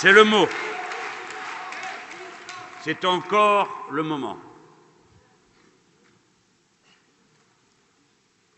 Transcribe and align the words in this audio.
C'est 0.00 0.12
le 0.12 0.22
mot. 0.22 0.46
C'est 2.82 3.04
encore 3.04 3.88
le 3.90 4.04
moment. 4.04 4.38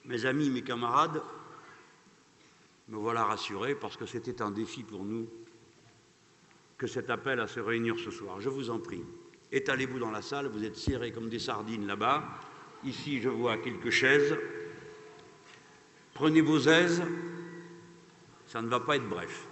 Mes 0.05 0.27
amis, 0.27 0.51
mes 0.51 0.61
camarades, 0.61 1.23
me 2.89 2.99
voilà 2.99 3.25
rassuré 3.25 3.75
parce 3.75 3.97
que 3.97 4.05
c'était 4.05 4.43
un 4.43 4.51
défi 4.51 4.83
pour 4.83 5.03
nous 5.03 5.31
que 6.77 6.87
cet 6.87 7.09
appel 7.09 7.41
à 7.41 7.47
se 7.47 7.61
réunir 7.61 7.99
ce 7.99 8.11
soir. 8.11 8.39
Je 8.43 8.51
vous 8.51 8.69
en 8.69 8.79
prie, 8.79 9.03
étalez-vous 9.51 9.99
dans 9.99 10.11
la 10.11 10.21
salle, 10.21 10.49
vous 10.49 10.63
êtes 10.63 10.77
serrés 10.77 11.11
comme 11.11 11.31
des 11.31 11.39
sardines 11.39 11.87
là-bas. 11.87 12.23
Ici, 12.85 13.23
je 13.23 13.31
vois 13.31 13.57
quelques 13.57 13.89
chaises. 13.89 14.37
Prenez 16.13 16.43
vos 16.43 16.61
aises, 16.69 17.03
ça 18.47 18.61
ne 18.61 18.69
va 18.69 18.81
pas 18.81 18.97
être 18.97 19.09
bref. 19.09 19.47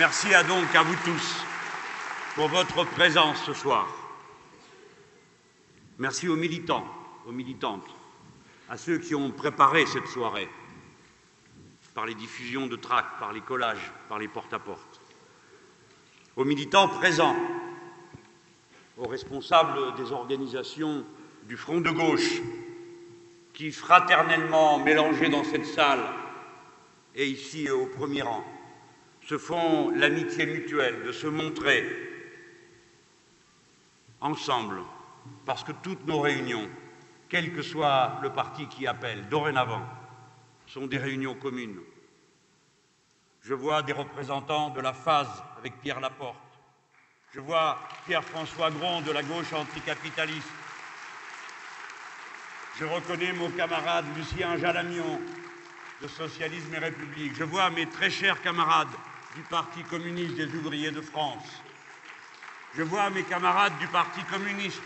Merci 0.00 0.32
à 0.32 0.42
donc 0.42 0.74
à 0.74 0.82
vous 0.82 0.96
tous 1.04 1.44
pour 2.34 2.48
votre 2.48 2.84
présence 2.84 3.36
ce 3.44 3.52
soir. 3.52 3.86
Merci 5.98 6.26
aux 6.26 6.36
militants, 6.36 6.86
aux 7.26 7.32
militantes, 7.32 7.84
à 8.70 8.78
ceux 8.78 8.96
qui 8.96 9.14
ont 9.14 9.30
préparé 9.30 9.84
cette 9.84 10.06
soirée 10.06 10.48
par 11.94 12.06
les 12.06 12.14
diffusions 12.14 12.66
de 12.66 12.76
tracts, 12.76 13.18
par 13.18 13.34
les 13.34 13.42
collages, 13.42 13.92
par 14.08 14.18
les 14.18 14.28
porte-à-porte. 14.28 15.02
Aux 16.34 16.46
militants 16.46 16.88
présents, 16.88 17.36
aux 18.96 19.06
responsables 19.06 19.96
des 19.96 20.12
organisations 20.12 21.04
du 21.42 21.58
Front 21.58 21.82
de 21.82 21.90
gauche, 21.90 22.40
qui 23.52 23.70
fraternellement, 23.70 24.78
mélangés 24.78 25.28
dans 25.28 25.44
cette 25.44 25.66
salle 25.66 26.06
et 27.14 27.26
ici 27.26 27.68
au 27.68 27.84
premier 27.84 28.22
rang, 28.22 28.42
se 29.26 29.38
font 29.38 29.90
l'amitié 29.90 30.46
mutuelle 30.46 31.04
de 31.04 31.12
se 31.12 31.26
montrer 31.26 31.84
ensemble, 34.20 34.80
parce 35.46 35.64
que 35.64 35.72
toutes 35.72 36.06
nos 36.06 36.20
réunions, 36.20 36.68
quel 37.28 37.52
que 37.52 37.62
soit 37.62 38.18
le 38.22 38.30
parti 38.30 38.66
qui 38.68 38.86
appelle, 38.86 39.28
dorénavant, 39.28 39.86
sont 40.66 40.86
des 40.86 40.98
réunions 40.98 41.34
communes. 41.34 41.80
Je 43.42 43.54
vois 43.54 43.82
des 43.82 43.92
représentants 43.92 44.70
de 44.70 44.80
la 44.80 44.92
phase 44.92 45.42
avec 45.58 45.80
Pierre 45.80 46.00
Laporte. 46.00 46.36
Je 47.32 47.40
vois 47.40 47.78
Pierre-François 48.06 48.70
Grand 48.70 49.00
de 49.00 49.12
la 49.12 49.22
gauche 49.22 49.52
anticapitaliste. 49.52 50.48
Je 52.78 52.84
reconnais 52.84 53.32
mon 53.32 53.50
camarade 53.50 54.04
Lucien 54.16 54.56
Jalamion 54.58 55.20
de 56.02 56.08
Socialisme 56.08 56.74
et 56.74 56.78
République. 56.78 57.34
Je 57.34 57.44
vois 57.44 57.70
mes 57.70 57.86
très 57.86 58.10
chers 58.10 58.40
camarades 58.42 58.88
du 59.34 59.42
Parti 59.42 59.82
communiste 59.84 60.34
des 60.34 60.54
ouvriers 60.56 60.90
de 60.90 61.00
France. 61.00 61.62
Je 62.76 62.82
vois 62.82 63.10
mes 63.10 63.22
camarades 63.22 63.78
du 63.78 63.86
Parti 63.88 64.22
communiste. 64.24 64.82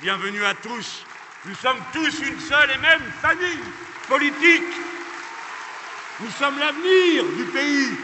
Bienvenue 0.00 0.44
à 0.44 0.54
tous. 0.54 1.04
Nous 1.44 1.54
sommes 1.54 1.80
tous 1.92 2.20
une 2.20 2.40
seule 2.40 2.70
et 2.72 2.78
même 2.78 3.02
famille 3.20 3.60
politique. 4.08 4.74
Nous 6.20 6.30
sommes 6.30 6.58
l'avenir 6.58 7.24
du 7.36 7.44
pays. 7.46 7.96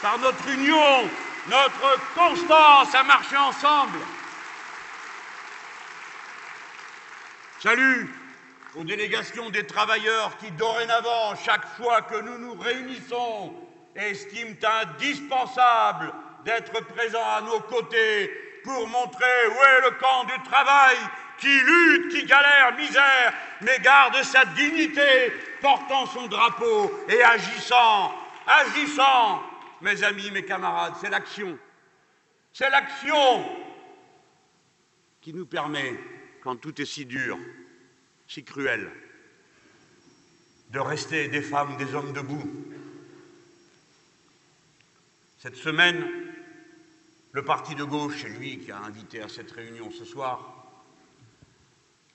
Par 0.00 0.18
notre 0.18 0.48
union, 0.48 1.08
notre 1.48 2.14
constance 2.14 2.94
à 2.94 3.02
marcher 3.02 3.36
ensemble. 3.36 3.98
Salut 7.60 8.23
aux 8.76 8.84
délégations 8.84 9.50
des 9.50 9.66
travailleurs 9.66 10.36
qui, 10.38 10.50
dorénavant, 10.52 11.34
chaque 11.36 11.66
fois 11.76 12.02
que 12.02 12.20
nous 12.20 12.38
nous 12.38 12.54
réunissons, 12.54 13.54
estiment 13.94 14.56
indispensable 14.82 16.12
d'être 16.44 16.84
présents 16.86 17.30
à 17.36 17.40
nos 17.42 17.60
côtés 17.60 18.30
pour 18.64 18.88
montrer 18.88 19.46
où 19.48 19.52
est 19.52 19.80
le 19.82 19.90
camp 19.92 20.24
du 20.24 20.42
travail 20.42 20.96
qui 21.38 21.60
lutte, 21.60 22.12
qui 22.12 22.24
galère, 22.24 22.76
misère, 22.76 23.34
mais 23.60 23.78
garde 23.80 24.22
sa 24.22 24.44
dignité, 24.46 25.32
portant 25.60 26.06
son 26.06 26.26
drapeau 26.26 26.92
et 27.08 27.22
agissant, 27.22 28.12
agissant. 28.46 29.42
Mes 29.80 30.02
amis, 30.02 30.30
mes 30.30 30.44
camarades, 30.44 30.94
c'est 31.00 31.10
l'action. 31.10 31.58
C'est 32.52 32.70
l'action 32.70 33.44
qui 35.20 35.34
nous 35.34 35.46
permet, 35.46 35.94
quand 36.42 36.56
tout 36.56 36.80
est 36.80 36.86
si 36.86 37.04
dur, 37.04 37.38
si 38.34 38.42
cruel, 38.42 38.90
de 40.70 40.80
rester 40.80 41.28
des 41.28 41.40
femmes, 41.40 41.76
des 41.76 41.94
hommes 41.94 42.12
debout. 42.12 42.50
Cette 45.38 45.54
semaine, 45.54 46.04
le 47.30 47.44
parti 47.44 47.76
de 47.76 47.84
gauche, 47.84 48.22
c'est 48.22 48.28
lui 48.28 48.58
qui 48.58 48.72
a 48.72 48.78
invité 48.78 49.22
à 49.22 49.28
cette 49.28 49.52
réunion 49.52 49.88
ce 49.92 50.04
soir, 50.04 50.66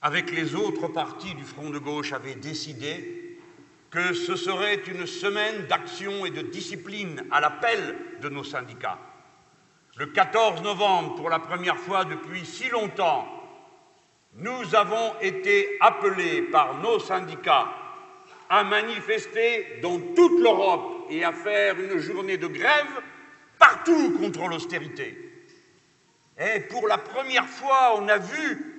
avec 0.01 0.31
les 0.31 0.55
autres 0.55 0.89
partis 0.89 1.35
du 1.35 1.45
Front 1.45 1.69
de 1.69 1.79
gauche, 1.79 2.11
avait 2.11 2.35
décidé 2.35 3.39
que 3.89 4.11
ce 4.11 4.35
serait 4.35 4.75
une 4.87 5.07
semaine 5.07 5.67
d'action 5.67 6.25
et 6.25 6.31
de 6.31 6.41
discipline 6.41 7.23
à 7.31 7.39
l'appel 7.39 7.95
de 8.21 8.27
nos 8.27 8.43
syndicats. 8.43 8.99
Le 9.95 10.07
14 10.07 10.63
novembre, 10.63 11.15
pour 11.15 11.29
la 11.29 11.39
première 11.39 11.77
fois 11.77 12.03
depuis 12.03 12.45
si 12.45 12.67
longtemps, 12.67 13.38
nous 14.39 14.75
avons 14.75 15.13
été 15.21 15.77
appelés 15.81 16.43
par 16.43 16.75
nos 16.75 16.99
syndicats 16.99 17.67
à 18.49 18.63
manifester 18.63 19.79
dans 19.81 19.99
toute 20.15 20.39
l'Europe 20.39 21.07
et 21.09 21.23
à 21.23 21.31
faire 21.33 21.79
une 21.79 21.99
journée 21.99 22.37
de 22.37 22.47
grève 22.47 23.01
partout 23.57 24.17
contre 24.19 24.47
l'austérité. 24.47 25.17
Et 26.39 26.61
pour 26.61 26.87
la 26.87 26.97
première 26.97 27.45
fois, 27.45 27.95
on 27.97 28.07
a 28.07 28.17
vu, 28.17 28.75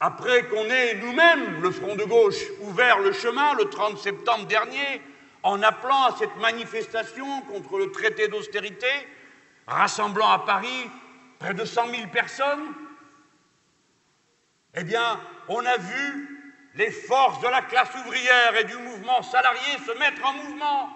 après 0.00 0.46
qu'on 0.48 0.64
ait 0.64 0.96
nous-mêmes, 0.96 1.62
le 1.62 1.70
Front 1.70 1.94
de 1.94 2.04
gauche, 2.04 2.42
ouvert 2.62 2.98
le 2.98 3.12
chemin 3.12 3.54
le 3.54 3.66
30 3.66 3.98
septembre 3.98 4.46
dernier, 4.46 5.00
en 5.44 5.62
appelant 5.62 6.06
à 6.06 6.16
cette 6.18 6.36
manifestation 6.38 7.40
contre 7.42 7.78
le 7.78 7.92
traité 7.92 8.26
d'austérité, 8.26 8.88
rassemblant 9.68 10.28
à 10.28 10.40
Paris 10.40 10.90
près 11.38 11.54
de 11.54 11.64
100 11.64 11.88
000 11.88 12.08
personnes, 12.12 12.64
eh 14.76 14.84
bien, 14.84 15.20
on 15.48 15.64
a 15.64 15.76
vu 15.78 16.52
les 16.74 16.90
forces 16.90 17.40
de 17.40 17.48
la 17.48 17.62
classe 17.62 17.94
ouvrière 17.94 18.56
et 18.56 18.64
du 18.64 18.76
mouvement 18.76 19.22
salarié 19.22 19.78
se 19.84 19.98
mettre 19.98 20.24
en 20.24 20.34
mouvement 20.34 20.90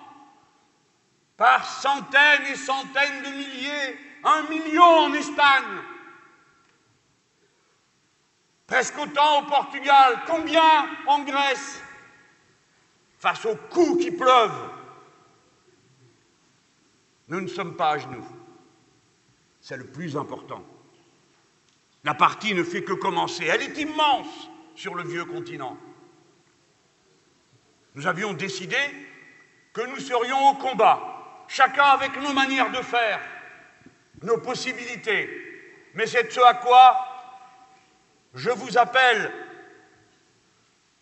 par 1.39 1.65
centaines 1.65 2.45
et 2.53 2.57
centaines 2.57 3.23
de 3.23 3.29
milliers, 3.31 3.99
un 4.25 4.43
million 4.51 4.85
en 4.85 5.15
Espagne, 5.15 5.79
presque 8.67 8.99
autant 8.99 9.41
au 9.41 9.47
Portugal, 9.47 10.21
combien 10.27 10.87
en 11.07 11.21
Grèce, 11.21 11.83
face 13.19 13.47
aux 13.47 13.57
coups 13.57 14.05
qui 14.05 14.11
pleuvent. 14.11 14.71
Nous 17.29 17.41
ne 17.41 17.49
sommes 17.49 17.77
pas 17.77 17.93
à 17.93 17.99
genoux. 17.99 18.27
C'est 19.61 19.77
le 19.79 19.87
plus 19.87 20.17
important. 20.17 20.63
La 22.05 22.15
partie 22.15 22.55
ne 22.55 22.65
fait 22.65 22.83
que 22.83 22.93
commencer. 22.93 23.45
Elle 23.45 23.63
est 23.63 23.79
immense 23.79 24.51
sur 24.75 24.95
le 24.95 25.05
vieux 25.05 25.25
continent. 25.25 25.77
Nous 27.95 28.07
avions 28.07 28.33
décidé 28.33 28.79
que 29.73 29.83
nous 29.83 29.99
serions 29.99 30.51
au 30.51 30.55
combat 30.55 31.11
chacun 31.49 31.85
avec 31.85 32.17
nos 32.21 32.33
manières 32.33 32.71
de 32.71 32.81
faire, 32.83 33.21
nos 34.23 34.39
possibilités. 34.39 35.29
Mais 35.95 36.07
c'est 36.07 36.33
ce 36.33 36.41
à 36.41 36.55
quoi 36.55 36.97
je 38.35 38.51
vous 38.51 38.79
appelle, 38.79 39.33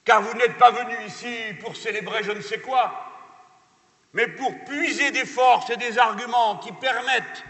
car 0.04 0.22
vous 0.22 0.36
n'êtes 0.38 0.56
pas 0.56 0.70
venu 0.70 0.94
ici 1.06 1.28
pour 1.60 1.76
célébrer 1.76 2.24
je 2.24 2.32
ne 2.32 2.40
sais 2.40 2.60
quoi, 2.60 3.04
mais 4.14 4.26
pour 4.26 4.64
puiser 4.64 5.10
des 5.10 5.26
forces 5.26 5.68
et 5.68 5.76
des 5.76 5.98
arguments 5.98 6.56
qui 6.56 6.72
permettent 6.72 7.44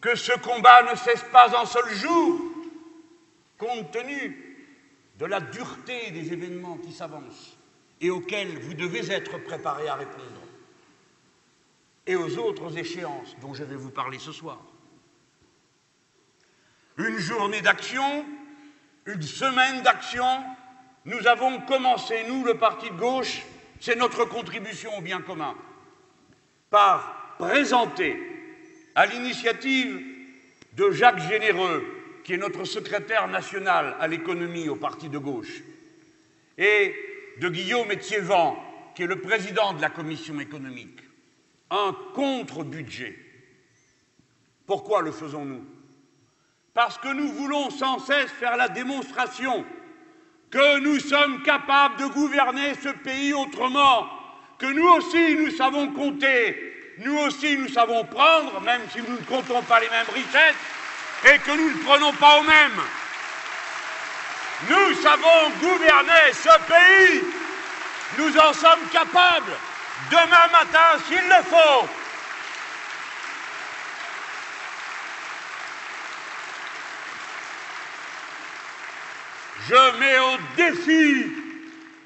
que 0.00 0.14
ce 0.14 0.32
combat 0.38 0.82
ne 0.84 0.94
cesse 0.94 1.24
pas 1.32 1.60
un 1.60 1.66
seul 1.66 1.92
jour, 1.94 2.40
compte 3.64 3.90
tenu 3.90 4.56
de 5.18 5.26
la 5.26 5.40
dureté 5.40 6.10
des 6.10 6.32
événements 6.32 6.76
qui 6.78 6.92
s'avancent 6.92 7.56
et 8.00 8.10
auxquels 8.10 8.58
vous 8.58 8.74
devez 8.74 9.10
être 9.12 9.38
préparés 9.38 9.88
à 9.88 9.94
répondre 9.94 10.42
et 12.06 12.16
aux 12.16 12.38
autres 12.38 12.76
échéances 12.76 13.36
dont 13.40 13.54
je 13.54 13.64
vais 13.64 13.76
vous 13.76 13.90
parler 13.90 14.18
ce 14.18 14.32
soir. 14.32 14.60
Une 16.98 17.18
journée 17.18 17.62
d'action, 17.62 18.26
une 19.06 19.22
semaine 19.22 19.82
d'action, 19.82 20.26
nous 21.06 21.26
avons 21.26 21.60
commencé, 21.62 22.24
nous, 22.28 22.44
le 22.44 22.54
Parti 22.54 22.90
de 22.90 22.96
gauche, 22.96 23.42
c'est 23.80 23.96
notre 23.96 24.24
contribution 24.26 24.98
au 24.98 25.00
bien 25.00 25.20
commun, 25.22 25.54
par 26.70 27.36
présenter, 27.38 28.18
à 28.94 29.06
l'initiative 29.06 30.04
de 30.74 30.90
Jacques 30.90 31.26
Généreux, 31.28 31.93
qui 32.24 32.32
est 32.32 32.38
notre 32.38 32.64
secrétaire 32.64 33.28
national 33.28 33.96
à 34.00 34.08
l'économie 34.08 34.68
au 34.68 34.76
Parti 34.76 35.08
de 35.10 35.18
gauche, 35.18 35.62
et 36.56 36.94
de 37.38 37.48
Guillaume 37.48 37.90
Etiévent, 37.92 38.56
qui 38.94 39.02
est 39.02 39.06
le 39.06 39.20
président 39.20 39.74
de 39.74 39.82
la 39.82 39.90
commission 39.90 40.40
économique, 40.40 41.00
un 41.70 41.94
contre-budget. 42.14 43.16
Pourquoi 44.66 45.02
le 45.02 45.12
faisons-nous? 45.12 45.64
Parce 46.72 46.96
que 46.98 47.08
nous 47.08 47.28
voulons 47.28 47.70
sans 47.70 47.98
cesse 47.98 48.30
faire 48.32 48.56
la 48.56 48.68
démonstration 48.68 49.64
que 50.50 50.80
nous 50.80 51.00
sommes 51.00 51.42
capables 51.42 51.98
de 51.98 52.06
gouverner 52.06 52.74
ce 52.82 52.88
pays 52.88 53.34
autrement, 53.34 54.08
que 54.58 54.66
nous 54.66 54.88
aussi 54.88 55.36
nous 55.36 55.50
savons 55.50 55.88
compter, 55.88 56.94
nous 56.98 57.18
aussi 57.18 57.58
nous 57.58 57.68
savons 57.68 58.04
prendre, 58.04 58.60
même 58.62 58.82
si 58.90 58.98
nous 59.02 59.16
ne 59.16 59.24
comptons 59.24 59.62
pas 59.62 59.80
les 59.80 59.88
mêmes 59.88 60.06
richesses, 60.14 60.54
et 61.26 61.38
que 61.38 61.50
nous 61.52 61.70
ne 61.70 61.82
prenons 61.84 62.12
pas 62.12 62.38
aux 62.38 62.42
mêmes. 62.42 62.82
Nous 64.68 64.94
savons 65.02 65.50
gouverner 65.60 66.32
ce 66.32 66.58
pays. 66.68 67.22
Nous 68.18 68.36
en 68.38 68.52
sommes 68.52 68.86
capables. 68.92 69.56
Demain 70.10 70.48
matin, 70.52 71.02
s'il 71.06 71.16
le 71.16 71.42
faut. 71.44 71.88
Je 79.68 79.98
mets 79.98 80.18
au 80.18 80.36
défi 80.56 81.32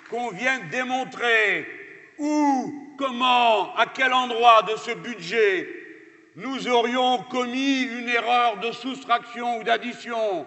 qu'on 0.08 0.30
vienne 0.30 0.68
démontrer 0.68 1.66
où, 2.18 2.94
comment, 2.96 3.74
à 3.76 3.86
quel 3.86 4.12
endroit 4.12 4.62
de 4.62 4.76
ce 4.76 4.92
budget 4.92 5.77
nous 6.38 6.68
aurions 6.68 7.18
commis 7.24 7.82
une 7.82 8.08
erreur 8.08 8.58
de 8.58 8.70
soustraction 8.70 9.58
ou 9.58 9.64
d'addition. 9.64 10.46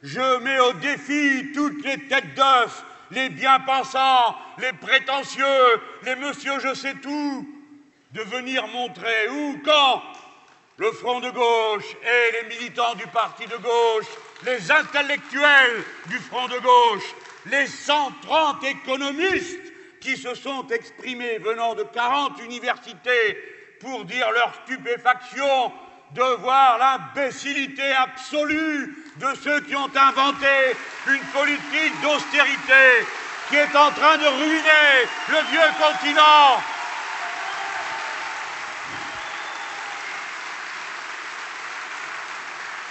Je 0.00 0.38
mets 0.38 0.60
au 0.60 0.72
défi 0.74 1.50
toutes 1.52 1.84
les 1.84 1.98
têtes 2.06 2.34
d'œuf, 2.36 2.84
les 3.10 3.30
bien-pensants, 3.30 4.36
les 4.58 4.72
prétentieux, 4.74 5.44
les 6.04 6.14
monsieur 6.14 6.60
je 6.60 6.72
sais 6.72 6.94
tout, 7.02 7.48
de 8.12 8.20
venir 8.22 8.68
montrer 8.68 9.28
où, 9.28 9.60
quand 9.64 10.02
le 10.76 10.92
Front 10.92 11.18
de 11.18 11.30
gauche 11.30 11.96
et 12.02 12.32
les 12.42 12.56
militants 12.56 12.94
du 12.94 13.06
parti 13.08 13.44
de 13.46 13.56
gauche, 13.56 14.06
les 14.46 14.70
intellectuels 14.70 15.82
du 16.06 16.18
Front 16.18 16.46
de 16.46 16.58
gauche, 16.60 17.14
les 17.46 17.66
130 17.66 18.62
économistes 18.62 19.72
qui 20.00 20.16
se 20.16 20.34
sont 20.36 20.68
exprimés 20.68 21.38
venant 21.38 21.74
de 21.74 21.82
40 21.82 22.40
universités 22.44 23.53
pour 23.84 24.04
dire 24.06 24.30
leur 24.32 24.50
stupéfaction 24.64 25.70
de 26.12 26.22
voir 26.40 26.78
l'imbécilité 26.78 27.92
absolue 27.92 28.96
de 29.16 29.26
ceux 29.42 29.60
qui 29.60 29.76
ont 29.76 29.90
inventé 29.94 30.76
une 31.06 31.24
politique 31.26 32.00
d'austérité 32.00 33.06
qui 33.48 33.56
est 33.56 33.76
en 33.76 33.90
train 33.90 34.16
de 34.16 34.26
ruiner 34.26 35.06
le 35.28 35.36
vieux 35.50 35.70
continent. 35.78 36.62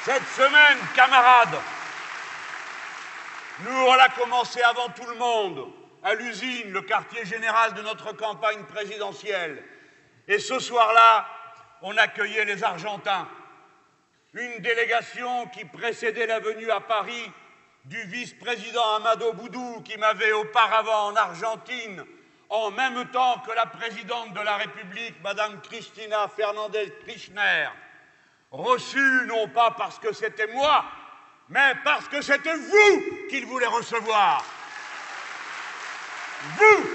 Cette 0.06 0.28
semaine, 0.36 0.78
camarades, 0.96 1.60
nous, 3.62 3.86
on 3.88 3.94
l'a 3.96 4.10
commencé 4.10 4.62
avant 4.62 4.90
tout 4.90 5.08
le 5.08 5.16
monde, 5.16 5.66
à 6.04 6.14
l'usine, 6.14 6.72
le 6.72 6.82
quartier 6.82 7.26
général 7.26 7.74
de 7.74 7.82
notre 7.82 8.12
campagne 8.12 8.64
présidentielle. 8.66 9.64
Et 10.28 10.40
ce 10.40 10.60
soir-là, 10.60 11.28
on 11.82 11.96
accueillait 11.98 12.46
les 12.46 12.64
Argentins, 12.64 13.28
une 14.34 14.60
délégation 14.60 15.48
qui 15.48 15.66
précédait 15.66 16.28
la 16.28 16.40
venue 16.40 16.72
à 16.72 16.80
Paris 16.80 17.32
du 17.86 18.02
vice-président 18.04 18.96
Amado 18.96 19.34
Boudou, 19.34 19.82
qui 19.84 19.98
m'avait 19.98 20.32
auparavant 20.32 21.08
en 21.08 21.16
Argentine, 21.16 22.06
en 22.50 22.72
même 22.72 23.06
temps 23.12 23.40
que 23.40 23.52
la 23.52 23.66
présidente 23.66 24.34
de 24.34 24.40
la 24.40 24.58
République, 24.58 25.22
Madame 25.22 25.60
Cristina 25.62 26.30
Fernandez 26.30 26.94
Kirchner, 27.06 27.68
reçu 28.52 29.26
non 29.28 29.50
pas 29.50 29.72
parce 29.72 30.00
que 30.00 30.14
c'était 30.14 30.48
moi, 30.48 30.86
mais 31.50 31.74
parce 31.84 32.08
que 32.08 32.22
c'était 32.22 32.56
vous 32.56 33.28
qu'il 33.30 33.46
voulait 33.46 33.68
recevoir. 33.68 34.46
Vous, 36.58 36.90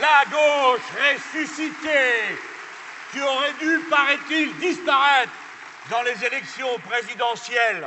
la 0.00 0.24
gauche 0.30 0.80
ressuscitée, 0.98 2.36
qui 3.12 3.20
aurait 3.20 3.52
dû, 3.60 3.78
paraît-il, 3.90 4.56
disparaître 4.58 5.32
dans 5.90 6.02
les 6.02 6.24
élections 6.24 6.78
présidentielles 6.88 7.86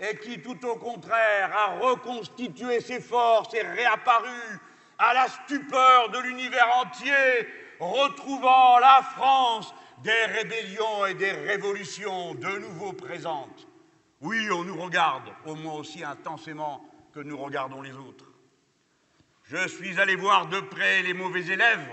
et 0.00 0.16
qui, 0.18 0.40
tout 0.40 0.64
au 0.66 0.76
contraire, 0.76 1.50
a 1.56 1.78
reconstitué 1.80 2.80
ses 2.80 3.00
forces 3.00 3.54
et 3.54 3.62
réapparu 3.62 4.60
à 4.98 5.14
la 5.14 5.28
stupeur 5.28 6.10
de 6.10 6.18
l'univers 6.18 6.68
entier, 6.76 7.48
retrouvant 7.80 8.78
la 8.78 9.02
France 9.16 9.74
des 10.02 10.24
rébellions 10.26 11.06
et 11.06 11.14
des 11.14 11.32
révolutions 11.32 12.34
de 12.34 12.58
nouveau 12.58 12.92
présentes. 12.92 13.66
Oui, 14.20 14.48
on 14.50 14.64
nous 14.64 14.80
regarde, 14.80 15.30
au 15.44 15.54
moins 15.54 15.74
aussi 15.74 16.04
intensément 16.04 16.84
que 17.12 17.20
nous 17.20 17.38
regardons 17.38 17.82
les 17.82 17.92
autres. 17.92 18.33
Je 19.46 19.68
suis 19.68 20.00
allé 20.00 20.16
voir 20.16 20.46
de 20.46 20.58
près 20.60 21.02
les 21.02 21.12
mauvais 21.12 21.46
élèves, 21.46 21.90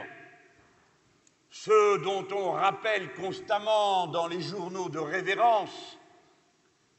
ceux 1.49 1.97
dont 1.99 2.25
on 2.31 2.51
rappelle 2.51 3.13
constamment 3.13 4.07
dans 4.07 4.27
les 4.27 4.41
journaux 4.41 4.87
de 4.87 4.99
révérence 4.99 5.99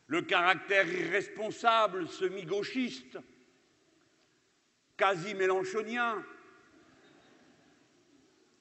le 0.09 0.21
caractère 0.21 0.87
irresponsable, 0.87 2.07
semi-gauchiste, 2.07 3.19
quasi 4.99 5.33
mélanchonien. 5.33 6.23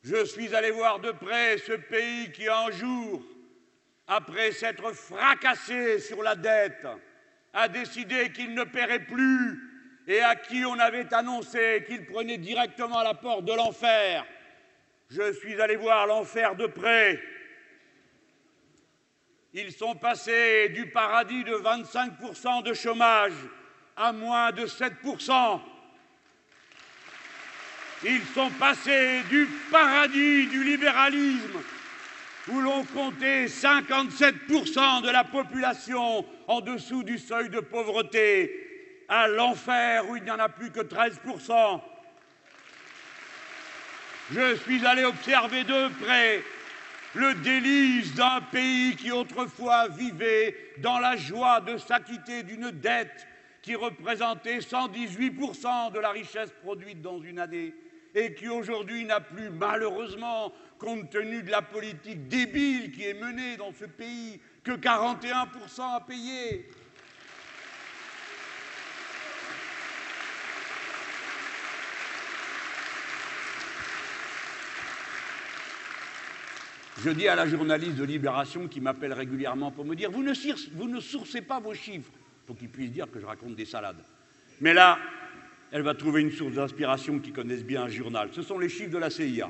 Je 0.02 0.24
suis 0.24 0.56
allé 0.56 0.72
voir 0.72 1.02
de 1.02 1.12
près 1.12 1.58
ce 1.58 1.74
pays 1.74 2.32
qui, 2.32 2.48
un 2.48 2.72
jour, 2.72 3.22
après 4.08 4.54
s'être 4.54 4.94
fracassé 4.94 6.00
sur 6.00 6.24
la 6.24 6.36
dette, 6.36 6.88
a 7.52 7.68
décidé 7.68 8.32
qu'il 8.32 8.54
ne 8.54 8.64
paierait 8.64 9.06
plus 9.06 9.71
et 10.08 10.22
à 10.22 10.36
qui 10.36 10.66
on 10.66 10.78
avait 10.80 11.14
annoncé 11.14 11.84
qu'il 11.88 12.06
prenait 12.06 12.38
directement 12.38 13.04
la 13.04 13.14
porte 13.14 13.46
de 13.46 13.54
l'enfer. 13.54 14.26
Je 15.10 15.34
suis 15.34 15.60
allé 15.62 15.76
voir 15.76 16.08
l'enfer 16.08 16.56
de 16.56 16.68
près. 16.68 17.22
Ils 19.54 19.72
sont 19.72 19.96
passés 19.96 20.70
du 20.70 20.88
paradis 20.88 21.44
de 21.44 21.54
25% 21.54 22.64
de 22.64 22.74
chômage 22.74 23.34
à 23.98 24.14
moins 24.14 24.52
de 24.52 24.66
7%. 24.66 25.60
Ils 28.04 28.24
sont 28.34 28.50
passés 28.52 29.22
du 29.30 29.48
paradis 29.70 30.48
du 30.48 30.64
libéralisme 30.64 31.62
où 32.48 32.60
l'on 32.60 32.84
comptait 32.86 33.46
57% 33.46 35.04
de 35.04 35.10
la 35.12 35.24
population 35.24 36.26
en 36.48 36.62
dessous 36.62 37.04
du 37.04 37.20
seuil 37.20 37.50
de 37.50 37.60
pauvreté 37.60 38.61
à 39.12 39.28
l'enfer 39.28 40.10
où 40.10 40.16
il 40.16 40.24
n'y 40.24 40.32
en 40.32 40.40
a 40.40 40.48
plus 40.48 40.72
que 40.72 40.80
13%. 40.80 41.82
Je 44.32 44.56
suis 44.56 44.86
allé 44.86 45.04
observer 45.04 45.66
de 45.66 45.90
près 46.02 46.42
le 47.14 47.34
délice 47.36 48.16
d'un 48.16 48.40
pays 48.40 48.96
qui 48.96 49.12
autrefois 49.12 49.90
vivait 49.90 50.56
dans 50.78 50.98
la 51.00 51.18
joie 51.18 51.60
de 51.60 51.78
s'acquitter 51.78 52.44
d'une 52.44 52.72
dette 52.72 53.28
qui 53.62 53.76
représentait 53.76 54.60
118% 54.60 55.92
de 55.92 56.00
la 56.00 56.12
richesse 56.12 56.54
produite 56.64 57.02
dans 57.02 57.20
une 57.20 57.40
année 57.40 57.76
et 58.16 58.34
qui 58.34 58.48
aujourd'hui 58.48 59.04
n'a 59.04 59.20
plus 59.20 59.50
malheureusement, 59.50 60.54
compte 60.80 61.10
tenu 61.10 61.44
de 61.44 61.52
la 61.52 61.62
politique 61.62 62.30
débile 62.30 62.92
qui 62.92 63.04
est 63.04 63.14
menée 63.14 63.58
dans 63.58 63.74
ce 63.74 63.86
pays, 63.86 64.40
que 64.64 64.72
41% 64.72 65.96
à 65.96 66.02
payer. 66.02 66.70
Je 77.00 77.10
dis 77.10 77.28
à 77.28 77.36
la 77.36 77.48
journaliste 77.48 77.96
de 77.96 78.04
Libération 78.04 78.68
qui 78.68 78.82
m'appelle 78.82 79.14
régulièrement 79.14 79.72
pour 79.72 79.86
me 79.86 79.96
dire 79.96 80.12
Vous 80.12 80.24
ne, 80.24 81.00
sourcez 81.00 81.42
pas 81.42 81.60
vos 81.60 81.74
chiffres. 81.74 82.12
Il 82.14 82.48
faut 82.48 82.54
qu'il 82.54 82.70
puisse 82.70 82.92
dire 82.92 83.10
que 83.10 83.20
je 83.20 83.26
raconte 83.26 83.56
des 83.56 83.66
salades. 83.66 84.04
Mais 84.60 84.74
là, 84.74 85.00
elle 85.72 85.84
va 85.84 85.96
trouver 85.96 86.22
une 86.22 86.32
source 86.32 86.54
d'inspiration 86.54 87.20
qui 87.20 87.32
connaisse 87.32 87.64
bien 87.64 87.84
un 87.84 87.88
journal. 87.88 88.30
Ce 88.34 88.42
sont 88.42 88.60
les 88.60 88.70
chiffres 88.70 88.92
de 88.92 88.98
la 88.98 89.10
CIA. 89.10 89.50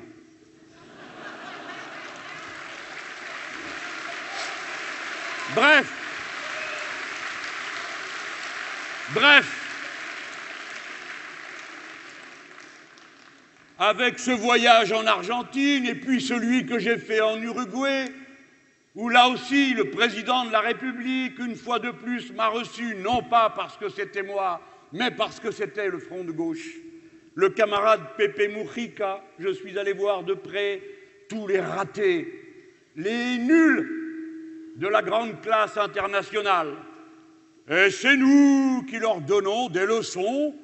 Bref. 5.54 5.92
Bref. 9.14 9.61
Avec 13.82 14.20
ce 14.20 14.30
voyage 14.30 14.92
en 14.92 15.04
Argentine 15.06 15.86
et 15.86 15.96
puis 15.96 16.20
celui 16.20 16.66
que 16.66 16.78
j'ai 16.78 16.98
fait 16.98 17.20
en 17.20 17.36
Uruguay, 17.42 18.04
où 18.94 19.08
là 19.08 19.28
aussi 19.28 19.74
le 19.74 19.90
président 19.90 20.44
de 20.44 20.52
la 20.52 20.60
République, 20.60 21.36
une 21.40 21.56
fois 21.56 21.80
de 21.80 21.90
plus, 21.90 22.32
m'a 22.32 22.46
reçu, 22.46 22.94
non 22.94 23.24
pas 23.24 23.50
parce 23.50 23.76
que 23.76 23.88
c'était 23.88 24.22
moi, 24.22 24.60
mais 24.92 25.10
parce 25.10 25.40
que 25.40 25.50
c'était 25.50 25.88
le 25.88 25.98
front 25.98 26.22
de 26.22 26.30
gauche. 26.30 26.76
Le 27.34 27.48
camarade 27.48 28.02
Pepe 28.16 28.52
Mujica, 28.54 29.20
je 29.40 29.48
suis 29.48 29.76
allé 29.76 29.94
voir 29.94 30.22
de 30.22 30.34
près 30.34 30.80
tous 31.28 31.48
les 31.48 31.58
ratés, 31.58 32.32
les 32.94 33.38
nuls 33.38 34.74
de 34.76 34.86
la 34.86 35.02
grande 35.02 35.40
classe 35.40 35.76
internationale. 35.76 36.76
Et 37.68 37.90
c'est 37.90 38.16
nous 38.16 38.84
qui 38.88 39.00
leur 39.00 39.20
donnons 39.20 39.68
des 39.70 39.86
leçons, 39.86 40.54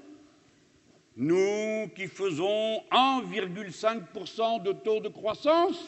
nous 1.18 1.88
qui 1.96 2.06
faisons 2.06 2.80
1,5% 2.92 4.62
de 4.62 4.72
taux 4.72 5.00
de 5.00 5.08
croissance, 5.08 5.84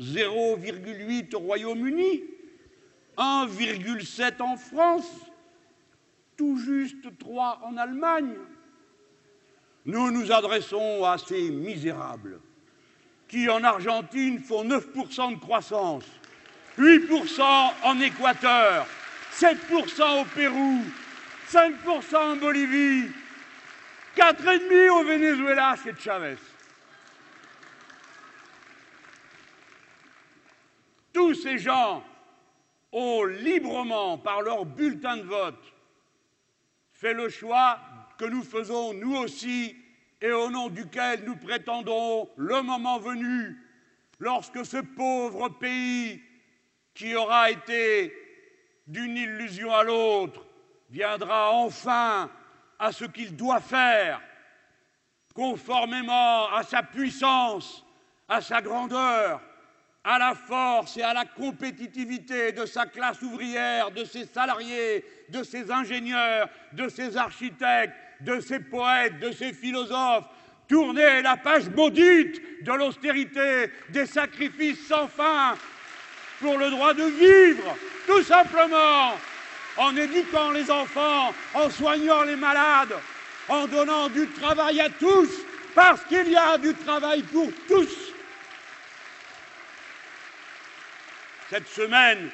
0,8 0.00 1.36
au 1.36 1.38
Royaume-Uni, 1.38 2.24
1,7 3.16 4.42
en 4.42 4.56
France, 4.56 5.08
tout 6.36 6.58
juste 6.58 7.16
3 7.16 7.60
en 7.64 7.76
Allemagne. 7.76 8.34
Nous 9.86 10.10
nous 10.10 10.32
adressons 10.32 11.04
à 11.04 11.16
ces 11.16 11.48
misérables 11.50 12.40
qui, 13.28 13.48
en 13.48 13.62
Argentine, 13.62 14.40
font 14.40 14.64
9% 14.64 15.36
de 15.36 15.38
croissance, 15.38 16.04
8% 16.76 17.70
en 17.84 18.00
Équateur, 18.00 18.84
7% 19.32 20.22
au 20.22 20.24
Pérou, 20.34 20.80
5% 21.48 22.16
en 22.16 22.36
Bolivie, 22.36 23.04
4,5% 24.16 24.90
au 24.90 25.04
Venezuela 25.04 25.74
chez 25.82 25.94
Chavez. 25.98 26.36
Tous 31.12 31.34
ces 31.34 31.58
gens 31.58 32.04
ont 32.92 33.24
librement, 33.24 34.18
par 34.18 34.42
leur 34.42 34.64
bulletin 34.64 35.16
de 35.16 35.22
vote, 35.22 35.74
fait 36.92 37.14
le 37.14 37.28
choix 37.28 37.80
que 38.18 38.24
nous 38.24 38.42
faisons 38.42 38.94
nous 38.94 39.16
aussi 39.16 39.76
et 40.20 40.32
au 40.32 40.48
nom 40.48 40.68
duquel 40.68 41.24
nous 41.24 41.36
prétendons, 41.36 42.30
le 42.36 42.62
moment 42.62 42.98
venu, 42.98 43.58
lorsque 44.18 44.64
ce 44.64 44.78
pauvre 44.78 45.48
pays 45.48 46.22
qui 46.94 47.14
aura 47.14 47.50
été 47.50 48.14
d'une 48.86 49.16
illusion 49.16 49.74
à 49.74 49.82
l'autre 49.82 50.46
viendra 50.88 51.50
enfin 51.50 52.30
à 52.78 52.92
ce 52.92 53.04
qu'il 53.04 53.36
doit 53.36 53.60
faire, 53.60 54.20
conformément 55.34 56.52
à 56.52 56.62
sa 56.62 56.82
puissance, 56.82 57.84
à 58.28 58.40
sa 58.40 58.62
grandeur, 58.62 59.40
à 60.04 60.18
la 60.18 60.34
force 60.34 60.96
et 60.98 61.02
à 61.02 61.14
la 61.14 61.24
compétitivité 61.24 62.52
de 62.52 62.66
sa 62.66 62.86
classe 62.86 63.22
ouvrière, 63.22 63.90
de 63.90 64.04
ses 64.04 64.26
salariés, 64.26 65.04
de 65.30 65.42
ses 65.42 65.70
ingénieurs, 65.70 66.48
de 66.72 66.88
ses 66.88 67.16
architectes, 67.16 67.94
de 68.20 68.38
ses 68.40 68.60
poètes, 68.60 69.18
de 69.18 69.32
ses 69.32 69.52
philosophes, 69.52 70.26
tourner 70.68 71.22
la 71.22 71.36
page 71.36 71.68
maudite 71.70 72.64
de 72.64 72.72
l'austérité, 72.72 73.70
des 73.90 74.06
sacrifices 74.06 74.86
sans 74.86 75.08
fin 75.08 75.56
pour 76.40 76.58
le 76.58 76.70
droit 76.70 76.92
de 76.92 77.04
vivre, 77.04 77.76
tout 78.06 78.22
simplement, 78.22 79.12
en 79.76 79.96
éduquant 79.96 80.50
les 80.50 80.70
enfants, 80.70 81.34
en 81.54 81.70
soignant 81.70 82.22
les 82.22 82.36
malades, 82.36 82.94
en 83.48 83.66
donnant 83.66 84.08
du 84.08 84.26
travail 84.28 84.80
à 84.80 84.88
tous, 84.88 85.30
parce 85.74 86.04
qu'il 86.04 86.30
y 86.30 86.36
a 86.36 86.56
du 86.58 86.74
travail 86.74 87.22
pour 87.22 87.48
tous. 87.68 88.12
Cette 91.50 91.68
semaine 91.68 92.30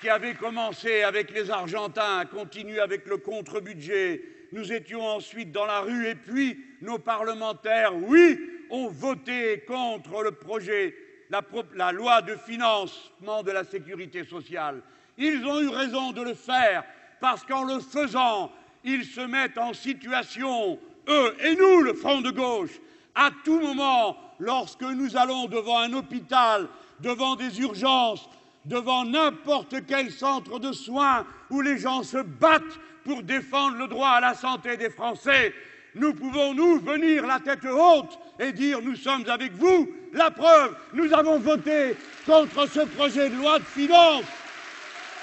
qui 0.00 0.08
avait 0.08 0.34
commencé 0.34 1.02
avec 1.02 1.30
les 1.30 1.50
Argentins 1.50 2.24
continue 2.26 2.80
avec 2.80 3.06
le 3.06 3.18
contre-budget. 3.18 4.22
Nous 4.52 4.72
étions 4.72 5.06
ensuite 5.06 5.52
dans 5.52 5.66
la 5.66 5.80
rue 5.80 6.08
et 6.08 6.14
puis 6.14 6.58
nos 6.80 6.98
parlementaires, 6.98 7.94
oui, 7.94 8.38
ont 8.70 8.88
voté 8.88 9.60
contre 9.60 10.22
le 10.22 10.32
projet, 10.32 10.94
la, 11.30 11.92
loi 11.92 12.22
de 12.22 12.34
financement 12.34 13.42
de 13.42 13.50
la 13.50 13.64
sécurité 13.64 14.24
sociale. 14.24 14.82
Ils 15.24 15.46
ont 15.46 15.60
eu 15.60 15.68
raison 15.68 16.10
de 16.10 16.20
le 16.20 16.34
faire 16.34 16.82
parce 17.20 17.44
qu'en 17.44 17.62
le 17.62 17.78
faisant, 17.78 18.50
ils 18.82 19.04
se 19.04 19.20
mettent 19.20 19.56
en 19.56 19.72
situation, 19.72 20.80
eux 21.08 21.36
et 21.44 21.54
nous, 21.54 21.80
le 21.82 21.94
Front 21.94 22.20
de 22.22 22.32
gauche, 22.32 22.80
à 23.14 23.30
tout 23.44 23.60
moment, 23.60 24.16
lorsque 24.40 24.82
nous 24.82 25.16
allons 25.16 25.46
devant 25.46 25.78
un 25.78 25.92
hôpital, 25.92 26.66
devant 26.98 27.36
des 27.36 27.60
urgences, 27.60 28.28
devant 28.64 29.04
n'importe 29.04 29.86
quel 29.86 30.10
centre 30.10 30.58
de 30.58 30.72
soins 30.72 31.24
où 31.50 31.60
les 31.60 31.78
gens 31.78 32.02
se 32.02 32.18
battent 32.18 32.80
pour 33.04 33.22
défendre 33.22 33.76
le 33.76 33.86
droit 33.86 34.08
à 34.08 34.20
la 34.20 34.34
santé 34.34 34.76
des 34.76 34.90
Français, 34.90 35.54
nous 35.94 36.14
pouvons, 36.14 36.52
nous, 36.52 36.80
venir 36.80 37.24
la 37.28 37.38
tête 37.38 37.64
haute 37.64 38.18
et 38.40 38.50
dire 38.50 38.82
nous 38.82 38.96
sommes 38.96 39.28
avec 39.28 39.52
vous. 39.52 39.88
La 40.14 40.32
preuve, 40.32 40.74
nous 40.94 41.12
avons 41.14 41.38
voté 41.38 41.96
contre 42.26 42.66
ce 42.68 42.80
projet 42.80 43.30
de 43.30 43.36
loi 43.36 43.60
de 43.60 43.64
finances 43.64 44.24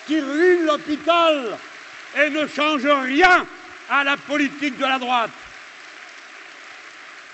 qui 0.10 0.20
ruine 0.20 0.66
l'hôpital 0.66 1.56
et 2.18 2.32
ne 2.32 2.48
change 2.48 2.88
rien 2.88 3.46
à 3.88 4.04
la 4.04 4.18
politique 4.18 4.76
de 4.76 4.82
la 4.82 4.98
droite. 4.98 5.30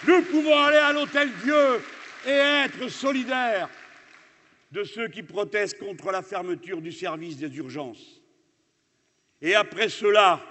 Nous 0.05 0.21
pouvons 0.23 0.57
aller 0.57 0.77
à 0.77 0.91
l'hôtel 0.91 1.31
Dieu 1.41 1.81
et 2.27 2.31
être 2.31 2.89
solidaires 2.89 3.69
de 4.73 4.83
ceux 4.83 5.07
qui 5.07 5.23
protestent 5.23 5.79
contre 5.79 6.11
la 6.11 6.21
fermeture 6.21 6.81
du 6.81 6.91
service 6.91 7.37
des 7.37 7.55
urgences. 7.55 8.19
Et 9.41 9.55
après 9.55 9.87
cela, 9.87 10.41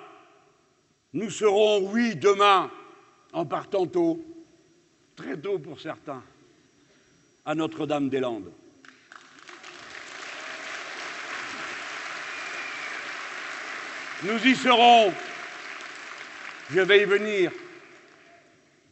nous 1.13 1.29
serons, 1.29 1.91
oui, 1.91 2.17
demain, 2.17 2.71
en 3.35 3.45
partant 3.45 3.87
tôt, 3.87 4.25
très 5.15 5.37
tôt 5.37 5.59
pour 5.59 5.79
certains, 5.79 6.23
à 7.45 7.55
Notre-Dame-des-Landes. 7.55 8.51
Nous 14.25 14.47
y 14.47 14.57
serons, 14.57 15.13
je 16.71 16.81
vais 16.81 17.03
y 17.03 17.05
venir, 17.05 17.53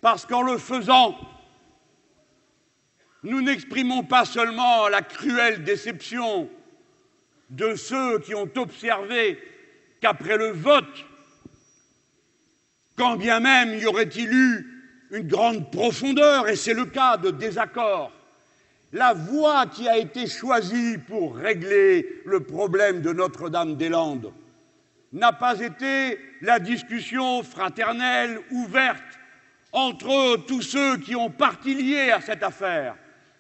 parce 0.02 0.26
qu'en 0.26 0.42
le 0.42 0.58
faisant, 0.58 1.18
nous 3.22 3.40
n'exprimons 3.40 4.02
pas 4.02 4.26
seulement 4.26 4.88
la 4.88 5.00
cruelle 5.00 5.64
déception 5.64 6.50
de 7.48 7.74
ceux 7.76 8.18
qui 8.18 8.34
ont 8.34 8.50
observé 8.56 9.38
qu'après 10.02 10.36
le 10.36 10.50
vote, 10.50 11.06
quand 12.96 13.16
bien 13.16 13.40
même 13.40 13.78
y 13.78 13.86
aurait-il 13.86 14.30
eu 14.30 14.84
une 15.12 15.28
grande 15.28 15.70
profondeur, 15.70 16.46
et 16.50 16.56
c'est 16.56 16.74
le 16.74 16.84
cas 16.84 17.16
de 17.16 17.30
désaccord, 17.30 18.12
la 18.92 19.14
voie 19.14 19.64
qui 19.64 19.88
a 19.88 19.96
été 19.96 20.26
choisie 20.26 20.98
pour 20.98 21.36
régler 21.36 22.20
le 22.26 22.40
problème 22.40 23.00
de 23.00 23.14
Notre-Dame-des-Landes 23.14 24.30
n'a 25.12 25.32
pas 25.32 25.60
été 25.60 26.18
la 26.40 26.58
discussion 26.58 27.42
fraternelle, 27.42 28.40
ouverte, 28.50 29.02
entre 29.72 30.36
tous 30.46 30.62
ceux 30.62 30.98
qui 30.98 31.16
ont 31.16 31.30
partie 31.30 31.74
liée 31.74 32.10
à 32.10 32.20
cette 32.20 32.42
affaire, 32.42 32.96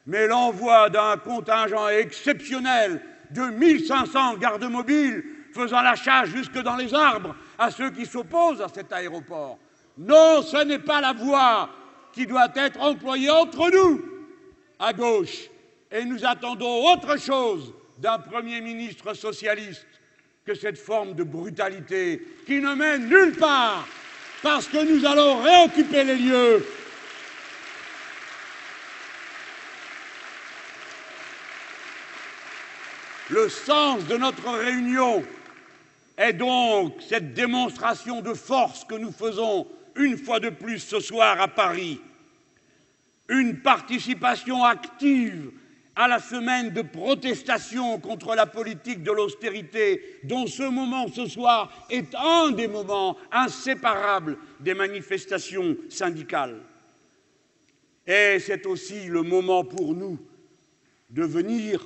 mais 0.06 0.26
l'envoi 0.26 0.90
d'un 0.90 1.16
contingent 1.16 1.88
exceptionnel 1.88 3.02
de 3.30 3.42
1500 3.42 4.36
gardes 4.38 4.64
mobiles 4.64 5.24
faisant 5.54 5.82
la 5.82 5.94
chasse 5.94 6.30
jusque 6.30 6.58
dans 6.58 6.76
les 6.76 6.94
arbres 6.94 7.36
à 7.58 7.70
ceux 7.70 7.90
qui 7.90 8.06
s'opposent 8.06 8.62
à 8.62 8.68
cet 8.68 8.92
aéroport. 8.92 9.58
Non, 9.98 10.42
ce 10.42 10.64
n'est 10.64 10.78
pas 10.78 11.00
la 11.00 11.12
voie 11.12 11.68
qui 12.12 12.26
doit 12.26 12.48
être 12.54 12.80
employée 12.80 13.30
entre 13.30 13.70
nous, 13.70 14.02
à 14.78 14.92
gauche, 14.92 15.48
et 15.90 16.04
nous 16.04 16.24
attendons 16.24 16.92
autre 16.92 17.18
chose 17.18 17.74
d'un 17.98 18.18
Premier 18.18 18.60
ministre 18.60 19.12
socialiste 19.14 19.86
que 20.44 20.54
cette 20.54 20.78
forme 20.78 21.14
de 21.14 21.22
brutalité 21.22 22.20
qui 22.46 22.60
ne 22.60 22.74
mène 22.74 23.08
nulle 23.08 23.36
part, 23.36 23.86
parce 24.42 24.66
que 24.66 24.84
nous 24.84 25.04
allons 25.06 25.40
réoccuper 25.40 26.02
les 26.02 26.16
lieux. 26.16 26.66
Le 33.30 33.48
sens 33.48 34.04
de 34.06 34.16
notre 34.16 34.50
réunion 34.50 35.24
est 36.18 36.32
donc 36.32 36.94
cette 37.08 37.34
démonstration 37.34 38.20
de 38.20 38.34
force 38.34 38.84
que 38.84 38.96
nous 38.96 39.12
faisons 39.12 39.66
une 39.96 40.18
fois 40.18 40.40
de 40.40 40.50
plus 40.50 40.80
ce 40.80 40.98
soir 41.00 41.40
à 41.40 41.48
Paris, 41.48 42.00
une 43.28 43.60
participation 43.60 44.64
active 44.64 45.52
à 45.94 46.08
la 46.08 46.18
semaine 46.18 46.70
de 46.70 46.82
protestation 46.82 47.98
contre 47.98 48.34
la 48.34 48.46
politique 48.46 49.02
de 49.02 49.12
l'austérité, 49.12 50.20
dont 50.24 50.46
ce 50.46 50.62
moment 50.62 51.06
ce 51.08 51.26
soir 51.26 51.86
est 51.90 52.14
un 52.14 52.50
des 52.50 52.66
moments 52.66 53.16
inséparables 53.30 54.38
des 54.60 54.74
manifestations 54.74 55.76
syndicales. 55.90 56.60
Et 58.06 58.38
c'est 58.40 58.66
aussi 58.66 59.06
le 59.06 59.22
moment 59.22 59.64
pour 59.64 59.94
nous 59.94 60.18
de 61.10 61.24
venir 61.24 61.84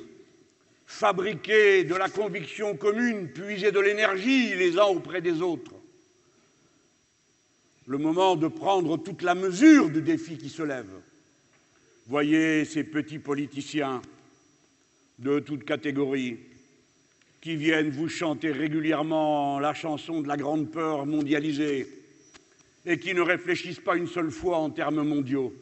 fabriquer 0.86 1.82
de 1.82 1.94
la 1.96 2.08
conviction 2.08 2.76
commune, 2.76 3.32
puiser 3.32 3.72
de 3.72 3.80
l'énergie 3.80 4.54
les 4.54 4.78
uns 4.78 4.84
auprès 4.84 5.20
des 5.20 5.42
autres, 5.42 5.74
le 7.86 7.98
moment 7.98 8.36
de 8.36 8.46
prendre 8.46 8.96
toute 8.96 9.22
la 9.22 9.34
mesure 9.34 9.90
du 9.90 10.00
défi 10.00 10.38
qui 10.38 10.48
se 10.48 10.62
lève. 10.62 10.90
Voyez 12.08 12.64
ces 12.64 12.84
petits 12.84 13.18
politiciens 13.18 14.00
de 15.18 15.40
toutes 15.40 15.64
catégories 15.64 16.38
qui 17.40 17.56
viennent 17.56 17.90
vous 17.90 18.08
chanter 18.08 18.52
régulièrement 18.52 19.58
la 19.58 19.74
chanson 19.74 20.20
de 20.20 20.28
la 20.28 20.36
grande 20.36 20.70
peur 20.70 21.04
mondialisée 21.04 21.88
et 22.84 23.00
qui 23.00 23.12
ne 23.12 23.22
réfléchissent 23.22 23.80
pas 23.80 23.96
une 23.96 24.06
seule 24.06 24.30
fois 24.30 24.58
en 24.58 24.70
termes 24.70 25.02
mondiaux. 25.02 25.52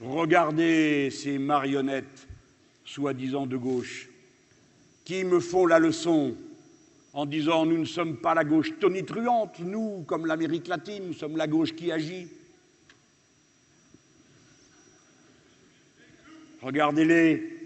Regardez 0.00 1.10
ces 1.10 1.36
marionnettes 1.36 2.26
soi-disant 2.86 3.46
de 3.46 3.58
gauche 3.58 4.08
qui 5.04 5.22
me 5.22 5.38
font 5.38 5.66
la 5.66 5.78
leçon 5.78 6.34
en 7.12 7.26
disant 7.26 7.66
nous 7.66 7.76
ne 7.76 7.84
sommes 7.84 8.16
pas 8.16 8.32
la 8.32 8.44
gauche 8.44 8.72
tonitruante, 8.80 9.58
nous, 9.58 10.02
comme 10.06 10.24
l'Amérique 10.24 10.68
latine, 10.68 11.08
nous 11.08 11.12
sommes 11.12 11.36
la 11.36 11.46
gauche 11.46 11.74
qui 11.74 11.92
agit. 11.92 12.28
Regardez-les 16.62 17.58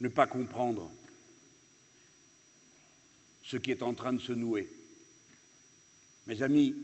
ne 0.00 0.08
pas 0.08 0.26
comprendre 0.26 0.90
ce 3.42 3.56
qui 3.56 3.70
est 3.70 3.82
en 3.82 3.94
train 3.94 4.12
de 4.12 4.20
se 4.20 4.32
nouer. 4.32 4.68
Mes 6.26 6.42
amis, 6.42 6.74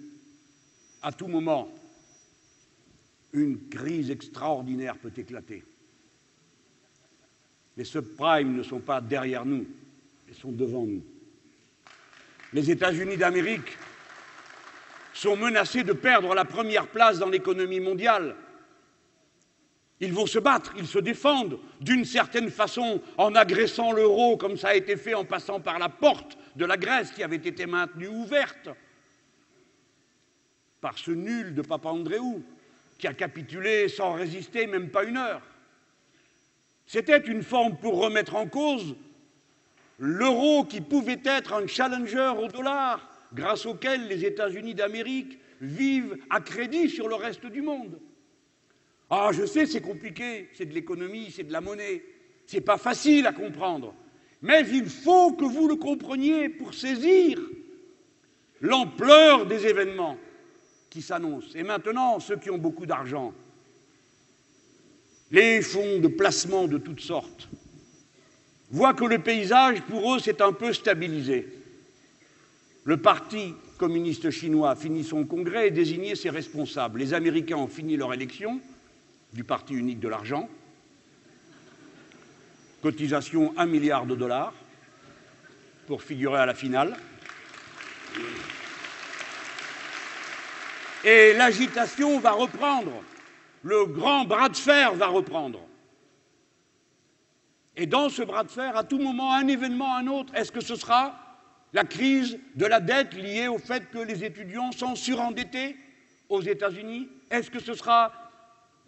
à 1.03 1.13
tout 1.13 1.29
moment, 1.29 1.69
une 3.33 3.69
crise 3.69 4.11
extraordinaire 4.11 4.97
peut 4.99 5.13
éclater. 5.17 5.63
Les 7.77 7.85
subprimes 7.85 8.57
ne 8.57 8.63
sont 8.63 8.81
pas 8.81 9.01
derrière 9.01 9.45
nous, 9.45 9.67
ils 10.29 10.35
sont 10.35 10.53
devant 10.53 10.85
nous. 10.85 11.05
Les 12.53 12.71
États-Unis 12.71 13.17
d'Amérique 13.17 13.77
sont 15.15 15.37
menacés 15.37 15.85
de 15.85 15.93
perdre 15.93 16.35
la 16.35 16.45
première 16.45 16.89
place 16.89 17.19
dans 17.19 17.29
l'économie 17.29 17.81
mondiale. 17.81 18.35
Ils 20.01 20.13
vont 20.13 20.27
se 20.27 20.39
battre, 20.39 20.75
ils 20.77 20.87
se 20.87 20.99
défendent 20.99 21.59
d'une 21.81 22.05
certaine 22.05 22.51
façon 22.51 23.01
en 23.17 23.35
agressant 23.35 23.93
l'euro 23.93 24.37
comme 24.37 24.57
ça 24.57 24.69
a 24.69 24.75
été 24.75 24.97
fait 24.97 25.15
en 25.15 25.25
passant 25.25 25.61
par 25.61 25.79
la 25.79 25.89
porte 25.89 26.37
de 26.55 26.67
la 26.67 26.77
Grèce 26.77 27.13
qui 27.13 27.23
avait 27.23 27.37
été 27.37 27.65
maintenue 27.67 28.09
ouverte 28.09 28.69
par 30.83 30.99
ce 30.99 31.11
nul 31.11 31.55
de 31.55 31.63
Papa 31.63 31.89
Andréou 31.89 32.45
qui 32.99 33.07
a 33.07 33.15
capitulé 33.15 33.89
sans 33.89 34.13
résister 34.13 34.67
même 34.67 34.91
pas 34.91 35.05
une 35.05 35.17
heure. 35.17 35.43
C'était 36.87 37.19
une 37.19 37.43
forme 37.43 37.77
pour 37.77 37.99
remettre 37.99 38.37
en 38.37 38.47
cause 38.47 38.95
l'euro 39.99 40.65
qui 40.65 40.81
pouvait 40.81 41.21
être 41.25 41.55
un 41.55 41.67
challenger 41.67 42.33
au 42.39 42.49
dollar, 42.49 43.09
grâce 43.33 43.67
auquel 43.67 44.09
les 44.09 44.25
États-Unis 44.25 44.75
d'Amérique 44.75 45.39
vivent 45.61 46.19
à 46.29 46.41
crédit 46.41 46.91
sur 46.91 47.09
le 47.09 47.15
reste 47.15 47.47
du 47.47 47.63
monde. 47.63 47.99
Ah, 49.09 49.31
je 49.33 49.47
sais, 49.47 49.67
c'est 49.67 49.81
compliqué, 49.81 50.49
c'est 50.55 50.65
de 50.65 50.75
l'économie, 50.75 51.31
c'est 51.31 51.45
de 51.45 51.53
la 51.53 51.61
monnaie, 51.61 52.03
c'est 52.47 52.61
pas 52.61 52.77
facile 52.77 53.27
à 53.27 53.33
comprendre, 53.33 53.95
mais 54.43 54.63
il 54.69 54.87
faut 54.87 55.33
que 55.33 55.45
vous 55.45 55.69
le 55.69 55.77
compreniez 55.77 56.49
pour 56.49 56.75
saisir 56.75 57.39
l'ampleur 58.61 59.47
des 59.47 59.67
événements 59.67 60.17
qui 60.91 61.03
s'annoncent. 61.03 61.55
Et 61.55 61.63
maintenant, 61.63 62.19
ceux 62.19 62.37
qui 62.37 62.51
ont 62.51 62.59
beaucoup 62.59 62.87
d'argent, 62.87 63.33
les 65.31 65.63
fonds 65.63 66.01
de 66.01 66.09
placement 66.09 66.67
de 66.67 66.79
toutes 66.79 67.01
sortes, 67.01 67.49
voient 68.71 68.95
que 68.95 69.05
le 69.05 69.21
paysage, 69.21 69.83
pour 69.83 70.15
eux, 70.15 70.19
s'est 70.19 70.43
un 70.43 70.53
peu 70.53 70.73
stabilisé. 70.73 71.47
Le 72.85 72.97
Parti 72.97 73.55
communiste 73.79 74.31
chinois 74.31 74.71
a 74.71 74.77
fini 74.77 75.05
son 75.05 75.25
congrès 75.25 75.69
et 75.69 75.71
désigné 75.71 76.17
ses 76.17 76.31
responsables. 76.31 76.99
Les 76.99 77.15
Américains 77.15 77.57
ont 77.57 77.69
fini 77.69 77.97
leur 77.97 78.13
élection 78.13 78.61
du 79.37 79.45
Parti 79.45 79.75
unique 79.75 80.01
de 80.01 80.09
l'argent. 80.09 80.49
Cotisation 82.83 83.53
1 83.59 83.67
milliard 83.67 84.07
de 84.07 84.17
dollars 84.17 84.55
pour 85.87 86.03
figurer 86.03 86.41
à 86.41 86.47
la 86.47 86.55
finale. 86.55 86.97
Et 91.05 91.35
l'agitation 91.35 92.19
va 92.19 92.33
reprendre. 92.33 92.91
Le 93.63 93.85
grand 93.85 94.25
bras 94.25 94.49
de 94.49 94.57
fer 94.57 94.95
va 94.95 95.09
reprendre. 95.09 95.61
Et 97.77 97.85
dans 97.85 98.09
ce 98.09 98.23
bras 98.23 98.43
de 98.43 98.51
fer, 98.51 98.75
à 98.75 98.85
tout 98.85 98.99
moment, 98.99 99.35
un 99.35 99.49
événement, 99.49 99.97
un 99.97 100.07
autre, 100.07 100.35
est-ce 100.35 100.51
que 100.51 100.63
ce 100.63 100.77
sera 100.77 101.15
la 101.75 101.85
crise 101.85 102.39
de 102.55 102.65
la 102.65 102.81
dette 102.81 103.13
liée 103.13 103.49
au 103.49 103.59
fait 103.59 103.91
que 103.91 103.99
les 103.99 104.25
étudiants 104.25 104.73
sont 104.73 104.97
surendettés 104.97 105.77
aux 106.31 106.41
États-Unis? 106.41 107.11
Est-ce 107.31 107.51
que 107.51 107.61
ce 107.61 107.75
sera 107.75 108.26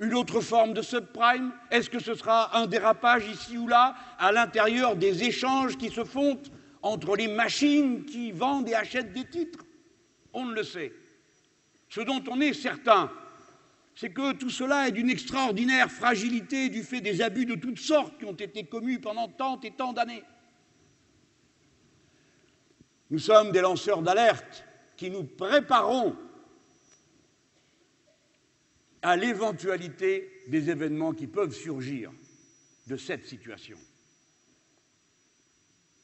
une 0.01 0.15
autre 0.15 0.41
forme 0.41 0.75
de 0.75 0.83
subprime 0.83 1.53
Est-ce 1.71 1.91
que 1.91 1.99
ce 1.99 2.15
sera 2.15 2.57
un 2.57 2.67
dérapage 2.67 3.27
ici 3.29 3.59
ou 3.59 3.67
là 3.69 3.95
à 4.19 4.33
l'intérieur 4.33 4.97
des 4.97 5.25
échanges 5.25 5.77
qui 5.77 5.91
se 5.91 6.05
font 6.05 6.41
entre 6.83 7.17
les 7.17 7.29
machines 7.29 8.05
qui 8.05 8.31
vendent 8.31 8.69
et 8.69 8.75
achètent 8.75 9.13
des 9.13 9.25
titres? 9.25 9.65
On 10.33 10.45
ne 10.45 10.55
le 10.55 10.63
sait. 10.63 10.93
Ce 11.89 12.01
dont 12.01 12.23
on 12.29 12.41
est 12.41 12.53
certain, 12.53 13.11
c'est 13.95 14.11
que 14.11 14.33
tout 14.33 14.51
cela 14.51 14.89
est 14.89 14.93
d'une 14.93 15.11
extraordinaire 15.11 15.91
fragilité 15.91 16.69
du 16.69 16.85
fait 16.85 17.01
des 17.01 17.21
abus 17.21 17.47
de 17.47 17.57
toutes 17.57 17.81
sortes 17.81 18.17
qui 18.19 18.27
ont 18.27 18.33
été 18.33 18.65
commis 18.65 18.99
pendant 18.99 19.27
tant 19.27 19.59
et 19.61 19.73
tant 19.73 19.93
d'années. 19.93 20.23
Nous 23.11 23.19
sommes 23.19 23.51
des 23.51 23.63
lanceurs 23.63 24.03
d'alerte 24.03 24.65
qui 24.97 25.11
nous 25.11 25.25
préparons 25.25 26.15
à 29.03 29.17
l'éventualité 29.17 30.31
des 30.49 30.71
événements 30.71 31.13
qui 31.13 31.27
peuvent 31.27 31.55
surgir 31.55 32.11
de 32.87 32.97
cette 32.97 33.27
situation. 33.27 33.77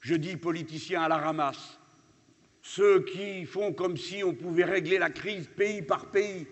Je 0.01 0.15
dis 0.15 0.37
politiciens 0.37 1.01
à 1.01 1.09
la 1.09 1.17
ramasse, 1.17 1.79
ceux 2.61 3.03
qui 3.05 3.45
font 3.45 3.73
comme 3.73 3.97
si 3.97 4.23
on 4.23 4.33
pouvait 4.33 4.65
régler 4.65 4.97
la 4.97 5.09
crise 5.09 5.47
pays 5.47 5.81
par 5.81 6.11
pays, 6.11 6.47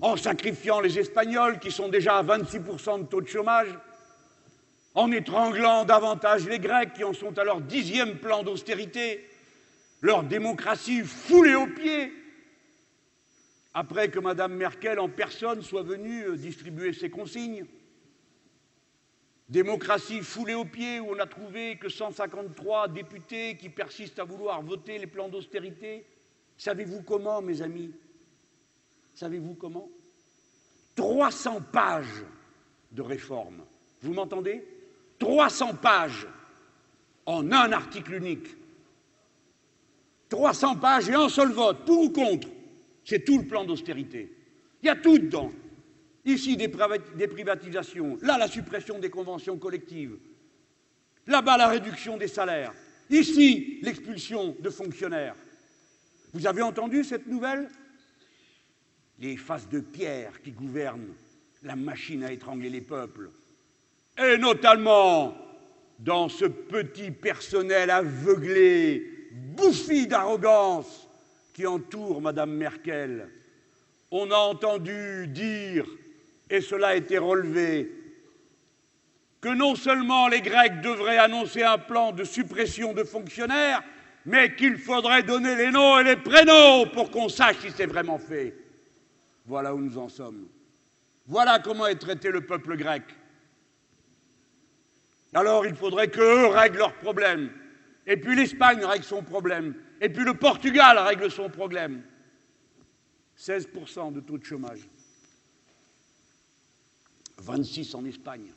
en 0.00 0.16
sacrifiant 0.16 0.80
les 0.80 0.98
Espagnols 0.98 1.58
qui 1.58 1.70
sont 1.70 1.88
déjà 1.88 2.18
à 2.18 2.22
26% 2.22 3.02
de 3.02 3.06
taux 3.06 3.20
de 3.20 3.28
chômage, 3.28 3.68
en 4.94 5.12
étranglant 5.12 5.84
davantage 5.84 6.46
les 6.48 6.58
Grecs 6.58 6.94
qui 6.94 7.04
en 7.04 7.12
sont 7.12 7.38
à 7.38 7.44
leur 7.44 7.60
dixième 7.60 8.18
plan 8.18 8.42
d'austérité, 8.42 9.28
leur 10.00 10.22
démocratie 10.22 11.02
foulée 11.02 11.54
aux 11.54 11.66
pieds, 11.66 12.12
après 13.76 14.08
que 14.08 14.18
Mme 14.18 14.54
Merkel 14.54 14.98
en 14.98 15.10
personne 15.10 15.60
soit 15.60 15.82
venue 15.82 16.28
euh, 16.28 16.36
distribuer 16.38 16.94
ses 16.94 17.10
consignes. 17.10 17.66
Démocratie 19.50 20.22
foulée 20.22 20.54
aux 20.54 20.64
pieds 20.64 20.98
où 20.98 21.10
on 21.10 21.16
n'a 21.16 21.26
trouvé 21.26 21.76
que 21.76 21.90
153 21.90 22.88
députés 22.88 23.54
qui 23.58 23.68
persistent 23.68 24.18
à 24.18 24.24
vouloir 24.24 24.62
voter 24.62 24.96
les 24.96 25.06
plans 25.06 25.28
d'austérité. 25.28 26.06
Savez-vous 26.56 27.02
comment, 27.02 27.42
mes 27.42 27.60
amis? 27.60 27.92
Savez-vous 29.14 29.54
comment? 29.54 29.90
300 30.94 31.60
pages 31.70 32.24
de 32.92 33.02
réformes. 33.02 33.62
Vous 34.00 34.14
m'entendez? 34.14 34.66
300 35.18 35.74
pages 35.74 36.26
en 37.26 37.52
un 37.52 37.72
article 37.72 38.14
unique. 38.14 38.56
300 40.30 40.76
pages 40.76 41.10
et 41.10 41.14
un 41.14 41.28
seul 41.28 41.52
vote, 41.52 41.84
pour 41.84 42.04
ou 42.04 42.08
contre. 42.08 42.55
C'est 43.06 43.24
tout 43.24 43.38
le 43.38 43.46
plan 43.46 43.64
d'austérité. 43.64 44.32
Il 44.82 44.86
y 44.86 44.88
a 44.88 44.96
tout 44.96 45.16
dedans. 45.16 45.52
Ici, 46.24 46.56
des, 46.56 46.68
privatisations. 46.68 48.18
Là, 48.20 48.36
la 48.36 48.48
suppression 48.48 48.98
des 48.98 49.10
conventions 49.10 49.56
collectives. 49.56 50.18
Là-bas, 51.28 51.56
la 51.56 51.68
réduction 51.68 52.16
des 52.16 52.26
salaires. 52.26 52.74
Ici, 53.08 53.78
l'expulsion 53.82 54.56
de 54.58 54.70
fonctionnaires. 54.70 55.36
Vous 56.34 56.48
avez 56.48 56.62
entendu 56.62 57.04
cette 57.04 57.28
nouvelle? 57.28 57.68
Les 59.20 59.36
faces 59.36 59.68
de 59.68 59.78
pierre 59.78 60.42
qui 60.42 60.50
gouvernent 60.50 61.14
la 61.62 61.76
machine 61.76 62.24
à 62.24 62.32
étrangler 62.32 62.68
les 62.68 62.80
peuples, 62.80 63.30
et 64.18 64.36
notamment 64.36 65.36
dans 65.98 66.28
ce 66.28 66.44
petit 66.44 67.10
personnel 67.10 67.90
aveuglé, 67.90 69.30
bouffi 69.32 70.06
d'arrogance 70.06 71.05
qui 71.56 71.66
entoure 71.66 72.20
Madame 72.20 72.52
Merkel. 72.52 73.30
On 74.10 74.30
a 74.30 74.36
entendu 74.36 75.26
dire, 75.26 75.86
et 76.50 76.60
cela 76.60 76.88
a 76.88 76.96
été 76.96 77.16
relevé, 77.16 77.90
que 79.40 79.48
non 79.48 79.74
seulement 79.74 80.28
les 80.28 80.42
Grecs 80.42 80.82
devraient 80.82 81.16
annoncer 81.16 81.62
un 81.62 81.78
plan 81.78 82.12
de 82.12 82.24
suppression 82.24 82.92
de 82.92 83.04
fonctionnaires, 83.04 83.82
mais 84.26 84.54
qu'il 84.54 84.76
faudrait 84.76 85.22
donner 85.22 85.56
les 85.56 85.70
noms 85.70 85.98
et 85.98 86.04
les 86.04 86.16
prénoms 86.16 86.88
pour 86.92 87.10
qu'on 87.10 87.30
sache 87.30 87.56
si 87.62 87.70
c'est 87.70 87.86
vraiment 87.86 88.18
fait. 88.18 88.54
Voilà 89.46 89.74
où 89.74 89.80
nous 89.80 89.96
en 89.96 90.10
sommes. 90.10 90.48
Voilà 91.26 91.58
comment 91.58 91.86
est 91.86 91.94
traité 91.94 92.30
le 92.30 92.42
peuple 92.42 92.76
grec. 92.76 93.02
Alors 95.32 95.64
il 95.64 95.74
faudrait 95.74 96.08
qu'eux 96.08 96.48
règlent 96.48 96.78
leurs 96.78 96.96
problèmes. 96.96 97.50
Et 98.06 98.18
puis 98.18 98.36
l'Espagne 98.36 98.84
règle 98.84 99.04
son 99.04 99.22
problème. 99.22 99.74
Et 100.00 100.08
puis 100.08 100.24
le 100.24 100.34
Portugal 100.34 100.98
règle 100.98 101.30
son 101.30 101.48
problème. 101.48 102.02
16% 103.38 104.12
de 104.12 104.20
taux 104.20 104.38
de 104.38 104.44
chômage. 104.44 104.80
26 107.38 107.94
en 107.94 108.04
Espagne. 108.04 108.52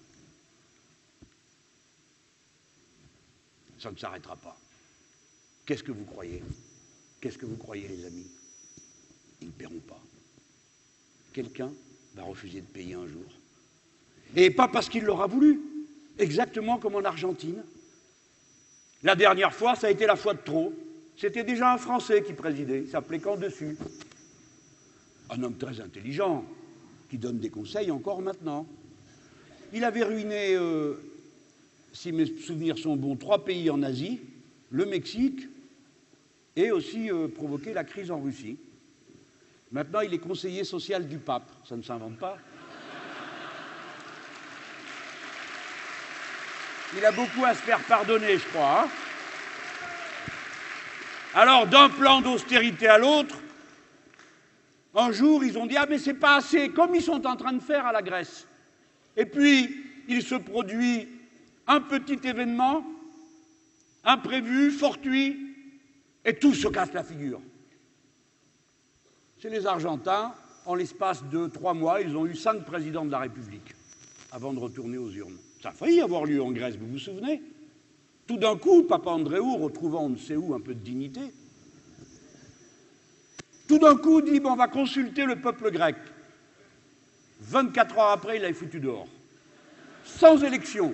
Ça 3.78 3.91
ne 3.91 3.97
s'arrêtera 3.97 4.36
pas. 4.36 4.58
Qu'est-ce 5.65 5.84
que 5.84 5.91
vous 5.91 6.06
croyez? 6.06 6.43
Qu'est-ce 7.21 7.38
que 7.38 7.45
vous 7.45 7.58
croyez, 7.58 7.88
les 7.88 8.06
amis? 8.06 8.30
Ils 9.41 9.47
ne 9.47 9.54
paieront 9.54 9.80
pas. 9.80 9.99
Quelqu'un 11.34 11.71
va 12.15 12.23
refuser 12.23 12.62
de 12.62 12.67
payer 12.67 12.95
un 12.95 13.08
jour. 13.08 13.25
Et 14.36 14.52
pas 14.52 14.67
parce 14.67 14.89
qu'il 14.89 15.04
l'aura 15.04 15.28
voulu, 15.28 15.62
exactement 16.17 16.78
comme 16.78 16.95
en 16.95 17.04
Argentine. 17.04 17.63
La 19.04 19.15
dernière 19.15 19.54
fois, 19.54 19.75
ça 19.75 19.88
a 19.88 19.91
été 19.91 20.06
la 20.06 20.15
fois 20.15 20.34
de 20.34 20.41
trop. 20.41 20.73
C'était 21.20 21.44
déjà 21.44 21.74
un 21.74 21.78
Français 21.78 22.24
qui 22.24 22.32
présidait, 22.32 22.84
il 22.84 22.88
s'appelait 22.88 23.20
Camp 23.20 23.36
Dessus. 23.36 23.76
Un 25.30 25.44
homme 25.44 25.58
très 25.58 25.82
intelligent, 25.82 26.46
qui 27.10 27.18
donne 27.18 27.40
des 27.40 27.50
conseils 27.50 27.92
encore 27.92 28.22
maintenant. 28.22 28.66
Il 29.74 29.84
avait 29.84 30.04
ruiné, 30.04 30.56
euh, 30.56 30.94
si 31.92 32.14
mes 32.14 32.26
souvenirs 32.26 32.78
sont 32.78 32.96
bons, 32.96 33.18
trois 33.18 33.44
pays 33.44 33.70
en 33.70 33.84
Asie, 33.84 34.22
le 34.70 34.86
Mexique, 34.86 35.42
et 36.56 36.72
aussi 36.72 37.12
euh, 37.12 37.28
provoqué 37.28 37.74
la 37.74 37.84
crise 37.84 38.12
en 38.12 38.22
Russie. 38.22 38.58
Maintenant, 39.74 40.00
il 40.00 40.14
est 40.14 40.20
conseiller 40.20 40.64
social 40.64 41.06
du 41.06 41.18
pape, 41.18 41.52
ça 41.68 41.76
ne 41.76 41.82
s'invente 41.82 42.18
pas. 42.18 42.38
Il 46.98 47.06
a 47.06 47.12
beaucoup 47.12 47.44
à 47.44 47.54
se 47.54 47.60
faire 47.60 47.84
pardonner, 47.84 48.38
je 48.38 48.48
crois. 48.48 48.84
Hein. 48.86 49.09
Alors, 51.34 51.68
d'un 51.68 51.89
plan 51.89 52.22
d'austérité 52.22 52.88
à 52.88 52.98
l'autre, 52.98 53.38
un 54.96 55.12
jour, 55.12 55.44
ils 55.44 55.58
ont 55.58 55.68
dit 55.68 55.78
Ah, 55.78 55.86
mais 55.88 56.00
c'est 56.00 56.15
pas 56.15 56.38
assez, 56.38 56.70
comme 56.70 56.96
ils 56.96 57.02
sont 57.02 57.26
en 57.28 57.36
train 57.36 57.54
de 57.54 57.62
faire 57.62 57.86
à 57.86 57.92
la 57.92 58.02
Grèce. 58.02 58.48
Et 59.15 59.26
puis, 59.26 59.86
il 60.08 60.24
se 60.24 60.36
produit 60.36 61.08
un 61.68 61.82
petit 61.82 62.20
événement, 62.28 62.84
imprévu, 64.04 64.72
fortuit, 64.72 65.56
et 66.26 66.34
tout 66.34 66.54
se 66.54 66.68
casse 66.68 66.94
la 66.94 67.04
figure. 67.04 67.42
C'est 69.38 69.50
les 69.50 69.68
Argentins, 69.68 70.34
en 70.65 70.76
l'espace 70.76 71.24
de 71.26 71.48
trois 71.48 71.74
mois, 71.74 72.02
ils 72.02 72.18
ont 72.18 72.26
eu 72.26 72.36
cinq 72.36 72.65
présidents 72.65 73.06
de 73.06 73.12
la 73.12 73.20
République 73.20 73.74
avant 74.32 74.54
de 74.54 74.60
retourner 74.60 74.98
aux 74.98 75.12
urnes. 75.12 75.38
Ça 75.62 75.70
a 75.70 75.72
failli 75.72 76.02
avoir 76.02 76.26
lieu 76.26 76.42
en 76.42 76.52
Grèce, 76.52 76.76
vous 76.76 76.88
vous 76.88 77.00
souvenez? 77.00 77.42
Tout 78.30 78.38
d'un 78.38 78.58
coup, 78.58 78.84
Papa 78.84 79.10
Andréou, 79.10 79.58
retrouvant 79.58 80.04
on 80.04 80.10
ne 80.10 80.15
sait 80.15 80.36
où 80.36 80.54
un 80.54 80.60
peu 80.60 80.76
de 80.76 80.80
dignité, 80.80 81.34
tout 83.68 83.80
d'un 83.80 83.98
coup 83.98 84.22
dit 84.22 84.39
on 84.46 84.56
va 84.56 84.68
consulter 84.68 85.26
le 85.26 85.42
peuple 85.42 85.72
grec. 85.72 85.96
24 87.42 87.98
heures 87.98 88.12
après, 88.12 88.36
il 88.36 88.44
l'avait 88.44 88.54
foutu 88.54 88.80
dehors. 88.80 89.08
Sans 90.06 90.44
élection. 90.44 90.94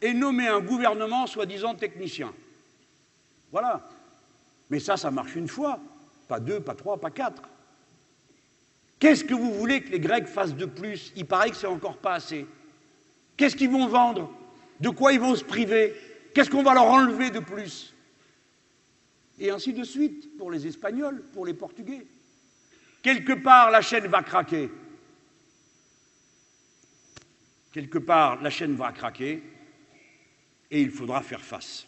Et 0.00 0.14
nommé 0.14 0.48
un 0.48 0.60
gouvernement 0.60 1.26
soi-disant 1.26 1.74
technicien. 1.74 2.32
Voilà. 3.52 3.86
Mais 4.70 4.80
ça, 4.80 4.96
ça 4.96 5.10
marche 5.10 5.36
une 5.36 5.48
fois. 5.48 5.78
Pas 6.26 6.40
deux, 6.40 6.60
pas 6.60 6.74
trois, 6.74 6.98
pas 6.98 7.10
quatre. 7.10 7.42
Qu'est-ce 8.98 9.24
que 9.24 9.34
vous 9.34 9.52
voulez 9.52 9.82
que 9.82 9.90
les 9.90 10.00
Grecs 10.00 10.26
fassent 10.26 10.56
de 10.56 10.64
plus? 10.64 11.12
Il 11.16 11.26
paraît 11.26 11.50
que 11.50 11.56
c'est 11.56 11.66
encore 11.66 11.98
pas 11.98 12.14
assez. 12.14 12.46
Qu'est-ce 13.36 13.56
qu'ils 13.56 13.68
vont 13.68 13.88
vendre? 13.88 14.32
De 14.80 14.90
quoi 14.90 15.12
ils 15.12 15.20
vont 15.20 15.34
se 15.34 15.44
priver? 15.44 15.94
Qu'est-ce 16.34 16.50
qu'on 16.50 16.62
va 16.62 16.74
leur 16.74 16.86
enlever 16.86 17.30
de 17.30 17.40
plus? 17.40 17.94
Et 19.38 19.50
ainsi 19.50 19.72
de 19.72 19.84
suite 19.84 20.36
pour 20.36 20.50
les 20.50 20.66
Espagnols, 20.66 21.22
pour 21.32 21.46
les 21.46 21.54
Portugais. 21.54 22.06
Quelque 23.02 23.32
part, 23.32 23.70
la 23.70 23.80
chaîne 23.80 24.06
va 24.06 24.22
craquer. 24.22 24.70
Quelque 27.72 27.98
part, 27.98 28.42
la 28.42 28.50
chaîne 28.50 28.74
va 28.74 28.92
craquer 28.92 29.42
et 30.70 30.82
il 30.82 30.90
faudra 30.90 31.22
faire 31.22 31.44
face. 31.44 31.86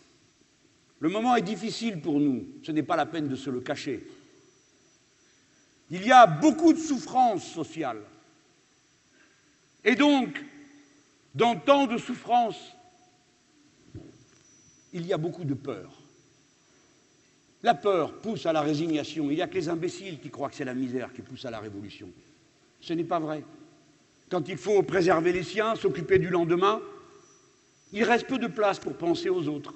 Le 1.00 1.08
moment 1.08 1.34
est 1.34 1.42
difficile 1.42 2.00
pour 2.00 2.20
nous, 2.20 2.46
ce 2.62 2.72
n'est 2.72 2.82
pas 2.82 2.96
la 2.96 3.06
peine 3.06 3.28
de 3.28 3.36
se 3.36 3.50
le 3.50 3.60
cacher. 3.60 4.06
Il 5.90 6.06
y 6.06 6.12
a 6.12 6.26
beaucoup 6.26 6.72
de 6.72 6.78
souffrances 6.78 7.50
sociales. 7.50 8.02
Et 9.84 9.96
donc, 9.96 10.44
dans 11.34 11.56
tant 11.56 11.86
de 11.86 11.96
souffrances, 11.96 12.76
il 14.92 15.06
y 15.06 15.12
a 15.12 15.18
beaucoup 15.18 15.44
de 15.44 15.54
peur. 15.54 15.90
La 17.62 17.74
peur 17.74 18.14
pousse 18.14 18.46
à 18.46 18.52
la 18.52 18.62
résignation. 18.62 19.30
Il 19.30 19.36
n'y 19.36 19.42
a 19.42 19.46
que 19.46 19.54
les 19.54 19.68
imbéciles 19.68 20.18
qui 20.18 20.30
croient 20.30 20.48
que 20.48 20.54
c'est 20.54 20.64
la 20.64 20.74
misère 20.74 21.12
qui 21.12 21.22
pousse 21.22 21.44
à 21.44 21.50
la 21.50 21.60
révolution. 21.60 22.08
Ce 22.80 22.92
n'est 22.94 23.04
pas 23.04 23.18
vrai. 23.18 23.44
Quand 24.30 24.48
il 24.48 24.56
faut 24.56 24.82
préserver 24.82 25.32
les 25.32 25.42
siens, 25.42 25.74
s'occuper 25.74 26.18
du 26.18 26.28
lendemain, 26.28 26.80
il 27.92 28.04
reste 28.04 28.26
peu 28.26 28.38
de 28.38 28.46
place 28.46 28.78
pour 28.78 28.94
penser 28.94 29.28
aux 29.28 29.46
autres. 29.48 29.74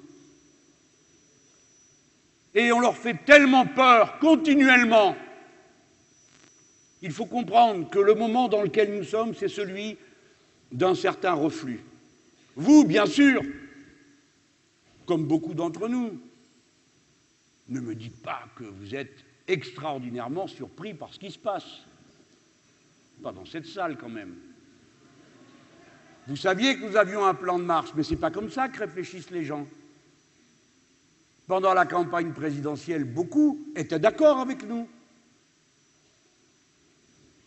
Et 2.55 2.71
on 2.71 2.79
leur 2.79 2.97
fait 2.97 3.25
tellement 3.25 3.65
peur 3.65 4.17
continuellement. 4.19 5.15
Il 7.01 7.11
faut 7.11 7.25
comprendre 7.25 7.89
que 7.89 7.99
le 7.99 8.15
moment 8.15 8.47
dans 8.47 8.63
lequel 8.63 8.95
nous 8.95 9.03
sommes, 9.03 9.35
c'est 9.35 9.49
celui 9.49 9.97
d'un 10.71 10.95
certain 10.95 11.33
reflux. 11.33 11.83
Vous, 12.55 12.85
bien 12.85 13.05
sûr, 13.05 13.41
comme 15.05 15.25
beaucoup 15.25 15.53
d'entre 15.53 15.87
nous, 15.87 16.19
ne 17.69 17.79
me 17.79 17.95
dites 17.95 18.21
pas 18.21 18.43
que 18.55 18.63
vous 18.63 18.95
êtes 18.95 19.23
extraordinairement 19.47 20.47
surpris 20.47 20.93
par 20.93 21.13
ce 21.13 21.19
qui 21.19 21.31
se 21.31 21.39
passe. 21.39 21.81
Pas 23.23 23.31
dans 23.31 23.45
cette 23.45 23.65
salle 23.65 23.97
quand 23.97 24.09
même. 24.09 24.35
Vous 26.27 26.35
saviez 26.35 26.77
que 26.77 26.85
nous 26.85 26.97
avions 26.97 27.25
un 27.25 27.35
plan 27.35 27.59
de 27.59 27.63
marche, 27.63 27.91
mais 27.95 28.03
ce 28.03 28.11
n'est 28.11 28.19
pas 28.19 28.31
comme 28.31 28.49
ça 28.49 28.67
que 28.67 28.79
réfléchissent 28.79 29.31
les 29.31 29.45
gens. 29.45 29.67
Pendant 31.47 31.73
la 31.75 31.85
campagne 31.85 32.33
présidentielle, 32.33 33.03
beaucoup 33.03 33.59
étaient 33.75 33.99
d'accord 33.99 34.39
avec 34.39 34.67
nous. 34.67 34.87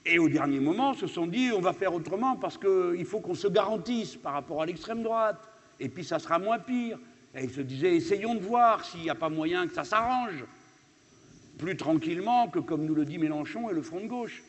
Et 0.07 0.19
au 0.19 0.29
dernier 0.29 0.61
moment, 0.61 0.95
se 0.95 1.09
sont 1.09 1.27
dit 1.27 1.51
on 1.53 1.61
va 1.61 1.73
faire 1.73 1.93
autrement 1.93 2.37
parce 2.37 2.57
qu'il 2.57 3.05
faut 3.05 3.21
qu'on 3.21 3.35
se 3.35 3.49
garantisse 3.49 4.17
par 4.17 4.33
rapport 4.33 4.63
à 4.63 4.67
l'extrême 4.67 5.03
droite. 5.03 5.41
Et 5.81 5.89
puis 5.89 6.05
ça 6.05 6.19
sera 6.19 6.39
moins 6.39 6.61
pire. 6.61 6.99
Et 7.39 7.45
ils 7.45 7.53
se 7.53 7.61
disaient 7.61 7.95
essayons 7.95 8.35
de 8.35 8.41
voir 8.41 8.85
s'il 8.85 9.03
n'y 9.03 9.11
a 9.11 9.15
pas 9.15 9.29
moyen 9.29 9.69
que 9.69 9.75
ça 9.75 9.85
s'arrange. 9.85 10.45
Plus 11.57 11.77
tranquillement 11.77 12.49
que 12.49 12.59
comme 12.59 12.85
nous 12.85 12.95
le 12.95 13.05
dit 13.05 13.19
Mélenchon 13.19 13.71
et 13.71 13.75
le 13.75 13.83
Front 13.83 14.01
de 14.01 14.07
gauche. 14.07 14.43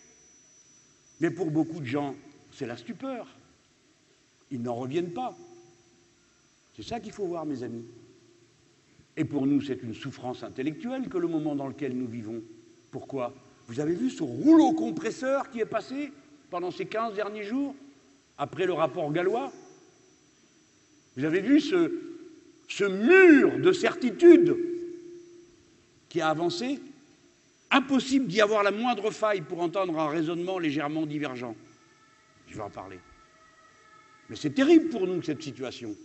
Mais 1.19 1.30
pour 1.30 1.52
beaucoup 1.52 1.80
de 1.80 1.86
gens, 1.86 2.15
c'est 2.52 2.65
la 2.65 2.78
stupeur. 2.78 3.28
Ils 4.52 4.62
n'en 4.62 4.75
reviennent 4.75 5.13
pas. 5.13 5.36
C'est 6.75 6.84
ça 6.84 6.99
qu'il 6.99 7.12
faut 7.12 7.25
voir, 7.25 7.45
mes 7.45 7.62
amis. 7.62 7.86
Et 9.17 9.25
pour 9.25 9.45
nous, 9.45 9.62
c'est 9.62 9.84
une 9.84 9.93
souffrance 9.93 10.43
intellectuelle 10.43 11.10
que 11.10 11.17
le 11.17 11.28
moment 11.28 11.56
dans 11.56 11.67
lequel 11.67 11.95
nous 11.95 12.08
vivons. 12.08 12.41
Pourquoi? 12.89 13.34
Vous 13.67 13.80
avez 13.80 13.93
vu 13.93 14.10
ce 14.10 14.23
rouleau 14.23 14.73
compresseur 14.73 15.52
qui 15.52 15.60
est 15.60 15.65
passé 15.65 16.12
pendant 16.49 16.71
ces 16.71 16.86
15 16.86 17.13
derniers 17.13 17.43
jours, 17.43 17.75
après 18.38 18.65
le 18.65 18.73
rapport 18.73 19.12
gallois 19.12 19.52
Vous 21.15 21.25
avez 21.25 21.41
vu 21.41 21.60
ce, 21.60 22.08
ce 22.69 22.86
mur 22.86 23.60
de 23.60 23.73
certitude 23.73 24.55
qui 26.08 26.21
a 26.21 26.29
avancé 26.29 26.79
Impossible 27.71 28.25
d'y 28.25 28.41
avoir 28.41 28.63
la 28.63 28.71
moindre 28.71 29.12
faille 29.12 29.41
pour 29.41 29.62
entendre 29.62 29.99
un 29.99 30.10
raisonnement 30.10 30.58
légèrement 30.58 31.05
divergent. 31.05 31.55
Je 32.47 32.55
vais 32.55 32.63
en 32.63 32.69
parler. 32.69 32.99
Mais 34.29 34.36
c'est 34.36 34.49
terrible 34.49 34.89
pour 34.89 35.05
nous, 35.05 35.21
cette 35.21 35.43
situation. 35.43 35.95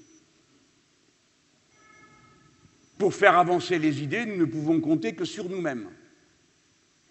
Pour 2.99 3.15
faire 3.15 3.39
avancer 3.39 3.79
les 3.79 4.03
idées, 4.03 4.27
nous 4.27 4.37
ne 4.37 4.45
pouvons 4.45 4.81
compter 4.81 5.15
que 5.15 5.25
sur 5.25 5.49
nous-mêmes. 5.49 5.89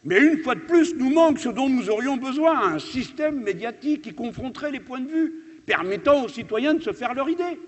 Mais 0.04 0.20
une 0.20 0.38
fois 0.44 0.56
de 0.56 0.62
plus, 0.62 0.94
nous 0.96 1.10
manque 1.10 1.39
ce 1.39 1.50
dont 1.50 1.70
nous 1.70 1.89
aurions 1.89 2.18
besoin, 2.18 2.74
un 2.74 2.80
système 2.80 3.42
médiatique 3.42 4.04
qui 4.04 4.13
confronterait 4.13 4.72
les 4.72 4.80
points 4.80 5.00
de 5.00 5.10
vue, 5.10 5.34
permettant 5.66 6.26
aux 6.26 6.30
citoyens 6.30 6.76
de 6.76 6.84
se 6.84 6.94
faire 6.94 7.16
leur 7.16 7.30
idée. 7.30 7.60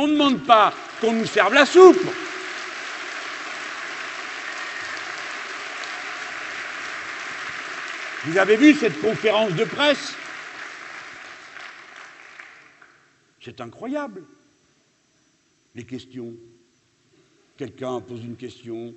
On 0.00 0.06
ne 0.06 0.12
demande 0.12 0.44
pas 0.44 0.72
qu'on 1.00 1.12
nous 1.12 1.26
serve 1.26 1.52
la 1.52 1.66
soupe. 1.66 1.98
Vous 8.24 8.36
avez 8.38 8.56
vu 8.56 8.74
cette 8.74 9.00
conférence 9.00 9.52
de 9.54 9.64
presse? 9.64 10.14
C'est 13.40 13.60
incroyable. 13.60 14.22
Les 15.74 15.84
questions. 15.84 16.32
Quelqu'un 17.56 18.00
pose 18.00 18.24
une 18.24 18.36
question. 18.36 18.94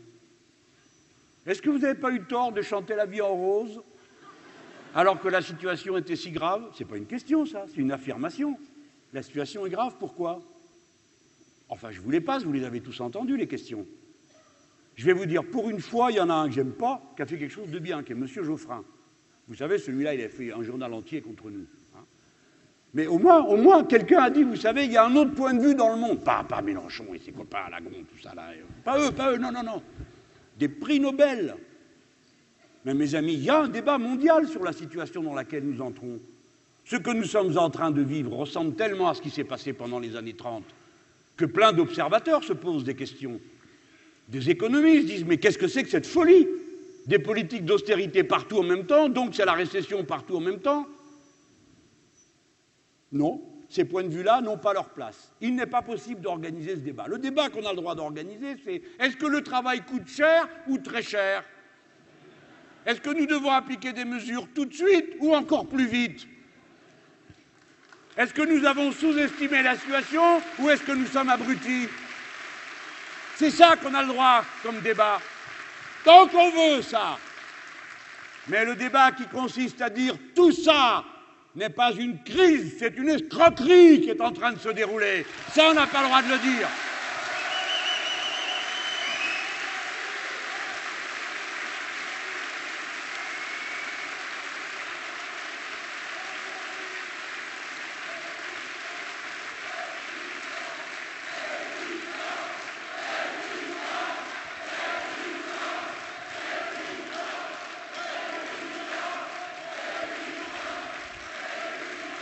Est-ce 1.48 1.64
que 1.64 1.72
vous 1.72 1.80
n'avez 1.80 2.00
pas 2.00 2.12
eu 2.12 2.22
tort 2.26 2.52
de 2.52 2.62
chanter 2.62 2.94
la 2.94 3.08
vie 3.08 3.22
en 3.22 3.34
rose 3.34 3.82
alors 4.94 5.20
que 5.20 5.30
la 5.30 5.42
situation 5.42 5.98
était 5.98 6.16
si 6.16 6.30
grave? 6.30 6.70
Ce 6.76 6.84
n'est 6.84 6.90
pas 6.90 6.98
une 6.98 7.08
question, 7.08 7.48
ça, 7.48 7.66
c'est 7.68 7.82
une 7.82 7.92
affirmation. 7.92 8.56
La 9.14 9.24
situation 9.24 9.66
est 9.66 9.72
grave, 9.72 9.96
pourquoi? 10.00 10.44
Enfin, 11.72 11.90
je 11.90 12.00
ne 12.00 12.04
vous 12.04 12.12
les 12.12 12.20
vous 12.20 12.52
les 12.52 12.66
avez 12.66 12.82
tous 12.82 13.00
entendues, 13.00 13.38
les 13.38 13.48
questions. 13.48 13.88
Je 14.96 15.06
vais 15.06 15.14
vous 15.14 15.26
dire, 15.26 15.44
pour 15.46 15.70
une 15.70 15.80
fois, 15.80 16.12
il 16.12 16.18
y 16.18 16.20
en 16.20 16.30
a 16.30 16.34
un 16.34 16.48
que 16.48 16.54
j'aime 16.54 16.74
pas, 16.74 17.02
qui 17.16 17.22
a 17.22 17.26
fait 17.26 17.38
quelque 17.38 17.54
chose 17.54 17.72
de 17.72 17.80
bien, 17.80 18.04
qui 18.04 18.12
est 18.12 18.16
M. 18.16 18.28
Geoffrin. 18.28 18.84
Vous 19.48 19.56
savez, 19.56 19.78
celui-là, 19.78 20.14
il 20.14 20.22
a 20.22 20.28
fait 20.28 20.52
un 20.52 20.64
journal 20.64 20.94
entier 20.94 21.22
contre 21.22 21.50
nous. 21.50 21.66
Hein. 21.96 22.04
Mais 22.94 23.08
au 23.08 23.18
moins, 23.18 23.42
au 23.46 23.56
moins 23.56 23.86
quelqu'un 23.86 24.20
a 24.20 24.30
dit, 24.30 24.44
vous 24.44 24.58
savez, 24.58 24.84
il 24.84 24.92
y 24.92 24.98
a 24.98 25.06
un 25.06 25.16
autre 25.16 25.34
point 25.34 25.54
de 25.54 25.62
vue 25.62 25.74
dans 25.74 25.96
le 25.96 25.96
monde. 25.96 26.22
Pas, 26.26 26.44
pas 26.44 26.62
Mélenchon 26.62 27.06
et 27.14 27.20
ses 27.20 27.32
copains, 27.32 27.70
Lagon, 27.72 27.90
tout 27.90 28.22
ça 28.22 28.36
là. 28.36 28.50
Pas 28.84 29.00
eux, 29.00 29.12
pas 29.14 29.32
eux, 29.32 29.38
non, 29.38 29.52
non, 29.54 29.64
non. 29.64 29.82
Des 30.60 30.68
prix 30.68 31.00
Nobel. 31.00 31.56
Mais 32.84 32.94
mes 32.94 33.16
amis, 33.16 33.34
il 33.34 33.44
y 33.44 33.50
a 33.50 33.62
un 33.62 33.70
débat 33.70 33.98
mondial 33.98 34.46
sur 34.46 34.64
la 34.64 34.74
situation 34.74 35.24
dans 35.24 35.34
laquelle 35.34 35.64
nous 35.64 35.82
entrons. 35.82 36.20
Ce 36.84 36.98
que 36.98 37.12
nous 37.12 37.24
sommes 37.24 37.58
en 37.58 37.70
train 37.70 37.92
de 37.92 38.02
vivre 38.02 38.34
ressemble 38.34 38.76
tellement 38.76 39.08
à 39.08 39.14
ce 39.14 39.22
qui 39.22 39.30
s'est 39.30 39.46
passé 39.46 39.72
pendant 39.72 40.00
les 40.00 40.18
années 40.18 40.36
30 40.36 40.64
que 41.42 41.46
plein 41.48 41.74
d'observateurs 41.74 42.44
se 42.44 42.54
posent 42.54 42.84
des 42.84 42.94
questions. 42.94 43.42
Des 44.28 44.52
économistes 44.52 45.08
disent 45.08 45.26
mais 45.26 45.38
qu'est-ce 45.38 45.58
que 45.58 45.68
c'est 45.68 45.84
que 45.84 45.90
cette 45.90 46.06
folie? 46.06 46.48
Des 47.08 47.18
politiques 47.18 47.66
d'austérité 47.66 48.24
partout 48.24 48.60
en 48.60 48.64
même 48.64 48.86
temps, 48.86 49.10
donc 49.10 49.34
c'est 49.34 49.46
la 49.46 49.54
récession 49.54 50.04
partout 50.04 50.36
en 50.36 50.40
même 50.40 50.60
temps? 50.60 50.86
Non, 53.12 53.42
ces 53.70 53.86
points 53.86 54.04
de 54.04 54.10
vue-là 54.10 54.42
n'ont 54.42 54.60
pas 54.60 54.74
leur 54.74 54.90
place. 54.90 55.32
Il 55.42 55.56
n'est 55.56 55.66
pas 55.66 55.82
possible 55.82 56.22
d'organiser 56.22 56.76
ce 56.76 56.82
débat. 56.82 57.08
Le 57.08 57.18
débat 57.18 57.50
qu'on 57.50 57.66
a 57.66 57.72
le 57.72 57.78
droit 57.78 57.96
d'organiser, 57.96 58.56
c'est 58.64 58.84
est-ce 59.00 59.18
que 59.18 59.26
le 59.26 59.42
travail 59.42 59.82
coûte 59.82 60.08
cher 60.08 60.48
ou 60.68 60.78
très 60.78 61.02
cher? 61.02 61.44
Est-ce 62.86 63.02
que 63.02 63.10
nous 63.10 63.26
devons 63.26 63.50
appliquer 63.50 63.94
des 63.94 64.06
mesures 64.06 64.48
tout 64.54 64.66
de 64.66 64.74
suite 64.74 65.16
ou 65.20 65.34
encore 65.34 65.68
plus 65.68 65.88
vite? 65.88 66.28
Est-ce 68.22 68.36
que 68.36 68.44
nous 68.44 68.64
avons 68.68 68.92
sous-estimé 68.92 69.64
la 69.64 69.76
situation 69.76 70.44
ou 70.60 70.70
est-ce 70.70 70.84
que 70.84 70.92
nous 70.92 71.08
sommes 71.08 71.30
abrutis? 71.30 71.90
C'est 73.36 73.50
ça 73.50 73.76
qu'on 73.76 73.96
a 73.96 74.04
le 74.04 74.10
droit 74.10 74.46
comme 74.62 74.80
débat. 74.82 75.20
Tant 76.04 76.28
qu'on 76.28 76.52
veut 76.52 76.84
ça. 76.84 77.18
Mais 78.48 78.64
le 78.64 78.76
débat 78.76 79.12
qui 79.12 79.26
consiste 79.26 79.82
à 79.82 79.90
dire 79.90 80.14
tout 80.36 80.52
ça 80.52 81.04
n'est 81.56 81.72
pas 81.72 81.94
une 81.94 82.22
crise, 82.22 82.76
c'est 82.78 82.96
une 82.96 83.10
escroquerie 83.10 84.02
qui 84.02 84.12
est 84.12 84.22
en 84.22 84.32
train 84.32 84.52
de 84.52 84.60
se 84.60 84.70
dérouler. 84.70 85.26
Ça, 85.56 85.70
on 85.72 85.74
n'a 85.74 85.88
pas 85.88 86.02
le 86.02 86.08
droit 86.08 86.22
de 86.22 86.30
le 86.30 86.38
dire. 86.38 86.68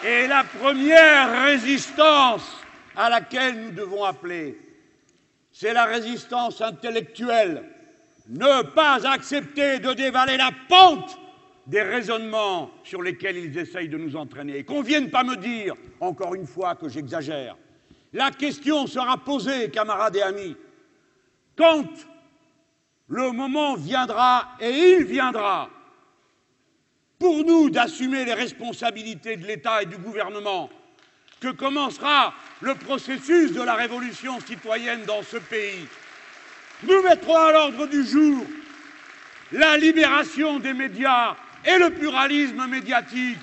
Et 0.02 0.28
la 0.28 0.44
première 0.60 1.46
résistance 1.46 2.58
à 2.96 3.10
laquelle 3.10 3.62
nous 3.62 3.72
devons 3.72 4.04
appeler, 4.04 4.58
c'est 5.52 5.74
la 5.74 5.86
résistance 5.86 6.62
intellectuelle. 6.62 7.64
Ne 8.28 8.64
pas 8.64 9.08
accepter 9.08 9.80
de 9.80 9.94
dévaler 9.94 10.38
la 10.38 10.52
pente 10.68 11.18
des 11.66 11.82
raisonnements 11.82 12.72
sur 12.84 13.02
lesquels 13.02 13.38
ils 13.38 13.58
essayent 13.58 13.90
de 13.90 13.98
nous 13.98 14.16
entraîner. 14.16 14.58
Et 14.58 14.64
qu'on 14.64 14.82
vienne 14.82 15.10
pas 15.10 15.24
me 15.24 15.36
dire, 15.36 15.76
encore 16.00 16.36
une 16.36 16.48
fois, 16.48 16.76
que 16.76 16.90
j'exagère. 16.90 17.56
La 18.14 18.32
question 18.32 18.88
sera 18.88 19.18
posée, 19.18 19.70
camarades 19.70 20.16
et 20.16 20.22
amis, 20.22 20.56
quand 21.56 21.88
le 23.08 23.32
moment 23.32 23.76
viendra, 23.76 24.50
et 24.60 24.70
il 24.70 25.06
viendra, 25.06 25.70
pour 27.20 27.44
nous 27.44 27.70
d'assumer 27.70 28.24
les 28.24 28.34
responsabilités 28.34 29.36
de 29.36 29.46
l'État 29.46 29.84
et 29.84 29.86
du 29.86 29.98
gouvernement, 29.98 30.70
que 31.42 31.50
commencera 31.50 32.34
le 32.62 32.76
processus 32.76 33.52
de 33.52 33.62
la 33.62 33.76
révolution 33.76 34.40
citoyenne 34.40 35.04
dans 35.04 35.22
ce 35.22 35.38
pays. 35.38 35.86
Nous 36.84 37.02
mettrons 37.04 37.36
à 37.36 37.52
l'ordre 37.52 37.88
du 37.88 38.06
jour 38.06 38.46
la 39.52 39.78
libération 39.78 40.60
des 40.60 40.74
médias 40.74 41.36
et 41.66 41.78
le 41.78 41.90
pluralisme 41.90 42.66
médiatique, 42.68 43.38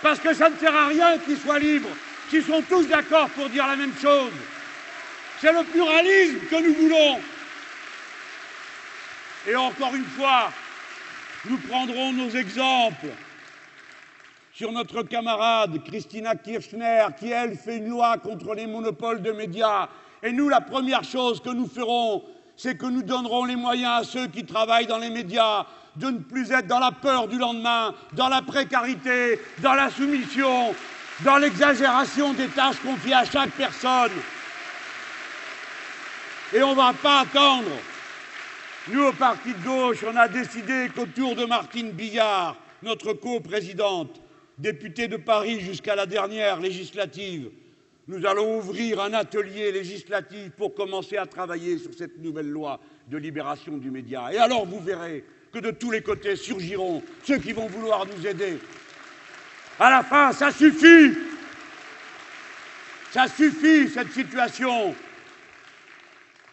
parce 0.00 0.18
que 0.18 0.32
ça 0.32 0.48
ne 0.48 0.56
sert 0.56 0.74
à 0.74 0.88
rien 0.88 1.18
qu'ils 1.18 1.38
soient 1.38 1.58
libres, 1.58 1.90
qu'ils 2.30 2.44
sont 2.44 2.62
tous 2.62 2.86
d'accord 2.86 3.28
pour 3.30 3.50
dire 3.50 3.66
la 3.66 3.76
même 3.76 3.94
chose. 4.00 4.32
C'est 5.40 5.52
le 5.52 5.64
pluralisme 5.64 6.38
que 6.50 6.66
nous 6.66 6.74
voulons. 6.74 7.20
Et 9.46 9.56
encore 9.56 9.94
une 9.94 10.04
fois, 10.04 10.50
nous 11.48 11.56
prendrons 11.58 12.12
nos 12.12 12.30
exemples 12.30 13.08
sur 14.52 14.72
notre 14.72 15.02
camarade 15.02 15.82
Christina 15.84 16.34
Kirchner, 16.34 17.06
qui, 17.18 17.30
elle, 17.30 17.56
fait 17.56 17.78
une 17.78 17.88
loi 17.88 18.18
contre 18.18 18.54
les 18.54 18.66
monopoles 18.66 19.22
de 19.22 19.32
médias. 19.32 19.88
Et 20.22 20.32
nous, 20.32 20.48
la 20.50 20.60
première 20.60 21.02
chose 21.02 21.40
que 21.40 21.48
nous 21.48 21.66
ferons, 21.66 22.22
c'est 22.56 22.76
que 22.76 22.84
nous 22.84 23.02
donnerons 23.02 23.46
les 23.46 23.56
moyens 23.56 24.00
à 24.00 24.04
ceux 24.04 24.26
qui 24.26 24.44
travaillent 24.44 24.86
dans 24.86 24.98
les 24.98 25.08
médias 25.08 25.64
de 25.96 26.10
ne 26.10 26.18
plus 26.18 26.50
être 26.52 26.66
dans 26.66 26.78
la 26.78 26.92
peur 26.92 27.26
du 27.26 27.38
lendemain, 27.38 27.94
dans 28.12 28.28
la 28.28 28.42
précarité, 28.42 29.40
dans 29.58 29.72
la 29.72 29.90
soumission, 29.90 30.74
dans 31.24 31.38
l'exagération 31.38 32.34
des 32.34 32.48
tâches 32.48 32.80
confiées 32.84 33.14
à 33.14 33.24
chaque 33.24 33.50
personne. 33.52 34.12
Et 36.52 36.62
on 36.62 36.72
ne 36.72 36.76
va 36.76 36.92
pas 36.92 37.20
attendre 37.20 37.70
nous, 38.88 39.02
au 39.02 39.12
Parti 39.12 39.52
de 39.52 39.64
gauche, 39.64 40.04
on 40.10 40.16
a 40.16 40.26
décidé 40.28 40.88
qu'autour 40.94 41.36
de 41.36 41.44
Martine 41.44 41.92
Billard, 41.92 42.56
notre 42.82 43.12
coprésidente, 43.12 44.20
députée 44.56 45.06
de 45.06 45.16
Paris 45.16 45.60
jusqu'à 45.60 45.94
la 45.94 46.06
dernière 46.06 46.60
législative, 46.60 47.50
nous 48.08 48.26
allons 48.26 48.58
ouvrir 48.58 49.00
un 49.00 49.12
atelier 49.12 49.70
législatif 49.70 50.50
pour 50.56 50.74
commencer 50.74 51.16
à 51.16 51.26
travailler 51.26 51.78
sur 51.78 51.94
cette 51.94 52.18
nouvelle 52.18 52.48
loi 52.48 52.80
de 53.06 53.18
libération 53.18 53.76
du 53.76 53.90
média. 53.90 54.32
Et 54.32 54.38
alors 54.38 54.66
vous 54.66 54.80
verrez 54.80 55.24
que 55.52 55.58
de 55.58 55.70
tous 55.70 55.90
les 55.90 56.02
côtés 56.02 56.36
surgiront 56.36 57.02
ceux 57.22 57.38
qui 57.38 57.52
vont 57.52 57.66
vouloir 57.66 58.06
nous 58.06 58.26
aider. 58.26 58.58
À 59.78 59.90
la 59.90 60.02
fin, 60.02 60.32
ça 60.32 60.50
suffit. 60.50 61.12
Ça 63.12 63.28
suffit, 63.28 63.88
cette 63.88 64.12
situation. 64.12 64.94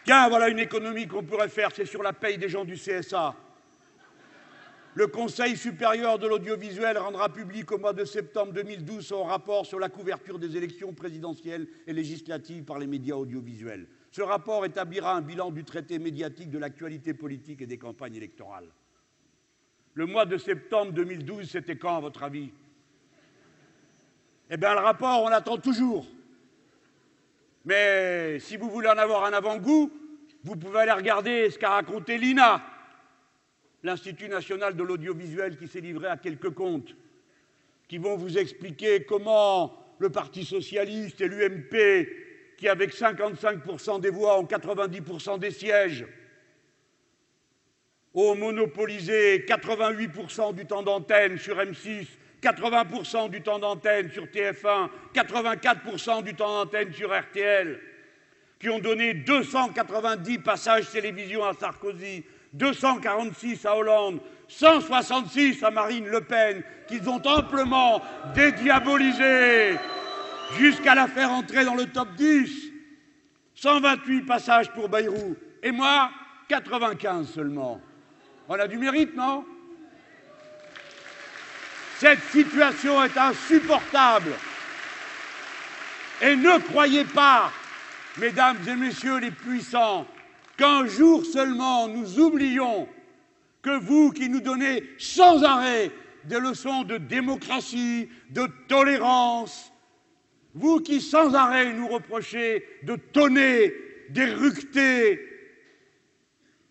Tiens, 0.08 0.30
voilà 0.30 0.48
une 0.48 0.60
économie 0.60 1.06
qu'on 1.06 1.22
pourrait 1.22 1.50
faire, 1.50 1.70
c'est 1.76 1.86
sur 1.86 2.02
la 2.02 2.14
paye 2.14 2.38
des 2.38 2.48
gens 2.48 2.64
du 2.64 2.76
CSA. 2.76 3.36
Le 4.96 5.08
Conseil 5.08 5.58
supérieur 5.58 6.18
de 6.18 6.26
l'audiovisuel 6.30 6.98
rendra 6.98 7.28
public 7.28 7.70
au 7.74 7.78
mois 7.78 7.92
de 7.92 8.06
septembre 8.06 8.54
2012 8.54 9.06
son 9.06 9.26
rapport 9.26 9.66
sur 9.66 9.80
la 9.80 9.90
couverture 9.90 10.40
des 10.40 10.56
élections 10.56 10.94
présidentielles 10.94 11.68
et 11.86 11.92
législatives 11.92 12.64
par 12.64 12.80
les 12.80 12.88
médias 12.88 13.16
audiovisuels. 13.16 13.86
Ce 14.12 14.22
rapport 14.22 14.64
établira 14.64 15.14
un 15.14 15.22
bilan 15.22 15.52
du 15.52 15.66
traité 15.66 16.00
médiatique 16.00 16.52
de 16.52 16.58
l'actualité 16.58 17.14
politique 17.14 17.62
et 17.62 17.68
des 17.68 17.78
campagnes 17.78 18.16
électorales. 18.16 18.70
Le 19.94 20.06
mois 20.06 20.26
de 20.26 20.38
septembre 20.38 20.94
2012, 20.94 21.50
c'était 21.50 21.76
quand, 21.76 21.98
à 21.98 22.00
votre 22.00 22.24
avis? 22.24 22.50
Eh 24.50 24.56
bien, 24.56 24.74
le 24.74 24.80
rapport, 24.80 25.22
on 25.22 25.28
l'attend 25.28 25.58
toujours. 25.58 26.08
Mais 27.68 28.40
si 28.40 28.56
vous 28.56 28.70
voulez 28.70 28.88
en 28.88 28.98
avoir 28.98 29.26
un 29.26 29.34
avant-goût, 29.34 29.92
vous 30.46 30.56
pouvez 30.56 30.80
aller 30.80 30.94
regarder 30.94 31.50
ce 31.50 31.60
qu'a 31.60 31.72
raconté 31.72 32.18
l'INA, 32.18 32.64
l'Institut 33.84 34.30
national 34.30 34.74
de 34.74 34.84
l'audiovisuel 34.84 35.58
qui 35.58 35.68
s'est 35.68 35.82
livré 35.82 36.08
à 36.08 36.16
quelques 36.16 36.52
comptes, 36.52 36.96
qui 37.90 37.98
vont 37.98 38.16
vous 38.16 38.38
expliquer 38.38 39.04
comment 39.04 39.78
le 40.00 40.10
Parti 40.10 40.46
socialiste 40.46 41.20
et 41.20 41.28
l'UMP, 41.28 42.08
qui 42.56 42.70
avec 42.70 42.94
55% 42.94 44.00
des 44.00 44.12
voix 44.12 44.40
ont 44.40 44.46
90% 44.46 45.38
des 45.38 45.52
sièges, 45.52 46.06
ont 48.14 48.36
monopolisé 48.36 49.40
88% 49.40 50.56
du 50.56 50.66
temps 50.66 50.84
d'antenne 50.84 51.38
sur 51.38 51.58
M6 51.58 52.08
80% 52.42 53.30
du 53.30 53.42
temps 53.42 53.60
d'antenne 53.60 54.12
sur 54.12 54.26
TF1, 54.26 54.90
84% 55.14 56.24
du 56.24 56.34
temps 56.34 56.64
d'antenne 56.64 56.94
sur 56.94 57.18
RTL, 57.18 57.80
qui 58.60 58.70
ont 58.70 58.80
donné 58.80 59.14
290 59.14 60.40
passages 60.40 60.90
télévision 60.92 61.44
à 61.46 61.54
Sarkozy, 61.54 62.24
246 62.54 63.66
à 63.66 63.76
Hollande, 63.76 64.20
166 64.48 65.64
à 65.64 65.72
Marine 65.72 66.08
Le 66.08 66.22
Pen, 66.22 66.64
qu'ils 66.88 67.10
ont 67.10 67.22
amplement 67.26 68.02
dédiabolisé 68.34 69.76
jusqu'à 70.58 70.96
la 70.96 71.08
faire 71.08 71.32
entrer 71.32 71.66
dans 71.66 71.76
le 71.76 71.86
top 71.86 72.10
10. 72.16 72.74
128 73.56 74.22
passages 74.22 74.72
pour 74.72 74.88
Bayrou. 74.88 75.36
Et 75.64 75.72
moi, 75.72 76.12
95 76.48 77.28
seulement. 77.28 77.82
On 78.48 78.54
a 78.54 78.68
du 78.68 78.78
mérite, 78.78 79.16
non? 79.16 79.44
Cette 82.00 82.24
situation 82.32 83.04
est 83.04 83.18
insupportable. 83.18 84.32
Et 86.22 86.36
ne 86.36 86.60
croyez 86.60 87.06
pas, 87.06 87.52
mesdames 88.18 88.58
et 88.68 88.76
messieurs 88.76 89.20
les 89.20 89.32
puissants, 89.32 90.06
qu'un 90.58 90.88
jour 90.88 91.26
seulement 91.26 91.88
nous 91.88 92.20
oublions 92.20 92.88
que 93.62 93.78
vous 93.78 94.12
qui 94.12 94.30
nous 94.30 94.42
donnez 94.42 94.84
sans 94.98 95.44
arrêt 95.44 95.92
des 96.26 96.40
leçons 96.40 96.84
de 96.84 96.98
démocratie, 96.98 98.10
de 98.30 98.48
tolérance, 98.68 99.72
vous 100.54 100.80
qui 100.80 101.02
sans 101.02 101.34
arrêt 101.36 101.74
nous 101.74 101.88
reprochez 101.88 102.66
de 102.84 102.96
tonner, 102.96 103.74
d'éructer, 104.10 105.20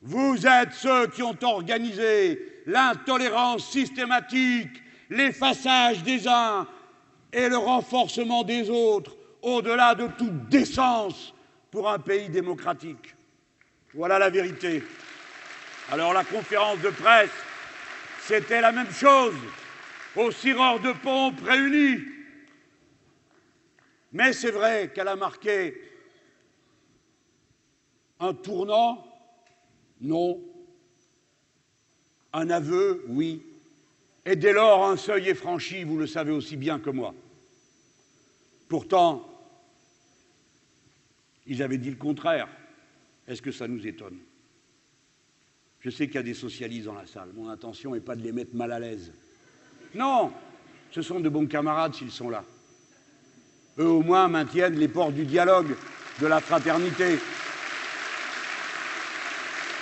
vous 0.03 0.47
êtes 0.47 0.73
ceux 0.73 1.09
qui 1.09 1.23
ont 1.23 1.37
organisé 1.43 2.62
l'intolérance 2.67 3.69
systématique, 3.71 4.83
l'effaçage 5.11 6.03
des 6.03 6.27
uns 6.27 6.66
et 7.33 7.49
le 7.49 7.57
renforcement 7.57 8.45
des 8.45 8.71
autres, 8.71 9.16
au-delà 9.42 9.95
de 9.95 10.09
toute 10.19 10.49
décence 10.49 11.35
pour 11.71 11.88
un 11.88 11.99
pays 11.99 12.29
démocratique. 12.29 13.14
Voilà 13.95 14.19
la 14.19 14.31
vérité. 14.31 14.83
Alors 15.90 16.12
la 16.12 16.25
conférence 16.25 16.81
de 16.81 16.90
presse, 16.90 17.31
c'était 18.23 18.61
la 18.61 18.73
même 18.73 18.90
chose, 18.90 19.35
aux 20.16 20.31
sireurs 20.31 20.81
de 20.81 20.92
pompe 20.92 21.40
réunis. 21.45 22.03
Mais 24.12 24.33
c'est 24.33 24.51
vrai 24.51 24.90
qu'elle 24.95 25.09
a 25.09 25.16
marqué 25.16 25.81
un 28.19 28.35
tournant, 28.35 29.07
non. 30.01 30.40
Un 32.33 32.51
aveu, 32.51 33.05
oui. 33.09 33.42
Et 34.27 34.35
dès 34.35 34.53
lors, 34.53 34.85
un 34.85 34.97
seuil 34.97 35.29
est 35.29 35.35
franchi, 35.35 35.85
vous 35.85 35.97
le 35.97 36.09
savez 36.09 36.33
aussi 36.33 36.57
bien 36.57 36.81
que 36.81 36.91
moi. 36.91 37.15
Pourtant, 38.69 39.25
ils 41.47 41.62
avaient 41.62 41.79
dit 41.79 41.91
le 41.91 41.97
contraire. 41.97 42.49
Est-ce 43.29 43.41
que 43.41 43.53
ça 43.53 43.69
nous 43.69 43.87
étonne? 43.87 44.19
Je 45.79 45.91
sais 45.91 46.07
qu'il 46.07 46.17
y 46.17 46.19
a 46.19 46.25
des 46.25 46.35
socialistes 46.35 46.87
dans 46.87 46.95
la 46.95 47.07
salle. 47.07 47.29
Mon 47.35 47.49
intention 47.49 47.95
n'est 47.95 48.01
pas 48.01 48.17
de 48.17 48.23
les 48.23 48.33
mettre 48.33 48.57
mal 48.57 48.73
à 48.73 48.81
l'aise. 48.81 49.12
Non, 49.95 50.33
ce 50.91 51.03
sont 51.03 51.21
de 51.21 51.29
bons 51.29 51.47
camarades 51.47 51.95
s'ils 51.95 52.11
sont 52.11 52.29
là. 52.29 52.45
Eux 53.79 53.87
au 53.87 54.03
moins 54.03 54.27
maintiennent 54.27 54.79
les 54.79 54.89
portes 54.89 55.15
du 55.15 55.25
dialogue, 55.25 55.77
de 56.21 56.27
la 56.27 56.41
fraternité. 56.41 57.19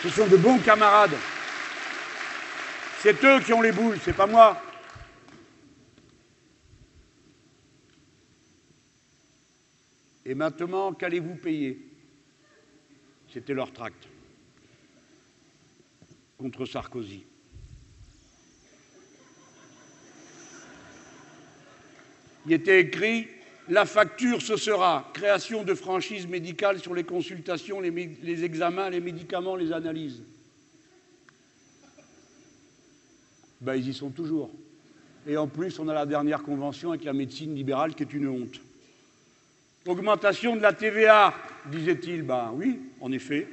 Ce 0.03 0.11
sont 0.11 0.27
de 0.27 0.37
bons 0.37 0.59
camarades. 0.59 1.15
C'est 3.05 3.23
eux 3.23 3.39
qui 3.41 3.53
ont 3.53 3.61
les 3.61 3.71
boules, 3.71 3.99
c'est 4.03 4.17
pas 4.17 4.27
moi. 4.27 4.59
Et 10.25 10.35
maintenant, 10.35 10.95
qu'allez-vous 10.95 11.35
payer? 11.35 11.87
C'était 13.31 13.53
leur 13.53 13.75
tract 13.75 14.09
contre 16.39 16.65
Sarkozy. 16.65 17.27
Il 22.47 22.55
était 22.55 22.81
écrit 22.81 23.29
la 23.69 23.85
facture, 23.85 24.41
ce 24.41 24.57
sera 24.57 25.11
création 25.13 25.63
de 25.63 25.75
franchises 25.75 26.27
médicales 26.27 26.81
sur 26.81 26.95
les 26.95 27.05
consultations, 27.05 27.81
les, 27.81 27.91
les 27.91 28.45
examens, 28.45 28.89
les 28.89 29.01
médicaments, 29.01 29.57
les 29.57 29.73
analyses. 29.73 30.23
Ben, 33.65 33.77
ils 33.77 33.89
y 33.89 33.95
sont 33.95 34.11
toujours. 34.11 34.51
Et 35.27 35.39
en 35.39 35.49
plus, 35.49 35.79
on 35.79 35.89
a 35.89 35.95
la 35.95 36.05
dernière 36.05 36.43
convention 36.43 36.91
avec 36.91 37.05
la 37.05 37.15
médecine 37.15 37.55
libérale 37.55 37.95
qui 37.95 38.03
est 38.03 38.13
une 38.13 38.29
honte. 38.29 38.61
Augmentation 39.87 40.55
de 40.55 40.61
la 40.61 40.75
TVA, 40.75 41.33
disait-il. 41.73 42.23
Ben 42.23 42.53
oui, 42.55 42.79
en 43.01 43.11
effet. 43.11 43.49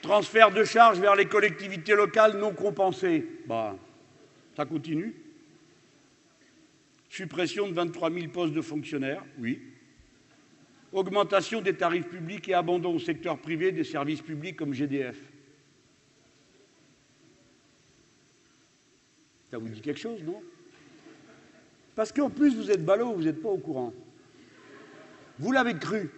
Transfert 0.00 0.52
de 0.52 0.62
charges 0.62 1.00
vers 1.00 1.16
les 1.16 1.26
collectivités 1.26 1.96
locales 1.96 2.38
non 2.38 2.52
compensées. 2.52 3.26
Ben, 3.48 3.76
ça 4.56 4.64
continue. 4.64 5.16
Suppression 7.08 7.68
de 7.68 7.74
23 7.74 8.12
000 8.12 8.28
postes 8.28 8.54
de 8.54 8.60
fonctionnaires, 8.60 9.24
oui. 9.40 9.60
Augmentation 10.92 11.60
des 11.60 11.74
tarifs 11.74 12.08
publics 12.08 12.48
et 12.48 12.54
abandon 12.54 12.94
au 12.94 13.00
secteur 13.00 13.38
privé 13.38 13.72
des 13.72 13.82
services 13.82 14.22
publics 14.22 14.54
comme 14.54 14.72
GDF. 14.72 15.16
Ça 19.54 19.58
vous 19.58 19.68
dit 19.68 19.80
quelque 19.80 20.00
chose, 20.00 20.20
non? 20.24 20.42
Parce 21.94 22.10
qu'en 22.10 22.28
plus, 22.28 22.56
vous 22.56 22.72
êtes 22.72 22.84
ballot, 22.84 23.12
vous 23.12 23.22
n'êtes 23.22 23.40
pas 23.40 23.50
au 23.50 23.58
courant. 23.58 23.94
Vous 25.38 25.52
l'avez 25.52 25.78
cru. 25.78 26.10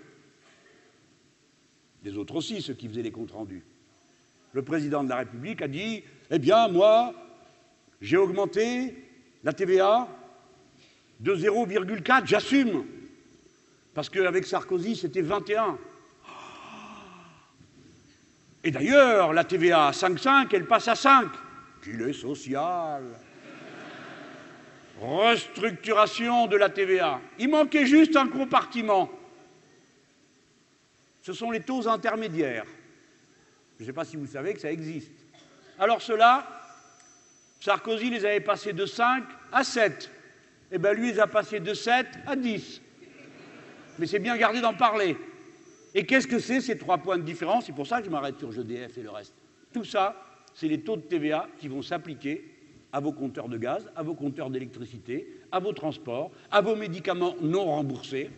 Les 2.02 2.16
autres 2.16 2.36
aussi, 2.36 2.62
ceux 2.62 2.72
qui 2.72 2.88
faisaient 2.88 3.02
les 3.02 3.12
comptes 3.12 3.32
rendus. 3.32 3.62
Le 4.54 4.62
président 4.62 5.04
de 5.04 5.10
la 5.10 5.16
République 5.16 5.60
a 5.60 5.68
dit 5.68 6.02
Eh 6.30 6.38
bien, 6.38 6.68
moi, 6.68 7.12
j'ai 8.00 8.16
augmenté 8.16 8.96
la 9.44 9.52
TVA 9.52 10.08
de 11.20 11.36
0,4, 11.36 12.24
j'assume. 12.24 12.86
Parce 13.92 14.08
qu'avec 14.08 14.46
Sarkozy, 14.46 14.96
c'était 14.96 15.20
21. 15.20 15.76
Et 18.64 18.70
d'ailleurs, 18.70 19.34
la 19.34 19.44
TVA 19.44 19.88
à 19.88 19.90
5,5, 19.90 20.48
elle 20.54 20.66
passe 20.66 20.88
à 20.88 20.94
5. 20.94 21.28
Qu'il 21.82 22.00
est 22.00 22.14
social 22.14 23.04
restructuration 25.00 26.46
de 26.46 26.56
la 26.56 26.68
TVA. 26.68 27.20
Il 27.38 27.48
manquait 27.48 27.86
juste 27.86 28.16
un 28.16 28.28
compartiment. 28.28 29.10
Ce 31.22 31.32
sont 31.32 31.50
les 31.50 31.60
taux 31.60 31.88
intermédiaires. 31.88 32.66
Je 33.76 33.82
ne 33.82 33.86
sais 33.86 33.92
pas 33.92 34.04
si 34.04 34.16
vous 34.16 34.26
savez 34.26 34.54
que 34.54 34.60
ça 34.60 34.72
existe. 34.72 35.12
Alors 35.78 36.00
cela, 36.00 36.46
Sarkozy 37.60 38.10
les 38.10 38.24
avait 38.24 38.40
passés 38.40 38.72
de 38.72 38.86
5 38.86 39.24
à 39.52 39.64
7. 39.64 40.10
Eh 40.72 40.78
bien 40.78 40.92
lui, 40.92 41.08
il 41.08 41.14
les 41.14 41.20
a 41.20 41.26
passés 41.26 41.60
de 41.60 41.74
7 41.74 42.06
à 42.26 42.36
10. 42.36 42.80
Mais 43.98 44.06
c'est 44.06 44.18
bien 44.18 44.36
gardé 44.36 44.60
d'en 44.60 44.74
parler. 44.74 45.16
Et 45.94 46.04
qu'est-ce 46.04 46.26
que 46.26 46.38
c'est 46.38 46.60
ces 46.60 46.76
trois 46.78 46.98
points 46.98 47.18
de 47.18 47.22
différence? 47.22 47.66
C'est 47.66 47.74
pour 47.74 47.86
ça 47.86 48.00
que 48.00 48.06
je 48.06 48.10
m'arrête 48.10 48.38
sur 48.38 48.52
GDF 48.52 48.96
et 48.98 49.02
le 49.02 49.10
reste. 49.10 49.34
Tout 49.72 49.84
ça, 49.84 50.14
c'est 50.54 50.68
les 50.68 50.80
taux 50.80 50.96
de 50.96 51.02
TVA 51.02 51.48
qui 51.58 51.68
vont 51.68 51.82
s'appliquer 51.82 52.55
à 52.96 53.00
vos 53.00 53.12
compteurs 53.12 53.50
de 53.50 53.58
gaz, 53.58 53.90
à 53.94 54.02
vos 54.02 54.14
compteurs 54.14 54.48
d'électricité, 54.48 55.28
à 55.52 55.58
vos 55.58 55.74
transports, 55.74 56.30
à 56.50 56.62
vos 56.62 56.74
médicaments 56.74 57.34
non 57.42 57.66
remboursés. 57.66 58.30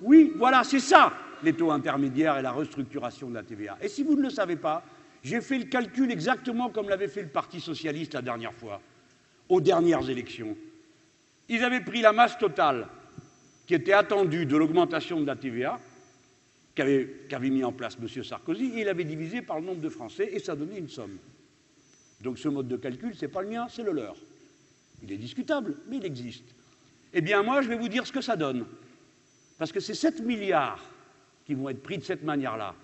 Oui, 0.00 0.32
voilà, 0.36 0.64
c'est 0.64 0.80
ça, 0.80 1.12
les 1.42 1.52
taux 1.52 1.70
intermédiaires 1.70 2.38
et 2.38 2.42
la 2.42 2.50
restructuration 2.50 3.28
de 3.28 3.34
la 3.34 3.42
TVA. 3.42 3.76
Et 3.82 3.88
si 3.88 4.04
vous 4.04 4.16
ne 4.16 4.22
le 4.22 4.30
savez 4.30 4.56
pas, 4.56 4.82
j'ai 5.22 5.42
fait 5.42 5.58
le 5.58 5.66
calcul 5.66 6.10
exactement 6.10 6.70
comme 6.70 6.88
l'avait 6.88 7.08
fait 7.08 7.20
le 7.20 7.28
Parti 7.28 7.60
socialiste 7.60 8.14
la 8.14 8.22
dernière 8.22 8.54
fois, 8.54 8.80
aux 9.50 9.60
dernières 9.60 10.08
élections. 10.08 10.56
Ils 11.50 11.62
avaient 11.62 11.84
pris 11.84 12.00
la 12.00 12.14
masse 12.14 12.38
totale 12.38 12.88
qui 13.66 13.74
était 13.74 13.92
attendue 13.92 14.46
de 14.46 14.56
l'augmentation 14.56 15.20
de 15.20 15.26
la 15.26 15.36
TVA, 15.36 15.78
qu'avait 16.74 17.50
mis 17.50 17.64
en 17.64 17.72
place 17.72 17.98
M. 18.00 18.24
Sarkozy, 18.24 18.72
et 18.76 18.80
il 18.80 18.88
avait 18.88 19.04
divisé 19.04 19.42
par 19.42 19.60
le 19.60 19.66
nombre 19.66 19.82
de 19.82 19.90
Français, 19.90 20.30
et 20.32 20.38
ça 20.38 20.56
donnait 20.56 20.78
une 20.78 20.88
somme. 20.88 21.18
Donc 22.20 22.38
ce 22.38 22.48
mode 22.48 22.68
de 22.68 22.76
calcul, 22.76 23.14
ce 23.14 23.24
n'est 23.24 23.30
pas 23.30 23.42
le 23.42 23.48
mien, 23.48 23.66
c'est 23.68 23.82
le 23.82 23.92
leur. 23.92 24.16
Il 25.02 25.10
est 25.12 25.16
discutable, 25.16 25.76
mais 25.88 25.96
il 25.96 26.04
existe. 26.04 26.54
Eh 27.12 27.20
bien, 27.20 27.42
moi, 27.42 27.62
je 27.62 27.68
vais 27.68 27.76
vous 27.76 27.88
dire 27.88 28.06
ce 28.06 28.12
que 28.12 28.20
ça 28.20 28.36
donne. 28.36 28.66
Parce 29.58 29.72
que 29.72 29.80
c'est 29.80 29.94
7 29.94 30.20
milliards 30.20 30.84
qui 31.44 31.54
vont 31.54 31.68
être 31.68 31.82
pris 31.82 31.98
de 31.98 32.04
cette 32.04 32.22
manière-là. 32.22 32.74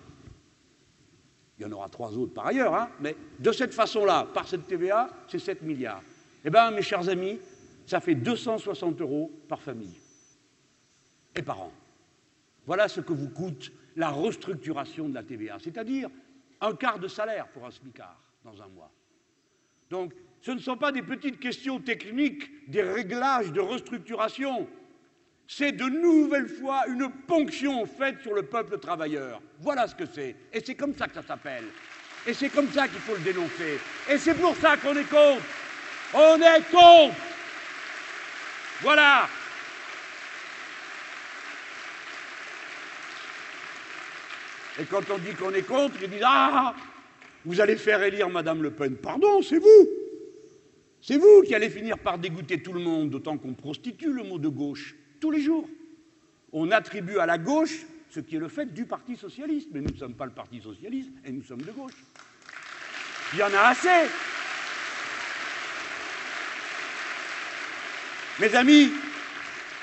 Il 1.57 1.63
y 1.63 1.65
en 1.65 1.71
aura 1.71 1.89
trois 1.89 2.15
autres 2.17 2.33
par 2.33 2.47
ailleurs, 2.47 2.75
hein, 2.75 2.89
mais 2.99 3.15
de 3.39 3.51
cette 3.51 3.73
façon-là, 3.73 4.27
par 4.33 4.47
cette 4.47 4.67
TVA, 4.67 5.09
c'est 5.27 5.39
7 5.39 5.61
milliards. 5.63 6.03
Eh 6.45 6.49
bien, 6.49 6.69
mes 6.71 6.81
chers 6.83 7.07
amis, 7.09 7.39
ça 7.85 7.99
fait 7.99 8.15
260 8.15 9.01
euros 9.01 9.31
par 9.47 9.61
famille 9.61 9.99
et 11.35 11.41
par 11.41 11.61
an. 11.61 11.71
Voilà 12.65 12.87
ce 12.87 13.01
que 13.01 13.13
vous 13.13 13.29
coûte 13.29 13.71
la 13.95 14.09
restructuration 14.09 15.09
de 15.09 15.15
la 15.15 15.23
TVA, 15.23 15.57
c'est-à-dire 15.59 16.09
un 16.61 16.75
quart 16.75 16.99
de 16.99 17.07
salaire 17.07 17.47
pour 17.47 17.65
un 17.65 17.71
smicard 17.71 18.21
dans 18.43 18.61
un 18.61 18.67
mois. 18.67 18.91
Donc, 19.89 20.13
ce 20.41 20.51
ne 20.51 20.59
sont 20.59 20.77
pas 20.77 20.91
des 20.91 21.01
petites 21.01 21.39
questions 21.39 21.79
techniques, 21.79 22.69
des 22.69 22.81
réglages 22.81 23.51
de 23.51 23.59
restructuration. 23.59 24.67
C'est 25.47 25.71
de 25.71 25.85
nouvelles 25.85 26.49
fois 26.49 26.83
une 26.87 27.09
ponction 27.09 27.85
faite 27.85 28.21
sur 28.21 28.33
le 28.33 28.43
peuple 28.43 28.79
travailleur. 28.79 29.41
Voilà 29.59 29.87
ce 29.87 29.95
que 29.95 30.05
c'est. 30.05 30.35
Et 30.53 30.61
c'est 30.65 30.75
comme 30.75 30.95
ça 30.95 31.07
que 31.07 31.15
ça 31.15 31.23
s'appelle. 31.23 31.65
Et 32.25 32.33
c'est 32.33 32.49
comme 32.49 32.69
ça 32.71 32.87
qu'il 32.87 32.99
faut 32.99 33.15
le 33.15 33.21
dénoncer. 33.21 33.79
Et 34.09 34.17
c'est 34.17 34.35
pour 34.35 34.55
ça 34.57 34.75
qu'on 34.75 34.95
est 34.95 35.09
contre. 35.09 35.41
On 36.13 36.35
est 36.41 36.71
contre. 36.71 37.15
Voilà. 38.81 39.27
Et 44.79 44.85
quand 44.85 45.09
on 45.09 45.17
dit 45.17 45.33
qu'on 45.33 45.53
est 45.53 45.63
contre, 45.63 45.95
ils 46.01 46.09
disent 46.09 46.21
Ah, 46.23 46.75
vous 47.47 47.61
allez 47.61 47.77
faire 47.77 48.03
élire 48.03 48.29
Madame 48.29 48.61
Le 48.61 48.71
Pen. 48.71 48.97
Pardon, 48.97 49.41
c'est 49.41 49.57
vous. 49.57 49.89
C'est 50.99 51.17
vous 51.17 51.43
qui 51.43 51.55
allez 51.55 51.69
finir 51.69 51.97
par 51.97 52.19
dégoûter 52.19 52.61
tout 52.61 52.73
le 52.73 52.81
monde, 52.81 53.09
d'autant 53.09 53.37
qu'on 53.37 53.53
prostitue 53.53 54.11
le 54.11 54.23
mot 54.23 54.37
de 54.37 54.49
gauche 54.49 54.95
tous 55.21 55.31
les 55.31 55.39
jours. 55.39 55.67
On 56.51 56.71
attribue 56.71 57.19
à 57.19 57.25
la 57.25 57.37
gauche 57.37 57.85
ce 58.09 58.19
qui 58.19 58.35
est 58.35 58.39
le 58.39 58.49
fait 58.49 58.73
du 58.73 58.85
Parti 58.85 59.15
socialiste. 59.15 59.69
Mais 59.71 59.79
nous 59.79 59.91
ne 59.91 59.97
sommes 59.97 60.15
pas 60.15 60.25
le 60.25 60.33
Parti 60.33 60.59
socialiste 60.59 61.11
et 61.23 61.31
nous 61.31 61.41
sommes 61.41 61.61
de 61.61 61.71
gauche. 61.71 61.93
Il 63.31 63.39
y 63.39 63.43
en 63.43 63.53
a 63.53 63.69
assez. 63.69 64.09
Mes 68.41 68.53
amis, 68.55 68.91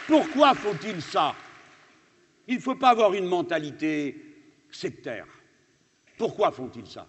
pourquoi 0.06 0.54
faut-il 0.54 1.00
ça? 1.00 1.34
Il 2.46 2.56
ne 2.56 2.60
faut 2.60 2.74
pas 2.74 2.90
avoir 2.90 3.14
une 3.14 3.26
mentalité 3.26 4.22
sectaire. 4.70 5.26
Pourquoi 6.18 6.52
font-ils 6.52 6.86
ça? 6.86 7.06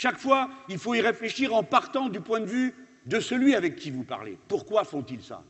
Chaque 0.00 0.16
fois, 0.16 0.48
il 0.70 0.78
faut 0.78 0.94
y 0.94 1.02
réfléchir 1.02 1.54
en 1.54 1.62
partant 1.62 2.08
du 2.08 2.22
point 2.22 2.40
de 2.40 2.46
vue 2.46 2.74
de 3.04 3.20
celui 3.20 3.54
avec 3.54 3.76
qui 3.76 3.90
vous 3.90 4.02
parlez. 4.02 4.38
Pourquoi 4.48 4.84
font-ils 4.84 5.22
ça? 5.22 5.44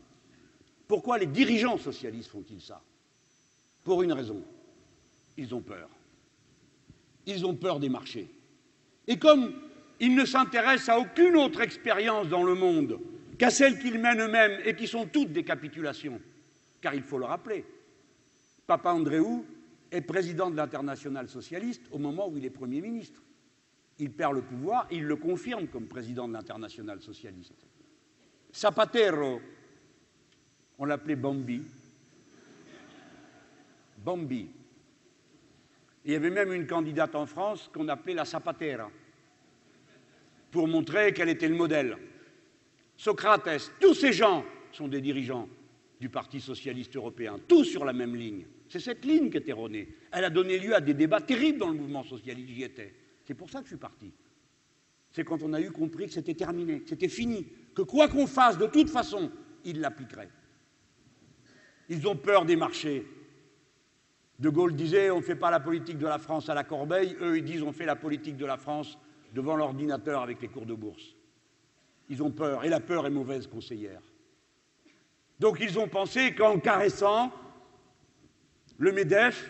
Pourquoi 0.88 1.18
les 1.18 1.26
dirigeants 1.26 1.78
socialistes 1.78 2.30
font-ils 2.30 2.60
ça? 2.60 2.82
Pour 3.84 4.02
une 4.02 4.12
raison. 4.12 4.42
Ils 5.36 5.54
ont 5.54 5.60
peur. 5.60 5.88
Ils 7.26 7.46
ont 7.46 7.54
peur 7.54 7.78
des 7.78 7.88
marchés. 7.88 8.28
Et 9.06 9.20
comme 9.20 9.54
ils 10.00 10.16
ne 10.16 10.24
s'intéressent 10.24 10.88
à 10.88 10.98
aucune 10.98 11.36
autre 11.36 11.60
expérience 11.60 12.26
dans 12.26 12.42
le 12.42 12.56
monde 12.56 12.98
qu'à 13.38 13.50
celles 13.50 13.78
qu'ils 13.78 14.00
mènent 14.00 14.20
eux-mêmes 14.20 14.58
et 14.64 14.74
qui 14.74 14.88
sont 14.88 15.06
toutes 15.06 15.30
des 15.30 15.44
capitulations, 15.44 16.20
car 16.80 16.92
il 16.96 17.04
faut 17.04 17.18
le 17.18 17.26
rappeler, 17.26 17.64
Papa 18.66 18.90
Andréou 18.90 19.46
est 19.92 20.00
président 20.00 20.50
de 20.50 20.56
l'internationale 20.56 21.28
socialiste 21.28 21.82
au 21.92 21.98
moment 21.98 22.28
où 22.28 22.36
il 22.36 22.44
est 22.44 22.50
Premier 22.50 22.80
ministre. 22.80 23.22
Il 24.00 24.10
perd 24.10 24.34
le 24.34 24.42
pouvoir, 24.42 24.86
il 24.90 25.04
le 25.04 25.16
confirme 25.16 25.68
comme 25.68 25.86
président 25.86 26.26
de 26.26 26.32
l'internationale 26.32 27.02
socialiste. 27.02 27.66
Zapatero, 28.52 29.42
on 30.78 30.86
l'appelait 30.86 31.16
Bambi. 31.16 31.60
Bambi. 33.98 34.48
Il 36.06 36.12
y 36.12 36.14
avait 36.14 36.30
même 36.30 36.50
une 36.54 36.66
candidate 36.66 37.14
en 37.14 37.26
France 37.26 37.70
qu'on 37.72 37.88
appelait 37.88 38.14
la 38.14 38.24
Zapatera, 38.24 38.90
pour 40.50 40.66
montrer 40.66 41.12
quel 41.12 41.28
était 41.28 41.48
le 41.48 41.54
modèle. 41.54 41.98
Socrates, 42.96 43.70
tous 43.78 43.94
ces 43.94 44.14
gens 44.14 44.44
sont 44.72 44.88
des 44.88 45.02
dirigeants 45.02 45.46
du 46.00 46.08
Parti 46.08 46.40
socialiste 46.40 46.96
européen, 46.96 47.38
tous 47.46 47.64
sur 47.64 47.84
la 47.84 47.92
même 47.92 48.16
ligne. 48.16 48.46
C'est 48.66 48.80
cette 48.80 49.04
ligne 49.04 49.28
qui 49.28 49.36
est 49.36 49.48
erronée. 49.50 49.88
Elle 50.10 50.24
a 50.24 50.30
donné 50.30 50.58
lieu 50.58 50.74
à 50.74 50.80
des 50.80 50.94
débats 50.94 51.20
terribles 51.20 51.58
dans 51.58 51.68
le 51.68 51.76
mouvement 51.76 52.02
socialiste, 52.02 52.48
j'y 52.48 52.62
étais. 52.62 52.94
C'est 53.30 53.34
pour 53.34 53.48
ça 53.48 53.60
que 53.60 53.66
je 53.66 53.74
suis 53.74 53.76
parti. 53.76 54.12
C'est 55.12 55.22
quand 55.22 55.40
on 55.44 55.52
a 55.52 55.60
eu 55.60 55.70
compris 55.70 56.06
que 56.06 56.12
c'était 56.12 56.34
terminé, 56.34 56.80
que 56.80 56.88
c'était 56.88 57.06
fini, 57.06 57.46
que 57.76 57.82
quoi 57.82 58.08
qu'on 58.08 58.26
fasse, 58.26 58.58
de 58.58 58.66
toute 58.66 58.90
façon, 58.90 59.30
ils 59.64 59.80
l'appliqueraient. 59.80 60.32
Ils 61.88 62.08
ont 62.08 62.16
peur 62.16 62.44
des 62.44 62.56
marchés. 62.56 63.06
De 64.40 64.48
Gaulle 64.48 64.74
disait 64.74 65.12
on 65.12 65.18
ne 65.18 65.22
fait 65.22 65.36
pas 65.36 65.52
la 65.52 65.60
politique 65.60 65.96
de 65.96 66.08
la 66.08 66.18
France 66.18 66.48
à 66.48 66.54
la 66.54 66.64
corbeille, 66.64 67.16
eux 67.20 67.38
ils 67.38 67.44
disent 67.44 67.62
on 67.62 67.70
fait 67.70 67.86
la 67.86 67.94
politique 67.94 68.36
de 68.36 68.46
la 68.46 68.56
France 68.56 68.98
devant 69.32 69.54
l'ordinateur 69.54 70.22
avec 70.22 70.42
les 70.42 70.48
cours 70.48 70.66
de 70.66 70.74
bourse. 70.74 71.14
Ils 72.08 72.24
ont 72.24 72.32
peur, 72.32 72.64
et 72.64 72.68
la 72.68 72.80
peur 72.80 73.06
est 73.06 73.10
mauvaise 73.10 73.46
conseillère. 73.46 74.02
Donc 75.38 75.58
ils 75.60 75.78
ont 75.78 75.86
pensé 75.86 76.34
qu'en 76.34 76.58
caressant 76.58 77.32
le 78.76 78.90
MEDEF, 78.90 79.48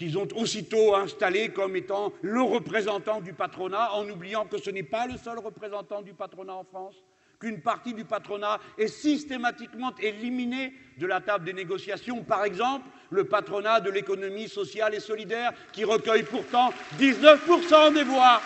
qu'ils 0.00 0.16
ont 0.16 0.28
aussitôt 0.34 0.94
installé 0.96 1.50
comme 1.50 1.76
étant 1.76 2.14
le 2.22 2.40
représentant 2.40 3.20
du 3.20 3.34
patronat, 3.34 3.92
en 3.92 4.08
oubliant 4.08 4.46
que 4.46 4.56
ce 4.56 4.70
n'est 4.70 4.82
pas 4.82 5.06
le 5.06 5.18
seul 5.18 5.38
représentant 5.38 6.00
du 6.00 6.14
patronat 6.14 6.54
en 6.54 6.64
France, 6.64 6.94
qu'une 7.38 7.60
partie 7.60 7.92
du 7.92 8.06
patronat 8.06 8.58
est 8.78 8.88
systématiquement 8.88 9.94
éliminée 10.00 10.72
de 10.96 11.06
la 11.06 11.20
table 11.20 11.44
des 11.44 11.52
négociations. 11.52 12.24
Par 12.24 12.44
exemple, 12.44 12.86
le 13.10 13.24
patronat 13.24 13.80
de 13.80 13.90
l'économie 13.90 14.48
sociale 14.48 14.94
et 14.94 15.00
solidaire, 15.00 15.52
qui 15.70 15.84
recueille 15.84 16.22
pourtant 16.22 16.72
19% 16.98 17.92
des 17.92 18.04
voix. 18.04 18.40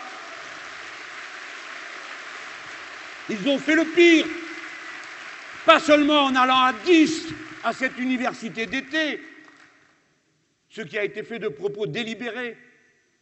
Ils 3.31 3.49
ont 3.49 3.59
fait 3.59 3.77
le 3.77 3.85
pire, 3.85 4.27
pas 5.65 5.79
seulement 5.79 6.25
en 6.25 6.35
allant 6.35 6.65
à 6.65 6.73
10 6.85 7.29
à 7.63 7.73
cette 7.73 7.97
université 7.97 8.67
d'été, 8.67 9.21
ce 10.75 10.83
qui 10.83 10.99
a 10.99 11.05
été 11.05 11.23
fait 11.23 11.39
de 11.39 11.47
propos 11.47 11.87
délibérés, 11.87 12.57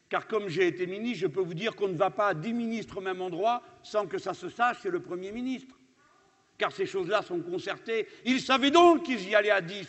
car 0.09 0.26
comme 0.26 0.48
j'ai 0.48 0.68
été 0.68 0.86
ministre, 0.86 1.18
je 1.18 1.26
peux 1.26 1.42
vous 1.42 1.53
dire 1.53 1.76
qu'on 1.76 1.88
ne 1.88 1.98
va 1.98 2.09
pas 2.09 2.28
à 2.28 2.34
10 2.34 2.50
ministres 2.55 2.96
au 2.96 3.00
même 3.03 3.20
endroit 3.20 3.62
sans 3.82 4.07
que 4.07 4.16
ça 4.16 4.32
se 4.32 4.48
sache 4.48 4.80
chez 4.80 4.88
le 4.88 5.00
Premier 5.00 5.32
ministre, 5.32 5.76
car 6.57 6.72
ces 6.72 6.86
choses-là 6.86 7.20
sont 7.20 7.40
concertées. 7.40 8.09
Ils 8.24 8.40
savaient 8.40 8.70
donc 8.70 9.03
qu'ils 9.03 9.28
y 9.28 9.34
allaient 9.34 9.50
à 9.50 9.61
10, 9.61 9.86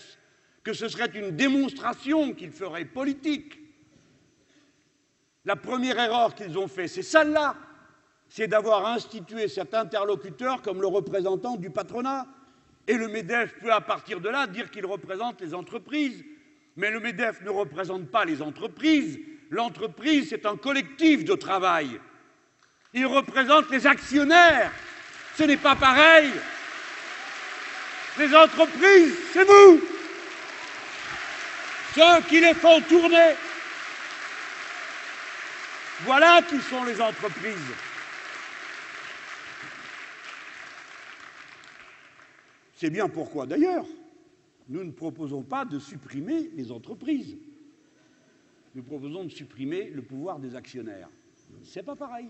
que 0.61 0.73
ce 0.73 0.89
serait 0.89 1.09
une 1.15 1.31
démonstration 1.37 2.33
qu'ils 2.33 2.51
feraient 2.51 2.83
politique. 2.83 3.57
La 5.45 5.55
première 5.55 5.97
erreur 5.97 6.35
qu'ils 6.35 6.57
ont 6.57 6.67
faite, 6.67 6.89
c'est 6.89 7.01
celle-là, 7.01 7.55
c'est 8.27 8.49
d'avoir 8.49 8.87
institué 8.87 9.47
cet 9.47 9.73
interlocuteur 9.73 10.61
comme 10.61 10.81
le 10.81 10.87
représentant 10.87 11.55
du 11.55 11.69
patronat. 11.69 12.27
Et 12.87 12.95
le 12.95 13.07
MEDEF 13.07 13.57
peut, 13.59 13.71
à 13.71 13.79
partir 13.79 14.19
de 14.19 14.27
là, 14.27 14.47
dire 14.47 14.69
qu'il 14.69 14.85
représente 14.85 15.39
les 15.39 15.53
entreprises. 15.53 16.25
Mais 16.75 16.89
le 16.89 16.99
MEDEF 16.99 17.41
ne 17.41 17.49
représente 17.49 18.09
pas 18.09 18.25
les 18.25 18.41
entreprises. 18.41 19.19
L'entreprise, 19.49 20.29
c'est 20.29 20.45
un 20.45 20.57
collectif 20.57 21.23
de 21.23 21.35
travail. 21.35 21.99
Il 22.93 23.05
représente 23.05 23.69
les 23.69 23.85
actionnaires. 23.85 24.71
Ce 25.35 25.43
n'est 25.43 25.57
pas 25.57 25.75
pareil. 25.75 26.31
Les 28.17 28.35
entreprises, 28.35 29.15
c'est 29.31 29.43
vous. 29.43 29.81
Ceux 31.95 32.21
qui 32.27 32.39
les 32.39 32.53
font 32.53 32.81
tourner. 32.81 33.33
Voilà 36.01 36.41
qui 36.41 36.59
sont 36.61 36.83
les 36.83 36.99
entreprises. 36.99 37.53
C'est 42.75 42.89
bien 42.89 43.07
pourquoi, 43.07 43.45
d'ailleurs, 43.45 43.85
nous 44.69 44.83
ne 44.83 44.91
proposons 44.91 45.43
pas 45.43 45.65
de 45.65 45.79
supprimer 45.79 46.49
les 46.55 46.71
entreprises. 46.71 47.37
Nous 48.75 48.83
proposons 48.83 49.25
de 49.25 49.29
supprimer 49.29 49.89
le 49.89 50.01
pouvoir 50.01 50.39
des 50.39 50.55
actionnaires. 50.55 51.09
C'est 51.63 51.83
pas 51.83 51.95
pareil. 51.95 52.29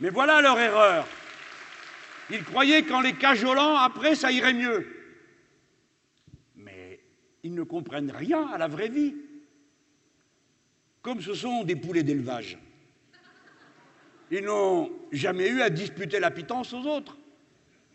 Mais 0.00 0.10
voilà 0.10 0.40
leur 0.40 0.58
erreur. 0.58 1.06
Ils 2.30 2.42
croyaient 2.42 2.84
qu'en 2.84 3.00
les 3.00 3.12
cajolant, 3.12 3.76
après, 3.76 4.14
ça 4.14 4.32
irait 4.32 4.54
mieux. 4.54 4.86
Mais 6.56 7.00
ils 7.42 7.54
ne 7.54 7.62
comprennent 7.62 8.10
rien 8.10 8.46
à 8.48 8.58
la 8.58 8.68
vraie 8.68 8.88
vie. 8.88 9.14
Comme 11.02 11.20
ce 11.20 11.34
sont 11.34 11.64
des 11.64 11.76
poulets 11.76 12.02
d'élevage. 12.02 12.58
Ils 14.30 14.44
n'ont 14.44 14.90
jamais 15.12 15.48
eu 15.48 15.60
à 15.60 15.68
disputer 15.68 16.18
la 16.18 16.30
pitance 16.30 16.72
aux 16.72 16.86
autres 16.86 17.18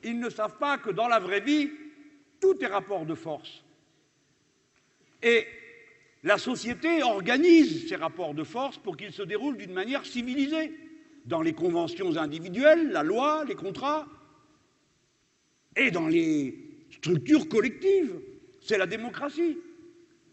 ils 0.03 0.19
ne 0.19 0.29
savent 0.29 0.57
pas 0.57 0.77
que 0.77 0.89
dans 0.89 1.07
la 1.07 1.19
vraie 1.19 1.41
vie, 1.41 1.71
tout 2.39 2.63
est 2.63 2.67
rapport 2.67 3.05
de 3.05 3.15
force. 3.15 3.63
Et 5.21 5.45
la 6.23 6.37
société 6.37 7.03
organise 7.03 7.87
ces 7.87 7.95
rapports 7.95 8.33
de 8.33 8.43
force 8.43 8.77
pour 8.77 8.97
qu'ils 8.97 9.13
se 9.13 9.23
déroulent 9.23 9.57
d'une 9.57 9.73
manière 9.73 10.05
civilisée, 10.05 10.73
dans 11.25 11.41
les 11.41 11.53
conventions 11.53 12.17
individuelles, 12.17 12.91
la 12.91 13.03
loi, 13.03 13.45
les 13.45 13.55
contrats, 13.55 14.07
et 15.75 15.91
dans 15.91 16.07
les 16.07 16.57
structures 16.91 17.47
collectives. 17.47 18.19
C'est 18.61 18.77
la 18.77 18.87
démocratie. 18.87 19.57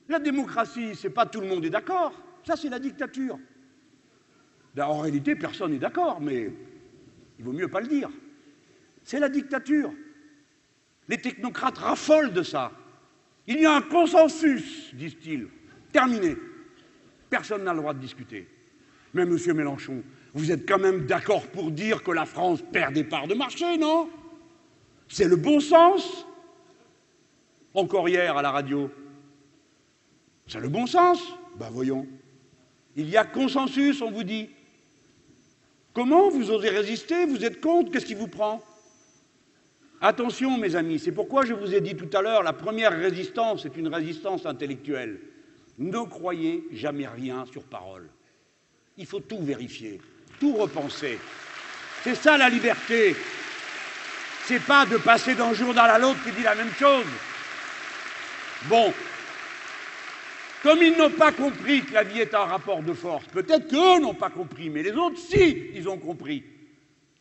La 0.08 0.18
démocratie, 0.18 0.94
c'est 0.94 1.10
pas 1.10 1.26
tout 1.26 1.40
le 1.40 1.48
monde 1.48 1.64
est 1.64 1.70
d'accord. 1.70 2.12
Ça, 2.44 2.56
c'est 2.56 2.68
la 2.68 2.78
dictature. 2.78 3.38
Ben, 4.74 4.86
en 4.86 5.00
réalité, 5.00 5.34
personne 5.36 5.72
n'est 5.72 5.78
d'accord, 5.78 6.20
mais 6.20 6.50
il 7.38 7.44
vaut 7.44 7.52
mieux 7.52 7.68
pas 7.68 7.80
le 7.80 7.88
dire. 7.88 8.10
C'est 9.02 9.20
la 9.20 9.28
dictature. 9.28 9.92
Les 11.08 11.18
technocrates 11.18 11.78
raffolent 11.78 12.32
de 12.32 12.42
ça. 12.42 12.72
Il 13.46 13.60
y 13.60 13.66
a 13.66 13.76
un 13.76 13.82
consensus, 13.82 14.94
disent-ils. 14.94 15.48
Terminé. 15.92 16.36
Personne 17.30 17.64
n'a 17.64 17.72
le 17.72 17.80
droit 17.80 17.94
de 17.94 18.00
discuter. 18.00 18.48
Mais, 19.14 19.24
monsieur 19.24 19.54
Mélenchon, 19.54 20.02
vous 20.34 20.50
êtes 20.50 20.68
quand 20.68 20.78
même 20.78 21.06
d'accord 21.06 21.46
pour 21.48 21.70
dire 21.70 22.02
que 22.02 22.10
la 22.10 22.26
France 22.26 22.60
perd 22.72 22.92
des 22.92 23.04
parts 23.04 23.28
de 23.28 23.34
marché, 23.34 23.78
non? 23.78 24.10
C'est 25.08 25.28
le 25.28 25.36
bon 25.36 25.60
sens? 25.60 26.26
Encore 27.72 28.08
hier 28.08 28.36
à 28.36 28.42
la 28.42 28.50
radio. 28.50 28.90
C'est 30.46 30.60
le 30.60 30.68
bon 30.68 30.86
sens? 30.86 31.20
Ben 31.56 31.70
voyons. 31.70 32.06
Il 32.96 33.08
y 33.08 33.16
a 33.16 33.24
consensus, 33.24 34.02
on 34.02 34.10
vous 34.10 34.24
dit. 34.24 34.50
Comment 35.92 36.28
vous 36.28 36.50
osez 36.50 36.68
résister? 36.68 37.26
Vous 37.26 37.44
êtes 37.44 37.60
contre? 37.60 37.90
Qu'est-ce 37.90 38.06
qui 38.06 38.14
vous 38.14 38.28
prend? 38.28 38.62
Attention, 40.00 40.58
mes 40.58 40.76
amis, 40.76 40.98
c'est 40.98 41.12
pourquoi 41.12 41.46
je 41.46 41.54
vous 41.54 41.74
ai 41.74 41.80
dit 41.80 41.96
tout 41.96 42.10
à 42.14 42.20
l'heure, 42.20 42.42
la 42.42 42.52
première 42.52 42.92
résistance 42.92 43.64
est 43.64 43.76
une 43.76 43.88
résistance 43.88 44.44
intellectuelle. 44.44 45.20
Ne 45.78 45.98
croyez 46.04 46.64
jamais 46.72 47.06
rien 47.06 47.44
sur 47.50 47.62
parole. 47.62 48.08
Il 48.98 49.06
faut 49.06 49.20
tout 49.20 49.40
vérifier, 49.40 50.00
tout 50.38 50.54
repenser. 50.54 51.18
C'est 52.02 52.14
ça 52.14 52.36
la 52.36 52.48
liberté. 52.48 53.16
C'est 54.44 54.62
pas 54.62 54.86
de 54.86 54.96
passer 54.98 55.34
d'un 55.34 55.54
jour 55.54 55.72
dans 55.74 56.00
l'autre 56.00 56.22
qui 56.24 56.32
dit 56.32 56.42
la 56.42 56.54
même 56.54 56.72
chose. 56.78 57.06
Bon. 58.64 58.92
Comme 60.62 60.82
ils 60.82 60.96
n'ont 60.96 61.10
pas 61.10 61.32
compris 61.32 61.82
que 61.82 61.94
la 61.94 62.02
vie 62.02 62.20
est 62.20 62.34
un 62.34 62.44
rapport 62.44 62.82
de 62.82 62.92
force, 62.92 63.26
peut-être 63.26 63.68
qu'eux 63.68 64.00
n'ont 64.00 64.14
pas 64.14 64.30
compris, 64.30 64.68
mais 64.68 64.82
les 64.82 64.92
autres, 64.92 65.18
si, 65.18 65.70
ils 65.74 65.88
ont 65.88 65.98
compris. 65.98 66.44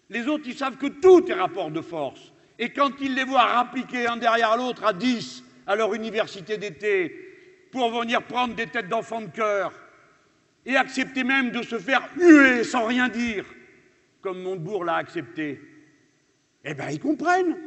Les 0.10 0.28
autres, 0.28 0.44
ils 0.48 0.58
savent 0.58 0.78
que 0.78 0.88
tout 0.88 1.30
est 1.30 1.34
rapport 1.34 1.72
de 1.72 1.82
force. 1.82 2.32
Et 2.58 2.70
quand 2.70 2.92
ils 3.02 3.14
les 3.14 3.24
voient 3.24 3.46
rappliquer 3.46 4.08
un 4.08 4.18
derrière 4.18 4.56
l'autre 4.56 4.86
à 4.86 4.94
10 4.94 5.44
à 5.68 5.76
leur 5.76 5.94
université 5.94 6.58
d'été 6.58 7.68
pour 7.72 7.92
venir 7.92 8.24
prendre 8.24 8.56
des 8.56 8.68
têtes 8.68 8.88
d'enfants 8.88 9.22
de 9.22 9.30
cœur 9.30 9.74
et 10.66 10.78
accepter 10.78 11.24
même 11.24 11.52
de 11.52 11.62
se 11.62 11.78
faire 11.78 12.08
huer 12.16 12.64
sans 12.64 12.86
rien 12.86 13.10
dire, 13.10 13.46
comme 14.22 14.42
Montebourg 14.42 14.84
l'a 14.84 14.96
accepté, 14.96 15.62
eh 16.64 16.74
bien, 16.74 16.90
ils 16.90 17.00
comprennent. 17.00 17.58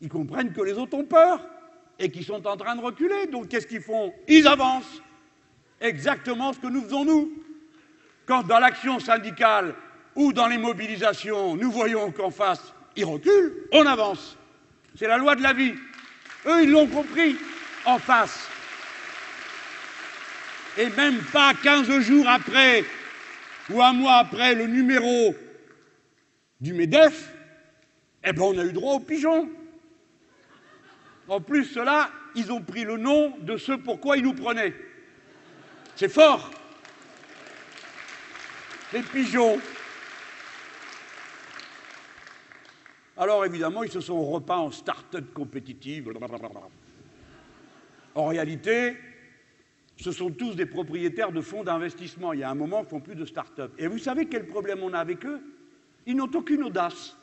Ils 0.00 0.08
comprennent 0.08 0.52
que 0.52 0.60
les 0.60 0.74
autres 0.74 0.96
ont 0.96 1.04
peur 1.04 1.44
et 1.98 2.10
qu'ils 2.10 2.24
sont 2.24 2.46
en 2.46 2.56
train 2.56 2.76
de 2.76 2.82
reculer. 2.82 3.26
Donc 3.26 3.48
qu'est-ce 3.48 3.66
qu'ils 3.66 3.80
font? 3.80 4.12
Ils 4.28 4.46
avancent. 4.46 5.02
Exactement 5.80 6.52
ce 6.52 6.60
que 6.60 6.68
nous 6.68 6.82
faisons 6.82 7.04
nous. 7.04 7.32
Quand 8.26 8.42
dans 8.44 8.60
l'action 8.60 9.00
syndicale 9.00 9.74
ou 10.14 10.32
dans 10.32 10.46
les 10.46 10.58
mobilisations, 10.58 11.56
nous 11.56 11.72
voyons 11.72 12.12
qu'en 12.12 12.30
face, 12.30 12.72
ils 12.96 13.04
reculent, 13.04 13.68
on 13.72 13.86
avance. 13.86 14.36
C'est 14.96 15.08
la 15.08 15.18
loi 15.18 15.34
de 15.34 15.42
la 15.42 15.52
vie. 15.52 15.74
Eux, 16.46 16.62
ils 16.62 16.70
l'ont 16.70 16.86
compris 16.86 17.36
en 17.84 17.98
face. 17.98 18.48
Et 20.78 20.88
même 20.90 21.20
pas 21.32 21.52
15 21.54 22.00
jours 22.00 22.28
après 22.28 22.84
ou 23.70 23.82
un 23.82 23.92
mois 23.92 24.14
après 24.14 24.54
le 24.54 24.66
numéro 24.66 25.34
du 26.60 26.72
MEDEF, 26.72 27.30
eh 28.24 28.32
bien, 28.32 28.42
on 28.42 28.58
a 28.58 28.64
eu 28.64 28.72
droit 28.72 28.94
aux 28.94 29.00
pigeons. 29.00 29.48
En 31.28 31.40
plus, 31.40 31.64
ceux-là, 31.64 32.10
ils 32.34 32.52
ont 32.52 32.60
pris 32.60 32.84
le 32.84 32.96
nom 32.96 33.34
de 33.40 33.56
ce 33.56 33.72
pourquoi 33.72 34.16
ils 34.16 34.24
nous 34.24 34.34
prenaient. 34.34 34.74
C'est 35.96 36.08
fort. 36.08 36.50
Les 38.92 39.02
pigeons. 39.02 39.58
Alors 43.16 43.44
évidemment, 43.44 43.82
ils 43.82 43.90
se 43.90 44.00
sont 44.00 44.24
repeints 44.24 44.56
en 44.56 44.70
start-up 44.70 45.32
compétitive. 45.34 46.10
En 48.14 48.26
réalité, 48.26 48.96
ce 49.98 50.12
sont 50.12 50.30
tous 50.30 50.54
des 50.54 50.66
propriétaires 50.66 51.32
de 51.32 51.40
fonds 51.40 51.62
d'investissement. 51.62 52.32
Il 52.32 52.40
y 52.40 52.42
a 52.42 52.50
un 52.50 52.54
moment, 52.54 52.80
ils 52.80 52.84
ne 52.84 52.88
font 52.88 53.00
plus 53.00 53.14
de 53.14 53.26
start-up. 53.26 53.72
Et 53.78 53.86
vous 53.86 53.98
savez 53.98 54.26
quel 54.26 54.46
problème 54.46 54.80
on 54.82 54.94
a 54.94 54.98
avec 54.98 55.26
eux? 55.26 55.40
Ils 56.06 56.16
n'ont 56.16 56.30
aucune 56.34 56.64
audace. 56.64 57.16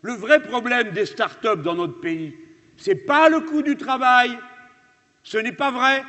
Le 0.00 0.12
vrai 0.12 0.42
problème 0.42 0.92
des 0.92 1.06
start-up 1.06 1.60
dans 1.62 1.74
notre 1.74 2.00
pays, 2.00 2.34
ce 2.76 2.90
n'est 2.90 2.96
pas 2.96 3.28
le 3.28 3.40
coût 3.40 3.62
du 3.62 3.76
travail, 3.76 4.38
ce 5.22 5.38
n'est 5.38 5.52
pas 5.52 5.70
vrai. 5.70 6.04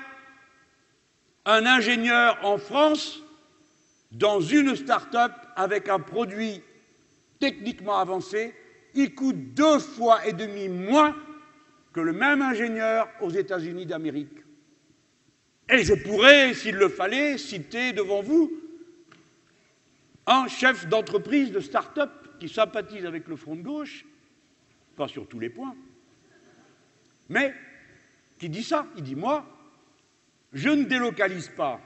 Un 1.46 1.66
ingénieur 1.66 2.38
en 2.44 2.58
France, 2.58 3.22
dans 4.12 4.40
une 4.40 4.76
start-up 4.76 5.32
avec 5.56 5.90
un 5.90 6.00
produit 6.00 6.62
techniquement 7.40 7.98
avancé, 7.98 8.54
il 9.00 9.16
coûte 9.16 9.54
deux 9.54 9.80
fois 9.80 10.26
et 10.28 10.34
demi 10.34 10.68
moins 10.68 11.16
que 11.94 12.02
le 12.02 12.12
même 12.12 12.42
ingénieur 12.42 13.08
aux 13.22 13.30
États-Unis 13.30 13.86
d'Amérique. 13.86 14.44
Et 15.70 15.84
je 15.84 15.94
pourrais, 15.94 16.54
s'il 16.54 16.76
le 16.76 16.90
fallait, 16.90 17.38
citer 17.38 17.94
devant 17.94 18.22
vous 18.22 18.52
un 20.28 20.48
chef 20.48 20.88
d'entreprise 20.88 21.52
de 21.52 21.60
start-up 21.62 22.12
qui 22.40 22.50
sympathise 22.50 23.06
avec 23.06 23.28
le 23.28 23.36
Front 23.36 23.56
de 23.56 23.62
gauche, 23.62 24.06
pas 24.96 25.08
sur 25.08 25.28
tous 25.28 25.40
les 25.40 25.50
points, 25.50 25.76
mais 27.30 27.54
qui 28.38 28.50
dit 28.50 28.64
ça. 28.64 28.86
Il 28.98 29.04
dit 29.04 29.16
Moi, 29.16 29.46
je 30.52 30.70
ne 30.70 30.84
délocalise 30.84 31.50
pas 31.50 31.80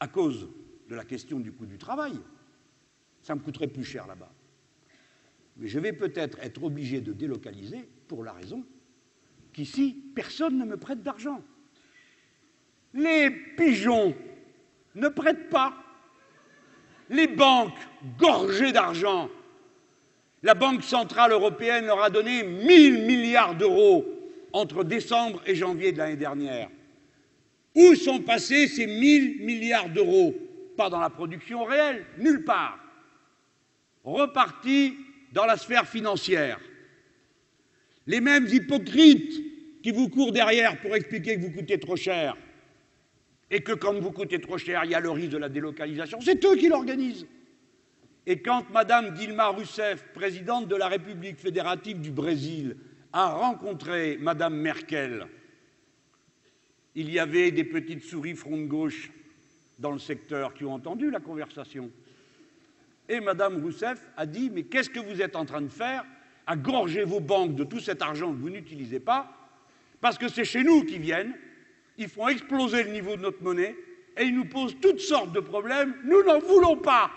à 0.00 0.08
cause 0.08 0.48
de 0.88 0.94
la 0.94 1.04
question 1.04 1.38
du 1.38 1.52
coût 1.52 1.66
du 1.66 1.78
travail. 1.78 2.18
Ça 3.22 3.34
me 3.34 3.40
coûterait 3.40 3.68
plus 3.68 3.84
cher 3.84 4.06
là-bas. 4.06 4.32
Mais 5.58 5.68
je 5.68 5.78
vais 5.78 5.92
peut-être 5.92 6.38
être 6.40 6.62
obligé 6.62 7.00
de 7.00 7.12
délocaliser 7.12 7.88
pour 8.06 8.24
la 8.24 8.32
raison 8.32 8.64
qu'ici, 9.52 9.96
personne 10.14 10.56
ne 10.56 10.64
me 10.64 10.76
prête 10.76 11.02
d'argent. 11.02 11.42
Les 12.94 13.28
pigeons 13.56 14.14
ne 14.94 15.08
prêtent 15.08 15.50
pas 15.50 15.74
les 17.10 17.26
banques 17.26 17.78
gorgées 18.18 18.70
d'argent. 18.70 19.28
La 20.44 20.54
Banque 20.54 20.84
centrale 20.84 21.32
européenne 21.32 21.86
leur 21.86 22.02
a 22.02 22.10
donné 22.10 22.44
1000 22.44 23.04
milliards 23.04 23.56
d'euros 23.56 24.06
entre 24.52 24.84
décembre 24.84 25.42
et 25.44 25.56
janvier 25.56 25.90
de 25.90 25.98
l'année 25.98 26.16
dernière. 26.16 26.70
Où 27.74 27.96
sont 27.96 28.20
passés 28.20 28.68
ces 28.68 28.86
1000 28.86 29.44
milliards 29.44 29.88
d'euros? 29.88 30.36
Pas 30.76 30.88
dans 30.88 31.00
la 31.00 31.10
production 31.10 31.64
réelle, 31.64 32.06
nulle 32.18 32.44
part. 32.44 32.78
Repartis 34.04 34.96
dans 35.32 35.46
la 35.46 35.56
sphère 35.56 35.86
financière. 35.86 36.58
Les 38.06 38.20
mêmes 38.20 38.46
hypocrites 38.46 39.82
qui 39.82 39.90
vous 39.90 40.08
courent 40.08 40.32
derrière 40.32 40.80
pour 40.80 40.94
expliquer 40.94 41.36
que 41.36 41.42
vous 41.42 41.52
coûtez 41.52 41.78
trop 41.78 41.96
cher 41.96 42.36
et 43.50 43.60
que 43.60 43.72
comme 43.72 43.98
vous 43.98 44.12
coûtez 44.12 44.40
trop 44.40 44.58
cher, 44.58 44.84
il 44.84 44.90
y 44.90 44.94
a 44.94 45.00
le 45.00 45.10
risque 45.10 45.30
de 45.30 45.38
la 45.38 45.48
délocalisation. 45.48 46.20
C'est 46.20 46.44
eux 46.44 46.56
qui 46.56 46.68
l'organisent. 46.68 47.26
Et 48.26 48.40
quand 48.40 48.68
Mme 48.70 49.14
Dilma 49.14 49.46
Rousseff, 49.48 50.04
présidente 50.12 50.68
de 50.68 50.76
la 50.76 50.88
République 50.88 51.38
fédérative 51.38 52.00
du 52.00 52.10
Brésil, 52.10 52.76
a 53.12 53.30
rencontré 53.30 54.18
Mme 54.20 54.54
Merkel, 54.54 55.26
il 56.94 57.10
y 57.10 57.18
avait 57.18 57.52
des 57.52 57.64
petites 57.64 58.02
souris 58.02 58.34
front 58.34 58.58
de 58.58 58.66
gauche 58.66 59.10
dans 59.78 59.92
le 59.92 59.98
secteur 59.98 60.52
qui 60.52 60.64
ont 60.64 60.74
entendu 60.74 61.10
la 61.10 61.20
conversation. 61.20 61.90
Et 63.08 63.20
Mme 63.20 63.62
Rousseff 63.62 64.00
a 64.16 64.26
dit 64.26 64.50
Mais 64.50 64.64
qu'est-ce 64.64 64.90
que 64.90 65.00
vous 65.00 65.22
êtes 65.22 65.36
en 65.36 65.44
train 65.44 65.62
de 65.62 65.68
faire 65.68 66.04
à 66.46 66.56
gorger 66.56 67.04
vos 67.04 67.20
banques 67.20 67.54
de 67.54 67.64
tout 67.64 67.80
cet 67.80 68.02
argent 68.02 68.32
que 68.32 68.38
vous 68.38 68.50
n'utilisez 68.50 69.00
pas 69.00 69.30
Parce 70.00 70.18
que 70.18 70.28
c'est 70.28 70.44
chez 70.44 70.62
nous 70.62 70.84
qu'ils 70.84 71.00
viennent 71.00 71.34
ils 71.98 72.08
font 72.08 72.28
exploser 72.28 72.84
le 72.84 72.90
niveau 72.92 73.16
de 73.16 73.22
notre 73.22 73.42
monnaie 73.42 73.76
et 74.16 74.22
ils 74.22 74.34
nous 74.34 74.44
posent 74.46 74.76
toutes 74.80 75.00
sortes 75.00 75.32
de 75.32 75.40
problèmes. 75.40 75.94
Nous 76.04 76.22
n'en 76.22 76.38
voulons 76.38 76.76
pas. 76.76 77.10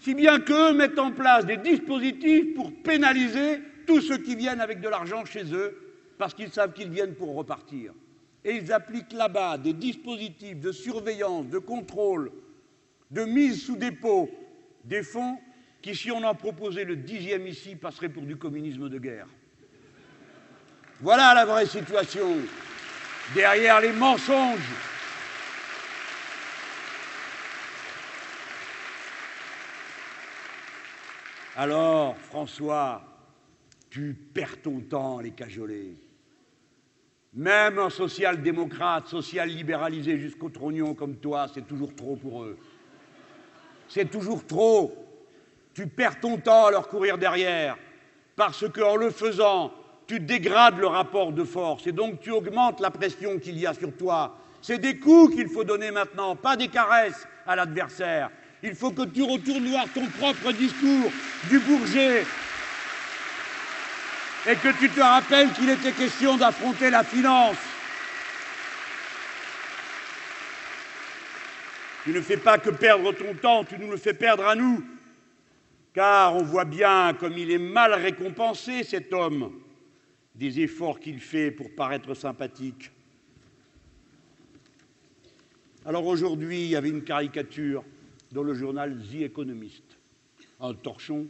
Si 0.00 0.14
bien 0.14 0.40
qu'eux 0.40 0.74
mettent 0.74 0.98
en 0.98 1.12
place 1.12 1.46
des 1.46 1.56
dispositifs 1.56 2.54
pour 2.54 2.72
pénaliser 2.82 3.60
tous 3.86 4.00
ceux 4.00 4.18
qui 4.18 4.34
viennent 4.34 4.60
avec 4.60 4.80
de 4.80 4.88
l'argent 4.88 5.24
chez 5.24 5.54
eux, 5.54 5.78
parce 6.18 6.34
qu'ils 6.34 6.50
savent 6.50 6.72
qu'ils 6.72 6.90
viennent 6.90 7.14
pour 7.14 7.34
repartir. 7.34 7.92
Et 8.44 8.56
ils 8.56 8.72
appliquent 8.72 9.12
là-bas 9.12 9.58
des 9.58 9.72
dispositifs 9.72 10.60
de 10.60 10.72
surveillance, 10.72 11.46
de 11.46 11.58
contrôle, 11.58 12.32
de 13.10 13.24
mise 13.24 13.64
sous 13.64 13.76
dépôt 13.76 14.30
des 14.84 15.02
fonds 15.02 15.38
qui, 15.82 15.94
si 15.94 16.10
on 16.10 16.22
en 16.24 16.34
proposait 16.34 16.84
le 16.84 16.96
dixième 16.96 17.46
ici, 17.46 17.76
passeraient 17.76 18.08
pour 18.08 18.24
du 18.24 18.36
communisme 18.36 18.88
de 18.88 18.98
guerre. 18.98 19.28
Voilà 21.00 21.34
la 21.34 21.44
vraie 21.44 21.66
situation 21.66 22.38
derrière 23.34 23.80
les 23.80 23.92
mensonges. 23.92 24.58
Alors, 31.56 32.16
François, 32.18 33.02
tu 33.88 34.14
perds 34.14 34.60
ton 34.60 34.80
temps 34.80 35.20
les 35.20 35.30
cajoler. 35.30 35.96
Même 37.32 37.78
un 37.78 37.90
social-démocrate, 37.90 39.08
social-libéralisé 39.08 40.18
jusqu'au 40.18 40.48
trognon 40.48 40.94
comme 40.94 41.16
toi, 41.16 41.46
c'est 41.52 41.66
toujours 41.66 41.94
trop 41.94 42.16
pour 42.16 42.44
eux. 42.44 42.58
C'est 43.88 44.10
toujours 44.10 44.46
trop. 44.46 44.94
Tu 45.74 45.86
perds 45.86 46.20
ton 46.20 46.38
temps 46.38 46.66
à 46.66 46.70
leur 46.70 46.88
courir 46.88 47.18
derrière, 47.18 47.76
parce 48.34 48.64
qu'en 48.70 48.96
le 48.96 49.10
faisant, 49.10 49.72
tu 50.06 50.20
dégrades 50.20 50.78
le 50.78 50.86
rapport 50.86 51.32
de 51.32 51.44
force 51.44 51.86
et 51.86 51.92
donc 51.92 52.20
tu 52.20 52.30
augmentes 52.30 52.80
la 52.80 52.90
pression 52.90 53.38
qu'il 53.38 53.58
y 53.58 53.66
a 53.66 53.74
sur 53.74 53.94
toi. 53.96 54.38
C'est 54.62 54.78
des 54.78 54.98
coups 54.98 55.34
qu'il 55.34 55.48
faut 55.48 55.64
donner 55.64 55.90
maintenant, 55.90 56.34
pas 56.34 56.56
des 56.56 56.68
caresses 56.68 57.26
à 57.46 57.56
l'adversaire. 57.56 58.30
Il 58.62 58.74
faut 58.74 58.90
que 58.90 59.02
tu 59.02 59.22
retournes 59.22 59.68
voir 59.68 59.84
ton 59.94 60.06
propre 60.06 60.52
discours 60.52 61.10
du 61.50 61.58
Bourget 61.58 62.24
et 64.48 64.54
que 64.54 64.78
tu 64.78 64.88
te 64.88 65.00
rappelles 65.00 65.52
qu'il 65.52 65.68
était 65.68 65.92
question 65.92 66.36
d'affronter 66.36 66.90
la 66.90 67.04
finance. 67.04 67.56
Tu 72.06 72.12
ne 72.12 72.20
fais 72.20 72.36
pas 72.36 72.56
que 72.56 72.70
perdre 72.70 73.10
ton 73.10 73.34
temps, 73.34 73.64
tu 73.64 73.76
nous 73.80 73.90
le 73.90 73.96
fais 73.96 74.14
perdre 74.14 74.46
à 74.46 74.54
nous. 74.54 74.80
Car 75.92 76.36
on 76.36 76.42
voit 76.44 76.64
bien 76.64 77.14
comme 77.14 77.36
il 77.36 77.50
est 77.50 77.58
mal 77.58 77.94
récompensé, 77.94 78.84
cet 78.84 79.12
homme 79.12 79.50
des 80.36 80.60
efforts 80.60 81.00
qu'il 81.00 81.18
fait 81.18 81.50
pour 81.50 81.74
paraître 81.74 82.14
sympathique. 82.14 82.92
Alors 85.84 86.06
aujourd'hui, 86.06 86.62
il 86.62 86.68
y 86.68 86.76
avait 86.76 86.90
une 86.90 87.02
caricature 87.02 87.82
dans 88.30 88.44
le 88.44 88.54
journal 88.54 89.02
The 89.10 89.22
Economist, 89.22 89.82
un 90.60 90.74
torchon 90.74 91.26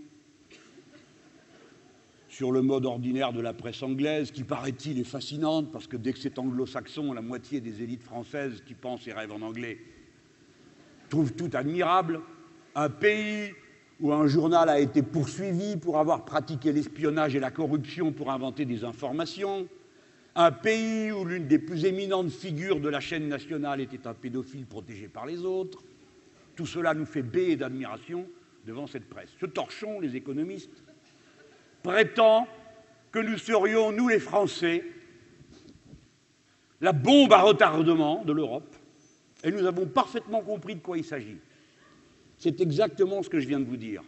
sur 2.29 2.53
le 2.53 2.61
mode 2.61 2.85
ordinaire 2.85 3.33
de 3.33 3.41
la 3.41 3.55
presse 3.55 3.83
anglaise, 3.83 4.31
qui 4.31 4.45
paraît-il 4.45 5.01
est 5.01 5.05
fascinante, 5.05 5.73
parce 5.73 5.87
que 5.87 5.97
dès 5.97 6.13
que 6.13 6.19
c'est 6.19 6.39
anglo-saxon, 6.39 7.15
la 7.15 7.23
moitié 7.23 7.63
des 7.63 7.83
élites 7.83 8.03
françaises 8.03 8.63
qui 8.67 8.75
pensent 8.75 9.09
et 9.09 9.15
rêvent 9.15 9.33
en 9.33 9.41
anglais 9.41 9.79
trouvent 11.09 11.33
tout 11.33 11.51
admirable. 11.55 12.21
Un 12.75 12.89
pays 12.89 13.53
où 14.01 14.13
un 14.13 14.27
journal 14.27 14.69
a 14.69 14.79
été 14.79 15.03
poursuivi 15.03 15.77
pour 15.77 15.99
avoir 15.99 16.25
pratiqué 16.25 16.73
l'espionnage 16.73 17.35
et 17.35 17.41
la 17.41 17.51
corruption 17.51 18.13
pour 18.13 18.31
inventer 18.31 18.65
des 18.65 18.85
informations, 18.85 19.67
un 20.35 20.53
pays 20.53 21.11
où 21.13 21.25
l'une 21.25 21.47
des 21.47 21.59
plus 21.59 21.87
éminentes 21.87 22.31
figures 22.31 22.81
de 22.81 22.91
la 22.91 23.01
chaîne 23.01 23.27
nationale 23.27 23.81
était 23.81 24.07
un 24.07 24.13
pédophile 24.13 24.67
protégé 24.67 25.09
par 25.09 25.25
les 25.25 25.45
autres. 25.45 25.83
Tout 26.55 26.67
cela 26.67 26.93
nous 26.93 27.07
fait 27.07 27.23
béer 27.23 27.57
d'admiration 27.57 28.27
devant 28.67 28.87
cette 28.87 29.09
presse. 29.09 29.31
Ce 29.41 29.47
torchon, 29.47 29.99
les 30.01 30.15
économistes, 30.15 30.83
prétend 31.83 32.47
que 33.13 33.19
nous 33.19 33.39
serions, 33.39 33.93
nous 33.93 34.09
les 34.09 34.19
Français, 34.19 34.85
la 36.83 36.93
bombe 36.93 37.33
à 37.33 37.41
retardement 37.41 38.23
de 38.25 38.33
l'Europe, 38.35 38.76
et 39.45 39.51
nous 39.51 39.65
avons 39.67 39.87
parfaitement 39.87 40.41
compris 40.41 40.77
de 40.77 40.81
quoi 40.81 40.99
il 40.99 41.05
s'agit. 41.05 41.39
C'est 42.39 42.61
exactement 42.61 43.23
ce 43.23 43.29
que 43.29 43.41
je 43.41 43.49
viens 43.49 43.61
de 43.61 43.65
vous 43.65 43.77
dire. 43.77 44.03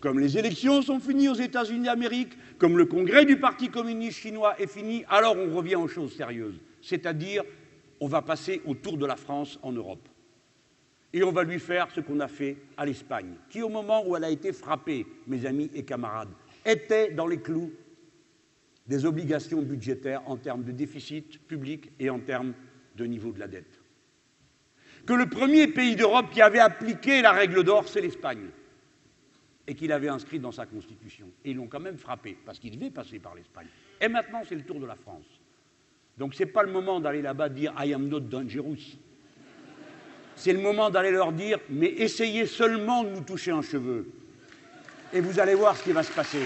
Comme 0.00 0.18
les 0.18 0.38
élections 0.38 0.80
sont 0.80 0.98
finies 0.98 1.28
aux 1.28 1.34
États-Unis 1.34 1.84
d'Amérique, 1.84 2.32
comme 2.58 2.78
le 2.78 2.86
congrès 2.86 3.26
du 3.26 3.38
Parti 3.38 3.68
communiste 3.68 4.18
chinois 4.18 4.58
est 4.58 4.66
fini, 4.66 5.04
alors 5.08 5.36
on 5.36 5.54
revient 5.54 5.76
aux 5.76 5.88
choses 5.88 6.16
sérieuses. 6.16 6.58
C'est-à-dire, 6.80 7.42
on 8.00 8.08
va 8.08 8.22
passer 8.22 8.62
autour 8.64 8.96
de 8.96 9.04
la 9.04 9.16
France 9.16 9.58
en 9.62 9.72
Europe. 9.72 10.08
Et 11.12 11.22
on 11.22 11.32
va 11.32 11.42
lui 11.42 11.58
faire 11.58 11.88
ce 11.94 12.00
qu'on 12.00 12.20
a 12.20 12.28
fait 12.28 12.56
à 12.76 12.86
l'Espagne, 12.86 13.34
qui, 13.50 13.60
au 13.62 13.68
moment 13.68 14.06
où 14.06 14.16
elle 14.16 14.24
a 14.24 14.30
été 14.30 14.52
frappée, 14.52 15.06
mes 15.26 15.44
amis 15.44 15.70
et 15.74 15.82
camarades, 15.82 16.30
était 16.64 17.12
dans 17.12 17.26
les 17.26 17.40
clous 17.40 17.72
des 18.86 19.04
obligations 19.04 19.60
budgétaires 19.60 20.22
en 20.26 20.36
termes 20.36 20.64
de 20.64 20.72
déficit 20.72 21.46
public 21.46 21.90
et 21.98 22.08
en 22.08 22.20
termes 22.20 22.54
de 22.96 23.04
niveau 23.04 23.32
de 23.32 23.40
la 23.40 23.48
dette 23.48 23.79
que 25.06 25.12
le 25.12 25.26
premier 25.26 25.68
pays 25.68 25.96
d'Europe 25.96 26.30
qui 26.30 26.42
avait 26.42 26.58
appliqué 26.58 27.22
la 27.22 27.32
règle 27.32 27.64
d'or, 27.64 27.88
c'est 27.88 28.00
l'Espagne, 28.00 28.48
et 29.66 29.74
qu'il 29.74 29.92
avait 29.92 30.08
inscrit 30.08 30.38
dans 30.38 30.52
sa 30.52 30.66
constitution. 30.66 31.26
Et 31.44 31.50
ils 31.50 31.56
l'ont 31.56 31.66
quand 31.68 31.80
même 31.80 31.98
frappé, 31.98 32.36
parce 32.44 32.58
qu'il 32.58 32.76
devait 32.76 32.90
passer 32.90 33.18
par 33.18 33.34
l'Espagne. 33.34 33.68
Et 34.00 34.08
maintenant, 34.08 34.42
c'est 34.48 34.54
le 34.54 34.62
tour 34.62 34.80
de 34.80 34.86
la 34.86 34.96
France. 34.96 35.26
Donc 36.18 36.34
ce 36.34 36.42
n'est 36.42 36.50
pas 36.50 36.62
le 36.62 36.70
moment 36.70 37.00
d'aller 37.00 37.22
là-bas 37.22 37.48
dire 37.48 37.72
I 37.78 37.94
am 37.94 38.08
not 38.08 38.20
dangerous. 38.20 38.98
C'est 40.36 40.52
le 40.52 40.60
moment 40.60 40.90
d'aller 40.90 41.10
leur 41.10 41.32
dire 41.32 41.58
mais 41.68 41.88
essayez 41.88 42.46
seulement 42.46 43.04
de 43.04 43.10
nous 43.10 43.22
toucher 43.22 43.52
un 43.52 43.62
cheveu. 43.62 44.10
Et 45.12 45.20
vous 45.20 45.40
allez 45.40 45.54
voir 45.54 45.76
ce 45.76 45.84
qui 45.84 45.92
va 45.92 46.02
se 46.02 46.12
passer. 46.12 46.40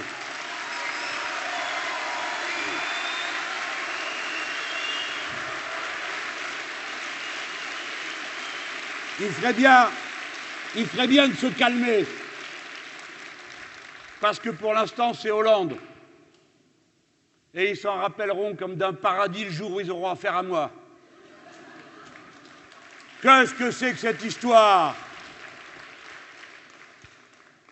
Il 9.21 9.29
ferait 9.29 9.53
bien, 9.53 9.89
il 10.77 10.87
ferait 10.87 11.07
bien 11.07 11.29
de 11.29 11.35
se 11.35 11.47
calmer. 11.47 12.05
Parce 14.21 14.41
que 14.41 14.51
pour 14.51 14.75
l'instant, 14.75 15.15
c'est 15.15 15.31
Hollande. 15.31 15.77
Et 17.53 17.71
ils 17.71 17.77
s'en 17.77 17.95
rappelleront 17.95 18.57
comme 18.57 18.75
d'un 18.75 18.93
paradis 18.93 19.45
le 19.45 19.51
jour 19.51 19.73
où 19.73 19.81
ils 19.81 19.91
auront 19.91 20.11
affaire 20.11 20.37
à 20.37 20.43
moi. 20.43 20.73
Qu'est-ce 23.23 23.55
que 23.55 23.71
c'est 23.71 23.93
que 23.93 23.99
cette 23.99 24.25
histoire? 24.25 24.97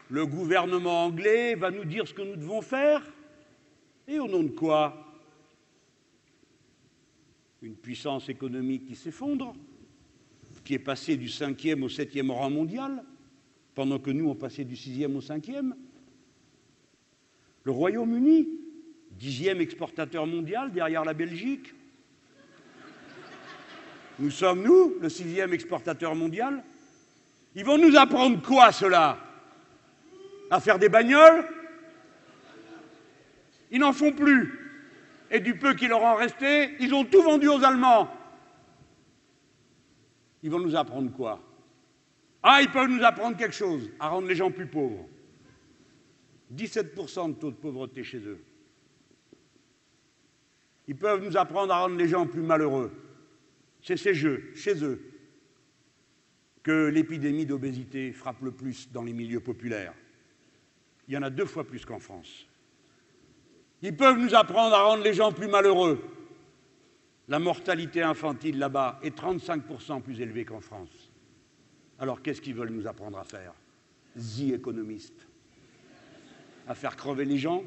Le 0.09 0.26
gouvernement 0.26 1.07
anglais 1.07 1.55
va 1.55 1.70
nous 1.70 1.84
dire 1.84 2.07
ce 2.07 2.14
que 2.14 2.22
nous 2.22 2.36
devons 2.36 2.62
faire 2.62 3.03
Et 4.07 4.18
au 4.18 4.28
nom 4.28 4.43
de 4.43 4.51
quoi? 4.51 4.95
Une 7.62 7.76
puissance 7.76 8.28
économique 8.28 8.86
qui 8.86 8.95
s'effondre 8.95 9.55
est 10.74 10.78
passé 10.78 11.16
du 11.16 11.28
cinquième 11.28 11.82
au 11.82 11.88
septième 11.88 12.30
rang 12.30 12.50
mondial, 12.50 13.02
pendant 13.74 13.98
que 13.98 14.10
nous, 14.10 14.28
on 14.28 14.34
passait 14.34 14.64
du 14.64 14.76
sixième 14.76 15.16
au 15.16 15.20
cinquième. 15.20 15.74
Le 17.64 17.72
Royaume-Uni, 17.72 18.48
dixième 19.12 19.60
exportateur 19.60 20.26
mondial 20.26 20.72
derrière 20.72 21.04
la 21.04 21.14
Belgique. 21.14 21.72
Nous 24.18 24.30
sommes, 24.30 24.62
nous, 24.62 24.94
le 25.00 25.08
sixième 25.08 25.52
exportateur 25.52 26.14
mondial. 26.14 26.62
Ils 27.54 27.64
vont 27.64 27.78
nous 27.78 27.96
apprendre 27.96 28.40
quoi, 28.42 28.72
cela 28.72 29.18
À 30.50 30.60
faire 30.60 30.78
des 30.78 30.88
bagnoles? 30.88 31.46
Ils 33.70 33.80
n'en 33.80 33.92
font 33.92 34.12
plus. 34.12 34.58
Et 35.30 35.40
du 35.40 35.56
peu 35.56 35.74
qui 35.74 35.88
leur 35.88 36.02
en 36.02 36.14
restait, 36.14 36.72
ils 36.78 36.92
ont 36.92 37.04
tout 37.04 37.22
vendu 37.22 37.48
aux 37.48 37.64
Allemands. 37.64 38.10
Ils 40.43 40.51
vont 40.51 40.61
nous 40.61 40.76
apprendre 40.76 41.12
quoi? 41.12 41.40
Ah, 42.43 42.61
ils 42.61 42.70
peuvent 42.70 42.88
nous 42.88 43.05
apprendre 43.05 43.36
quelque 43.36 43.55
chose, 43.55 43.90
à 44.01 44.09
rendre 44.09 44.26
les 44.26 44.34
gens 44.34 44.51
plus 44.51 44.66
pauvres. 44.66 45.09
17% 46.55 47.28
de 47.28 47.34
taux 47.34 47.51
de 47.51 47.57
pauvreté 47.57 48.03
chez 48.03 48.18
eux. 48.18 48.43
Ils 50.88 50.97
peuvent 50.97 51.24
nous 51.24 51.36
apprendre 51.36 51.72
à 51.72 51.80
rendre 51.80 51.97
les 51.97 52.09
gens 52.09 52.26
plus 52.26 52.43
malheureux. 52.43 52.93
C'est 53.80 53.97
ces 53.97 54.14
jeux, 54.14 54.51
chez 54.55 54.84
eux, 54.84 55.01
que 56.62 56.88
l'épidémie 56.88 57.47
d'obésité 57.47 58.12
frappe 58.12 58.43
le 58.43 58.53
plus 58.53 58.90
dans 58.93 59.03
les 59.03 59.12
milieux 59.12 59.40
populaires. 59.40 59.95
Il 61.09 61.14
y 61.14 61.16
en 61.16 61.22
a 61.22 61.30
deux 61.30 61.47
fois 61.47 61.64
plus 61.64 61.84
qu'en 61.84 61.99
France. 61.99 62.47
Ils 63.82 63.97
peuvent 63.97 64.18
nous 64.18 64.34
apprendre 64.34 64.74
à 64.74 64.82
rendre 64.82 65.03
les 65.03 65.14
gens 65.14 65.32
plus 65.32 65.49
malheureux. 65.49 66.03
La 67.32 67.38
mortalité 67.38 68.02
infantile 68.02 68.58
là-bas 68.58 69.00
est 69.02 69.16
35% 69.16 70.02
plus 70.02 70.20
élevée 70.20 70.44
qu'en 70.44 70.60
France. 70.60 71.10
Alors 71.98 72.20
qu'est-ce 72.20 72.42
qu'ils 72.42 72.54
veulent 72.54 72.68
nous 72.68 72.86
apprendre 72.86 73.16
à 73.16 73.24
faire? 73.24 73.54
The 74.18 74.52
économistes. 74.52 75.26
À 76.68 76.74
faire 76.74 76.94
crever 76.94 77.24
les 77.24 77.38
gens, 77.38 77.64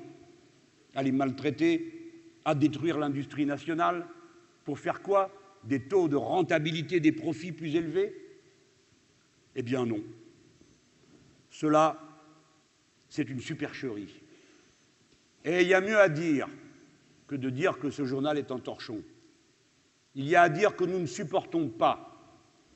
à 0.94 1.02
les 1.02 1.12
maltraiter, 1.12 2.12
à 2.46 2.54
détruire 2.54 3.00
l'industrie 3.00 3.48
nationale. 3.48 4.06
Pour 4.66 4.78
faire 4.78 5.02
quoi? 5.02 5.32
Des 5.64 5.82
taux 5.82 6.08
de 6.08 6.16
rentabilité 6.16 7.00
des 7.00 7.12
profits 7.12 7.52
plus 7.52 7.76
élevés? 7.76 8.16
Eh 9.56 9.64
bien 9.64 9.84
non. 9.84 10.04
Cela, 11.50 12.00
c'est 13.10 13.28
une 13.28 13.40
supercherie. 13.40 14.14
Et 15.44 15.64
il 15.64 15.68
y 15.68 15.74
a 15.74 15.82
mieux 15.82 15.98
à 15.98 16.08
dire 16.08 16.48
que 17.26 17.36
de 17.36 17.50
dire 17.50 17.80
que 17.80 17.90
ce 17.90 18.06
journal 18.06 18.38
est 18.38 18.52
un 18.52 18.60
torchon. 18.60 19.02
Il 20.16 20.28
y 20.28 20.36
a 20.36 20.44
à 20.44 20.50
dire 20.50 20.76
que 20.76 20.86
nous 20.86 21.00
ne 21.00 21.06
supportons 21.06 21.68
pas 21.68 22.12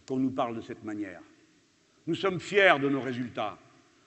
qu'on 0.08 0.18
nous 0.18 0.32
parle 0.32 0.56
de 0.56 0.62
cette 0.62 0.84
manière. 0.84 1.22
Nous 2.08 2.16
sommes 2.16 2.40
fiers 2.40 2.80
de 2.82 2.90
nos 2.90 3.02
résultats. 3.02 3.58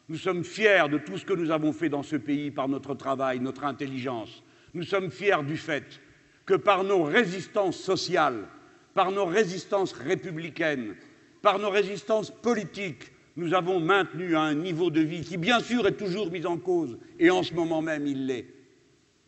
Nous 0.09 0.17
sommes 0.17 0.45
fiers 0.45 0.89
de 0.91 0.99
tout 0.99 1.17
ce 1.17 1.25
que 1.25 1.33
nous 1.33 1.51
avons 1.51 1.73
fait 1.73 1.89
dans 1.89 2.03
ce 2.03 2.17
pays 2.17 2.51
par 2.51 2.69
notre 2.69 2.95
travail, 2.95 3.41
notre 3.41 3.65
intelligence. 3.65 4.43
Nous 4.75 4.83
sommes 4.83 5.11
fiers 5.11 5.43
du 5.47 5.57
fait 5.57 6.01
que 6.45 6.55
par 6.55 6.85
nos 6.85 7.05
résistances 7.05 7.79
sociales, 7.79 8.49
par 8.95 9.13
nos 9.13 9.25
résistances 9.25 9.93
républicaines, 9.93 10.97
par 11.41 11.59
nos 11.59 11.71
résistances 11.71 12.31
politiques, 12.31 13.13
nous 13.37 13.55
avons 13.55 13.81
maintenu 13.81 14.37
un 14.37 14.55
niveau 14.55 14.91
de 14.91 15.01
vie 15.01 15.23
qui, 15.23 15.37
bien 15.37 15.61
sûr, 15.61 15.87
est 15.87 15.97
toujours 15.97 16.31
mis 16.31 16.45
en 16.45 16.59
cause, 16.59 16.99
et 17.19 17.31
en 17.31 17.43
ce 17.43 17.55
moment 17.55 17.81
même 17.81 18.07
il 18.07 18.27
l'est, 18.27 18.47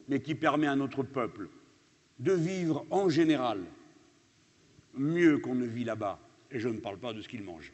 mais 0.09 0.21
qui 0.21 0.35
permet 0.35 0.67
à 0.67 0.77
notre 0.77 1.03
peuple 1.03 1.49
de 2.19 2.33
vivre 2.33 2.85
en 2.91 3.09
général 3.09 3.61
mieux 4.97 5.39
qu'on 5.39 5.55
ne 5.55 5.67
vit 5.67 5.85
là-bas. 5.85 6.19
Et 6.51 6.61
je 6.61 6.69
ne 6.69 6.79
parle 6.79 6.99
pas 6.99 7.13
de 7.13 7.21
ce 7.21 7.29
qu'ils 7.29 7.43
mangent. 7.43 7.73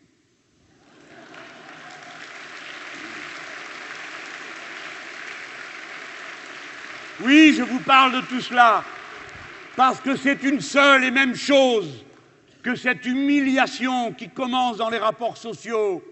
Oui, 7.23 7.55
je 7.55 7.63
vous 7.63 7.81
parle 7.81 8.13
de 8.15 8.21
tout 8.27 8.41
cela 8.41 8.83
parce 9.77 10.01
que 10.01 10.17
c'est 10.17 10.43
une 10.43 10.61
seule 10.61 11.05
et 11.05 11.11
même 11.11 11.35
chose 11.35 12.05
que 12.63 12.75
cette 12.75 13.05
humiliation 13.05 14.13
qui 14.13 14.31
commence 14.31 14.79
dans 14.79 14.89
les 14.89 14.99
rapports 14.99 15.37
sociaux 15.37 16.03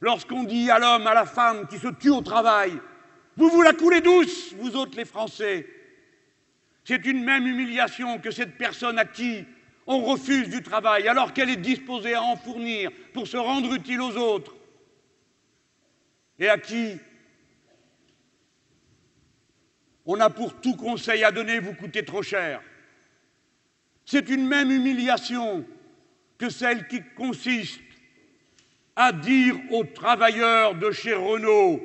lorsqu'on 0.00 0.44
dit 0.44 0.70
à 0.70 0.78
l'homme, 0.78 1.06
à 1.06 1.14
la 1.14 1.24
femme 1.24 1.66
qui 1.68 1.78
se 1.78 1.88
tue 1.88 2.10
au 2.10 2.20
travail, 2.20 2.78
vous 3.36 3.48
vous 3.48 3.62
la 3.62 3.72
coulez 3.72 4.00
douce, 4.00 4.54
vous 4.58 4.76
autres 4.76 4.96
les 4.96 5.04
Français. 5.04 5.66
C'est 6.84 7.06
une 7.06 7.24
même 7.24 7.46
humiliation 7.46 8.18
que 8.18 8.30
cette 8.30 8.58
personne 8.58 8.98
à 8.98 9.04
qui 9.04 9.44
on 9.92 10.04
refuse 10.04 10.48
du 10.48 10.62
travail 10.62 11.08
alors 11.08 11.32
qu'elle 11.32 11.50
est 11.50 11.56
disposée 11.56 12.14
à 12.14 12.22
en 12.22 12.36
fournir 12.36 12.92
pour 13.12 13.26
se 13.26 13.36
rendre 13.36 13.74
utile 13.74 14.00
aux 14.00 14.16
autres. 14.16 14.54
Et 16.38 16.48
à 16.48 16.58
qui? 16.58 16.96
On 20.06 20.20
a 20.20 20.30
pour 20.30 20.54
tout 20.60 20.76
conseil 20.76 21.24
à 21.24 21.32
donner 21.32 21.58
vous 21.58 21.74
coûter 21.74 22.04
trop 22.04 22.22
cher. 22.22 22.62
C'est 24.04 24.28
une 24.28 24.46
même 24.46 24.70
humiliation 24.70 25.66
que 26.38 26.50
celle 26.50 26.86
qui 26.86 27.02
consiste 27.16 27.80
à 28.94 29.10
dire 29.10 29.56
aux 29.72 29.84
travailleurs 29.84 30.76
de 30.76 30.92
chez 30.92 31.14
Renault 31.14 31.80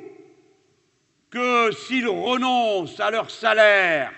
que 1.28 1.72
s'ils 1.72 2.06
renoncent 2.06 3.00
à 3.00 3.10
leur 3.10 3.32
salaire, 3.32 4.12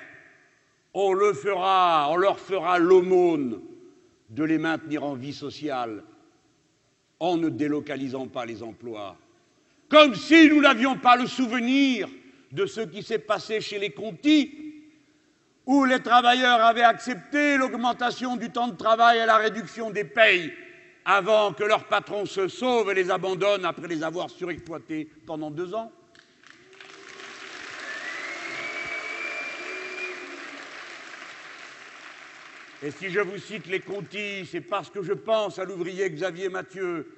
on, 0.93 1.15
le 1.15 1.33
fera, 1.33 2.09
on 2.11 2.17
leur 2.17 2.39
fera 2.39 2.79
l'aumône 2.79 3.63
de 4.29 4.45
les 4.45 4.59
maintenir 4.59 5.05
en 5.05 5.15
vie 5.15 5.33
sociale 5.33 6.03
en 7.21 7.37
ne 7.37 7.49
délocalisant 7.49 8.27
pas 8.29 8.47
les 8.47 8.63
emplois. 8.63 9.17
Comme 9.89 10.15
si 10.15 10.49
nous 10.49 10.61
n'avions 10.61 10.97
pas 10.97 11.17
le 11.17 11.27
souvenir 11.27 12.09
de 12.53 12.67
ce 12.67 12.83
qui 12.83 13.03
s'est 13.03 13.19
passé 13.19 13.61
chez 13.61 13.79
les 13.79 13.91
Conti, 13.91 14.69
où 15.67 15.85
les 15.85 16.01
travailleurs 16.01 16.63
avaient 16.63 16.83
accepté 16.83 17.57
l'augmentation 17.57 18.37
du 18.37 18.51
temps 18.51 18.69
de 18.69 18.77
travail 18.77 19.19
et 19.19 19.27
la 19.27 19.37
réduction 19.37 19.91
des 19.91 20.05
payes 20.05 20.53
avant 21.05 21.53
que 21.53 21.65
leur 21.65 21.85
patron 21.85 22.27
se 22.27 22.49
sauve 22.49 22.91
et 22.91 22.95
les 22.95 23.11
abandonne 23.11 23.65
après 23.65 23.89
les 23.89 24.03
avoir 24.03 24.31
surexploités 24.31 25.09
pendant 25.27 25.51
deux 25.51 25.75
ans 25.75 25.91
Et 32.83 32.93
si 32.93 33.11
je 33.11 33.19
vous 33.19 33.39
cite 33.39 33.67
les 33.67 33.81
Conti, 33.81 34.47
c'est 34.51 34.61
parce 34.61 34.89
que 34.89 35.03
je 35.03 35.13
pense 35.13 35.59
à 35.59 35.65
l'ouvrier 35.65 36.09
Xavier 36.11 36.49
Mathieu 36.49 37.09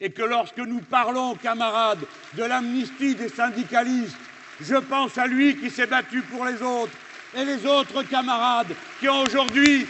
et 0.00 0.10
que 0.10 0.22
lorsque 0.22 0.58
nous 0.58 0.80
parlons, 0.80 1.34
camarades, 1.34 2.04
de 2.34 2.44
l'amnistie 2.44 3.16
des 3.16 3.28
syndicalistes, 3.28 4.16
je 4.60 4.76
pense 4.76 5.18
à 5.18 5.26
lui 5.26 5.56
qui 5.56 5.70
s'est 5.70 5.88
battu 5.88 6.22
pour 6.22 6.44
les 6.44 6.62
autres 6.62 6.92
et 7.36 7.44
les 7.44 7.66
autres 7.66 8.04
camarades 8.04 8.72
qui 9.00 9.08
ont 9.08 9.22
aujourd'hui 9.22 9.88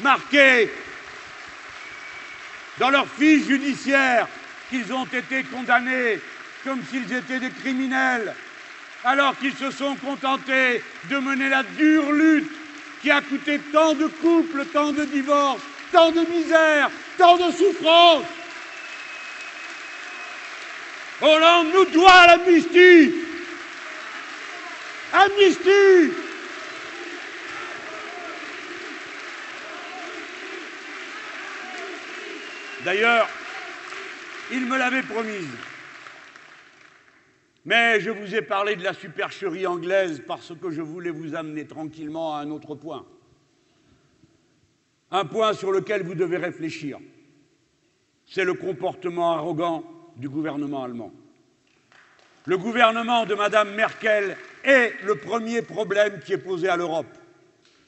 marqué 0.00 0.68
dans 2.78 2.90
leur 2.90 3.06
fiche 3.06 3.46
judiciaire 3.46 4.26
qu'ils 4.68 4.92
ont 4.92 5.06
été 5.06 5.44
condamnés 5.44 6.18
comme 6.64 6.82
s'ils 6.90 7.12
étaient 7.12 7.38
des 7.38 7.50
criminels, 7.50 8.34
alors 9.04 9.38
qu'ils 9.38 9.54
se 9.54 9.70
sont 9.70 9.94
contentés 9.94 10.82
de 11.08 11.18
mener 11.18 11.48
la 11.48 11.62
dure 11.62 12.10
lutte 12.10 12.59
qui 13.00 13.10
a 13.10 13.20
coûté 13.20 13.58
tant 13.72 13.94
de 13.94 14.06
couples, 14.06 14.64
tant 14.66 14.92
de 14.92 15.04
divorces, 15.04 15.62
tant 15.92 16.10
de 16.10 16.20
misère, 16.20 16.90
tant 17.16 17.36
de 17.36 17.50
souffrance. 17.52 18.24
Hollande 21.20 21.68
nous 21.74 21.84
doit 21.86 22.26
l'amnistie. 22.26 23.14
Amnistie 25.12 26.12
D'ailleurs, 32.84 33.28
il 34.50 34.64
me 34.66 34.78
l'avait 34.78 35.02
promise. 35.02 35.48
Mais 37.64 38.00
je 38.00 38.10
vous 38.10 38.34
ai 38.34 38.42
parlé 38.42 38.76
de 38.76 38.82
la 38.82 38.94
supercherie 38.94 39.66
anglaise 39.66 40.22
parce 40.26 40.52
que 40.54 40.70
je 40.70 40.80
voulais 40.80 41.10
vous 41.10 41.34
amener 41.34 41.66
tranquillement 41.66 42.36
à 42.36 42.40
un 42.40 42.50
autre 42.50 42.74
point. 42.74 43.04
Un 45.10 45.24
point 45.24 45.52
sur 45.52 45.70
lequel 45.70 46.02
vous 46.02 46.14
devez 46.14 46.38
réfléchir. 46.38 46.98
C'est 48.26 48.44
le 48.44 48.54
comportement 48.54 49.32
arrogant 49.32 49.84
du 50.16 50.28
gouvernement 50.28 50.84
allemand. 50.84 51.12
Le 52.46 52.56
gouvernement 52.56 53.26
de 53.26 53.34
Mme 53.34 53.74
Merkel 53.74 54.36
est 54.64 54.94
le 55.04 55.16
premier 55.16 55.62
problème 55.62 56.20
qui 56.20 56.32
est 56.32 56.38
posé 56.38 56.68
à 56.68 56.76
l'Europe. 56.76 57.18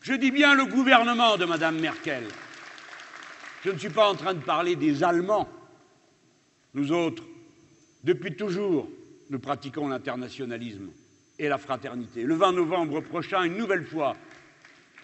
Je 0.02 0.14
dis 0.14 0.30
bien 0.30 0.54
le 0.54 0.66
gouvernement 0.66 1.36
de 1.36 1.44
Mme 1.46 1.80
Merkel. 1.80 2.24
Je 3.64 3.70
ne 3.70 3.78
suis 3.78 3.88
pas 3.88 4.10
en 4.10 4.14
train 4.14 4.34
de 4.34 4.40
parler 4.40 4.76
des 4.76 5.02
Allemands. 5.02 5.48
Nous 6.74 6.90
autres, 6.92 7.22
depuis 8.02 8.34
toujours, 8.34 8.88
nous 9.32 9.38
pratiquons 9.38 9.88
l'internationalisme 9.88 10.90
et 11.38 11.48
la 11.48 11.56
fraternité. 11.56 12.22
Le 12.22 12.34
20 12.34 12.52
novembre 12.52 13.00
prochain, 13.00 13.44
une 13.44 13.56
nouvelle 13.56 13.86
fois, 13.86 14.14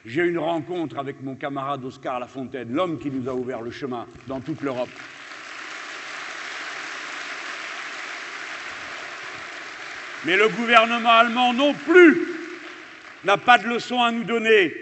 j'ai 0.05 0.23
une 0.23 0.39
rencontre 0.39 0.99
avec 0.99 1.23
mon 1.23 1.35
camarade 1.35 1.83
Oscar 1.83 2.21
Lafontaine, 2.21 2.71
l'homme 2.71 2.99
qui 2.99 3.11
nous 3.11 3.27
a 3.27 3.33
ouvert 3.33 3.63
le 3.63 3.71
chemin 3.71 4.07
dans 4.27 4.41
toute 4.41 4.61
l'Europe. 4.61 4.91
Mais 10.27 10.37
le 10.37 10.49
gouvernement 10.51 11.09
allemand 11.09 11.55
non 11.55 11.73
plus 11.73 12.29
n'a 13.25 13.39
pas 13.39 13.57
de 13.57 13.67
leçon 13.67 14.03
à 14.03 14.13
nous 14.13 14.25
donner. 14.25 14.75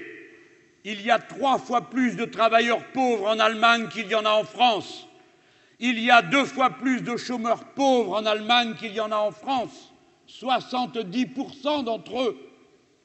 Il 0.85 1.01
y 1.03 1.11
a 1.13 1.21
trois 1.21 1.59
fois 1.59 1.83
plus 1.83 2.17
de 2.17 2.25
travailleurs 2.25 2.83
pauvres 2.87 3.29
en 3.29 3.39
Allemagne 3.39 3.87
qu'il 3.93 4.09
y 4.09 4.15
en 4.17 4.25
a 4.25 4.31
en 4.31 4.45
France. 4.45 5.07
Il 5.79 6.01
y 6.01 6.11
a 6.11 6.23
deux 6.23 6.45
fois 6.45 6.71
plus 6.71 7.03
de 7.03 7.17
chômeurs 7.17 7.65
pauvres 7.75 8.17
en 8.19 8.27
Allemagne 8.27 8.75
qu'il 8.75 8.93
y 8.93 9.01
en 9.01 9.13
a 9.13 9.17
en 9.17 9.31
France, 9.31 9.93
70% 10.29 11.85
d'entre 11.85 12.23
eux 12.23 12.39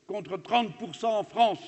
contre 0.08 0.38
30% 0.38 1.06
en 1.06 1.24
France. 1.24 1.60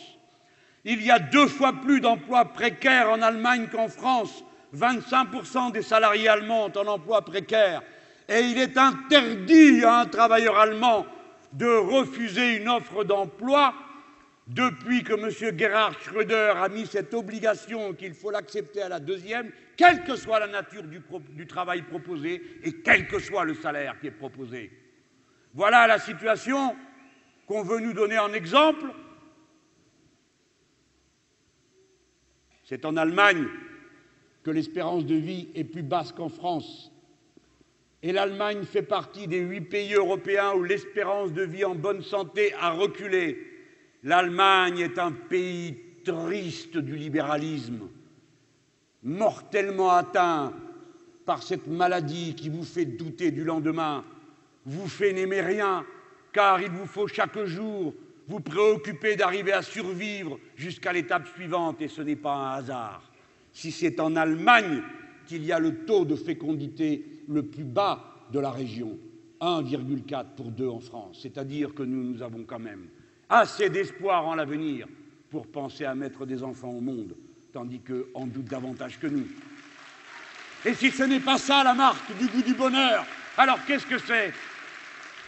Il 0.85 1.01
y 1.03 1.11
a 1.11 1.19
deux 1.19 1.47
fois 1.47 1.73
plus 1.73 2.01
d'emplois 2.01 2.45
précaires 2.45 3.09
en 3.09 3.21
Allemagne 3.21 3.67
qu'en 3.71 3.87
France, 3.87 4.43
25% 4.75 5.71
des 5.71 5.81
salariés 5.81 6.27
allemands 6.27 6.65
ont 6.65 6.77
un 6.77 6.87
emploi 6.87 7.23
précaire. 7.23 7.81
Et 8.27 8.39
il 8.39 8.57
est 8.57 8.77
interdit 8.77 9.83
à 9.83 9.99
un 9.99 10.05
travailleur 10.05 10.57
allemand 10.57 11.05
de 11.53 11.67
refuser 11.67 12.57
une 12.57 12.69
offre 12.69 13.03
d'emploi 13.03 13.73
depuis 14.47 15.03
que 15.03 15.13
M. 15.13 15.57
Gerhard 15.57 15.95
Schröder 16.01 16.53
a 16.57 16.67
mis 16.67 16.85
cette 16.85 17.13
obligation 17.13 17.93
qu'il 17.93 18.13
faut 18.13 18.31
l'accepter 18.31 18.81
à 18.81 18.89
la 18.89 18.99
deuxième, 18.99 19.51
quelle 19.75 20.03
que 20.03 20.15
soit 20.15 20.39
la 20.39 20.47
nature 20.47 20.83
du, 20.83 21.47
travail 21.47 21.81
proposé 21.83 22.41
et 22.63 22.73
quel 22.81 23.07
que 23.07 23.19
soit 23.19 23.45
le 23.45 23.55
salaire 23.55 23.99
qui 23.99 24.07
est 24.07 24.11
proposé. 24.11 24.71
Voilà 25.53 25.87
la 25.87 25.99
situation 25.99 26.75
qu'on 27.47 27.63
veut 27.63 27.79
nous 27.79 27.93
donner 27.93 28.19
en 28.19 28.33
exemple. 28.33 28.87
C'est 32.63 32.85
en 32.85 32.95
Allemagne 32.97 33.47
que 34.43 34.51
l'espérance 34.51 35.05
de 35.05 35.15
vie 35.15 35.49
est 35.55 35.63
plus 35.63 35.83
basse 35.83 36.11
qu'en 36.11 36.29
France. 36.29 36.91
Et 38.01 38.11
l'Allemagne 38.11 38.63
fait 38.63 38.83
partie 38.83 39.27
des 39.27 39.39
huit 39.39 39.61
pays 39.61 39.93
européens 39.93 40.53
où 40.53 40.63
l'espérance 40.63 41.31
de 41.31 41.43
vie 41.43 41.63
en 41.63 41.75
bonne 41.75 42.01
santé 42.01 42.53
a 42.59 42.71
reculé 42.71 43.53
L'Allemagne 44.03 44.79
est 44.79 44.99
un 44.99 45.13
pays 45.13 45.77
triste 46.03 46.77
du 46.77 46.97
libéralisme, 46.97 47.87
mortellement 49.03 49.91
atteint 49.91 50.53
par 51.25 51.43
cette 51.43 51.67
maladie 51.67 52.35
qui 52.35 52.49
vous 52.49 52.63
fait 52.63 52.85
douter 52.85 53.31
du 53.31 53.43
lendemain, 53.43 54.03
vous 54.65 54.87
fait 54.87 55.13
n'aimer 55.13 55.41
rien, 55.41 55.85
car 56.31 56.61
il 56.61 56.69
vous 56.69 56.85
faut 56.85 57.07
chaque 57.07 57.43
jour 57.45 57.93
vous 58.27 58.39
préoccuper 58.39 59.15
d'arriver 59.15 59.51
à 59.51 59.61
survivre 59.61 60.39
jusqu'à 60.55 60.93
l'étape 60.93 61.27
suivante, 61.27 61.81
et 61.81 61.87
ce 61.87 62.01
n'est 62.01 62.15
pas 62.15 62.33
un 62.33 62.51
hasard. 62.55 63.11
Si 63.51 63.71
c'est 63.71 63.99
en 63.99 64.15
Allemagne 64.15 64.81
qu'il 65.27 65.43
y 65.45 65.51
a 65.51 65.59
le 65.59 65.85
taux 65.85 66.05
de 66.05 66.15
fécondité 66.15 67.05
le 67.27 67.43
plus 67.43 67.63
bas 67.63 68.25
de 68.31 68.39
la 68.39 68.51
région, 68.51 68.97
1,4 69.41 70.25
pour 70.35 70.51
2 70.51 70.67
en 70.67 70.79
France, 70.79 71.19
c'est-à-dire 71.21 71.73
que 71.73 71.83
nous, 71.83 72.03
nous 72.03 72.21
avons 72.21 72.43
quand 72.45 72.59
même 72.59 72.87
assez 73.29 73.69
d'espoir 73.69 74.25
en 74.25 74.35
l'avenir 74.35 74.87
pour 75.29 75.47
penser 75.47 75.85
à 75.85 75.95
mettre 75.95 76.25
des 76.25 76.43
enfants 76.43 76.71
au 76.71 76.81
monde, 76.81 77.15
tandis 77.53 77.79
qu'eux 77.81 78.09
en 78.15 78.25
doutent 78.25 78.45
davantage 78.45 78.99
que 78.99 79.07
nous. 79.07 79.27
Et 80.65 80.73
si 80.73 80.89
ce 80.89 81.03
n'est 81.03 81.19
pas 81.19 81.37
ça 81.37 81.63
la 81.63 81.75
marque 81.75 82.11
du 82.17 82.25
goût 82.27 82.41
du 82.41 82.55
bonheur, 82.55 83.05
alors 83.37 83.63
qu'est-ce 83.65 83.85
que 83.85 83.99
c'est? 83.99 84.33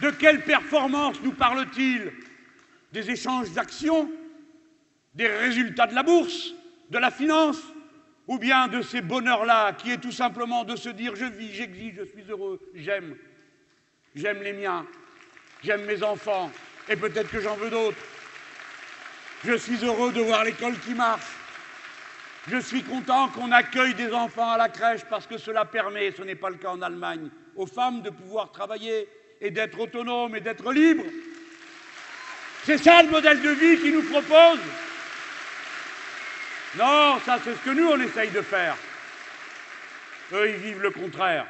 De 0.01 0.09
quelle 0.09 0.43
performance 0.43 1.21
nous 1.21 1.33
parle-t-il? 1.33 2.11
Des 2.91 3.11
échanges 3.11 3.51
d'actions? 3.51 4.09
Des 5.13 5.27
résultats 5.27 5.85
de 5.87 5.93
la 5.93 6.03
bourse? 6.03 6.53
De 6.89 6.97
la 6.97 7.11
finance? 7.11 7.61
Ou 8.27 8.39
bien 8.39 8.67
de 8.67 8.81
ces 8.81 9.01
bonheurs-là 9.01 9.73
qui 9.73 9.91
est 9.91 9.99
tout 9.99 10.11
simplement 10.11 10.63
de 10.63 10.75
se 10.75 10.89
dire 10.89 11.15
je 11.15 11.25
vis, 11.25 11.53
j'exige, 11.53 11.93
je 11.95 12.05
suis 12.05 12.23
heureux, 12.27 12.59
j'aime, 12.73 13.15
j'aime 14.15 14.41
les 14.41 14.53
miens, 14.53 14.83
j'aime 15.63 15.85
mes 15.85 16.01
enfants, 16.01 16.51
et 16.89 16.95
peut-être 16.95 17.29
que 17.29 17.39
j'en 17.39 17.55
veux 17.55 17.69
d'autres. 17.69 17.97
Je 19.43 19.55
suis 19.57 19.77
heureux 19.85 20.11
de 20.11 20.21
voir 20.21 20.43
l'école 20.43 20.79
qui 20.79 20.95
marche. 20.95 21.44
Je 22.47 22.57
suis 22.57 22.83
content 22.83 23.29
qu'on 23.29 23.51
accueille 23.51 23.95
des 23.95 24.13
enfants 24.13 24.51
à 24.51 24.57
la 24.57 24.69
crèche 24.69 25.03
parce 25.09 25.25
que 25.25 25.37
cela 25.37 25.65
permet, 25.65 26.11
ce 26.11 26.21
n'est 26.21 26.35
pas 26.35 26.49
le 26.49 26.57
cas 26.57 26.69
en 26.69 26.81
Allemagne, 26.81 27.29
aux 27.55 27.65
femmes 27.65 28.03
de 28.03 28.11
pouvoir 28.11 28.51
travailler 28.51 29.09
et 29.41 29.49
d'être 29.49 29.79
autonomes 29.79 30.35
et 30.35 30.41
d'être 30.41 30.71
libres. 30.71 31.05
C'est 32.63 32.77
ça 32.77 33.01
le 33.01 33.09
modèle 33.09 33.41
de 33.41 33.49
vie 33.49 33.79
qu'ils 33.79 33.95
nous 33.95 34.09
proposent. 34.09 34.59
Non, 36.77 37.19
ça 37.25 37.39
c'est 37.43 37.55
ce 37.55 37.59
que 37.65 37.71
nous 37.71 37.87
on 37.87 37.99
essaye 37.99 38.29
de 38.29 38.41
faire. 38.41 38.75
Eux, 40.33 40.49
ils 40.49 40.57
vivent 40.57 40.81
le 40.81 40.91
contraire. 40.91 41.47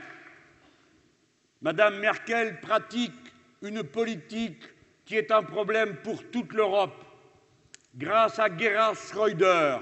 Madame 1.62 2.00
Merkel 2.00 2.60
pratique 2.62 3.14
une 3.62 3.84
politique 3.84 4.64
qui 5.06 5.18
est 5.18 5.32
un 5.32 5.44
problème 5.44 5.96
pour 6.04 6.24
toute 6.30 6.54
l'Europe. 6.54 7.04
Grâce 7.96 8.40
à 8.40 8.56
Gerhard 8.56 8.96
Schröder, 8.96 9.78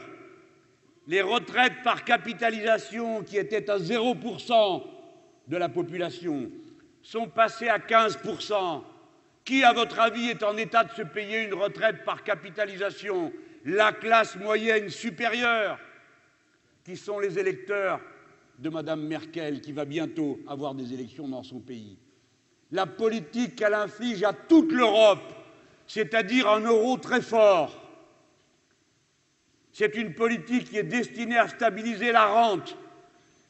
les 1.08 1.22
retraites 1.22 1.84
par 1.84 2.04
capitalisation, 2.04 3.24
qui 3.24 3.38
étaient 3.38 3.70
à 3.70 3.78
0% 3.78 4.84
de 5.48 5.58
la 5.58 5.70
population, 5.70 6.50
sont 7.02 7.28
passées 7.28 7.68
à 7.68 7.80
15%. 7.80 8.82
Qui, 9.44 9.64
à 9.64 9.74
votre 9.74 10.00
avis, 10.00 10.30
est 10.30 10.44
en 10.44 10.56
état 10.56 10.86
de 10.86 10.92
se 10.94 11.02
payer 11.02 11.44
une 11.44 11.54
retraite 11.54 12.06
par 12.06 12.24
capitalisation? 12.24 13.34
La 13.66 13.92
classe 13.92 14.38
moyenne 14.38 14.90
supérieure, 14.90 15.80
qui 16.86 16.96
sont 16.96 17.20
les 17.20 17.38
électeurs 17.38 18.00
de 18.60 18.70
Mme 18.70 19.06
Merkel, 19.06 19.60
qui 19.60 19.74
va 19.74 19.84
bientôt 19.84 20.40
avoir 20.48 20.74
des 20.74 20.94
élections 20.94 21.28
dans 21.28 21.44
son 21.44 21.60
pays? 21.60 21.98
La 22.72 22.86
politique 22.86 23.56
qu'elle 23.58 23.74
inflige 23.74 24.24
à 24.24 24.34
toute 24.34 24.72
l'Europe, 24.72 25.34
c'est-à-dire 25.88 26.50
un 26.50 26.62
euro 26.62 26.98
très 26.98 27.22
fort, 27.22 27.83
c'est 29.74 29.96
une 29.96 30.14
politique 30.14 30.70
qui 30.70 30.78
est 30.78 30.84
destinée 30.84 31.38
à 31.38 31.48
stabiliser 31.48 32.12
la 32.12 32.28
rente. 32.28 32.78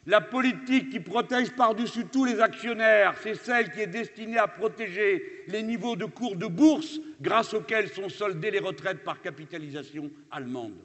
La 0.05 0.21
politique 0.21 0.89
qui 0.89 0.99
protège 0.99 1.51
par-dessus 1.51 2.05
tous 2.11 2.25
les 2.25 2.41
actionnaires, 2.41 3.15
c'est 3.21 3.35
celle 3.35 3.71
qui 3.71 3.81
est 3.81 3.87
destinée 3.87 4.37
à 4.37 4.47
protéger 4.47 5.43
les 5.47 5.63
niveaux 5.63 5.95
de 5.95 6.05
cours 6.05 6.35
de 6.35 6.47
bourse 6.47 6.99
grâce 7.21 7.53
auxquels 7.53 7.89
sont 7.89 8.09
soldées 8.09 8.51
les 8.51 8.59
retraites 8.59 9.03
par 9.03 9.21
capitalisation 9.21 10.09
allemande. 10.31 10.75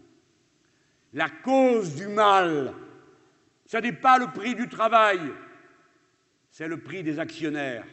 La 1.14 1.28
cause 1.28 1.95
du 1.95 2.07
mal, 2.07 2.74
ce 3.66 3.76
n'est 3.78 3.93
pas 3.93 4.18
le 4.18 4.26
prix 4.28 4.55
du 4.55 4.68
travail, 4.68 5.20
c'est 6.51 6.68
le 6.68 6.76
prix 6.76 7.03
des 7.03 7.18
actionnaires, 7.18 7.84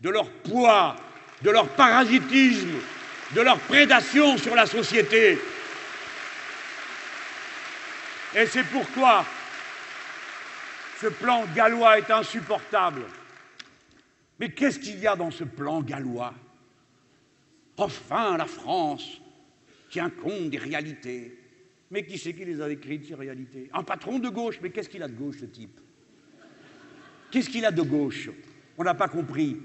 de 0.00 0.10
leur 0.10 0.30
poids, 0.30 0.96
de 1.42 1.50
leur 1.50 1.68
parasitisme, 1.68 2.78
de 3.34 3.40
leur 3.40 3.58
prédation 3.58 4.36
sur 4.36 4.54
la 4.54 4.66
société. 4.66 5.38
Et 8.34 8.46
c'est 8.46 8.64
pourquoi 8.64 9.24
ce 11.00 11.08
plan 11.08 11.44
gallois 11.54 11.98
est 11.98 12.10
insupportable. 12.10 13.02
Mais 14.38 14.50
qu'est-ce 14.50 14.78
qu'il 14.78 14.98
y 14.98 15.06
a 15.06 15.16
dans 15.16 15.30
ce 15.30 15.44
plan 15.44 15.82
gallois? 15.82 16.32
Enfin, 17.76 18.36
la 18.36 18.46
France 18.46 19.20
tient 19.90 20.10
compte 20.10 20.50
des 20.50 20.58
réalités. 20.58 21.38
Mais 21.90 22.06
qui 22.06 22.16
c'est 22.16 22.32
qui 22.32 22.44
les 22.44 22.60
a 22.60 22.70
écrites, 22.70 23.06
ces 23.06 23.14
réalités? 23.14 23.68
Un 23.74 23.82
patron 23.82 24.18
de 24.18 24.30
gauche, 24.30 24.58
mais 24.62 24.70
qu'est-ce 24.70 24.88
qu'il 24.88 25.02
a 25.02 25.08
de 25.08 25.14
gauche, 25.14 25.36
ce 25.40 25.44
type? 25.44 25.78
Qu'est-ce 27.30 27.50
qu'il 27.50 27.66
a 27.66 27.70
de 27.70 27.82
gauche? 27.82 28.30
On 28.78 28.84
n'a 28.84 28.94
pas 28.94 29.08
compris. 29.08 29.58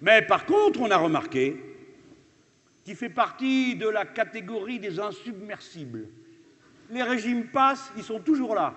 Mais 0.00 0.22
par 0.22 0.46
contre, 0.46 0.80
on 0.80 0.90
a 0.90 0.96
remarqué 0.96 1.56
qu'il 2.84 2.94
fait 2.94 3.08
partie 3.08 3.74
de 3.74 3.88
la 3.88 4.04
catégorie 4.04 4.78
des 4.78 5.00
insubmersibles 5.00 6.08
les 6.94 7.02
régimes 7.02 7.48
passent, 7.48 7.90
ils 7.96 8.04
sont 8.04 8.20
toujours 8.20 8.54
là. 8.54 8.72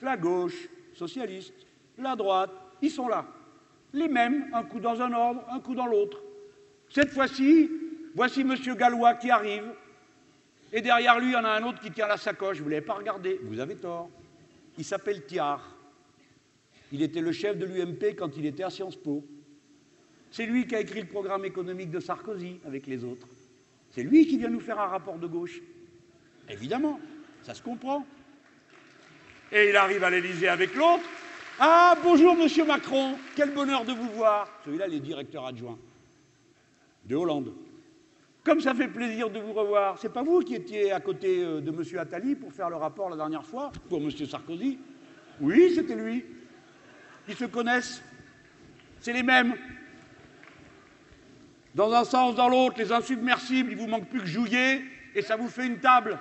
La 0.00 0.16
gauche, 0.16 0.68
socialiste, 0.94 1.52
la 1.98 2.14
droite, 2.14 2.52
ils 2.80 2.90
sont 2.90 3.08
là. 3.08 3.26
Les 3.92 4.06
mêmes, 4.06 4.46
un 4.52 4.62
coup 4.62 4.78
dans 4.78 5.00
un 5.02 5.12
ordre, 5.12 5.44
un 5.50 5.58
coup 5.58 5.74
dans 5.74 5.86
l'autre. 5.86 6.22
Cette 6.88 7.10
fois-ci, 7.10 7.68
voici 8.14 8.42
M. 8.42 8.54
Gallois 8.76 9.14
qui 9.14 9.30
arrive, 9.30 9.64
et 10.72 10.80
derrière 10.80 11.18
lui, 11.18 11.30
il 11.30 11.32
y 11.32 11.36
en 11.36 11.44
a 11.44 11.50
un 11.50 11.64
autre 11.64 11.80
qui 11.80 11.90
tient 11.90 12.06
la 12.06 12.16
sacoche. 12.16 12.58
Vous 12.58 12.66
ne 12.66 12.70
l'avez 12.70 12.86
pas 12.86 12.94
regardé, 12.94 13.40
vous 13.42 13.58
avez 13.58 13.76
tort. 13.76 14.08
Il 14.78 14.84
s'appelle 14.84 15.24
Thiard. 15.24 15.76
Il 16.92 17.02
était 17.02 17.20
le 17.20 17.32
chef 17.32 17.58
de 17.58 17.64
l'UMP 17.64 18.14
quand 18.16 18.36
il 18.36 18.46
était 18.46 18.62
à 18.62 18.70
Sciences 18.70 18.96
Po. 18.96 19.24
C'est 20.30 20.46
lui 20.46 20.66
qui 20.66 20.76
a 20.76 20.80
écrit 20.80 21.00
le 21.00 21.08
programme 21.08 21.44
économique 21.44 21.90
de 21.90 21.98
Sarkozy 21.98 22.60
avec 22.64 22.86
les 22.86 23.04
autres. 23.04 23.28
C'est 23.90 24.02
lui 24.02 24.26
qui 24.26 24.38
vient 24.38 24.48
nous 24.48 24.60
faire 24.60 24.80
un 24.80 24.86
rapport 24.86 25.18
de 25.18 25.26
gauche. 25.26 25.60
Évidemment, 26.48 27.00
ça 27.42 27.54
se 27.54 27.62
comprend. 27.62 28.06
Et 29.52 29.70
il 29.70 29.76
arrive 29.76 30.04
à 30.04 30.10
l'Élysée 30.10 30.48
avec 30.48 30.74
l'autre. 30.74 31.02
Ah, 31.58 31.94
bonjour, 32.02 32.34
monsieur 32.34 32.64
Macron, 32.64 33.16
quel 33.36 33.52
bonheur 33.52 33.84
de 33.84 33.92
vous 33.92 34.10
voir. 34.10 34.48
Celui-là, 34.64 34.88
il 34.88 34.94
est 34.94 35.00
directeur 35.00 35.46
adjoint 35.46 35.78
de 37.04 37.14
Hollande. 37.14 37.52
Comme 38.42 38.60
ça 38.60 38.74
fait 38.74 38.88
plaisir 38.88 39.30
de 39.30 39.38
vous 39.38 39.52
revoir. 39.52 39.98
C'est 39.98 40.12
pas 40.12 40.22
vous 40.22 40.40
qui 40.40 40.54
étiez 40.54 40.92
à 40.92 41.00
côté 41.00 41.42
euh, 41.42 41.60
de 41.60 41.70
monsieur 41.70 41.98
Attali 42.00 42.34
pour 42.34 42.52
faire 42.52 42.68
le 42.68 42.76
rapport 42.76 43.08
la 43.08 43.16
dernière 43.16 43.44
fois, 43.44 43.72
pour 43.88 44.00
monsieur 44.00 44.26
Sarkozy? 44.26 44.78
Oui, 45.40 45.72
c'était 45.74 45.94
lui. 45.94 46.24
Ils 47.28 47.36
se 47.36 47.46
connaissent. 47.46 48.02
C'est 49.00 49.12
les 49.12 49.22
mêmes. 49.22 49.54
Dans 51.74 51.92
un 51.92 52.04
sens, 52.04 52.34
dans 52.34 52.48
l'autre, 52.48 52.76
les 52.78 52.92
insubmersibles, 52.92 53.72
il 53.72 53.78
vous 53.78 53.86
manque 53.86 54.08
plus 54.08 54.20
que 54.20 54.26
Jouillet, 54.26 54.82
et 55.14 55.22
ça 55.22 55.36
vous 55.36 55.48
fait 55.48 55.66
une 55.66 55.78
table 55.78 56.18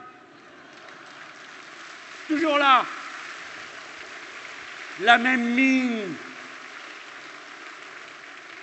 toujours 2.34 2.58
là. 2.58 2.86
La 5.02 5.18
même 5.18 5.54
mine 5.54 6.16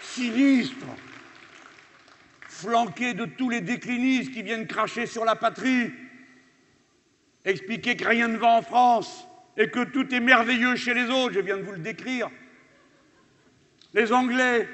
sinistre, 0.03 0.87
flanquée 2.49 3.14
de 3.14 3.27
tous 3.27 3.49
les 3.49 3.61
déclinistes 3.61 4.33
qui 4.33 4.43
viennent 4.43 4.66
cracher 4.66 5.07
sur 5.07 5.25
la 5.25 5.37
patrie, 5.37 5.93
expliquer 7.45 7.97
que 7.97 8.09
rien 8.09 8.29
ne 8.29 8.37
va 8.37 8.49
en 8.49 8.62
France 8.62 9.25
et 9.57 9.71
que 9.71 9.85
tout 9.85 10.12
est 10.12 10.21
merveilleux 10.21 10.75
chez 10.75 10.95
les 10.95 11.09
autres, 11.09 11.35
je 11.35 11.41
viens 11.41 11.57
de 11.57 11.62
vous 11.62 11.73
le 11.73 11.79
décrire. 11.79 12.29
Les 13.95 14.12
Anglais, 14.12 14.68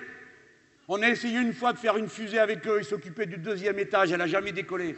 on 0.88 1.02
a 1.02 1.08
essayé 1.08 1.38
une 1.38 1.54
fois 1.54 1.72
de 1.72 1.78
faire 1.78 1.96
une 1.96 2.08
fusée 2.08 2.38
avec 2.38 2.66
eux, 2.66 2.78
ils 2.80 2.86
s'occupaient 2.86 3.26
du 3.26 3.36
deuxième 3.36 3.78
étage, 3.78 4.12
elle 4.12 4.18
n'a 4.18 4.26
jamais 4.26 4.52
décollé. 4.52 4.96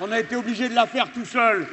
On 0.00 0.10
a 0.10 0.20
été 0.20 0.36
obligé 0.36 0.68
de 0.68 0.74
la 0.74 0.86
faire 0.86 1.12
tout 1.12 1.24
seul. 1.24 1.66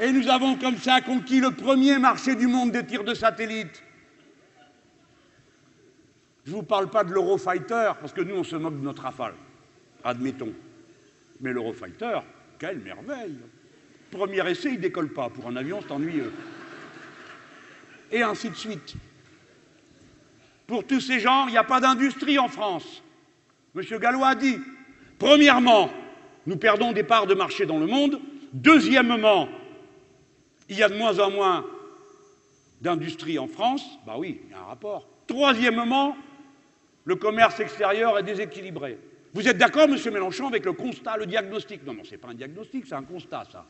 Et 0.00 0.12
nous 0.12 0.28
avons 0.28 0.56
comme 0.56 0.76
ça 0.76 1.00
conquis 1.00 1.40
le 1.40 1.50
premier 1.50 1.98
marché 1.98 2.36
du 2.36 2.46
monde 2.46 2.70
des 2.70 2.86
tirs 2.86 3.04
de 3.04 3.14
satellites. 3.14 3.82
Je 6.44 6.52
ne 6.52 6.56
vous 6.56 6.62
parle 6.62 6.88
pas 6.88 7.04
de 7.04 7.12
l'Eurofighter, 7.12 7.92
parce 8.00 8.12
que 8.12 8.20
nous, 8.20 8.36
on 8.36 8.44
se 8.44 8.56
moque 8.56 8.78
de 8.78 8.84
notre 8.84 9.02
rafale, 9.02 9.34
admettons. 10.04 10.52
Mais 11.40 11.52
l'Eurofighter, 11.52 12.20
quelle 12.58 12.78
merveille 12.78 13.36
Premier 14.10 14.48
essai, 14.50 14.70
il 14.70 14.76
ne 14.76 14.80
décolle 14.80 15.12
pas. 15.12 15.28
Pour 15.28 15.46
un 15.48 15.56
avion, 15.56 15.80
c'est 15.82 15.92
ennuyeux. 15.92 16.32
Et 18.10 18.22
ainsi 18.22 18.48
de 18.48 18.54
suite. 18.54 18.94
Pour 20.66 20.86
tous 20.86 21.00
ces 21.00 21.20
gens, 21.20 21.46
il 21.46 21.50
n'y 21.50 21.58
a 21.58 21.64
pas 21.64 21.80
d'industrie 21.80 22.38
en 22.38 22.48
France. 22.48 23.02
Monsieur 23.74 23.98
Gallois 23.98 24.28
a 24.28 24.34
dit, 24.34 24.58
premièrement, 25.18 25.90
nous 26.46 26.56
perdons 26.56 26.92
des 26.92 27.02
parts 27.02 27.26
de 27.26 27.34
marché 27.34 27.66
dans 27.66 27.78
le 27.78 27.86
monde. 27.86 28.20
Deuxièmement, 28.54 29.48
il 30.68 30.76
y 30.76 30.82
a 30.82 30.88
de 30.88 30.96
moins 30.96 31.18
en 31.18 31.30
moins 31.30 31.64
d'industrie 32.80 33.38
en 33.38 33.48
France, 33.48 33.84
bah 34.06 34.14
oui, 34.18 34.40
il 34.44 34.50
y 34.50 34.54
a 34.54 34.60
un 34.60 34.64
rapport. 34.64 35.08
Troisièmement, 35.26 36.16
le 37.04 37.16
commerce 37.16 37.58
extérieur 37.60 38.18
est 38.18 38.22
déséquilibré. 38.22 38.98
Vous 39.34 39.46
êtes 39.46 39.58
d'accord, 39.58 39.88
Monsieur 39.88 40.10
Mélenchon, 40.10 40.46
avec 40.46 40.64
le 40.64 40.72
constat, 40.72 41.16
le 41.16 41.26
diagnostic? 41.26 41.84
Non, 41.84 41.94
non, 41.94 42.04
ce 42.04 42.12
n'est 42.12 42.18
pas 42.18 42.28
un 42.28 42.34
diagnostic, 42.34 42.86
c'est 42.86 42.94
un 42.94 43.02
constat, 43.02 43.44
ça. 43.50 43.64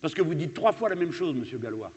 Parce 0.00 0.14
que 0.14 0.22
vous 0.22 0.34
dites 0.34 0.52
trois 0.52 0.72
fois 0.72 0.88
la 0.88 0.96
même 0.96 1.12
chose, 1.12 1.34
Monsieur 1.34 1.58
Gallois. 1.58 1.90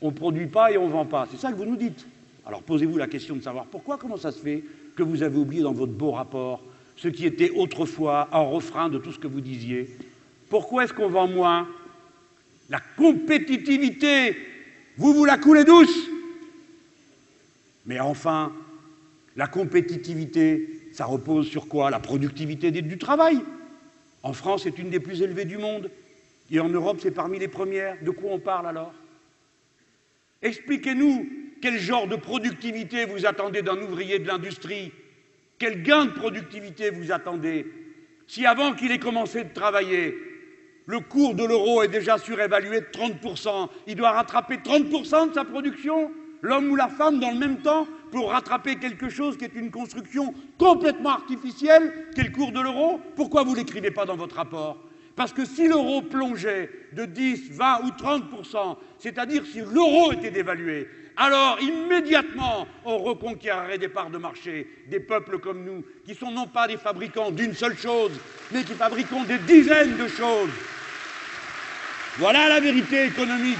On 0.00 0.08
ne 0.08 0.14
produit 0.14 0.46
pas 0.46 0.72
et 0.72 0.78
on 0.78 0.86
ne 0.86 0.92
vend 0.92 1.06
pas. 1.06 1.26
C'est 1.30 1.36
ça 1.36 1.50
que 1.50 1.56
vous 1.56 1.66
nous 1.66 1.76
dites. 1.76 2.06
Alors 2.46 2.62
posez-vous 2.62 2.96
la 2.96 3.06
question 3.06 3.36
de 3.36 3.42
savoir 3.42 3.66
pourquoi, 3.66 3.98
comment 3.98 4.16
ça 4.16 4.30
se 4.30 4.38
fait 4.38 4.64
que 4.96 5.02
vous 5.02 5.22
avez 5.22 5.36
oublié 5.36 5.62
dans 5.62 5.72
votre 5.72 5.92
beau 5.92 6.12
rapport 6.12 6.62
ce 6.96 7.08
qui 7.08 7.26
était 7.26 7.50
autrefois 7.50 8.28
un 8.32 8.42
refrain 8.42 8.88
de 8.88 8.98
tout 8.98 9.12
ce 9.12 9.18
que 9.18 9.26
vous 9.26 9.40
disiez? 9.40 9.96
Pourquoi 10.48 10.84
est-ce 10.84 10.92
qu'on 10.92 11.08
vend 11.08 11.26
moins 11.26 11.68
la 12.68 12.80
compétitivité, 12.96 14.36
vous 14.96 15.12
vous 15.12 15.24
la 15.24 15.38
coulez 15.38 15.64
douce. 15.64 16.10
Mais 17.86 18.00
enfin, 18.00 18.52
la 19.36 19.46
compétitivité, 19.46 20.80
ça 20.92 21.04
repose 21.04 21.48
sur 21.48 21.68
quoi? 21.68 21.90
La 21.90 22.00
productivité 22.00 22.70
du 22.70 22.98
travail. 22.98 23.40
En 24.22 24.32
France, 24.32 24.62
c'est 24.62 24.78
une 24.78 24.90
des 24.90 25.00
plus 25.00 25.22
élevées 25.22 25.44
du 25.44 25.58
monde. 25.58 25.90
Et 26.50 26.60
en 26.60 26.68
Europe, 26.68 26.98
c'est 27.02 27.10
parmi 27.10 27.38
les 27.38 27.48
premières. 27.48 28.02
De 28.02 28.10
quoi 28.10 28.32
on 28.32 28.38
parle 28.38 28.68
alors? 28.68 28.94
Expliquez-nous 30.40 31.28
quel 31.60 31.78
genre 31.78 32.06
de 32.06 32.16
productivité 32.16 33.06
vous 33.06 33.26
attendez 33.26 33.62
d'un 33.62 33.80
ouvrier 33.80 34.18
de 34.18 34.26
l'industrie. 34.26 34.92
Quel 35.58 35.82
gain 35.82 36.06
de 36.06 36.10
productivité 36.12 36.90
vous 36.90 37.12
attendez? 37.12 37.66
Si 38.26 38.46
avant 38.46 38.74
qu'il 38.74 38.92
ait 38.92 38.98
commencé 38.98 39.44
de 39.44 39.52
travailler, 39.52 40.16
le 40.86 41.00
cours 41.00 41.34
de 41.34 41.44
l'euro 41.44 41.82
est 41.82 41.88
déjà 41.88 42.18
surévalué 42.18 42.80
de 42.80 42.86
30%. 42.86 43.68
Il 43.86 43.96
doit 43.96 44.12
rattraper 44.12 44.56
30% 44.56 45.30
de 45.30 45.34
sa 45.34 45.44
production, 45.44 46.10
l'homme 46.42 46.70
ou 46.70 46.76
la 46.76 46.88
femme, 46.88 47.20
dans 47.20 47.30
le 47.30 47.38
même 47.38 47.62
temps, 47.62 47.86
pour 48.10 48.30
rattraper 48.30 48.76
quelque 48.76 49.08
chose 49.08 49.36
qui 49.36 49.44
est 49.44 49.54
une 49.54 49.70
construction 49.70 50.34
complètement 50.58 51.10
artificielle, 51.10 52.08
qui 52.14 52.20
est 52.20 52.24
le 52.24 52.30
cours 52.30 52.52
de 52.52 52.60
l'euro. 52.60 53.00
Pourquoi 53.16 53.42
vous 53.44 53.52
ne 53.52 53.56
l'écrivez 53.56 53.90
pas 53.90 54.04
dans 54.04 54.16
votre 54.16 54.36
rapport? 54.36 54.78
Parce 55.16 55.32
que 55.32 55.44
si 55.44 55.68
l'euro 55.68 56.02
plongeait 56.02 56.70
de 56.92 57.04
10, 57.06 57.52
20 57.52 57.84
ou 57.84 57.88
30%, 57.90 58.76
c'est-à-dire 58.98 59.44
si 59.46 59.60
l'euro 59.60 60.12
était 60.12 60.30
dévalué, 60.30 60.88
alors 61.16 61.58
immédiatement 61.60 62.66
on 62.84 62.98
reconquérerait 62.98 63.78
des 63.78 63.88
parts 63.88 64.10
de 64.10 64.18
marché, 64.18 64.68
des 64.88 64.98
peuples 64.98 65.38
comme 65.38 65.64
nous, 65.64 65.84
qui 66.04 66.16
sont 66.16 66.32
non 66.32 66.48
pas 66.48 66.66
des 66.66 66.76
fabricants 66.76 67.30
d'une 67.30 67.54
seule 67.54 67.76
chose, 67.76 68.12
mais 68.50 68.64
qui 68.64 68.74
fabriquons 68.74 69.22
des 69.22 69.38
dizaines 69.38 69.96
de 69.96 70.08
choses. 70.08 70.50
Voilà 72.18 72.48
la 72.48 72.60
vérité 72.60 73.06
économique. 73.06 73.58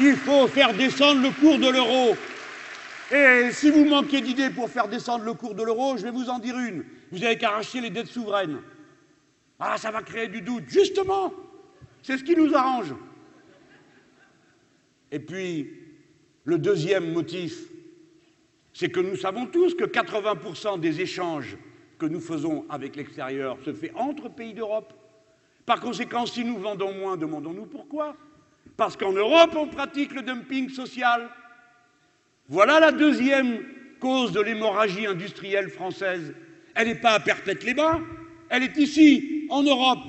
Il 0.00 0.16
faut 0.16 0.48
faire 0.48 0.72
descendre 0.72 1.20
le 1.20 1.30
cours 1.30 1.58
de 1.58 1.68
l'euro. 1.68 2.16
Et 3.10 3.52
si 3.52 3.70
vous 3.70 3.84
manquez 3.84 4.22
d'idées 4.22 4.48
pour 4.48 4.70
faire 4.70 4.88
descendre 4.88 5.24
le 5.24 5.34
cours 5.34 5.54
de 5.54 5.62
l'euro, 5.62 5.98
je 5.98 6.02
vais 6.04 6.10
vous 6.10 6.30
en 6.30 6.38
dire 6.38 6.58
une. 6.58 6.84
Vous 7.10 7.22
avez 7.22 7.36
qu'à 7.36 7.60
les 7.74 7.90
dettes 7.90 8.06
souveraines. 8.06 8.60
Ah, 9.60 9.76
ça 9.76 9.90
va 9.90 10.02
créer 10.02 10.28
du 10.28 10.40
doute. 10.40 10.64
Justement, 10.66 11.32
c'est 12.02 12.16
ce 12.16 12.24
qui 12.24 12.34
nous 12.34 12.54
arrange. 12.54 12.94
Et 15.10 15.18
puis, 15.18 15.70
le 16.44 16.56
deuxième 16.56 17.12
motif, 17.12 17.54
c'est 18.72 18.88
que 18.88 19.00
nous 19.00 19.16
savons 19.16 19.44
tous 19.44 19.74
que 19.74 19.84
80% 19.84 20.80
des 20.80 21.02
échanges 21.02 21.58
que 21.98 22.06
nous 22.06 22.20
faisons 22.20 22.64
avec 22.70 22.96
l'extérieur 22.96 23.58
se 23.62 23.74
fait 23.74 23.92
entre 23.94 24.30
pays 24.30 24.54
d'Europe. 24.54 24.94
Par 25.66 25.80
conséquent, 25.80 26.26
si 26.26 26.44
nous 26.44 26.58
vendons 26.58 26.92
moins, 26.92 27.16
demandons-nous 27.16 27.66
pourquoi 27.66 28.16
Parce 28.76 28.96
qu'en 28.96 29.12
Europe, 29.12 29.54
on 29.56 29.68
pratique 29.68 30.12
le 30.12 30.22
dumping 30.22 30.68
social. 30.68 31.28
Voilà 32.48 32.80
la 32.80 32.92
deuxième 32.92 33.62
cause 34.00 34.32
de 34.32 34.40
l'hémorragie 34.40 35.06
industrielle 35.06 35.70
française. 35.70 36.34
Elle 36.74 36.88
n'est 36.88 36.94
pas 36.96 37.12
à 37.12 37.20
Perpète-les-Bains, 37.20 38.00
elle 38.48 38.64
est 38.64 38.76
ici, 38.76 39.46
en 39.50 39.62
Europe. 39.62 40.00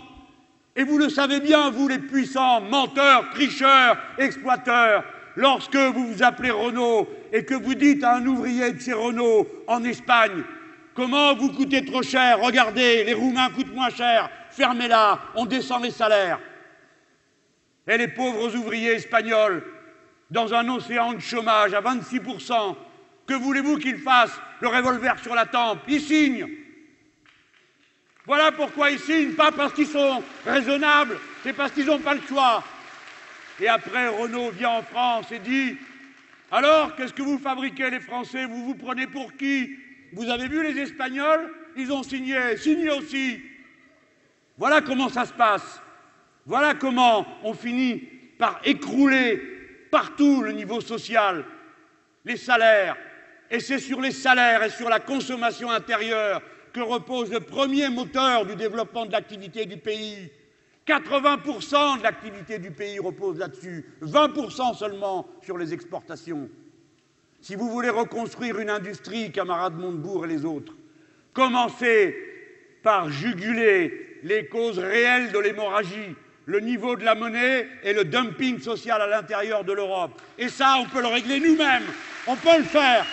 Et 0.75 0.83
vous 0.83 0.97
le 0.97 1.09
savez 1.09 1.39
bien, 1.39 1.69
vous 1.69 1.87
les 1.87 1.99
puissants 1.99 2.61
menteurs, 2.61 3.29
tricheurs, 3.31 3.97
exploiteurs, 4.17 5.03
lorsque 5.35 5.75
vous 5.75 6.07
vous 6.07 6.23
appelez 6.23 6.49
Renault 6.49 7.07
et 7.31 7.45
que 7.45 7.53
vous 7.53 7.75
dites 7.75 8.03
à 8.03 8.15
un 8.15 8.25
ouvrier 8.25 8.71
de 8.71 8.79
chez 8.79 8.93
Renault 8.93 9.47
en 9.67 9.83
Espagne 9.83 10.43
Comment 10.95 11.33
vous 11.33 11.49
coûtez 11.49 11.83
trop 11.83 12.03
cher? 12.03 12.39
Regardez, 12.39 13.03
les 13.03 13.13
Roumains 13.13 13.49
coûtent 13.49 13.73
moins 13.73 13.89
cher, 13.89 14.29
fermez-la, 14.53 15.19
on 15.35 15.45
descend 15.45 15.83
les 15.83 15.91
salaires. 15.91 16.39
Et 17.87 17.97
les 17.97 18.07
pauvres 18.07 18.55
ouvriers 18.55 18.93
espagnols, 18.93 19.63
dans 20.29 20.53
un 20.53 20.67
océan 20.69 21.13
de 21.13 21.19
chômage 21.19 21.73
à 21.73 21.81
26%, 21.81 22.75
que 23.27 23.33
voulez-vous 23.33 23.77
qu'ils 23.77 23.97
fassent? 23.97 24.39
Le 24.61 24.67
revolver 24.67 25.19
sur 25.21 25.35
la 25.35 25.45
tempe, 25.45 25.79
ils 25.87 26.01
signent. 26.01 26.47
Voilà 28.25 28.51
pourquoi 28.51 28.91
ils 28.91 28.99
signent, 28.99 29.33
pas 29.33 29.51
parce 29.51 29.73
qu'ils 29.73 29.87
sont 29.87 30.23
raisonnables, 30.45 31.17
c'est 31.43 31.53
parce 31.53 31.71
qu'ils 31.71 31.85
n'ont 31.85 31.99
pas 31.99 32.13
le 32.13 32.21
choix. 32.21 32.63
Et 33.59 33.67
après, 33.67 34.07
Renault 34.07 34.51
vient 34.51 34.69
en 34.69 34.83
France 34.83 35.31
et 35.31 35.39
dit 35.39 35.77
Alors, 36.51 36.95
qu'est-ce 36.95 37.13
que 37.13 37.21
vous 37.21 37.37
fabriquez, 37.37 37.89
les 37.89 37.99
Français? 37.99 38.45
Vous 38.45 38.65
vous 38.65 38.75
prenez 38.75 39.07
pour 39.07 39.33
qui? 39.35 39.75
Vous 40.13 40.29
avez 40.29 40.47
vu 40.47 40.63
les 40.63 40.79
Espagnols? 40.79 41.51
Ils 41.75 41.91
ont 41.91 42.03
signé, 42.03 42.55
signé 42.57 42.89
aussi. 42.89 43.41
Voilà 44.57 44.81
comment 44.81 45.09
ça 45.09 45.25
se 45.25 45.33
passe. 45.33 45.81
Voilà 46.45 46.75
comment 46.75 47.25
on 47.43 47.53
finit 47.53 47.97
par 48.37 48.59
écrouler 48.65 49.41
partout 49.89 50.41
le 50.41 50.51
niveau 50.51 50.81
social, 50.81 51.45
les 52.25 52.37
salaires. 52.37 52.97
Et 53.49 53.59
c'est 53.59 53.79
sur 53.79 54.01
les 54.01 54.11
salaires 54.11 54.63
et 54.63 54.69
sur 54.69 54.89
la 54.89 54.99
consommation 54.99 55.69
intérieure 55.69 56.41
que 56.73 56.81
repose 56.81 57.31
le 57.31 57.39
premier 57.39 57.89
moteur 57.89 58.45
du 58.45 58.55
développement 58.55 59.05
de 59.05 59.11
l'activité 59.11 59.65
du 59.65 59.77
pays. 59.77 60.31
80% 60.87 61.99
de 61.99 62.03
l'activité 62.03 62.59
du 62.59 62.71
pays 62.71 62.99
repose 62.99 63.37
là-dessus, 63.37 63.85
20% 64.01 64.75
seulement 64.75 65.27
sur 65.41 65.57
les 65.57 65.73
exportations. 65.73 66.49
Si 67.39 67.55
vous 67.55 67.69
voulez 67.69 67.89
reconstruire 67.89 68.59
une 68.59 68.69
industrie, 68.69 69.31
camarades 69.31 69.77
Montebourg 69.77 70.25
et 70.25 70.29
les 70.29 70.43
autres, 70.43 70.73
commencez 71.31 72.17
par 72.81 73.09
juguler 73.09 74.12
les 74.23 74.47
causes 74.47 74.79
réelles 74.79 75.31
de 75.31 75.39
l'hémorragie, 75.39 76.15
le 76.45 76.59
niveau 76.59 76.95
de 76.95 77.03
la 77.03 77.15
monnaie 77.15 77.67
et 77.83 77.93
le 77.93 78.05
dumping 78.05 78.59
social 78.59 79.01
à 79.01 79.07
l'intérieur 79.07 79.63
de 79.63 79.73
l'Europe. 79.73 80.21
Et 80.37 80.49
ça, 80.49 80.77
on 80.79 80.85
peut 80.85 81.01
le 81.01 81.07
régler 81.07 81.39
nous-mêmes. 81.39 81.83
On 82.27 82.35
peut 82.35 82.57
le 82.57 82.63
faire. 82.63 83.05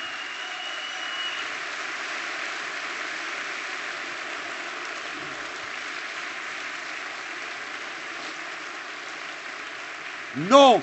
Non, 10.37 10.81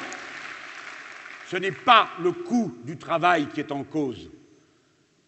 ce 1.49 1.55
n'est 1.55 1.71
pas 1.71 2.09
le 2.21 2.34
coût 2.34 2.78
du 2.84 2.97
travail 2.97 3.47
qui 3.47 3.61
est 3.61 3.71
en 3.71 3.84
cause. 3.84 4.30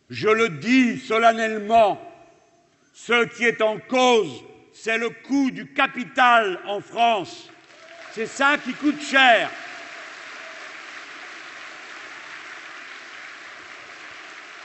Je 0.09 0.27
le 0.27 0.49
dis 0.49 0.99
solennellement, 0.99 2.01
ce 2.93 3.25
qui 3.25 3.45
est 3.45 3.61
en 3.61 3.77
cause, 3.77 4.43
c'est 4.81 4.97
le 4.97 5.09
coût 5.09 5.51
du 5.51 5.65
capital 5.65 6.57
en 6.65 6.79
France. 6.79 7.49
C'est 8.13 8.27
ça 8.27 8.57
qui 8.57 8.71
coûte 8.73 9.01
cher. 9.01 9.51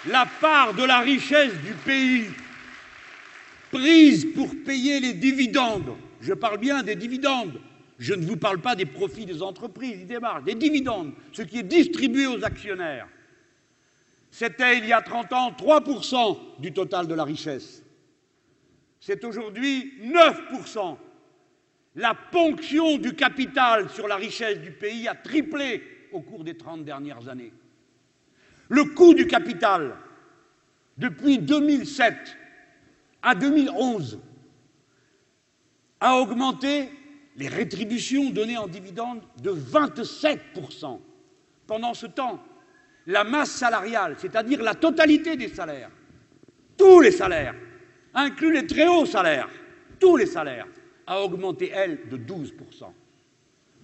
La 0.06 0.26
part 0.40 0.74
de 0.74 0.84
la 0.84 1.00
richesse 1.00 1.54
du 1.64 1.72
pays 1.72 2.26
prise 3.72 4.26
pour 4.34 4.50
payer 4.64 5.00
les 5.00 5.14
dividendes, 5.14 5.96
je 6.20 6.32
parle 6.32 6.58
bien 6.58 6.84
des 6.84 6.94
dividendes, 6.94 7.60
je 7.98 8.14
ne 8.14 8.24
vous 8.24 8.36
parle 8.36 8.60
pas 8.60 8.76
des 8.76 8.86
profits 8.86 9.26
des 9.26 9.42
entreprises, 9.42 9.98
des 9.98 10.04
démarches, 10.04 10.44
des 10.44 10.54
dividendes, 10.54 11.12
ce 11.32 11.42
qui 11.42 11.58
est 11.58 11.64
distribué 11.64 12.28
aux 12.28 12.44
actionnaires. 12.44 13.08
C'était 14.30 14.78
il 14.78 14.86
y 14.86 14.92
a 14.92 15.02
30 15.02 15.32
ans 15.32 15.50
3% 15.50 16.38
du 16.60 16.72
total 16.72 17.08
de 17.08 17.14
la 17.14 17.24
richesse. 17.24 17.83
C'est 19.06 19.22
aujourd'hui 19.22 19.92
9%. 20.02 20.96
La 21.96 22.14
ponction 22.14 22.96
du 22.96 23.12
capital 23.12 23.90
sur 23.90 24.08
la 24.08 24.16
richesse 24.16 24.60
du 24.60 24.70
pays 24.70 25.06
a 25.08 25.14
triplé 25.14 25.82
au 26.10 26.22
cours 26.22 26.42
des 26.42 26.56
30 26.56 26.86
dernières 26.86 27.28
années. 27.28 27.52
Le 28.70 28.84
coût 28.84 29.12
du 29.12 29.26
capital, 29.26 29.94
depuis 30.96 31.36
2007 31.36 32.14
à 33.20 33.34
2011, 33.34 34.20
a 36.00 36.16
augmenté 36.16 36.88
les 37.36 37.48
rétributions 37.48 38.30
données 38.30 38.56
en 38.56 38.68
dividendes 38.68 39.20
de 39.42 39.50
27%. 39.50 40.98
Pendant 41.66 41.92
ce 41.92 42.06
temps, 42.06 42.42
la 43.06 43.22
masse 43.22 43.50
salariale, 43.50 44.16
c'est-à-dire 44.16 44.62
la 44.62 44.74
totalité 44.74 45.36
des 45.36 45.48
salaires, 45.48 45.90
tous 46.78 47.00
les 47.00 47.12
salaires, 47.12 47.54
inclus 48.14 48.52
les 48.52 48.66
très 48.66 48.86
hauts 48.86 49.06
salaires, 49.06 49.48
tous 49.98 50.16
les 50.16 50.26
salaires, 50.26 50.66
a 51.06 51.20
augmenté, 51.20 51.70
elle, 51.74 52.00
de 52.08 52.16
12%. 52.16 52.52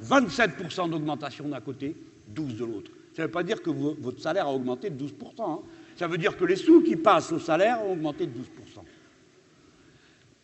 27% 0.02 0.90
d'augmentation 0.90 1.48
d'un 1.48 1.60
côté, 1.60 1.96
12% 2.34 2.56
de 2.56 2.64
l'autre. 2.64 2.90
Ça 3.14 3.22
ne 3.22 3.26
veut 3.26 3.32
pas 3.32 3.42
dire 3.42 3.60
que 3.60 3.70
votre 3.70 4.20
salaire 4.20 4.46
a 4.46 4.52
augmenté 4.52 4.88
de 4.88 5.04
12%. 5.04 5.12
Hein. 5.40 5.58
Ça 5.96 6.06
veut 6.06 6.18
dire 6.18 6.36
que 6.36 6.44
les 6.44 6.56
sous 6.56 6.82
qui 6.82 6.96
passent 6.96 7.32
au 7.32 7.38
salaire 7.38 7.84
ont 7.84 7.92
augmenté 7.92 8.26
de 8.26 8.32
12%. 8.32 8.42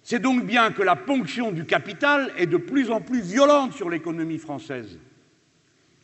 C'est 0.02 0.18
donc 0.20 0.44
bien 0.44 0.70
que 0.70 0.82
la 0.82 0.94
ponction 0.94 1.50
du 1.50 1.64
capital 1.64 2.32
est 2.36 2.46
de 2.46 2.58
plus 2.58 2.90
en 2.90 3.00
plus 3.00 3.20
violente 3.20 3.72
sur 3.72 3.90
l'économie 3.90 4.38
française. 4.38 4.98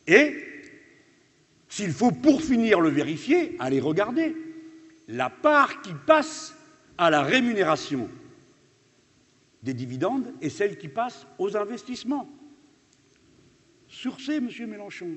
Et, 0.07 0.35
s'il 1.69 1.91
faut 1.91 2.11
pour 2.11 2.41
finir 2.41 2.81
le 2.81 2.89
vérifier, 2.89 3.55
allez 3.59 3.79
regarder 3.79 4.35
la 5.07 5.29
part 5.29 5.81
qui 5.81 5.93
passe 6.05 6.55
à 6.97 7.09
la 7.09 7.23
rémunération 7.23 8.09
des 9.63 9.73
dividendes 9.73 10.33
et 10.41 10.49
celle 10.49 10.77
qui 10.77 10.87
passe 10.87 11.25
aux 11.37 11.55
investissements. 11.55 12.29
Sur 13.87 14.19
ces, 14.19 14.37
M. 14.37 14.49
Mélenchon, 14.67 15.09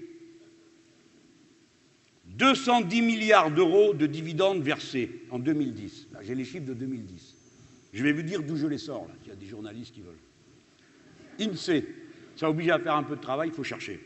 210 2.27 3.03
milliards 3.03 3.51
d'euros 3.51 3.95
de 3.95 4.07
dividendes 4.07 4.63
versés 4.63 5.23
en 5.31 5.39
2010. 5.39 6.09
J'ai 6.23 6.35
les 6.35 6.45
chiffres 6.45 6.67
de 6.67 6.75
2010. 6.75 7.35
Je 7.93 8.03
vais 8.03 8.13
vous 8.13 8.23
dire 8.23 8.43
d'où 8.43 8.57
je 8.57 8.67
les 8.67 8.79
sors, 8.79 9.07
là, 9.09 9.15
il 9.25 9.29
y 9.29 9.33
a 9.33 9.37
des 9.37 9.47
journalistes 9.47 9.95
qui 9.95 10.03
veulent. 10.03 10.15
INSEE, 11.41 11.87
ça 12.37 12.51
oblige 12.51 12.69
à 12.69 12.79
faire 12.79 12.95
un 12.95 13.03
peu 13.03 13.17
de 13.17 13.21
travail, 13.21 13.49
il 13.49 13.55
faut 13.55 13.65
chercher. 13.65 14.01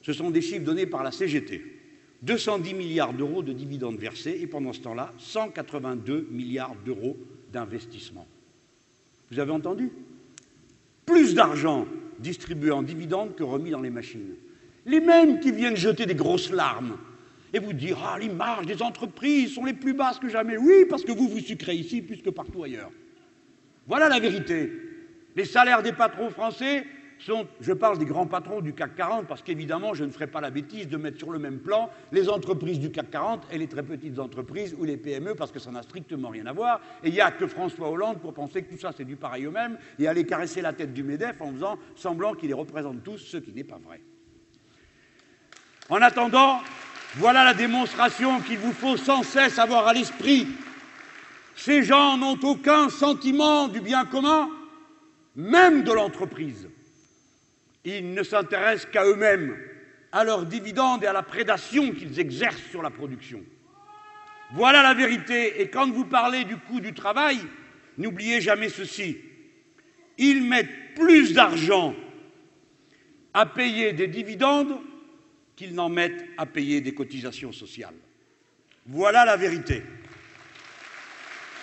Ce 0.00 0.12
sont 0.12 0.30
des 0.30 0.40
chiffres 0.40 0.64
donnés 0.64 0.86
par 0.86 1.02
la 1.02 1.12
CGT. 1.12 1.71
210 2.22 2.74
milliards 2.74 3.12
d'euros 3.12 3.42
de 3.42 3.52
dividendes 3.52 3.98
versés 3.98 4.38
et 4.40 4.46
pendant 4.46 4.72
ce 4.72 4.80
temps-là, 4.80 5.12
182 5.18 6.28
milliards 6.30 6.76
d'euros 6.84 7.16
d'investissement. 7.52 8.26
Vous 9.30 9.38
avez 9.38 9.50
entendu? 9.50 9.90
Plus 11.04 11.34
d'argent 11.34 11.86
distribué 12.18 12.70
en 12.70 12.82
dividendes 12.82 13.34
que 13.34 13.42
remis 13.42 13.70
dans 13.70 13.80
les 13.80 13.90
machines. 13.90 14.34
Les 14.86 15.00
mêmes 15.00 15.40
qui 15.40 15.50
viennent 15.50 15.76
jeter 15.76 16.06
des 16.06 16.14
grosses 16.14 16.50
larmes 16.50 16.96
et 17.52 17.58
vous 17.58 17.72
dire 17.72 17.98
Ah, 18.04 18.18
les 18.18 18.28
marges 18.28 18.66
des 18.66 18.82
entreprises 18.82 19.54
sont 19.54 19.64
les 19.64 19.74
plus 19.74 19.92
basses 19.92 20.18
que 20.18 20.28
jamais. 20.28 20.56
Oui, 20.56 20.86
parce 20.88 21.04
que 21.04 21.12
vous 21.12 21.28
vous 21.28 21.40
sucrez 21.40 21.74
ici 21.74 22.02
plus 22.02 22.22
que 22.22 22.30
partout 22.30 22.62
ailleurs. 22.62 22.90
Voilà 23.86 24.08
la 24.08 24.20
vérité. 24.20 24.72
Les 25.34 25.44
salaires 25.44 25.82
des 25.82 25.92
patrons 25.92 26.30
français 26.30 26.84
je 27.60 27.72
parle 27.72 27.98
des 27.98 28.04
grands 28.04 28.26
patrons 28.26 28.60
du 28.60 28.72
CAC 28.72 28.96
40, 28.96 29.26
parce 29.26 29.42
qu'évidemment, 29.42 29.94
je 29.94 30.04
ne 30.04 30.10
ferai 30.10 30.26
pas 30.26 30.40
la 30.40 30.50
bêtise 30.50 30.88
de 30.88 30.96
mettre 30.96 31.18
sur 31.18 31.30
le 31.30 31.38
même 31.38 31.58
plan 31.58 31.90
les 32.10 32.28
entreprises 32.28 32.80
du 32.80 32.90
CAC 32.90 33.10
40 33.10 33.46
et 33.52 33.58
les 33.58 33.68
très 33.68 33.82
petites 33.82 34.18
entreprises 34.18 34.74
ou 34.78 34.84
les 34.84 34.96
PME, 34.96 35.34
parce 35.34 35.52
que 35.52 35.58
ça 35.58 35.70
n'a 35.70 35.82
strictement 35.82 36.28
rien 36.28 36.46
à 36.46 36.52
voir. 36.52 36.80
Et 37.04 37.08
il 37.08 37.14
n'y 37.14 37.20
a 37.20 37.30
que 37.30 37.46
François 37.46 37.90
Hollande 37.90 38.18
pour 38.20 38.34
penser 38.34 38.62
que 38.62 38.72
tout 38.72 38.80
ça, 38.80 38.92
c'est 38.96 39.04
du 39.04 39.16
pareil 39.16 39.46
au 39.46 39.50
même, 39.50 39.78
et 39.98 40.08
aller 40.08 40.24
caresser 40.24 40.60
la 40.62 40.72
tête 40.72 40.92
du 40.92 41.02
MEDEF 41.02 41.40
en 41.40 41.52
faisant 41.52 41.78
semblant 41.94 42.34
qu'il 42.34 42.48
les 42.48 42.54
représente 42.54 43.02
tous, 43.02 43.18
ce 43.18 43.36
qui 43.36 43.52
n'est 43.52 43.64
pas 43.64 43.78
vrai. 43.84 44.00
En 45.88 46.00
attendant, 46.00 46.60
Voilà 47.16 47.44
la 47.44 47.52
démonstration 47.52 48.40
qu'il 48.40 48.58
vous 48.58 48.72
faut 48.72 48.96
sans 48.96 49.22
cesse 49.22 49.58
avoir 49.58 49.86
à 49.86 49.92
l'esprit. 49.92 50.46
Ces 51.54 51.82
gens 51.82 52.16
n'ont 52.16 52.38
aucun 52.42 52.88
sentiment 52.88 53.68
du 53.68 53.80
bien 53.80 54.06
commun, 54.06 54.48
même 55.36 55.82
de 55.82 55.92
l'entreprise. 55.92 56.68
Ils 57.84 58.14
ne 58.14 58.22
s'intéressent 58.22 58.90
qu'à 58.90 59.04
eux-mêmes, 59.04 59.56
à 60.12 60.24
leurs 60.24 60.46
dividendes 60.46 61.04
et 61.04 61.06
à 61.06 61.12
la 61.12 61.22
prédation 61.22 61.90
qu'ils 61.92 62.20
exercent 62.20 62.70
sur 62.70 62.82
la 62.82 62.90
production. 62.90 63.42
Voilà 64.52 64.82
la 64.82 64.94
vérité. 64.94 65.60
Et 65.60 65.68
quand 65.68 65.90
vous 65.90 66.04
parlez 66.04 66.44
du 66.44 66.56
coût 66.56 66.80
du 66.80 66.92
travail, 66.92 67.38
n'oubliez 67.98 68.40
jamais 68.40 68.68
ceci. 68.68 69.18
Ils 70.18 70.42
mettent 70.42 70.94
plus 70.94 71.32
d'argent 71.32 71.94
à 73.32 73.46
payer 73.46 73.94
des 73.94 74.08
dividendes 74.08 74.78
qu'ils 75.56 75.74
n'en 75.74 75.88
mettent 75.88 76.24
à 76.36 76.44
payer 76.44 76.80
des 76.80 76.94
cotisations 76.94 77.52
sociales. 77.52 77.94
Voilà 78.86 79.24
la 79.24 79.36
vérité. 79.36 79.82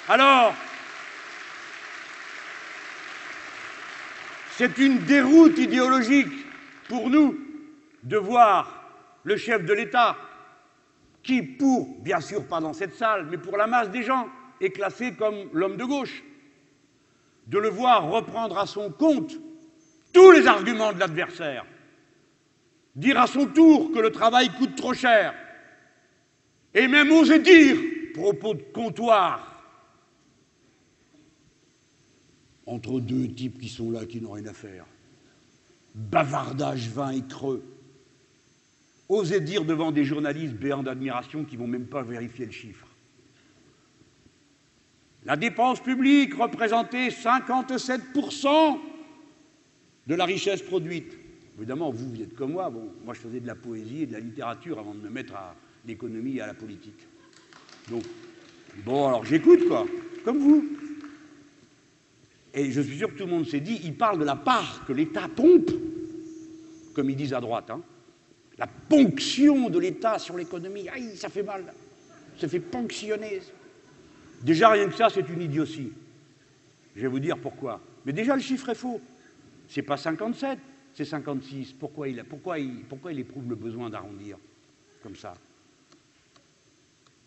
Alors, 0.07 0.55
c'est 4.59 4.77
une 4.77 4.97
déroute 5.05 5.57
idéologique 5.57 6.27
pour 6.89 7.09
nous 7.09 7.33
de 8.03 8.17
voir 8.17 8.91
le 9.23 9.37
chef 9.37 9.63
de 9.63 9.71
l'État, 9.71 10.17
qui, 11.23 11.41
pour, 11.41 11.97
bien 12.01 12.19
sûr 12.19 12.45
pas 12.45 12.59
dans 12.59 12.73
cette 12.73 12.93
salle, 12.93 13.27
mais 13.31 13.37
pour 13.37 13.55
la 13.55 13.67
masse 13.67 13.89
des 13.89 14.03
gens, 14.03 14.27
est 14.59 14.71
classé 14.71 15.13
comme 15.13 15.47
l'homme 15.53 15.77
de 15.77 15.85
gauche, 15.85 16.25
de 17.47 17.57
le 17.57 17.69
voir 17.69 18.09
reprendre 18.09 18.57
à 18.57 18.65
son 18.65 18.91
compte 18.91 19.31
tous 20.11 20.31
les 20.31 20.45
arguments 20.45 20.91
de 20.91 20.99
l'adversaire, 20.99 21.65
dire 22.97 23.17
à 23.17 23.27
son 23.27 23.45
tour 23.45 23.93
que 23.93 23.99
le 23.99 24.11
travail 24.11 24.49
coûte 24.57 24.75
trop 24.75 24.93
cher, 24.93 25.33
et 26.73 26.89
même 26.89 27.13
oser 27.13 27.39
dire, 27.39 27.77
propos 28.13 28.55
de 28.55 28.63
comptoir, 28.73 29.48
entre 32.69 32.99
deux 32.99 33.27
types 33.27 33.59
qui 33.59 33.67
sont 33.67 33.91
là, 33.91 34.05
qui 34.05 34.21
n'ont 34.21 34.31
rien 34.31 34.45
à 34.45 34.53
faire, 34.53 34.85
bavardage 35.95 36.89
vain 36.89 37.11
et 37.11 37.23
creux, 37.23 37.63
oser 39.09 39.41
dire 39.41 39.65
devant 39.65 39.91
des 39.91 40.05
journalistes 40.05 40.53
béants 40.53 40.83
d'admiration 40.83 41.43
qui 41.43 41.55
ne 41.55 41.61
vont 41.61 41.67
même 41.67 41.87
pas 41.87 42.03
vérifier 42.03 42.45
le 42.45 42.51
chiffre. 42.51 42.85
La 45.25 45.35
dépense 45.35 45.81
publique 45.81 46.35
représentait 46.35 47.09
57% 47.09 48.77
de 50.07 50.15
la 50.15 50.25
richesse 50.25 50.61
produite. 50.61 51.17
Évidemment, 51.57 51.91
vous, 51.91 52.09
vous 52.09 52.21
êtes 52.21 52.35
comme 52.35 52.53
moi. 52.53 52.69
Bon, 52.69 52.89
moi, 53.03 53.13
je 53.13 53.19
faisais 53.19 53.39
de 53.39 53.47
la 53.47 53.55
poésie 53.55 54.03
et 54.03 54.05
de 54.05 54.13
la 54.13 54.19
littérature 54.19 54.79
avant 54.79 54.93
de 54.93 55.01
me 55.01 55.09
mettre 55.09 55.35
à 55.35 55.55
l'économie 55.85 56.37
et 56.37 56.41
à 56.41 56.47
la 56.47 56.53
politique. 56.53 57.05
Donc, 57.89 58.03
bon, 58.85 59.07
alors 59.07 59.25
j'écoute, 59.25 59.67
quoi, 59.67 59.85
comme 60.23 60.37
vous. 60.37 60.88
Et 62.53 62.71
je 62.71 62.81
suis 62.81 62.97
sûr 62.97 63.09
que 63.09 63.17
tout 63.17 63.25
le 63.25 63.31
monde 63.31 63.47
s'est 63.47 63.59
dit, 63.59 63.79
il 63.83 63.95
parle 63.95 64.19
de 64.19 64.25
la 64.25 64.35
part 64.35 64.85
que 64.85 64.93
l'État 64.93 65.27
pompe, 65.27 65.71
comme 66.93 67.09
ils 67.09 67.15
disent 67.15 67.33
à 67.33 67.39
droite. 67.39 67.69
Hein. 67.69 67.81
La 68.57 68.67
ponction 68.67 69.69
de 69.69 69.79
l'État 69.79 70.19
sur 70.19 70.35
l'économie, 70.35 70.89
aïe, 70.89 71.15
ça 71.15 71.29
fait 71.29 71.43
mal. 71.43 71.73
Ça 72.37 72.47
fait 72.47 72.59
ponctionner. 72.59 73.41
Déjà, 74.41 74.69
rien 74.69 74.87
que 74.87 74.95
ça, 74.95 75.09
c'est 75.09 75.27
une 75.29 75.41
idiotie. 75.41 75.91
Je 76.95 77.01
vais 77.01 77.07
vous 77.07 77.19
dire 77.19 77.37
pourquoi. 77.37 77.79
Mais 78.05 78.13
déjà, 78.13 78.35
le 78.35 78.41
chiffre 78.41 78.69
est 78.69 78.75
faux. 78.75 78.99
C'est 79.67 79.81
pas 79.81 79.97
57, 79.97 80.57
c'est 80.93 81.05
56. 81.05 81.73
Pourquoi 81.73 82.09
il, 82.09 82.23
pourquoi, 82.23 82.59
il, 82.59 82.83
pourquoi 82.85 83.13
il 83.13 83.19
éprouve 83.19 83.47
le 83.49 83.55
besoin 83.55 83.89
d'arrondir 83.89 84.37
comme 85.03 85.15
ça? 85.15 85.35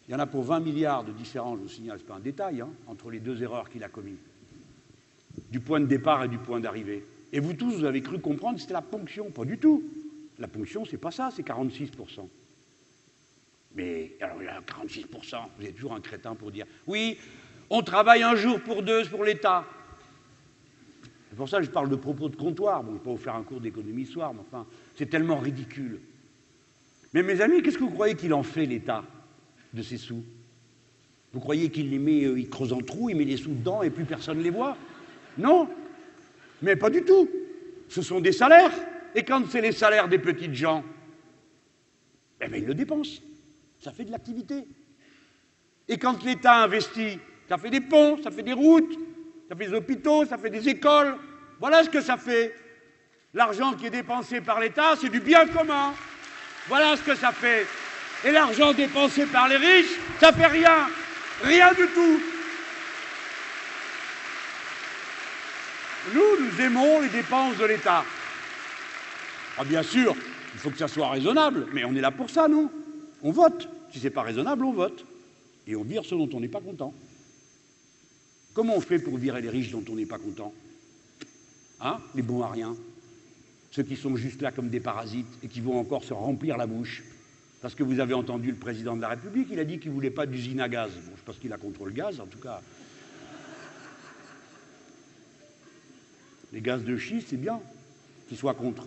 Il 0.09 0.13
y 0.13 0.15
en 0.15 0.19
a 0.19 0.27
pour 0.27 0.43
20 0.43 0.61
milliards 0.61 1.05
de 1.05 1.13
différence, 1.13 1.59
je 1.59 1.63
vous 1.63 1.69
signale, 1.69 1.99
ce 1.99 2.05
pas 2.05 2.15
un 2.15 2.21
détail, 2.21 2.61
hein, 2.61 2.69
entre 2.89 3.11
les 3.11 3.21
deux 3.21 3.43
erreurs 3.43 3.71
qu'il 3.71 3.85
a 3.85 3.89
commises, 3.89 4.19
du 5.51 5.61
point 5.61 5.81
de 5.81 5.87
départ 5.87 6.25
et 6.25 6.29
du 6.29 6.39
point 6.39 6.61
d'arrivée. 6.61 7.05
Et 7.33 7.41
vous 7.41 7.55
tous, 7.55 7.79
vous 7.79 7.85
avez 7.85 8.03
cru 8.03 8.19
comprendre 8.19 8.57
que 8.57 8.61
c'était 8.61 8.75
la 8.75 8.83
ponction. 8.83 9.31
Pas 9.31 9.45
du 9.45 9.59
tout. 9.59 9.83
La 10.39 10.49
ponction, 10.49 10.85
c'est 10.85 10.99
pas 10.99 11.11
ça, 11.11 11.31
c'est 11.35 11.47
46%. 11.47 12.29
Mais 13.75 14.13
alors, 14.21 14.39
a 14.41 14.61
46%, 14.61 15.37
vous 15.59 15.67
êtes 15.67 15.75
toujours 15.75 15.95
un 15.95 16.01
crétin 16.01 16.35
pour 16.35 16.51
dire 16.51 16.67
oui, 16.87 17.17
on 17.71 17.83
travaille 17.83 18.23
un 18.23 18.37
jour 18.37 18.61
pour 18.61 18.83
deux 18.83 19.05
pour 19.07 19.25
l'État. 19.25 19.65
C'est 21.31 21.37
pour 21.37 21.49
ça 21.49 21.59
que 21.59 21.65
je 21.65 21.71
parle 21.71 21.89
de 21.89 21.97
propos 21.97 22.29
de 22.29 22.37
comptoir. 22.37 22.83
Bon, 22.83 22.91
je 22.91 22.93
ne 22.93 22.99
vais 22.99 23.05
pas 23.05 23.11
vous 23.11 23.17
faire 23.17 23.35
un 23.35 23.43
cours 23.43 23.61
d'économie 23.61 24.05
soir, 24.05 24.35
mais 24.35 24.41
enfin, 24.41 24.67
c'est 24.95 25.09
tellement 25.09 25.39
ridicule. 25.39 26.01
Mais 27.15 27.23
mes 27.23 27.41
amis, 27.41 27.63
qu'est-ce 27.63 27.79
que 27.79 27.85
vous 27.85 27.91
croyez 27.91 28.15
qu'il 28.15 28.35
en 28.35 28.43
fait, 28.43 28.67
l'État, 28.67 29.03
de 29.73 29.83
ces 29.83 29.97
sous? 29.97 30.23
Vous 31.33 31.41
croyez 31.41 31.71
qu'il 31.71 31.89
les 31.89 31.99
met, 31.99 32.25
euh, 32.25 32.39
il 32.39 32.51
creuse 32.51 32.75
un 32.75 32.81
trou, 32.81 33.09
il 33.09 33.17
met 33.17 33.25
les 33.25 33.39
sous 33.39 33.55
dedans 33.55 33.83
et 33.83 33.89
plus 33.89 34.05
personne 34.05 34.39
ne 34.39 34.43
les 34.43 34.51
voit? 34.51 34.77
Non 35.39 35.69
Mais 36.61 36.77
pas 36.77 36.91
du 36.91 37.03
tout. 37.03 37.29
Ce 37.89 38.03
sont 38.03 38.21
des 38.21 38.33
salaires. 38.33 38.73
Et 39.15 39.25
quand 39.25 39.43
c'est 39.51 39.61
les 39.61 39.73
salaires 39.73 40.09
des 40.09 40.19
petites 40.19 40.55
gens, 40.55 40.83
eh 42.41 42.49
bien, 42.49 42.59
ils 42.59 42.67
le 42.67 42.75
dépensent. 42.75 43.21
Ça 43.79 43.93
fait 43.93 44.05
de 44.05 44.11
l'activité. 44.11 44.67
Et 45.89 45.99
quand 45.99 46.23
l'État 46.25 46.63
investit, 46.63 47.19
ça 47.49 47.59
fait 47.59 47.71
des 47.71 47.81
ponts, 47.81 48.19
ça 48.23 48.31
fait 48.31 48.43
des 48.43 48.53
routes, 48.53 48.99
ça 49.49 49.57
fait 49.57 49.67
des 49.67 49.75
hôpitaux, 49.75 50.25
ça 50.25 50.39
fait 50.39 50.51
des 50.51 50.69
écoles. 50.69 51.17
Voilà 51.61 51.85
ce 51.85 51.91
que 51.91 52.01
ça 52.01 52.17
fait. 52.17 52.55
L'argent 53.35 53.75
qui 53.75 53.87
est 53.87 53.91
dépensé 53.91 54.41
par 54.41 54.61
l'État, 54.61 54.95
c'est 55.01 55.09
du 55.09 55.21
bien 55.21 55.47
commun. 55.47 55.93
Voilà 56.69 56.97
ce 56.97 57.03
que 57.03 57.15
ça 57.15 57.33
fait. 57.33 57.67
Et 58.25 58.31
l'argent 58.31 58.73
dépensé 58.73 59.27
par 59.27 59.49
les 59.49 59.57
riches, 59.57 59.99
ça 60.21 60.33
fait 60.33 60.47
rien. 60.47 60.89
Rien 61.43 61.73
du 61.73 61.87
tout. 61.89 62.21
Nous, 66.15 66.45
nous 66.45 66.61
aimons 66.61 67.01
les 67.01 67.09
dépenses 67.09 67.57
de 67.59 67.65
l'État. 67.65 68.05
Ah, 69.57 69.65
bien 69.65 69.83
sûr, 69.83 70.17
il 70.55 70.59
faut 70.59 70.71
que 70.71 70.79
ça 70.79 70.89
soit 70.89 71.11
raisonnable, 71.11 71.67
mais 71.73 71.85
on 71.85 71.95
est 71.95 72.01
là 72.01 72.11
pour 72.11 72.29
ça, 72.29 72.49
nous. 72.49 72.71
On 73.23 73.31
vote. 73.31 73.69
Si 73.93 73.99
ce 73.99 74.05
n'est 74.05 74.11
pas 74.11 74.23
raisonnable, 74.23 74.65
on 74.65 74.73
vote. 74.73 75.05
Et 75.67 75.77
on 75.77 75.85
vire 75.85 76.05
ce 76.05 76.15
dont 76.15 76.29
on 76.33 76.41
n'est 76.41 76.49
pas 76.49 76.61
content. 76.61 76.93
Comment 78.55 78.77
on 78.77 78.81
fait 78.81 78.99
pour 78.99 79.17
virer 79.17 79.41
les 79.41 79.49
riches 79.49 79.71
dont 79.71 79.85
on 79.89 79.95
n'est 79.95 80.07
pas 80.07 80.19
content? 80.19 80.53
Hein? 81.81 81.99
Les 82.15 82.23
bons 82.23 82.43
à 82.43 82.49
rien. 82.49 82.75
Ceux 83.71 83.83
qui 83.83 83.97
sont 83.97 84.17
juste 84.17 84.43
là 84.43 84.51
comme 84.51 84.69
des 84.69 84.81
parasites 84.81 85.27
et 85.43 85.49
qui 85.49 85.61
vont 85.61 85.79
encore 85.79 86.05
se 86.05 86.13
remplir 86.13 86.57
la 86.57 86.67
bouche. 86.67 87.03
Parce 87.61 87.75
que 87.75 87.85
vous 87.85 88.01
avez 88.01 88.13
entendu 88.13 88.51
le 88.51 88.57
président 88.57 88.97
de 88.97 89.01
la 89.01 89.09
République, 89.09 89.49
il 89.53 89.59
a 89.61 89.65
dit 89.65 89.79
qu'il 89.79 89.91
ne 89.91 89.95
voulait 89.95 90.11
pas 90.11 90.27
d'usine 90.27 90.61
à 90.61 90.69
gaz. 90.69 90.91
Bon, 90.91 91.13
je 91.17 91.23
pense 91.23 91.37
qu'il 91.37 91.53
a 91.53 91.57
contre 91.57 91.85
le 91.85 91.93
gaz, 91.93 92.21
en 92.21 92.27
tout 92.27 92.41
cas. 92.41 92.61
Les 96.53 96.61
gaz 96.61 96.85
de 96.85 96.97
schiste, 96.97 97.29
c'est 97.31 97.37
bien 97.37 97.61
qu'il 98.29 98.37
soit 98.37 98.55
contre. 98.55 98.87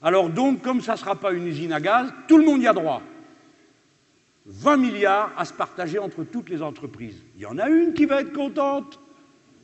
Alors 0.00 0.30
donc, 0.30 0.62
comme 0.62 0.80
ça 0.80 0.92
ne 0.92 0.98
sera 0.98 1.16
pas 1.16 1.32
une 1.32 1.46
usine 1.46 1.72
à 1.72 1.80
gaz, 1.80 2.12
tout 2.26 2.38
le 2.38 2.44
monde 2.44 2.62
y 2.62 2.66
a 2.66 2.72
droit. 2.72 3.02
20 4.46 4.76
milliards 4.76 5.32
à 5.36 5.44
se 5.44 5.52
partager 5.52 5.98
entre 5.98 6.24
toutes 6.24 6.48
les 6.48 6.62
entreprises. 6.62 7.22
Il 7.36 7.42
y 7.42 7.46
en 7.46 7.58
a 7.58 7.68
une 7.68 7.94
qui 7.94 8.06
va 8.06 8.22
être 8.22 8.32
contente. 8.32 8.98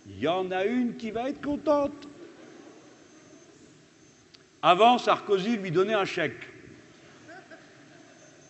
Il 0.07 0.21
y 0.21 0.29
en 0.29 0.51
a 0.51 0.65
une 0.65 0.97
qui 0.97 1.11
va 1.11 1.29
être 1.29 1.43
contente. 1.43 2.09
Avant, 4.63 4.99
Sarkozy 4.99 5.57
lui 5.57 5.71
donnait 5.71 5.95
un 5.95 6.05
chèque. 6.05 6.47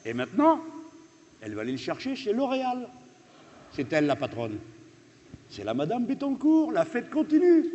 Et 0.04 0.12
maintenant, 0.12 0.62
elle 1.40 1.54
va 1.54 1.62
aller 1.62 1.72
le 1.72 1.78
chercher 1.78 2.14
chez 2.14 2.32
L'Oréal. 2.32 2.88
C'est 3.72 3.92
elle 3.92 4.06
la 4.06 4.16
patronne. 4.16 4.58
C'est 5.50 5.64
la 5.64 5.74
Madame 5.74 6.06
Bettencourt, 6.06 6.72
la 6.72 6.84
fête 6.84 7.10
continue. 7.10 7.66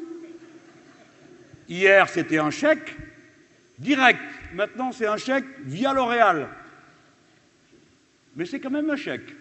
Hier, 1.67 2.07
c'était 2.09 2.37
un 2.37 2.51
chèque 2.51 2.95
direct. 3.79 4.19
Maintenant, 4.53 4.91
c'est 4.91 5.07
un 5.07 5.17
chèque 5.17 5.45
via 5.65 5.93
L'Oréal 5.93 6.49
mais 8.35 8.45
c'est 8.45 8.59
quand 8.59 8.71
même 8.71 8.89
un 8.89 8.95
chèque. 8.95 9.35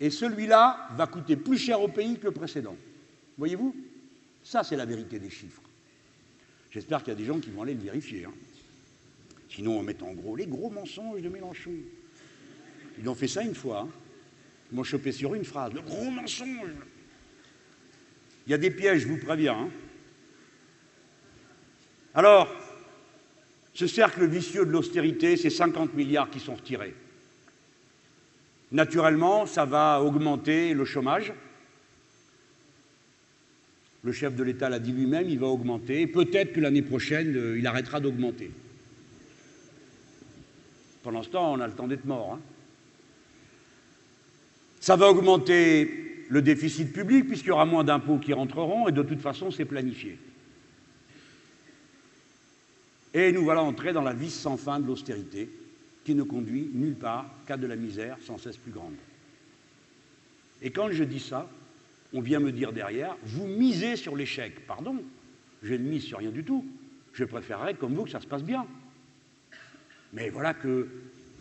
Et 0.00 0.10
celui-là 0.10 0.88
va 0.96 1.06
coûter 1.06 1.36
plus 1.36 1.58
cher 1.58 1.80
au 1.80 1.88
pays 1.88 2.18
que 2.18 2.26
le 2.26 2.32
précédent. 2.32 2.76
Voyez-vous? 3.36 3.74
Ça, 4.42 4.62
c'est 4.62 4.76
la 4.76 4.86
vérité 4.86 5.18
des 5.18 5.30
chiffres. 5.30 5.62
J'espère 6.70 7.02
qu'il 7.02 7.12
y 7.12 7.16
a 7.16 7.18
des 7.18 7.24
gens 7.24 7.40
qui 7.40 7.50
vont 7.50 7.62
aller 7.62 7.74
le 7.74 7.80
vérifier. 7.80 8.24
Hein. 8.24 8.32
Sinon, 9.50 9.78
on 9.78 9.82
met 9.82 10.00
en 10.02 10.12
gros 10.12 10.36
les 10.36 10.46
gros 10.46 10.70
mensonges 10.70 11.20
de 11.20 11.28
Mélenchon. 11.28 11.72
Ils 13.00 13.08
ont 13.08 13.14
fait 13.14 13.28
ça 13.28 13.42
une 13.42 13.54
fois. 13.54 13.80
Hein. 13.80 13.88
Ils 14.70 14.76
m'ont 14.76 14.84
chopé 14.84 15.12
sur 15.12 15.34
une 15.34 15.44
phrase. 15.44 15.72
Le 15.72 15.80
gros 15.80 16.10
mensonge. 16.10 16.70
Il 18.48 18.52
y 18.52 18.54
a 18.54 18.58
des 18.58 18.70
pièges, 18.70 19.02
je 19.02 19.08
vous 19.08 19.18
préviens. 19.18 19.58
Hein. 19.58 19.68
Alors, 22.14 22.48
ce 23.74 23.86
cercle 23.86 24.26
vicieux 24.26 24.64
de 24.64 24.70
l'austérité, 24.70 25.36
c'est 25.36 25.50
50 25.50 25.92
milliards 25.92 26.30
qui 26.30 26.40
sont 26.40 26.54
retirés. 26.54 26.94
Naturellement, 28.72 29.44
ça 29.44 29.66
va 29.66 30.02
augmenter 30.02 30.72
le 30.72 30.86
chômage. 30.86 31.34
Le 34.02 34.12
chef 34.12 34.34
de 34.34 34.42
l'État 34.42 34.70
l'a 34.70 34.78
dit 34.78 34.92
lui-même, 34.92 35.28
il 35.28 35.38
va 35.38 35.48
augmenter. 35.48 36.06
Peut-être 36.06 36.54
que 36.54 36.60
l'année 36.60 36.80
prochaine, 36.80 37.36
euh, 37.36 37.58
il 37.58 37.66
arrêtera 37.66 38.00
d'augmenter. 38.00 38.50
Pendant 41.02 41.22
ce 41.22 41.28
temps, 41.28 41.52
on 41.52 41.60
a 41.60 41.66
le 41.66 41.74
temps 41.74 41.86
d'être 41.86 42.06
mort. 42.06 42.32
Hein. 42.32 42.40
Ça 44.80 44.96
va 44.96 45.10
augmenter 45.10 46.07
le 46.28 46.42
déficit 46.42 46.92
public 46.92 47.26
puisqu'il 47.26 47.48
y 47.48 47.52
aura 47.52 47.66
moins 47.66 47.84
d'impôts 47.84 48.18
qui 48.18 48.32
rentreront 48.32 48.88
et 48.88 48.92
de 48.92 49.02
toute 49.02 49.20
façon, 49.20 49.50
c'est 49.50 49.64
planifié. 49.64 50.18
Et 53.14 53.32
nous 53.32 53.42
voilà 53.42 53.62
entrés 53.62 53.92
dans 53.92 54.02
la 54.02 54.12
vis 54.12 54.30
sans 54.30 54.56
fin 54.56 54.78
de 54.78 54.86
l'austérité 54.86 55.48
qui 56.04 56.14
ne 56.14 56.22
conduit 56.22 56.70
nulle 56.72 56.94
part 56.94 57.26
qu'à 57.46 57.56
de 57.56 57.66
la 57.66 57.76
misère 57.76 58.16
sans 58.22 58.38
cesse 58.38 58.56
plus 58.56 58.72
grande. 58.72 58.94
Et 60.62 60.70
quand 60.70 60.90
je 60.90 61.04
dis 61.04 61.20
ça, 61.20 61.48
on 62.12 62.20
vient 62.20 62.40
me 62.40 62.52
dire 62.52 62.72
derrière, 62.72 63.16
vous 63.24 63.46
misez 63.46 63.96
sur 63.96 64.16
l'échec. 64.16 64.66
Pardon, 64.66 65.02
je 65.62 65.74
ne 65.74 65.88
mise 65.88 66.04
sur 66.04 66.18
rien 66.18 66.30
du 66.30 66.44
tout. 66.44 66.64
Je 67.12 67.24
préférerais, 67.24 67.74
comme 67.74 67.94
vous, 67.94 68.04
que 68.04 68.10
ça 68.10 68.20
se 68.20 68.26
passe 68.26 68.42
bien. 68.42 68.66
Mais 70.12 70.30
voilà 70.30 70.54
que, 70.54 70.88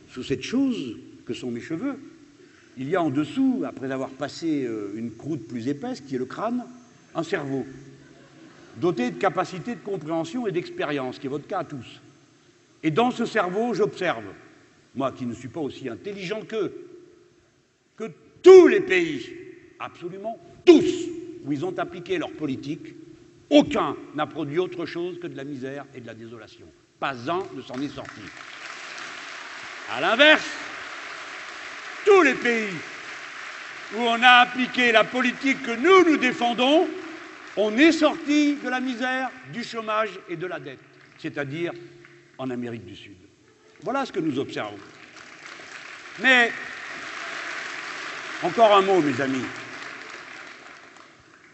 sous 0.10 0.24
cette 0.24 0.44
chose 0.44 0.98
que 1.26 1.34
sont 1.34 1.52
mes 1.52 1.62
cheveux, 1.62 2.00
il 2.78 2.90
y 2.90 2.96
a 2.96 3.02
en 3.02 3.10
dessous, 3.10 3.64
après 3.66 3.92
avoir 3.92 4.10
passé 4.10 4.64
euh, 4.64 4.94
une 4.96 5.12
croûte 5.12 5.48
plus 5.48 5.68
épaisse, 5.68 6.02
qui 6.02 6.16
est 6.16 6.20
le 6.20 6.26
crâne, 6.26 6.64
un 7.16 7.24
cerveau, 7.24 7.66
doté 8.78 9.10
de 9.10 9.18
capacités 9.18 9.74
de 9.76 9.80
compréhension 9.80 10.46
et 10.46 10.52
d'expérience, 10.52 11.18
qui 11.18 11.26
est 11.26 11.30
votre 11.30 11.48
cas 11.48 11.60
à 11.60 11.64
tous. 11.64 12.00
Et 12.84 12.92
dans 12.92 13.10
ce 13.10 13.26
cerveau, 13.26 13.74
j'observe, 13.74 14.26
moi 14.96 15.12
qui 15.12 15.26
ne 15.26 15.34
suis 15.34 15.48
pas 15.48 15.60
aussi 15.60 15.90
intelligent 15.90 16.42
qu'eux, 16.42 16.72
que 17.98 18.12
tous 18.44 18.68
les 18.68 18.82
pays, 18.82 19.28
absolument 19.80 20.40
tous, 20.64 21.08
où 21.44 21.52
ils 21.52 21.66
ont 21.66 21.78
appliqué 21.80 22.20
leur 22.20 22.32
politique, 22.32 22.94
aucun 23.50 23.96
n'a 24.14 24.28
produit 24.28 24.60
autre 24.60 24.86
chose 24.86 25.20
que 25.20 25.28
de 25.28 25.36
la 25.36 25.44
misère 25.44 25.86
et 25.96 26.02
de 26.02 26.08
la 26.08 26.14
désolation. 26.14 26.68
Pas 27.00 27.16
un 27.32 27.44
ne 27.56 27.62
s'en 27.62 27.82
est 27.82 27.88
sorti. 27.88 28.22
À 29.92 30.02
l'inverse, 30.02 30.48
tous 32.08 32.22
les 32.22 32.36
pays 32.36 32.74
où 33.94 34.00
on 34.00 34.24
a 34.24 34.44
appliqué 34.44 34.94
la 34.94 35.04
politique 35.04 35.62
que 35.62 35.76
nous, 35.76 36.10
nous 36.10 36.18
défendons, 36.18 36.88
on 37.58 37.78
est 37.78 37.92
sorti 37.92 38.56
de 38.56 38.70
la 38.70 38.80
misère, 38.80 39.30
du 39.52 39.62
chômage 39.62 40.12
et 40.30 40.38
de 40.38 40.48
la 40.48 40.60
dette, 40.60 40.80
c'est-à-dire 41.18 41.74
en 42.38 42.50
Amérique 42.50 42.86
du 42.86 42.96
Sud. 42.96 43.18
Voilà 43.84 44.06
ce 44.06 44.14
que 44.14 44.22
nous 44.22 44.40
observons. 44.40 44.78
Mais, 46.22 46.52
encore 48.42 48.78
un 48.78 48.82
mot, 48.84 49.02
mes 49.02 49.20
amis. 49.20 49.46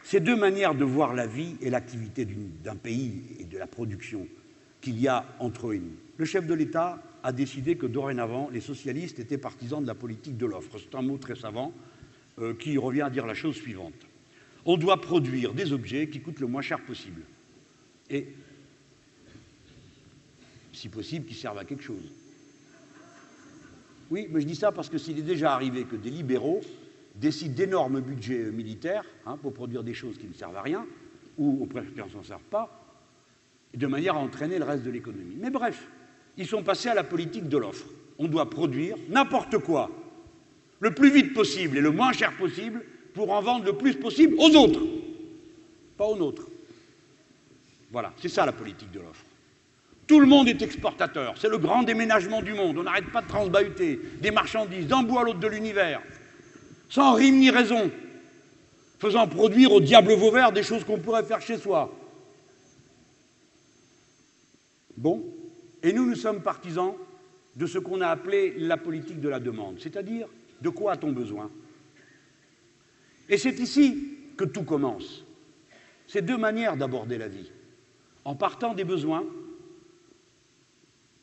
Ces 0.04 0.20
deux 0.20 0.36
manières 0.36 0.76
de 0.76 0.84
voir 0.84 1.16
la 1.16 1.26
vie 1.26 1.56
et 1.62 1.72
l'activité 1.72 2.28
d'un 2.64 2.76
pays 2.76 3.24
et 3.40 3.46
de 3.46 3.58
la 3.58 3.66
production 3.66 4.28
qu'il 4.82 5.00
y 5.00 5.08
a 5.08 5.26
entre 5.40 5.70
eux 5.72 5.76
et 5.76 5.80
nous. 5.80 5.98
Le 6.18 6.26
chef 6.26 6.46
de 6.46 6.54
l'État 6.54 7.02
a 7.24 7.32
décidé 7.32 7.78
que 7.78 7.86
dorénavant, 7.86 8.50
les 8.52 8.62
socialistes 8.62 9.20
étaient 9.20 9.38
partisans 9.38 9.82
de 9.82 9.88
la 9.88 9.96
politique 9.96 10.38
de 10.38 10.46
l'offre. 10.46 10.78
C'est 10.78 10.96
un 10.96 11.02
mot 11.02 11.18
très 11.18 11.36
savant 11.36 11.74
euh, 12.40 12.54
qui 12.54 12.78
revient 12.78 13.02
à 13.02 13.10
dire 13.10 13.26
la 13.26 13.34
chose 13.34 13.56
suivante. 13.56 13.94
On 14.66 14.78
doit 14.78 15.02
produire 15.02 15.54
des 15.54 15.72
objets 15.72 16.10
qui 16.10 16.20
coûtent 16.20 16.40
le 16.40 16.48
moins 16.48 16.62
cher 16.62 16.84
possible. 16.84 17.22
Et, 18.10 18.28
si 20.74 20.90
possible, 20.90 21.26
qui 21.26 21.34
servent 21.34 21.58
à 21.58 21.66
quelque 21.66 21.84
chose. 21.84 22.12
Oui, 24.12 24.28
mais 24.30 24.42
je 24.42 24.48
dis 24.48 24.56
ça 24.56 24.72
parce 24.72 24.90
que 24.90 24.98
s'il 24.98 25.18
est 25.18 25.24
déjà 25.24 25.54
arrivé 25.54 25.86
que 25.86 25.96
des 25.96 26.10
libéraux 26.10 26.62
décident 27.16 27.56
d'énormes 27.56 28.02
budgets 28.02 28.52
militaires 28.52 29.06
hein, 29.26 29.38
pour 29.38 29.54
produire 29.54 29.84
des 29.84 29.94
choses 29.94 30.18
qui 30.18 30.28
ne 30.28 30.34
servent 30.34 30.58
à 30.58 30.62
rien, 30.62 30.86
ou 31.38 31.64
au 31.64 31.66
préfère 31.66 32.08
ne 32.08 32.12
s'en 32.12 32.24
servent 32.24 32.42
pas, 32.50 32.80
de 33.74 33.88
manière 33.88 34.16
à 34.16 34.20
entraîner 34.20 34.60
le 34.60 34.66
reste 34.66 34.84
de 34.84 34.92
l'économie. 34.92 35.36
Mais 35.40 35.50
bref, 35.50 35.88
ils 36.38 36.48
sont 36.48 36.64
passés 36.64 36.90
à 36.90 36.94
la 36.94 37.04
politique 37.04 37.48
de 37.48 37.58
l'offre. 37.58 37.86
On 38.18 38.28
doit 38.28 38.50
produire 38.50 38.96
n'importe 39.10 39.58
quoi, 39.60 39.90
le 40.80 40.94
plus 40.94 41.12
vite 41.12 41.34
possible 41.34 41.78
et 41.78 41.82
le 41.82 41.92
moins 41.92 42.14
cher 42.14 42.36
possible, 42.38 42.84
pour 43.14 43.32
en 43.32 43.42
vendre 43.42 43.66
le 43.66 43.74
plus 43.74 43.96
possible 43.96 44.36
aux 44.38 44.56
autres, 44.56 44.82
pas 45.98 46.06
aux 46.06 46.18
nôtres. 46.18 46.48
Voilà, 47.92 48.12
c'est 48.18 48.30
ça 48.30 48.46
la 48.46 48.52
politique 48.52 48.92
de 48.92 49.00
l'offre. 49.00 49.24
Tout 50.08 50.20
le 50.20 50.26
monde 50.26 50.48
est 50.48 50.62
exportateur, 50.62 51.36
c'est 51.38 51.48
le 51.48 51.58
grand 51.58 51.84
déménagement 51.84 52.42
du 52.42 52.54
monde, 52.54 52.78
on 52.78 52.84
n'arrête 52.84 53.12
pas 53.12 53.22
de 53.22 53.28
transbahuter 53.28 54.00
des 54.20 54.32
marchandises 54.32 54.88
d'un 54.88 55.04
bout 55.04 55.20
à 55.20 55.24
l'autre 55.24 55.40
de 55.40 55.48
l'univers, 55.48 56.02
sans 56.90 57.14
rime 57.14 57.38
ni 57.38 57.50
raison, 57.50 57.90
faisant 59.00 59.28
produire 59.28 59.72
au 59.72 59.80
diable 59.80 60.14
Vauvert 60.14 60.52
des 60.52 60.64
choses 60.64 60.84
qu'on 60.84 61.00
pourrait 61.00 61.24
faire 61.24 61.42
chez 61.42 61.58
soi. 61.58 61.94
Bon, 64.98 65.24
et 65.84 65.94
nous, 65.94 66.06
nous 66.06 66.16
sommes 66.16 66.42
partisans 66.42 66.94
de 67.56 67.66
ce 67.66 67.78
qu'on 67.78 68.02
a 68.02 68.08
appelé 68.08 68.56
la 68.58 68.78
politique 68.78 69.20
de 69.20 69.30
la 69.30 69.40
demande, 69.40 69.80
c'est-à-dire 69.80 70.28
de 70.62 70.70
quoi 70.70 70.94
a-t-on 70.94 71.12
besoin? 71.12 71.52
Et 73.30 73.38
c'est 73.38 73.60
ici 73.60 74.18
que 74.38 74.46
tout 74.46 74.64
commence. 74.64 75.26
C'est 76.08 76.22
deux 76.22 76.38
manières 76.38 76.78
d'aborder 76.78 77.18
la 77.18 77.28
vie. 77.28 77.52
En 78.26 78.36
partant 78.36 78.74
des 78.74 78.84
besoins 78.84 79.26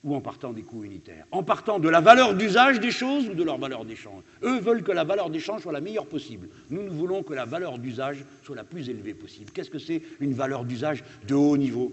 ou 0.02 0.14
en 0.14 0.20
partant 0.20 0.52
des 0.52 0.62
coûts 0.62 0.84
unitaires. 0.84 1.26
En 1.30 1.42
partant 1.42 1.78
de 1.78 1.88
la 1.88 2.00
valeur 2.00 2.34
d'usage 2.34 2.80
des 2.80 2.90
choses 2.90 3.28
ou 3.28 3.34
de 3.34 3.42
leur 3.42 3.58
valeur 3.58 3.84
d'échange. 3.84 4.22
Eux 4.42 4.58
veulent 4.58 4.82
que 4.82 4.92
la 4.92 5.04
valeur 5.04 5.28
d'échange 5.28 5.62
soit 5.62 5.72
la 5.72 5.80
meilleure 5.80 6.06
possible. 6.06 6.48
Nous, 6.70 6.82
nous 6.82 6.92
voulons 6.92 7.22
que 7.22 7.34
la 7.34 7.44
valeur 7.44 7.78
d'usage 7.78 8.24
soit 8.42 8.56
la 8.56 8.64
plus 8.64 8.88
élevée 8.88 9.14
possible. 9.14 9.50
Qu'est-ce 9.52 9.70
que 9.70 9.78
c'est 9.78 10.02
une 10.20 10.32
valeur 10.32 10.64
d'usage 10.64 11.04
de 11.26 11.34
haut 11.34 11.56
niveau? 11.56 11.92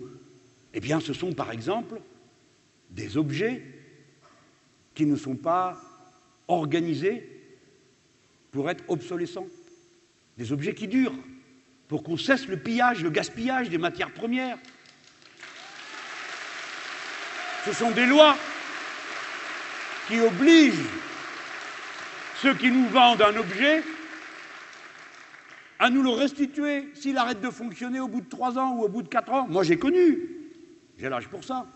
Eh 0.73 0.80
bien, 0.80 0.99
ce 0.99 1.14
sont 1.14 1.34
par 1.34 1.52
exemple 1.52 1.99
des 2.98 3.15
objets 3.15 3.61
qui 4.95 5.06
ne 5.06 5.15
sont 5.15 5.36
pas 5.36 5.78
organisés 6.48 7.30
pour 8.52 8.69
être 8.69 8.84
obsolescents, 8.88 9.45
des 10.38 10.52
objets 10.52 10.74
qui 10.74 10.88
durent, 10.88 11.14
pour 11.88 12.03
qu'on 12.03 12.18
cesse 12.18 12.48
le 12.48 12.57
pillage, 12.57 13.03
le 13.03 13.11
gaspillage 13.11 13.69
des 13.69 13.78
matières 13.78 14.11
premières. 14.11 14.57
Ce 17.65 17.74
sont 17.74 17.91
des 17.91 18.07
lois 18.07 18.36
qui 20.07 20.19
obligent 20.19 20.90
ceux 22.41 22.56
qui 22.56 22.72
nous 22.72 22.88
vendent 22.90 23.22
un 23.22 23.36
objet 23.36 23.84
à 25.78 25.91
nous 25.91 26.02
le 26.02 26.10
restituer 26.10 26.90
s'il 26.95 27.18
arrête 27.18 27.41
de 27.41 27.52
fonctionner 27.52 27.99
au 27.99 28.07
bout 28.07 28.22
de 28.22 28.30
trois 28.30 28.57
ans 28.57 28.76
ou 28.76 28.84
au 28.84 28.90
bout 28.90 29.03
de 29.03 29.07
quatre 29.07 29.32
ans. 29.32 29.48
Moi, 29.48 29.61
j'ai 29.64 29.78
connu, 29.78 30.18
j'ai 30.98 31.10
l'âge 31.10 31.28
pour 31.28 31.44
ça 31.44 31.68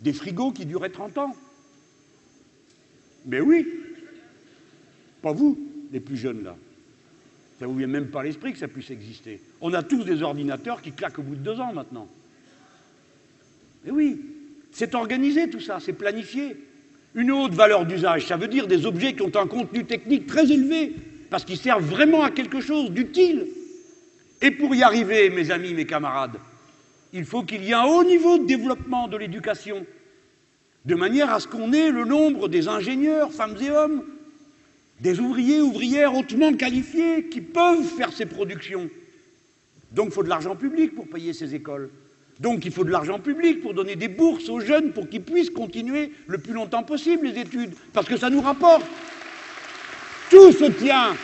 des 0.00 0.12
frigos 0.12 0.52
qui 0.52 0.66
duraient 0.66 0.90
30 0.90 1.18
ans. 1.18 1.36
Mais 3.26 3.40
oui, 3.40 3.66
pas 5.22 5.32
vous, 5.32 5.58
les 5.92 6.00
plus 6.00 6.16
jeunes 6.16 6.44
là. 6.44 6.56
Ça 7.58 7.66
ne 7.66 7.70
vous 7.70 7.76
vient 7.76 7.86
même 7.86 8.08
pas 8.08 8.20
à 8.20 8.24
l'esprit 8.24 8.52
que 8.52 8.58
ça 8.58 8.68
puisse 8.68 8.90
exister. 8.90 9.40
On 9.60 9.74
a 9.74 9.82
tous 9.82 10.02
des 10.04 10.22
ordinateurs 10.22 10.80
qui 10.80 10.92
claquent 10.92 11.18
au 11.18 11.22
bout 11.22 11.34
de 11.34 11.42
deux 11.42 11.60
ans 11.60 11.74
maintenant. 11.74 12.08
Mais 13.84 13.90
oui, 13.90 14.18
c'est 14.72 14.94
organisé 14.94 15.50
tout 15.50 15.60
ça, 15.60 15.78
c'est 15.78 15.92
planifié. 15.92 16.56
Une 17.14 17.30
haute 17.30 17.52
valeur 17.52 17.84
d'usage, 17.84 18.26
ça 18.26 18.36
veut 18.36 18.48
dire 18.48 18.66
des 18.66 18.86
objets 18.86 19.14
qui 19.14 19.22
ont 19.22 19.34
un 19.34 19.46
contenu 19.46 19.84
technique 19.84 20.26
très 20.26 20.50
élevé, 20.50 20.94
parce 21.28 21.44
qu'ils 21.44 21.58
servent 21.58 21.84
vraiment 21.84 22.22
à 22.22 22.30
quelque 22.30 22.60
chose 22.60 22.90
d'utile. 22.90 23.46
Et 24.40 24.52
pour 24.52 24.74
y 24.74 24.82
arriver, 24.82 25.28
mes 25.28 25.50
amis, 25.50 25.74
mes 25.74 25.86
camarades, 25.86 26.38
il 27.12 27.24
faut 27.24 27.42
qu'il 27.42 27.64
y 27.64 27.70
ait 27.70 27.74
un 27.74 27.84
haut 27.84 28.04
niveau 28.04 28.38
de 28.38 28.44
développement 28.44 29.08
de 29.08 29.16
l'éducation, 29.16 29.84
de 30.84 30.94
manière 30.94 31.32
à 31.32 31.40
ce 31.40 31.48
qu'on 31.48 31.72
ait 31.72 31.90
le 31.90 32.04
nombre 32.04 32.48
des 32.48 32.68
ingénieurs, 32.68 33.32
femmes 33.32 33.56
et 33.60 33.70
hommes, 33.70 34.04
des 35.00 35.18
ouvriers, 35.18 35.60
ouvrières 35.60 36.14
hautement 36.14 36.52
qualifiés 36.54 37.26
qui 37.28 37.40
peuvent 37.40 37.84
faire 37.84 38.12
ces 38.12 38.26
productions. 38.26 38.88
Donc 39.92 40.08
il 40.08 40.12
faut 40.12 40.22
de 40.22 40.28
l'argent 40.28 40.56
public 40.56 40.94
pour 40.94 41.08
payer 41.08 41.32
ces 41.32 41.54
écoles. 41.54 41.90
Donc 42.38 42.64
il 42.64 42.72
faut 42.72 42.84
de 42.84 42.90
l'argent 42.90 43.18
public 43.18 43.60
pour 43.60 43.74
donner 43.74 43.96
des 43.96 44.08
bourses 44.08 44.48
aux 44.48 44.60
jeunes 44.60 44.92
pour 44.92 45.08
qu'ils 45.08 45.22
puissent 45.22 45.50
continuer 45.50 46.12
le 46.26 46.38
plus 46.38 46.54
longtemps 46.54 46.82
possible 46.82 47.26
les 47.26 47.40
études, 47.40 47.74
parce 47.92 48.06
que 48.06 48.16
ça 48.16 48.30
nous 48.30 48.40
rapporte. 48.40 48.86
Tout 50.30 50.52
se 50.52 50.70
tient 50.70 51.14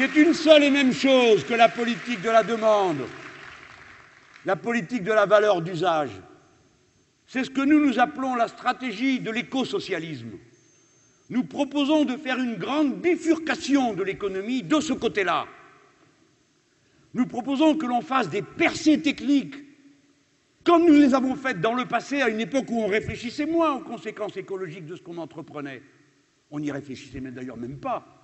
c'est 0.00 0.16
une 0.16 0.32
seule 0.32 0.64
et 0.64 0.70
même 0.70 0.94
chose 0.94 1.44
que 1.44 1.52
la 1.52 1.68
politique 1.68 2.22
de 2.22 2.30
la 2.30 2.42
demande, 2.42 3.02
la 4.46 4.56
politique 4.56 5.02
de 5.02 5.12
la 5.12 5.26
valeur 5.26 5.60
d'usage. 5.60 6.12
C'est 7.26 7.44
ce 7.44 7.50
que 7.50 7.60
nous 7.60 7.84
nous 7.86 7.98
appelons 7.98 8.34
la 8.34 8.48
stratégie 8.48 9.20
de 9.20 9.30
l'écosocialisme. 9.30 10.38
Nous 11.28 11.44
proposons 11.44 12.06
de 12.06 12.16
faire 12.16 12.38
une 12.38 12.56
grande 12.56 12.98
bifurcation 13.02 13.92
de 13.92 14.02
l'économie 14.02 14.62
de 14.62 14.80
ce 14.80 14.94
côté-là. 14.94 15.46
Nous 17.12 17.26
proposons 17.26 17.76
que 17.76 17.84
l'on 17.84 18.00
fasse 18.00 18.30
des 18.30 18.40
percées 18.40 19.02
techniques, 19.02 19.56
comme 20.64 20.86
nous 20.86 20.94
les 20.94 21.12
avons 21.12 21.36
faites 21.36 21.60
dans 21.60 21.74
le 21.74 21.84
passé, 21.84 22.22
à 22.22 22.30
une 22.30 22.40
époque 22.40 22.70
où 22.70 22.80
on 22.80 22.86
réfléchissait 22.86 23.44
moins 23.44 23.74
aux 23.74 23.80
conséquences 23.80 24.38
écologiques 24.38 24.86
de 24.86 24.96
ce 24.96 25.02
qu'on 25.02 25.18
entreprenait. 25.18 25.82
On 26.50 26.58
n'y 26.58 26.72
réfléchissait 26.72 27.20
d'ailleurs 27.20 27.58
même 27.58 27.78
pas. 27.78 28.19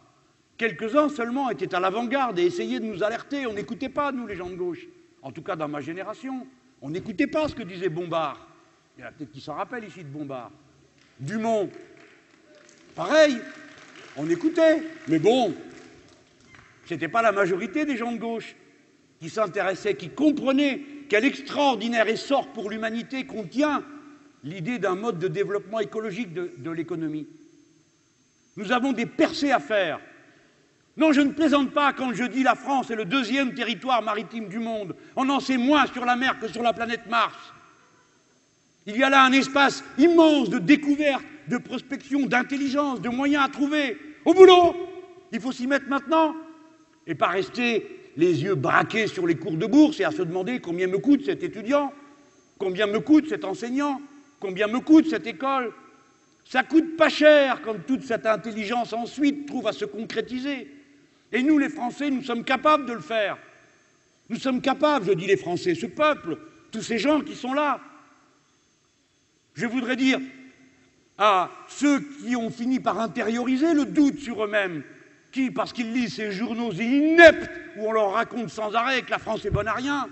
Quelques-uns 0.57 1.09
seulement 1.09 1.51
étaient 1.51 1.75
à 1.75 1.81
l'avant-garde 1.81 2.39
et 2.39 2.47
essayaient 2.47 2.81
de 2.81 2.87
nous 2.87 3.03
alerter. 3.03 3.47
On 3.47 3.53
n'écoutait 3.53 3.91
pas, 3.91 4.13
nous, 4.13 4.27
les 4.27 4.37
gens 4.37 4.49
de 4.49 4.55
gauche. 4.55 4.87
En 5.23 5.31
tout 5.31 5.43
cas, 5.43 5.57
dans 5.57 5.69
ma 5.69 5.81
génération. 5.81 6.47
On 6.81 6.91
n'écoutait 6.91 7.27
pas 7.27 7.49
ce 7.49 7.55
que 7.55 7.63
disait 7.63 7.89
Bombard. 7.89 8.49
Il 8.97 9.03
y 9.03 9.05
en 9.05 9.09
a 9.09 9.13
peut-être 9.13 9.33
qui 9.33 9.41
s'en 9.41 9.55
rappellent 9.55 9.85
ici 9.85 10.03
de 10.03 10.09
Bombard. 10.09 10.51
Dumont, 11.21 11.71
pareil, 12.95 13.39
on 14.17 14.29
écoutait. 14.29 14.83
Mais 15.09 15.19
bon, 15.19 15.55
ce 16.87 16.95
n'était 16.95 17.09
pas 17.09 17.23
la 17.23 17.33
majorité 17.33 17.85
des 17.85 17.97
gens 17.97 18.13
de 18.13 18.19
gauche 18.19 18.57
qui 19.21 19.31
s'intéressaient, 19.31 19.97
qui 19.97 20.11
comprenaient 20.11 20.81
quel 21.09 21.25
extraordinaire 21.25 22.09
essor 22.09 22.49
pour 22.53 22.71
l'humanité 22.71 23.25
contient 23.27 23.85
l'idée 24.45 24.79
d'un 24.79 24.95
mode 24.95 25.19
de 25.19 25.29
développement 25.29 25.81
écologique 25.81 26.33
de, 26.33 26.53
de 26.57 26.71
l'économie. 26.71 27.27
Nous 28.57 28.73
avons 28.73 28.93
des 28.93 29.07
percées 29.07 29.53
à 29.53 29.61
faire. 29.61 30.01
Non, 30.97 31.13
je 31.13 31.21
ne 31.21 31.33
plaisante 31.33 31.73
pas 31.73 31.93
quand 31.93 32.15
je 32.15 32.25
dis 32.25 32.43
la 32.43 32.55
France 32.55 32.91
est 32.91 32.97
le 32.97 33.05
deuxième 33.05 33.53
territoire 33.53 34.03
maritime 34.03 34.49
du 34.49 34.59
monde. 34.59 34.97
On 35.15 35.29
en 35.29 35.41
sait 35.41 35.59
moins 35.59 35.87
sur 35.87 36.07
la 36.07 36.17
mer 36.17 36.39
que 36.41 36.49
sur 36.49 36.63
la 36.63 36.73
planète 36.73 37.07
Mars. 37.09 37.37
Il 38.87 38.97
y 38.97 39.03
a 39.03 39.11
là 39.11 39.25
un 39.25 39.33
espace 39.33 39.85
immense 39.99 40.49
de 40.49 40.59
découverte, 40.59 41.25
de 41.49 41.59
prospection, 41.59 42.27
d'intelligence, 42.27 43.01
de 43.01 43.11
moyens 43.11 43.45
à 43.45 43.49
trouver. 43.49 43.99
Au 44.25 44.33
boulot 44.33 44.75
Il 45.33 45.41
faut 45.41 45.53
s'y 45.53 45.67
mettre 45.67 45.89
maintenant 45.89 46.35
et 47.07 47.15
pas 47.15 47.29
rester 47.29 48.11
les 48.17 48.43
yeux 48.43 48.55
braqués 48.55 49.07
sur 49.07 49.27
les 49.27 49.37
cours 49.37 49.57
de 49.57 49.67
bourse 49.67 50.01
et 50.01 50.05
à 50.05 50.11
se 50.11 50.23
demander 50.23 50.61
combien 50.61 50.87
me 50.87 50.99
coûte 50.99 51.27
cet 51.27 51.43
étudiant, 51.43 51.93
combien 52.59 52.87
me 52.87 53.01
coûte 53.01 53.29
cet 53.29 53.45
enseignant, 53.45 54.01
combien 54.41 54.67
me 54.67 54.81
coûte 54.81 55.11
cette 55.11 55.27
école. 55.27 55.73
Ça 56.47 56.63
coûte 56.63 56.97
pas 56.97 57.11
cher 57.11 57.61
quand 57.63 57.75
toute 57.87 58.05
cette 58.05 58.25
intelligence 58.25 58.95
ensuite 58.95 59.47
trouve 59.47 59.67
à 59.67 59.73
se 59.73 59.85
concrétiser. 59.85 60.71
Et 61.33 61.43
nous, 61.43 61.59
les 61.59 61.69
Français, 61.69 62.11
nous 62.11 62.23
sommes 62.23 62.45
capables 62.45 62.87
de 62.87 62.93
le 62.93 63.01
faire. 63.01 63.39
Nous 64.29 64.39
sommes 64.39 64.61
capables, 64.61 65.07
je 65.07 65.13
dis 65.13 65.27
les 65.27 65.37
Français, 65.37 65.75
ce 65.75 65.87
peuple, 65.87 66.39
tous 66.71 66.83
ces 66.83 66.99
gens 66.99 67.21
qui 67.21 67.35
sont 67.35 67.55
là. 67.55 67.81
Je 69.55 69.67
voudrais 69.67 69.97
dire 69.97 70.21
à 71.19 71.51
ceux 71.69 72.01
qui 72.01 72.37
ont 72.37 72.51
fini 72.51 72.81
par 72.81 73.01
intérioriser 73.01 73.73
le 73.73 73.87
doute 73.87 74.19
sur 74.19 74.45
eux-mêmes, 74.45 74.83
qui, 75.33 75.51
parce 75.51 75.73
qu'ils 75.73 75.93
lisent 75.93 76.15
ces 76.15 76.33
journaux 76.33 76.73
ineptes 76.73 77.51
où 77.77 77.87
on 77.87 77.93
leur 77.93 78.13
raconte 78.13 78.51
sans 78.51 78.75
arrêt 78.75 79.03
que 79.03 79.11
la 79.11 79.19
France 79.19 79.45
est 79.45 79.51
bonne 79.51 79.69
à 79.69 79.73
rien, 79.73 80.09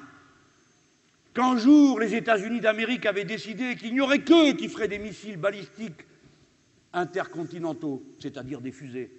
qu'un 1.34 1.58
jour 1.58 2.00
les 2.00 2.14
États-Unis 2.14 2.60
d'Amérique 2.60 3.06
avaient 3.06 3.24
décidé 3.24 3.76
qu'il 3.76 3.92
n'y 3.92 4.00
aurait 4.00 4.20
qu'eux 4.20 4.52
qui 4.52 4.68
feraient 4.68 4.88
des 4.88 4.98
missiles 4.98 5.36
balistiques 5.36 6.06
intercontinentaux, 6.92 8.02
c'est-à-dire 8.20 8.60
des 8.60 8.72
fusées. 8.72 9.10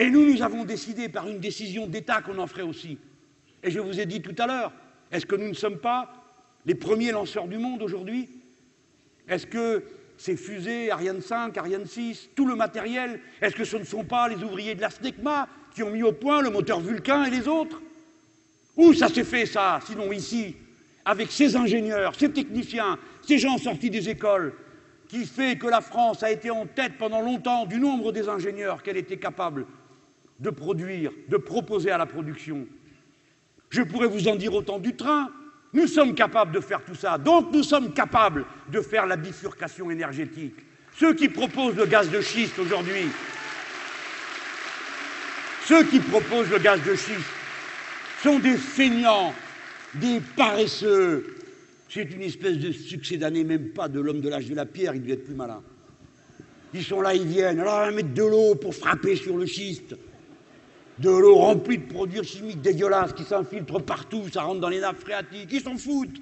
Et 0.00 0.08
nous, 0.08 0.24
nous 0.24 0.40
avons 0.40 0.64
décidé 0.64 1.10
par 1.10 1.28
une 1.28 1.40
décision 1.40 1.86
d'État 1.86 2.22
qu'on 2.22 2.38
en 2.38 2.46
ferait 2.46 2.62
aussi. 2.62 2.96
Et 3.62 3.70
je 3.70 3.80
vous 3.80 4.00
ai 4.00 4.06
dit 4.06 4.22
tout 4.22 4.34
à 4.38 4.46
l'heure, 4.46 4.72
est-ce 5.12 5.26
que 5.26 5.36
nous 5.36 5.48
ne 5.48 5.54
sommes 5.54 5.76
pas 5.76 6.10
les 6.64 6.74
premiers 6.74 7.12
lanceurs 7.12 7.46
du 7.46 7.58
monde 7.58 7.82
aujourd'hui? 7.82 8.30
Est-ce 9.28 9.46
que 9.46 9.84
ces 10.16 10.38
fusées 10.38 10.90
Ariane 10.90 11.20
5, 11.20 11.54
Ariane 11.58 11.84
6, 11.84 12.30
tout 12.34 12.46
le 12.46 12.54
matériel, 12.54 13.20
est-ce 13.42 13.54
que 13.54 13.64
ce 13.64 13.76
ne 13.76 13.84
sont 13.84 14.04
pas 14.04 14.26
les 14.26 14.42
ouvriers 14.42 14.74
de 14.74 14.80
la 14.80 14.88
SNECMA 14.88 15.46
qui 15.74 15.82
ont 15.82 15.90
mis 15.90 16.02
au 16.02 16.12
point 16.12 16.40
le 16.40 16.48
moteur 16.48 16.80
Vulcain 16.80 17.24
et 17.24 17.30
les 17.30 17.46
autres? 17.46 17.82
Où 18.78 18.94
ça 18.94 19.08
s'est 19.08 19.22
fait 19.22 19.44
ça, 19.44 19.80
sinon 19.86 20.10
ici, 20.12 20.56
avec 21.04 21.30
ces 21.30 21.56
ingénieurs, 21.56 22.14
ces 22.18 22.32
techniciens, 22.32 22.98
ces 23.20 23.36
gens 23.36 23.58
sortis 23.58 23.90
des 23.90 24.08
écoles, 24.08 24.54
qui 25.08 25.26
fait 25.26 25.58
que 25.58 25.66
la 25.66 25.82
France 25.82 26.22
a 26.22 26.30
été 26.30 26.50
en 26.50 26.64
tête 26.64 26.92
pendant 26.96 27.20
longtemps 27.20 27.66
du 27.66 27.78
nombre 27.78 28.12
des 28.12 28.30
ingénieurs 28.30 28.82
qu'elle 28.82 28.96
était 28.96 29.18
capable 29.18 29.66
de 30.40 30.50
produire, 30.50 31.12
de 31.28 31.36
proposer 31.36 31.90
à 31.90 31.98
la 31.98 32.06
production. 32.06 32.66
Je 33.68 33.82
pourrais 33.82 34.08
vous 34.08 34.26
en 34.26 34.36
dire 34.36 34.54
autant 34.54 34.78
du 34.78 34.96
train. 34.96 35.30
Nous 35.72 35.86
sommes 35.86 36.14
capables 36.14 36.52
de 36.52 36.60
faire 36.60 36.84
tout 36.84 36.94
ça. 36.94 37.18
Donc 37.18 37.52
nous 37.52 37.62
sommes 37.62 37.92
capables 37.92 38.44
de 38.72 38.80
faire 38.80 39.06
la 39.06 39.16
bifurcation 39.16 39.90
énergétique. 39.90 40.56
Ceux 40.96 41.14
qui 41.14 41.28
proposent 41.28 41.76
le 41.76 41.86
gaz 41.86 42.10
de 42.10 42.20
schiste 42.20 42.58
aujourd'hui, 42.58 43.06
ceux 45.66 45.84
qui 45.84 46.00
proposent 46.00 46.50
le 46.50 46.58
gaz 46.58 46.82
de 46.82 46.94
schiste 46.96 47.20
sont 48.22 48.40
des 48.40 48.56
feignants, 48.56 49.32
des 49.94 50.20
paresseux. 50.36 51.36
C'est 51.88 52.10
une 52.10 52.22
espèce 52.22 52.58
de 52.58 52.72
succès 52.72 53.18
d'année, 53.18 53.44
même 53.44 53.68
pas 53.70 53.88
de 53.88 54.00
l'homme 54.00 54.20
de 54.20 54.28
l'âge 54.28 54.46
de 54.46 54.54
la 54.54 54.66
pierre, 54.66 54.94
il 54.94 55.02
devait 55.02 55.14
être 55.14 55.24
plus 55.24 55.34
malin. 55.34 55.62
Ils 56.74 56.84
sont 56.84 57.00
là, 57.00 57.14
ils 57.14 57.26
viennent. 57.26 57.60
Alors 57.60 57.74
on 57.74 57.86
va 57.86 57.90
mettre 57.90 58.14
de 58.14 58.22
l'eau 58.22 58.54
pour 58.56 58.74
frapper 58.74 59.16
sur 59.16 59.36
le 59.36 59.46
schiste 59.46 59.94
de 61.00 61.08
l'eau 61.08 61.36
remplie 61.36 61.78
de 61.78 61.86
produits 61.90 62.22
chimiques 62.22 62.60
dégueulasses 62.60 63.14
qui 63.14 63.24
s'infiltrent 63.24 63.82
partout, 63.82 64.28
ça 64.30 64.42
rentre 64.42 64.60
dans 64.60 64.68
les 64.68 64.80
nappes 64.80 65.00
phréatiques, 65.00 65.48
ils 65.50 65.62
s'en 65.62 65.76
foutent. 65.76 66.20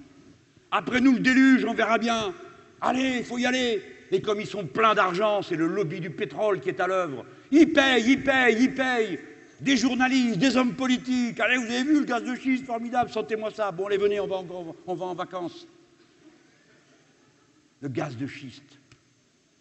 Après 0.70 1.00
nous 1.00 1.14
le 1.14 1.18
déluge, 1.18 1.64
on 1.64 1.74
verra 1.74 1.98
bien. 1.98 2.32
Allez, 2.80 3.18
il 3.18 3.24
faut 3.24 3.38
y 3.38 3.46
aller. 3.46 3.82
Et 4.12 4.20
comme 4.20 4.40
ils 4.40 4.46
sont 4.46 4.64
pleins 4.64 4.94
d'argent, 4.94 5.42
c'est 5.42 5.56
le 5.56 5.66
lobby 5.66 5.98
du 6.00 6.10
pétrole 6.10 6.60
qui 6.60 6.68
est 6.68 6.80
à 6.80 6.86
l'œuvre. 6.86 7.24
Ils 7.50 7.72
payent, 7.72 8.04
ils 8.06 8.22
payent, 8.22 8.56
ils 8.60 8.74
payent. 8.74 9.18
Des 9.60 9.76
journalistes, 9.76 10.38
des 10.38 10.56
hommes 10.56 10.74
politiques. 10.74 11.40
Allez, 11.40 11.56
vous 11.56 11.64
avez 11.64 11.82
vu 11.82 11.98
le 11.98 12.04
gaz 12.04 12.22
de 12.22 12.36
schiste, 12.36 12.64
formidable, 12.64 13.10
sentez-moi 13.10 13.50
ça. 13.50 13.72
Bon, 13.72 13.86
allez, 13.86 13.96
venez, 13.96 14.20
on 14.20 14.28
va, 14.28 14.36
en, 14.36 14.76
on 14.86 14.94
va 14.94 15.06
en 15.06 15.14
vacances. 15.14 15.66
Le 17.80 17.88
gaz 17.88 18.16
de 18.16 18.26
schiste. 18.28 18.77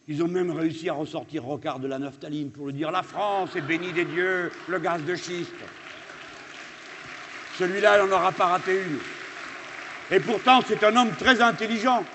Ils 0.10 0.24
ont 0.24 0.30
même 0.30 0.52
réussi 0.52 0.88
à 0.88 0.94
ressortir 0.94 1.44
Rocard 1.44 1.80
de 1.80 1.88
la 1.88 2.00
naphtaline 2.00 2.50
pour 2.50 2.68
le 2.68 2.72
dire 2.72 2.92
La 2.92 3.04
France 3.04 3.56
est 3.58 3.62
bénie 3.62 3.92
des 3.92 4.06
dieux, 4.06 4.50
le 4.70 4.80
gaz 4.80 5.04
de 5.04 5.16
schiste. 5.16 5.52
Celui-là, 7.60 7.98
il 7.98 8.08
n'en 8.10 8.16
aura 8.16 8.32
pas 8.32 8.46
raté 8.46 8.84
une. 8.84 9.00
Et 10.16 10.22
pourtant, 10.22 10.62
c'est 10.66 10.82
un 10.86 10.96
homme 10.96 11.12
très 11.18 11.42
intelligent. 11.42 12.06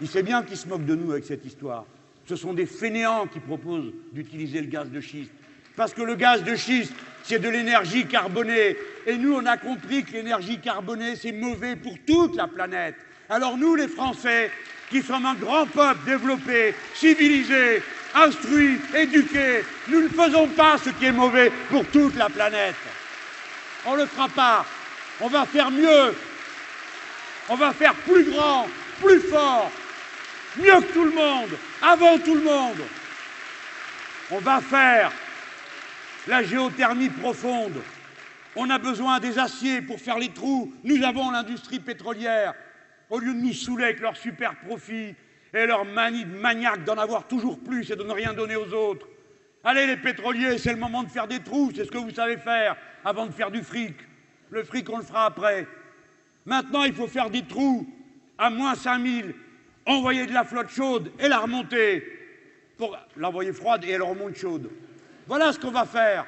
Il 0.00 0.08
sait 0.08 0.24
bien 0.24 0.42
qu'il 0.42 0.56
se 0.56 0.66
moque 0.66 0.84
de 0.84 0.96
nous 0.96 1.12
avec 1.12 1.24
cette 1.24 1.44
histoire. 1.44 1.84
Ce 2.26 2.34
sont 2.34 2.54
des 2.54 2.66
fainéants 2.66 3.28
qui 3.28 3.38
proposent 3.38 3.92
d'utiliser 4.12 4.60
le 4.60 4.66
gaz 4.66 4.90
de 4.90 5.00
schiste. 5.00 5.30
Parce 5.76 5.94
que 5.94 6.02
le 6.02 6.16
gaz 6.16 6.42
de 6.42 6.56
schiste, 6.56 6.94
c'est 7.22 7.38
de 7.38 7.48
l'énergie 7.48 8.06
carbonée. 8.06 8.76
Et 9.06 9.16
nous, 9.16 9.34
on 9.34 9.46
a 9.46 9.56
compris 9.56 10.02
que 10.02 10.12
l'énergie 10.12 10.58
carbonée, 10.58 11.14
c'est 11.14 11.30
mauvais 11.30 11.76
pour 11.76 11.94
toute 12.04 12.34
la 12.34 12.48
planète. 12.48 12.96
Alors 13.28 13.56
nous, 13.56 13.76
les 13.76 13.88
Français, 13.88 14.50
qui 14.90 15.02
sommes 15.02 15.26
un 15.26 15.34
grand 15.34 15.66
peuple 15.66 16.04
développé, 16.04 16.74
civilisé, 16.94 17.82
instruit, 18.14 18.78
éduqué. 18.94 19.64
Nous 19.88 20.02
ne 20.02 20.08
faisons 20.08 20.48
pas 20.48 20.78
ce 20.78 20.90
qui 20.90 21.06
est 21.06 21.12
mauvais 21.12 21.50
pour 21.70 21.84
toute 21.86 22.16
la 22.16 22.28
planète. 22.28 22.76
On 23.84 23.94
ne 23.94 24.02
le 24.02 24.06
fera 24.06 24.28
pas. 24.28 24.66
On 25.20 25.28
va 25.28 25.44
faire 25.46 25.70
mieux. 25.70 26.14
On 27.48 27.54
va 27.54 27.72
faire 27.72 27.94
plus 27.94 28.24
grand, 28.24 28.66
plus 29.00 29.20
fort, 29.20 29.70
mieux 30.56 30.80
que 30.80 30.92
tout 30.92 31.04
le 31.04 31.12
monde, 31.12 31.50
avant 31.80 32.18
tout 32.18 32.34
le 32.34 32.42
monde. 32.42 32.82
On 34.30 34.38
va 34.38 34.60
faire 34.60 35.12
la 36.26 36.42
géothermie 36.42 37.08
profonde. 37.08 37.80
On 38.56 38.68
a 38.70 38.78
besoin 38.78 39.20
des 39.20 39.38
aciers 39.38 39.80
pour 39.80 40.00
faire 40.00 40.18
les 40.18 40.30
trous. 40.30 40.72
Nous 40.82 41.04
avons 41.04 41.30
l'industrie 41.30 41.78
pétrolière 41.78 42.54
au 43.10 43.18
lieu 43.18 43.32
de 43.32 43.38
nous 43.38 43.52
saouler 43.52 43.84
avec 43.84 44.00
leurs 44.00 44.16
super 44.16 44.56
profits 44.56 45.14
et 45.54 45.66
leur 45.66 45.84
manie 45.84 46.24
de 46.24 46.36
maniaque 46.36 46.84
d'en 46.84 46.96
avoir 46.96 47.26
toujours 47.26 47.58
plus 47.58 47.90
et 47.90 47.96
de 47.96 48.02
ne 48.02 48.12
rien 48.12 48.32
donner 48.32 48.56
aux 48.56 48.72
autres. 48.72 49.08
Allez 49.64 49.86
les 49.86 49.96
pétroliers, 49.96 50.58
c'est 50.58 50.72
le 50.72 50.78
moment 50.78 51.02
de 51.02 51.08
faire 51.08 51.26
des 51.26 51.40
trous, 51.40 51.72
c'est 51.74 51.84
ce 51.84 51.90
que 51.90 51.98
vous 51.98 52.10
savez 52.10 52.36
faire 52.36 52.76
avant 53.04 53.26
de 53.26 53.32
faire 53.32 53.50
du 53.50 53.62
fric. 53.62 53.94
Le 54.50 54.62
fric, 54.62 54.88
on 54.90 54.98
le 54.98 55.04
fera 55.04 55.26
après. 55.26 55.66
Maintenant, 56.44 56.84
il 56.84 56.94
faut 56.94 57.08
faire 57.08 57.30
des 57.30 57.42
trous 57.42 57.86
à 58.38 58.50
moins 58.50 58.74
5000, 58.74 59.34
envoyer 59.86 60.26
de 60.26 60.32
la 60.32 60.44
flotte 60.44 60.70
chaude 60.70 61.10
et 61.18 61.28
la 61.28 61.38
remonter 61.38 62.04
pour 62.76 62.96
l'envoyer 63.16 63.52
froide 63.52 63.84
et 63.84 63.90
elle 63.90 64.02
remonte 64.02 64.36
chaude. 64.36 64.70
Voilà 65.26 65.52
ce 65.52 65.58
qu'on 65.58 65.70
va 65.70 65.84
faire. 65.84 66.26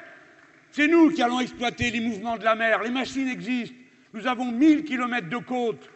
C'est 0.71 0.87
nous 0.87 1.11
qui 1.11 1.21
allons 1.21 1.39
exploiter 1.39 1.91
les 1.91 1.99
mouvements 1.99 2.37
de 2.37 2.43
la 2.43 2.55
mer. 2.55 2.83
Les 2.83 2.89
machines 2.89 3.27
existent. 3.27 3.75
Nous 4.13 4.27
avons 4.27 4.51
1000 4.51 4.83
kilomètres 4.83 5.29
de 5.29 5.37
côte 5.37 5.89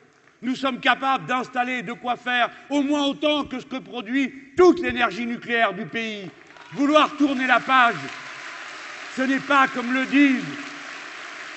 nous 0.43 0.55
sommes 0.55 0.79
capables 0.79 1.25
d'installer 1.25 1.81
de 1.81 1.93
quoi 1.93 2.17
faire 2.17 2.49
au 2.69 2.83
moins 2.83 3.05
autant 3.05 3.45
que 3.45 3.59
ce 3.59 3.65
que 3.65 3.77
produit 3.77 4.51
toute 4.57 4.81
l'énergie 4.81 5.25
nucléaire 5.25 5.73
du 5.73 5.85
pays. 5.85 6.29
Vouloir 6.73 7.15
tourner 7.15 7.47
la 7.47 7.61
page, 7.61 7.95
ce 9.15 9.21
n'est 9.21 9.39
pas 9.39 9.67
comme 9.67 9.93
le 9.93 10.05
disent 10.05 10.43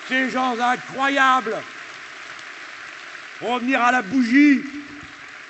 ces 0.07 0.29
gens 0.29 0.55
incroyables. 0.57 1.57
Revenir 3.41 3.81
à 3.81 3.91
la 3.91 4.01
bougie, 4.01 4.61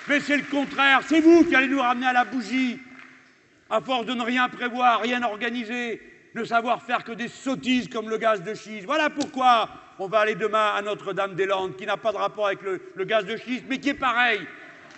mais 0.07 0.19
c'est 0.19 0.37
le 0.37 0.43
contraire. 0.43 1.01
C'est 1.07 1.21
vous 1.21 1.45
qui 1.45 1.55
allez 1.55 1.67
nous 1.67 1.79
ramener 1.79 2.07
à 2.07 2.13
la 2.13 2.25
bougie, 2.25 2.79
à 3.69 3.79
force 3.81 4.07
de 4.07 4.13
ne 4.13 4.23
rien 4.23 4.49
prévoir, 4.49 5.01
rien 5.01 5.21
organiser, 5.21 6.01
ne 6.33 6.43
savoir 6.43 6.81
faire 6.81 7.03
que 7.03 7.11
des 7.11 7.27
sottises 7.27 7.87
comme 7.87 8.09
le 8.09 8.17
gaz 8.17 8.41
de 8.41 8.53
schiste. 8.55 8.85
Voilà 8.85 9.09
pourquoi 9.09 9.69
on 9.99 10.07
va 10.07 10.19
aller 10.19 10.35
demain 10.35 10.73
à 10.75 10.81
Notre-Dame-des-Landes, 10.81 11.75
qui 11.75 11.85
n'a 11.85 11.97
pas 11.97 12.11
de 12.11 12.17
rapport 12.17 12.47
avec 12.47 12.59
le, 12.61 13.05
gaz 13.05 13.25
de 13.25 13.35
schiste, 13.37 13.65
mais 13.67 13.79
qui 13.79 13.89
est 13.89 13.93
pareil. 13.93 14.41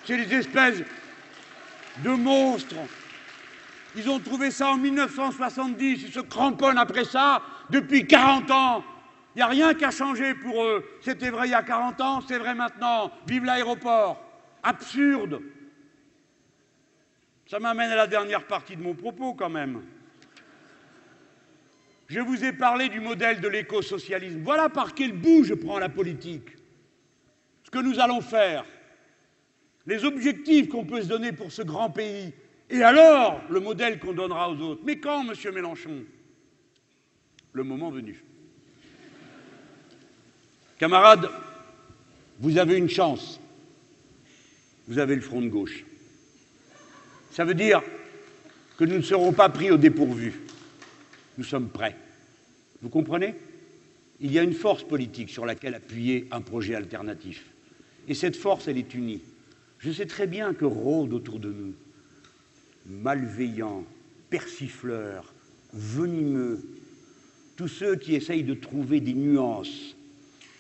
C'est 0.05 0.17
des 0.17 0.35
espèces 0.35 0.84
de 2.03 2.09
monstres. 2.09 2.76
Ils 3.95 4.09
ont 4.09 4.19
trouvé 4.19 4.51
ça 4.51 4.69
en 4.71 4.77
1970, 4.77 6.03
ils 6.03 6.11
se 6.11 6.19
cramponnent 6.19 6.77
après 6.77 7.05
ça 7.05 7.41
depuis 7.69 8.05
40 8.05 8.51
ans. 8.51 8.84
Il 9.35 9.39
n'y 9.39 9.43
a 9.43 9.47
rien 9.47 9.73
qui 9.73 9.85
a 9.85 9.91
changé 9.91 10.34
pour 10.34 10.63
eux. 10.63 10.85
C'était 11.01 11.30
vrai 11.30 11.47
il 11.47 11.51
y 11.51 11.55
a 11.55 11.63
40 11.63 12.01
ans, 12.01 12.21
c'est 12.27 12.38
vrai 12.38 12.53
maintenant. 12.53 13.11
Vive 13.27 13.45
l'aéroport. 13.45 14.21
absurde. 14.61 15.41
Ça 17.47 17.59
m'amène 17.59 17.89
à 17.91 17.95
la 17.95 18.07
dernière 18.07 18.45
partie 18.45 18.76
de 18.76 18.84
mon 18.84 18.93
propos 18.93 19.34
quand 19.34 19.49
même. 19.49 19.81
Je 22.10 22.19
vous 22.19 22.44
ai 22.44 22.52
parlé 22.52 22.90
du 22.90 22.99
modèle 22.99 23.40
de 23.40 23.48
l'écosocialisme. 23.48 24.41
Voilà 24.44 24.68
par 24.68 24.95
quel 24.95 25.14
bout 25.14 25.44
je 25.44 25.53
prends 25.53 25.77
la 25.77 25.90
politique. 25.90 26.49
Ce 27.64 27.69
que 27.69 27.77
nous 27.77 27.99
allons 27.99 28.22
faire, 28.22 28.65
les 29.86 30.03
objectifs 30.03 30.69
qu'on 30.69 30.86
peut 30.86 31.03
se 31.03 31.07
donner 31.07 31.31
pour 31.34 31.52
ce 31.52 31.61
grand 31.61 31.91
pays, 31.91 32.34
et 32.72 32.81
alors 32.81 33.41
le 33.49 33.60
modèle 33.60 33.99
qu'on 33.99 34.14
donnera 34.14 34.49
aux 34.49 34.57
autres. 34.57 34.81
Mais 34.84 34.98
quand, 34.98 35.23
monsieur 35.23 35.52
Mélenchon? 35.52 36.03
Le 37.53 37.64
moment 37.64 37.91
venu. 37.91 38.23
Camarades, 40.80 41.30
vous 42.40 42.57
avez 42.57 42.77
une 42.77 42.90
chance. 42.90 43.40
Vous 44.88 44.98
avez 44.98 45.15
le 45.15 45.22
front 45.22 45.41
de 45.41 45.49
gauche. 45.49 45.86
Ça 47.31 47.45
veut 47.45 47.53
dire 47.53 47.84
que 48.77 48.86
nous 48.86 48.98
ne 48.98 49.02
serons 49.03 49.31
pas 49.31 49.49
pris 49.49 49.69
au 49.69 49.77
dépourvu. 49.77 50.34
Nous 51.40 51.45
sommes 51.45 51.70
prêts. 51.70 51.95
Vous 52.82 52.90
comprenez? 52.90 53.34
Il 54.20 54.30
y 54.30 54.38
a 54.40 54.44
une 54.44 54.53
force 54.53 54.84
politique 54.84 55.30
sur 55.30 55.45
laquelle 55.45 55.74
appuyer 55.74 56.28
un 56.32 56.41
projet 56.41 56.76
alternatif. 56.76 57.45
Et 58.10 58.14
cette 58.14 58.36
force, 58.36 58.68
elle 58.68 58.78
est 58.78 58.94
unie. 58.94 59.22
Je 59.78 59.90
sais 59.90 60.06
très 60.06 60.28
bien 60.28 60.53
que 60.53 60.66
rôdent 60.66 61.14
autour 61.14 61.40
de 61.40 61.53
nous 61.53 61.74
malveillants, 62.88 63.86
persifleurs, 64.30 65.34
venimeux, 65.72 66.60
tous 67.56 67.70
ceux 67.70 67.95
qui 67.95 68.16
essayent 68.16 68.44
de 68.44 68.53
trouver 68.53 68.99
des 68.99 69.14
nuances 69.14 69.95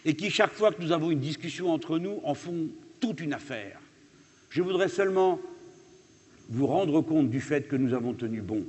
et 0.05 0.15
qui, 0.15 0.29
chaque 0.29 0.53
fois 0.53 0.71
que 0.71 0.81
nous 0.81 0.93
avons 0.93 1.11
une 1.11 1.19
discussion 1.19 1.73
entre 1.73 1.99
nous, 1.99 2.21
en 2.23 2.35
font 2.35 2.69
toute 3.01 3.19
une 3.19 3.33
affaire. 3.33 3.81
Je 4.49 4.61
voudrais 4.61 4.87
seulement 4.87 5.41
vous 6.47 6.67
rendre 6.67 7.01
compte 7.01 7.29
du 7.29 7.41
fait 7.41 7.67
que 7.67 7.75
nous 7.75 7.93
avons 7.93 8.13
tenu 8.13 8.39
bon. 8.39 8.63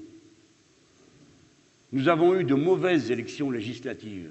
Nous 1.93 2.09
avons 2.09 2.39
eu 2.39 2.45
de 2.45 2.55
mauvaises 2.55 3.11
élections 3.11 3.51
législatives. 3.51 4.31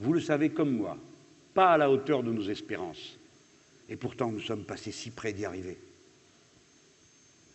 Vous 0.00 0.12
le 0.12 0.20
savez 0.20 0.50
comme 0.50 0.76
moi, 0.76 0.98
pas 1.54 1.72
à 1.72 1.78
la 1.78 1.90
hauteur 1.90 2.22
de 2.22 2.30
nos 2.30 2.48
espérances. 2.48 3.18
Et 3.88 3.96
pourtant, 3.96 4.30
nous 4.30 4.40
sommes 4.40 4.64
passés 4.64 4.92
si 4.92 5.10
près 5.10 5.32
d'y 5.32 5.44
arriver. 5.44 5.78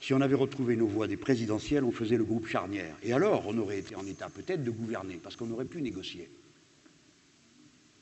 Si 0.02 0.14
on 0.14 0.22
avait 0.22 0.36
retrouvé 0.36 0.76
nos 0.76 0.88
voix 0.88 1.08
des 1.08 1.16
présidentielles, 1.16 1.84
on 1.84 1.92
faisait 1.92 2.18
le 2.18 2.26
groupe 2.26 2.48
charnière. 2.48 2.96
Et 3.04 3.14
alors, 3.14 3.46
on 3.48 3.58
aurait 3.58 3.80
été 3.80 3.96
en 3.96 4.06
état 4.06 4.30
peut-être 4.30 4.64
de 4.64 4.72
gouverner, 4.72 5.20
parce 5.22 5.36
qu'on 5.36 5.50
aurait 5.52 5.64
pu 5.66 5.82
négocier. 5.82 6.30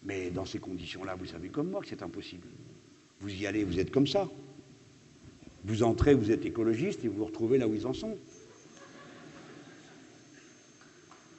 Mais 0.03 0.31
dans 0.31 0.45
ces 0.45 0.59
conditions-là, 0.59 1.15
vous 1.15 1.27
savez 1.27 1.49
comme 1.49 1.69
moi 1.69 1.81
que 1.81 1.87
c'est 1.87 2.01
impossible. 2.01 2.47
Vous 3.19 3.29
y 3.29 3.45
allez, 3.45 3.63
vous 3.63 3.79
êtes 3.79 3.91
comme 3.91 4.07
ça. 4.07 4.27
Vous 5.63 5.83
entrez, 5.83 6.15
vous 6.15 6.31
êtes 6.31 6.43
écologiste 6.43 7.05
et 7.05 7.07
vous 7.07 7.17
vous 7.17 7.25
retrouvez 7.25 7.59
là 7.59 7.67
où 7.67 7.75
ils 7.75 7.85
en 7.85 7.93
sont. 7.93 8.17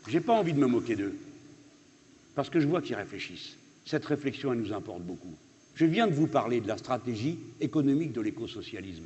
J'ai 0.09 0.21
pas 0.21 0.33
envie 0.33 0.53
de 0.53 0.59
me 0.59 0.67
moquer 0.67 0.97
d'eux, 0.97 1.15
parce 2.35 2.51
que 2.51 2.61
je 2.61 2.67
vois 2.67 2.83
qu'ils 2.83 2.97
réfléchissent. 2.97 3.57
Cette 3.85 4.05
réflexion, 4.05 4.53
elle 4.53 4.61
nous 4.61 4.73
importe 4.73 5.03
beaucoup. 5.03 5.35
Je 5.75 5.87
viens 5.87 6.07
de 6.07 6.15
vous 6.15 6.27
parler 6.27 6.61
de 6.61 6.69
la 6.69 6.77
stratégie 6.77 7.39
économique 7.61 8.13
de 8.13 8.21
l'écosocialisme, 8.21 9.05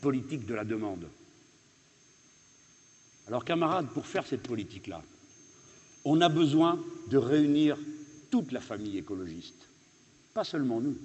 politique 0.00 0.46
de 0.46 0.54
la 0.54 0.64
demande. 0.64 1.06
Alors, 3.26 3.44
camarades, 3.44 3.88
pour 3.88 4.06
faire 4.06 4.26
cette 4.26 4.42
politique-là, 4.42 5.02
on 6.04 6.20
a 6.20 6.28
besoin 6.28 6.80
de 7.08 7.16
réunir 7.16 7.78
toute 8.30 8.52
la 8.52 8.60
famille 8.60 8.98
écologiste, 8.98 9.68
pas 10.34 10.44
seulement 10.44 10.80
nous. 10.80 10.96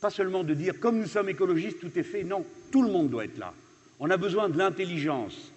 Pas 0.00 0.10
seulement 0.10 0.44
de 0.44 0.54
dire 0.54 0.80
comme 0.80 0.98
nous 0.98 1.06
sommes 1.06 1.28
écologistes, 1.28 1.78
tout 1.80 1.98
est 1.98 2.02
fait. 2.02 2.24
Non, 2.24 2.44
tout 2.70 2.82
le 2.82 2.90
monde 2.90 3.10
doit 3.10 3.26
être 3.26 3.36
là. 3.36 3.52
On 3.98 4.08
a 4.08 4.16
besoin 4.16 4.48
de 4.48 4.56
l'intelligence, 4.56 5.52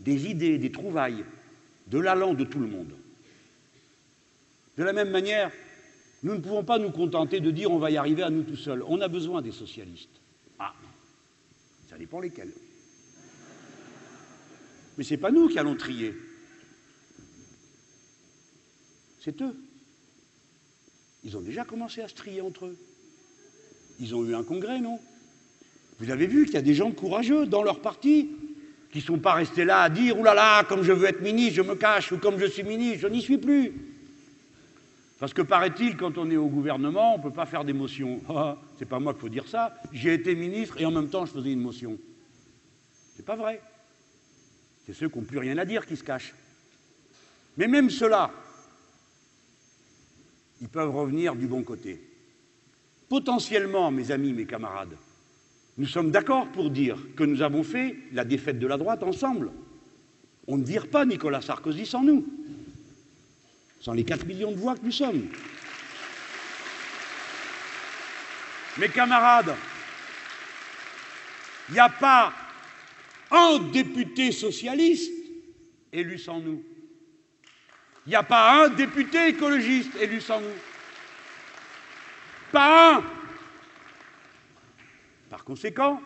des 0.00 0.30
idées, 0.30 0.56
des 0.56 0.72
trouvailles, 0.72 1.24
de 1.92 1.98
l'allant 1.98 2.32
de 2.32 2.44
tout 2.44 2.58
le 2.58 2.66
monde. 2.66 2.92
De 4.78 4.82
la 4.82 4.94
même 4.94 5.10
manière, 5.10 5.52
nous 6.22 6.34
ne 6.34 6.40
pouvons 6.40 6.64
pas 6.64 6.78
nous 6.78 6.90
contenter 6.90 7.40
de 7.40 7.50
dire 7.50 7.70
on 7.70 7.78
va 7.78 7.90
y 7.90 7.98
arriver 7.98 8.22
à 8.22 8.30
nous 8.30 8.42
tout 8.42 8.56
seuls. 8.56 8.82
On 8.88 9.00
a 9.02 9.08
besoin 9.08 9.42
des 9.42 9.52
socialistes. 9.52 10.20
Ah, 10.58 10.72
ça 11.90 11.98
dépend 11.98 12.20
lesquels. 12.20 12.52
Mais 14.96 15.04
ce 15.04 15.12
n'est 15.12 15.20
pas 15.20 15.30
nous 15.30 15.48
qui 15.48 15.58
allons 15.58 15.76
trier. 15.76 16.14
C'est 19.20 19.40
eux. 19.42 19.54
Ils 21.24 21.36
ont 21.36 21.42
déjà 21.42 21.64
commencé 21.64 22.00
à 22.00 22.08
se 22.08 22.14
trier 22.14 22.40
entre 22.40 22.66
eux. 22.66 22.76
Ils 24.00 24.14
ont 24.14 24.24
eu 24.24 24.34
un 24.34 24.42
congrès, 24.42 24.80
non? 24.80 24.98
Vous 25.98 26.10
avez 26.10 26.26
vu 26.26 26.46
qu'il 26.46 26.54
y 26.54 26.58
a 26.58 26.62
des 26.62 26.74
gens 26.74 26.90
courageux 26.90 27.46
dans 27.46 27.62
leur 27.62 27.80
parti 27.80 28.30
qui 28.92 28.98
ne 28.98 29.04
sont 29.04 29.18
pas 29.18 29.32
restés 29.32 29.64
là 29.64 29.80
à 29.80 29.88
dire 29.88 30.18
Ouh 30.18 30.22
là 30.22 30.34
là, 30.34 30.64
comme 30.64 30.82
je 30.82 30.92
veux 30.92 31.06
être 31.08 31.22
ministre, 31.22 31.54
je 31.54 31.62
me 31.62 31.74
cache, 31.74 32.12
ou 32.12 32.18
comme 32.18 32.38
je 32.38 32.44
suis 32.44 32.62
ministre, 32.62 33.00
je 33.00 33.08
n'y 33.08 33.22
suis 33.22 33.38
plus. 33.38 33.72
Parce 35.18 35.32
que 35.32 35.40
paraît-il, 35.40 35.96
quand 35.96 36.18
on 36.18 36.30
est 36.30 36.36
au 36.36 36.48
gouvernement, 36.48 37.14
on 37.14 37.18
ne 37.18 37.22
peut 37.22 37.30
pas 37.32 37.46
faire 37.46 37.64
des 37.64 37.72
motions. 37.72 38.20
Ah, 38.28 38.58
c'est 38.78 38.88
pas 38.88 38.98
moi 38.98 39.14
qu'il 39.14 39.22
faut 39.22 39.28
dire 39.30 39.48
ça. 39.48 39.74
J'ai 39.92 40.12
été 40.14 40.34
ministre 40.34 40.78
et 40.78 40.84
en 40.84 40.90
même 40.90 41.08
temps 41.08 41.24
je 41.24 41.32
faisais 41.32 41.52
une 41.52 41.60
motion. 41.60 41.96
C'est 43.16 43.24
pas 43.24 43.36
vrai. 43.36 43.62
C'est 44.84 44.92
ceux 44.92 45.08
qui 45.08 45.18
n'ont 45.18 45.24
plus 45.24 45.38
rien 45.38 45.56
à 45.58 45.64
dire 45.64 45.86
qui 45.86 45.96
se 45.96 46.04
cachent. 46.04 46.34
Mais 47.56 47.68
même 47.68 47.88
ceux-là, 47.88 48.30
ils 50.60 50.68
peuvent 50.68 50.94
revenir 50.94 51.34
du 51.34 51.46
bon 51.46 51.62
côté. 51.62 52.02
Potentiellement, 53.08 53.90
mes 53.90 54.10
amis, 54.10 54.32
mes 54.32 54.46
camarades, 54.46 54.96
nous 55.78 55.86
sommes 55.86 56.10
d'accord 56.10 56.48
pour 56.48 56.70
dire 56.70 56.98
que 57.16 57.24
nous 57.24 57.42
avons 57.42 57.62
fait 57.62 57.96
la 58.12 58.24
défaite 58.24 58.58
de 58.58 58.66
la 58.66 58.76
droite 58.76 59.02
ensemble. 59.02 59.50
On 60.46 60.58
ne 60.58 60.64
vire 60.64 60.88
pas 60.88 61.04
Nicolas 61.04 61.40
Sarkozy 61.40 61.86
sans 61.86 62.02
nous, 62.02 62.26
sans 63.80 63.92
les 63.94 64.04
4 64.04 64.26
millions 64.26 64.52
de 64.52 64.56
voix 64.56 64.76
que 64.76 64.84
nous 64.84 64.92
sommes. 64.92 65.28
Mes 68.78 68.88
camarades, 68.88 69.54
il 71.68 71.74
n'y 71.74 71.80
a 71.80 71.88
pas 71.88 72.32
un 73.30 73.58
député 73.72 74.32
socialiste 74.32 75.12
élu 75.92 76.18
sans 76.18 76.40
nous. 76.40 76.62
Il 78.06 78.10
n'y 78.10 78.16
a 78.16 78.22
pas 78.22 78.64
un 78.64 78.68
député 78.68 79.28
écologiste 79.28 79.94
élu 80.00 80.20
sans 80.20 80.40
nous. 80.40 80.56
Pas 82.50 82.96
un. 82.96 83.21
Par 85.32 85.44
conséquent, 85.44 85.98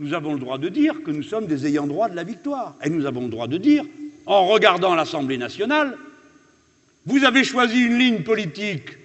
nous 0.00 0.12
avons 0.12 0.34
le 0.34 0.40
droit 0.40 0.58
de 0.58 0.68
dire 0.68 1.04
que 1.04 1.12
nous 1.12 1.22
sommes 1.22 1.46
des 1.46 1.68
ayants 1.68 1.86
droit 1.86 2.08
de 2.08 2.16
la 2.16 2.24
victoire. 2.24 2.74
Et 2.84 2.90
nous 2.90 3.06
avons 3.06 3.22
le 3.22 3.28
droit 3.28 3.46
de 3.46 3.56
dire, 3.56 3.84
en 4.26 4.48
regardant 4.48 4.96
l'Assemblée 4.96 5.38
nationale, 5.38 5.96
vous 7.06 7.22
avez 7.22 7.44
choisi 7.44 7.80
une 7.80 7.96
ligne 7.96 8.24
politique 8.24 8.98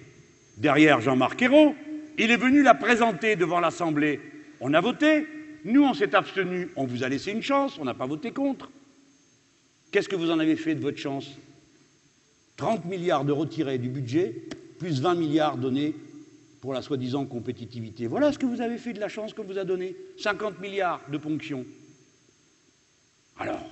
derrière 0.56 1.00
Jean-Marc 1.00 1.40
Ayrault, 1.42 1.76
il 2.18 2.32
est 2.32 2.36
venu 2.36 2.64
la 2.64 2.74
présenter 2.74 3.36
devant 3.36 3.60
l'Assemblée. 3.60 4.20
On 4.60 4.74
a 4.74 4.80
voté, 4.80 5.28
nous 5.64 5.84
on 5.84 5.94
s'est 5.94 6.16
abstenu, 6.16 6.70
on 6.74 6.84
vous 6.84 7.04
a 7.04 7.08
laissé 7.08 7.30
une 7.30 7.42
chance, 7.42 7.78
on 7.78 7.84
n'a 7.84 7.94
pas 7.94 8.06
voté 8.06 8.32
contre. 8.32 8.72
Qu'est-ce 9.92 10.08
que 10.08 10.16
vous 10.16 10.32
en 10.32 10.40
avez 10.40 10.56
fait 10.56 10.74
de 10.74 10.80
votre 10.80 10.98
chance? 10.98 11.38
30 12.56 12.84
milliards 12.84 13.24
de 13.24 13.30
retirés 13.30 13.78
du 13.78 13.90
budget, 13.90 14.42
plus 14.80 15.00
20 15.00 15.14
milliards 15.14 15.56
donnés 15.56 15.94
pour 16.60 16.72
la 16.72 16.82
soi-disant 16.82 17.26
compétitivité. 17.26 18.06
Voilà 18.06 18.32
ce 18.32 18.38
que 18.38 18.46
vous 18.46 18.60
avez 18.60 18.78
fait 18.78 18.92
de 18.92 19.00
la 19.00 19.08
chance 19.08 19.32
qu'on 19.32 19.44
vous 19.44 19.58
a 19.58 19.64
donné. 19.64 19.96
50 20.18 20.60
milliards 20.60 21.00
de 21.10 21.18
ponctions. 21.18 21.64
Alors, 23.38 23.70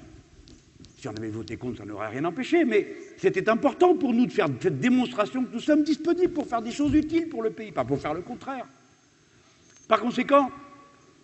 si 0.98 1.08
on 1.08 1.12
avait 1.12 1.30
voté 1.30 1.56
contre, 1.56 1.78
ça 1.78 1.84
n'aurait 1.84 2.08
rien 2.08 2.24
empêché, 2.24 2.64
mais 2.64 2.86
c'était 3.16 3.48
important 3.48 3.96
pour 3.96 4.12
nous 4.12 4.26
de 4.26 4.32
faire 4.32 4.48
cette 4.60 4.78
démonstration 4.78 5.44
que 5.44 5.52
nous 5.52 5.60
sommes 5.60 5.82
disponibles 5.82 6.32
pour 6.32 6.46
faire 6.46 6.62
des 6.62 6.70
choses 6.70 6.94
utiles 6.94 7.28
pour 7.28 7.42
le 7.42 7.50
pays, 7.50 7.72
pas 7.72 7.84
pour 7.84 8.00
faire 8.00 8.14
le 8.14 8.22
contraire. 8.22 8.66
Par 9.88 10.00
conséquent, 10.00 10.50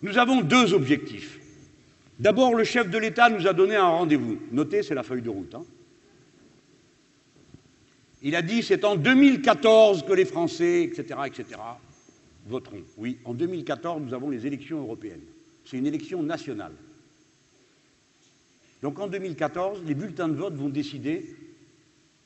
nous 0.03 0.19
avons 0.19 0.41
deux 0.41 0.75
objectifs. 0.75 1.39
D'abord, 2.19 2.55
le 2.55 2.65
chef 2.65 2.91
de 2.91 2.99
l'État 2.99 3.29
nous 3.31 3.47
a 3.47 3.53
donné 3.53 3.77
un 3.77 3.89
rendez-vous. 3.89 4.39
Notez, 4.51 4.83
c'est 4.83 4.95
la 4.95 5.03
feuille 5.03 5.23
de 5.23 5.31
route. 5.31 5.55
Hein. 5.55 5.65
Il 8.23 8.37
a 8.37 8.43
dit 8.43 8.63
c'est 8.63 8.85
en 8.85 8.97
2014 8.97 10.05
que 10.05 10.13
les 10.13 10.25
Français, 10.25 10.85
etc., 10.85 11.21
etc., 11.27 11.45
voteront. 12.47 12.83
Oui, 12.97 13.19
en 13.25 13.35
2014, 13.35 14.03
nous 14.03 14.15
avons 14.15 14.31
les 14.31 14.47
élections 14.47 14.81
européennes. 14.81 15.25
C'est 15.65 15.79
une 15.79 15.87
élection 15.87 16.23
nationale. 16.23 16.73
Donc 18.83 18.99
en 18.99 19.07
2014, 19.07 19.83
les 19.87 19.95
bulletins 19.95 20.29
de 20.29 20.35
vote 20.35 20.55
vont 20.55 20.69
décider 20.69 21.37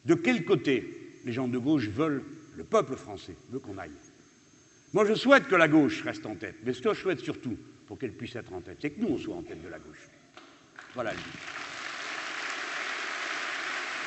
de 0.04 0.14
quel 0.14 0.44
côté 0.44 1.18
les 1.24 1.32
gens 1.32 1.48
de 1.48 1.58
gauche 1.58 1.88
veulent, 1.88 2.24
le 2.56 2.64
peuple 2.64 2.96
français 2.96 3.34
veut 3.50 3.58
qu'on 3.58 3.76
aille. 3.76 3.90
Moi, 4.92 5.04
je 5.04 5.14
souhaite 5.14 5.48
que 5.48 5.56
la 5.56 5.68
gauche 5.68 6.02
reste 6.02 6.24
en 6.24 6.36
tête, 6.36 6.56
mais 6.64 6.72
ce 6.72 6.80
que 6.80 6.94
je 6.94 7.00
souhaite 7.00 7.20
surtout, 7.20 7.56
pour 7.86 7.98
qu'elle 7.98 8.12
puisse 8.12 8.36
être 8.36 8.52
en 8.52 8.60
tête, 8.60 8.78
c'est 8.80 8.90
que 8.90 9.00
nous, 9.00 9.08
on 9.08 9.18
soit 9.18 9.34
en 9.34 9.42
tête 9.42 9.62
de 9.62 9.68
la 9.68 9.78
gauche. 9.78 10.08
Voilà. 10.94 11.12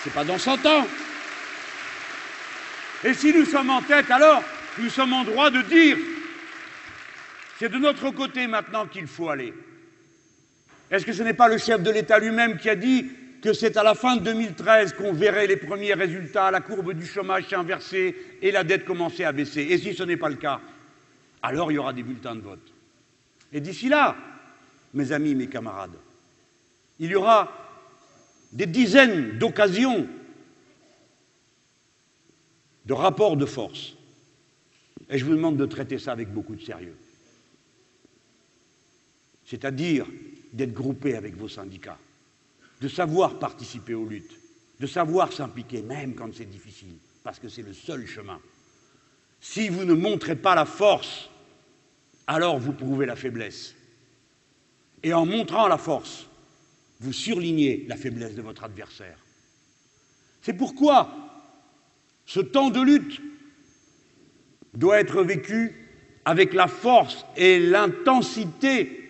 C'est 0.04 0.14
pas 0.14 0.24
dans 0.24 0.38
100 0.38 0.66
ans. 0.66 0.88
Et 3.04 3.14
si 3.14 3.34
nous 3.34 3.46
sommes 3.46 3.70
en 3.70 3.82
tête, 3.82 4.12
alors 4.12 4.44
nous 4.78 4.90
sommes 4.90 5.14
en 5.14 5.24
droit 5.24 5.50
de 5.50 5.62
dire 5.64 5.98
C'est 7.58 7.70
de 7.70 7.78
notre 7.78 8.10
côté 8.12 8.48
maintenant 8.48 8.88
qu'il 8.88 9.08
faut 9.08 9.30
aller. 9.30 9.54
Est-ce 10.92 11.06
que 11.06 11.14
ce 11.14 11.24
n'est 11.24 11.34
pas 11.34 11.48
le 11.48 11.58
chef 11.58 11.82
de 11.82 11.92
l'État 11.92 12.20
lui-même 12.20 12.58
qui 12.58 12.70
a 12.70 12.76
dit 12.76 13.10
que 13.42 13.54
c'est 13.54 13.78
à 13.78 13.84
la 13.84 13.96
fin 13.96 14.18
de 14.18 14.24
2013 14.24 14.94
qu'on 14.94 15.14
verrait 15.14 15.48
les 15.48 15.56
premiers 15.56 15.94
résultats, 15.94 16.52
la 16.52 16.62
courbe 16.62 16.94
du 16.94 17.06
chômage 17.06 17.48
s'inverser 17.48 18.16
et 18.42 18.52
la 18.52 18.64
dette 18.64 18.86
commencer 18.86 19.24
à 19.24 19.32
baisser? 19.32 19.62
Et 19.62 19.78
si 19.78 19.94
ce 19.94 20.04
n'est 20.04 20.18
pas 20.18 20.30
le 20.30 20.36
cas, 20.36 20.60
alors 21.42 21.72
il 21.72 21.76
y 21.76 21.78
aura 21.78 21.94
des 21.94 22.04
bulletins 22.04 22.36
de 22.36 22.42
vote. 22.42 22.74
Et 23.54 23.62
d'ici 23.62 23.88
là, 23.88 24.16
mes 24.94 25.12
amis, 25.12 25.36
mes 25.36 25.48
camarades, 25.48 25.96
il 27.00 27.12
y 27.12 27.16
aura 27.16 27.52
des 28.52 28.66
dizaines 28.66 29.38
d'occasions 29.38 30.08
de 32.90 32.94
rapports 32.94 33.38
de 33.38 33.46
force. 33.46 33.94
Et 35.12 35.20
je 35.20 35.24
vous 35.24 35.36
demande 35.36 35.58
de 35.58 35.66
traiter 35.68 36.00
ça 36.00 36.12
avec 36.12 36.34
beaucoup 36.34 36.56
de 36.56 36.62
sérieux. 36.62 36.98
C'est-à-dire 39.46 40.08
d'être 40.52 40.74
groupé 40.74 41.16
avec 41.16 41.38
vos 41.38 41.48
syndicats, 41.48 42.00
de 42.82 42.88
savoir 42.88 43.38
participer 43.38 43.94
aux 43.94 44.08
luttes, 44.08 44.36
de 44.80 44.88
savoir 44.88 45.32
s'impliquer, 45.32 45.84
même 45.84 46.16
quand 46.16 46.34
c'est 46.34 46.50
difficile, 46.50 46.96
parce 47.24 47.38
que 47.38 47.48
c'est 47.48 47.62
le 47.62 47.74
seul 47.74 48.08
chemin. 48.08 48.40
Si 49.40 49.70
vous 49.70 49.86
ne 49.86 49.94
montrez 49.94 50.36
pas 50.36 50.56
la 50.56 50.66
force, 50.66 51.30
alors 52.26 52.58
vous 52.58 52.74
prouvez 52.74 53.06
la 53.06 53.16
faiblesse. 53.16 53.76
Et 55.04 55.14
en 55.14 55.28
montrant 55.28 55.68
la 55.68 55.78
force, 55.78 56.26
vous 57.02 57.14
surlignez 57.14 57.86
la 57.88 57.98
faiblesse 57.98 58.34
de 58.34 58.42
votre 58.42 58.64
adversaire. 58.64 59.20
C'est 60.42 60.54
pourquoi 60.54 61.29
ce 62.30 62.40
temps 62.40 62.70
de 62.70 62.80
lutte 62.80 63.22
doit 64.76 65.00
être 65.00 65.24
vécu 65.24 65.74
avec 66.26 66.54
la 66.54 66.68
force 66.68 67.26
et 67.36 67.60
l'intensité 67.60 69.02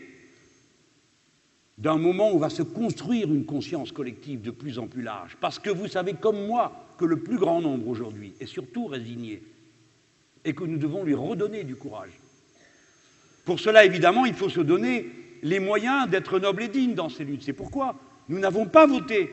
d'un 1.78 1.98
moment 1.98 2.32
où 2.32 2.40
va 2.40 2.50
se 2.50 2.62
construire 2.64 3.28
une 3.28 3.44
conscience 3.44 3.92
collective 3.92 4.42
de 4.42 4.52
plus 4.52 4.80
en 4.80 4.88
plus 4.88 5.02
large. 5.02 5.36
Parce 5.42 5.60
que 5.60 5.70
vous 5.70 5.90
savez 5.90 6.14
comme 6.14 6.48
moi 6.48 6.88
que 6.98 7.04
le 7.04 7.20
plus 7.20 7.36
grand 7.36 7.60
nombre 7.60 7.90
aujourd'hui 7.90 8.36
est 8.40 8.46
surtout 8.46 8.86
résigné 8.86 9.44
et 10.46 10.54
que 10.54 10.64
nous 10.64 10.78
devons 10.78 11.04
lui 11.04 11.14
redonner 11.14 11.66
du 11.66 11.76
courage. 11.76 12.18
Pour 13.44 13.60
cela, 13.60 13.84
évidemment, 13.84 14.26
il 14.26 14.34
faut 14.34 14.48
se 14.48 14.62
donner 14.62 15.10
les 15.44 15.60
moyens 15.60 16.08
d'être 16.08 16.40
noble 16.40 16.64
et 16.64 16.70
digne 16.70 16.94
dans 16.94 17.10
ces 17.10 17.26
luttes. 17.26 17.44
C'est 17.44 17.52
pourquoi 17.52 17.96
nous 18.30 18.40
n'avons 18.40 18.66
pas 18.66 18.88
voté 18.88 19.30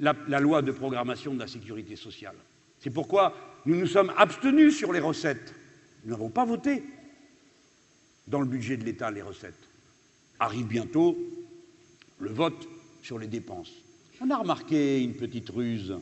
la, 0.00 0.40
loi 0.40 0.62
de 0.62 0.72
programmation 0.72 1.34
de 1.34 1.38
la 1.38 1.46
sécurité 1.46 1.96
sociale. 1.96 2.36
C'est 2.78 2.90
pourquoi 2.90 3.34
nous 3.66 3.76
nous 3.76 3.86
sommes 3.86 4.12
abstenus 4.16 4.76
sur 4.76 4.92
les 4.92 5.00
recettes. 5.00 5.54
Nous 6.04 6.12
n'avons 6.12 6.30
pas 6.30 6.44
voté 6.44 6.82
dans 8.26 8.40
le 8.40 8.46
budget 8.46 8.76
de 8.76 8.84
l'État 8.84 9.10
les 9.10 9.22
recettes. 9.22 9.68
Arrive 10.38 10.66
bientôt 10.66 11.16
le 12.18 12.30
vote 12.30 12.68
sur 13.02 13.18
les 13.18 13.26
dépenses. 13.26 13.72
On 14.20 14.30
a 14.30 14.36
remarqué 14.36 15.02
une 15.02 15.14
petite 15.14 15.50
ruse. 15.50 15.94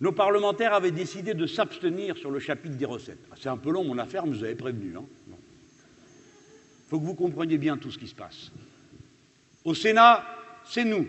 Nos 0.00 0.12
parlementaires 0.12 0.74
avaient 0.74 0.90
décidé 0.90 1.34
de 1.34 1.46
s'abstenir 1.46 2.16
sur 2.16 2.30
le 2.30 2.40
chapitre 2.40 2.76
des 2.76 2.84
recettes. 2.84 3.24
C'est 3.40 3.48
un 3.48 3.56
peu 3.56 3.70
long 3.70 3.84
mon 3.84 3.98
affaire, 3.98 4.26
mais 4.26 4.36
vous 4.36 4.44
avez 4.44 4.56
prévenu. 4.56 4.96
Hein 4.96 5.04
faut 6.92 7.00
que 7.00 7.06
vous 7.06 7.14
compreniez 7.14 7.56
bien 7.56 7.78
tout 7.78 7.90
ce 7.90 7.96
qui 7.96 8.06
se 8.06 8.14
passe. 8.14 8.50
Au 9.64 9.74
Sénat, 9.74 10.26
c'est 10.66 10.84
nous 10.84 11.06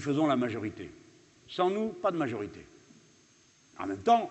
faisons 0.00 0.26
la 0.26 0.36
majorité. 0.36 0.90
Sans 1.48 1.70
nous, 1.70 1.88
pas 1.88 2.10
de 2.10 2.16
majorité. 2.16 2.64
En 3.78 3.86
même 3.86 4.02
temps, 4.02 4.30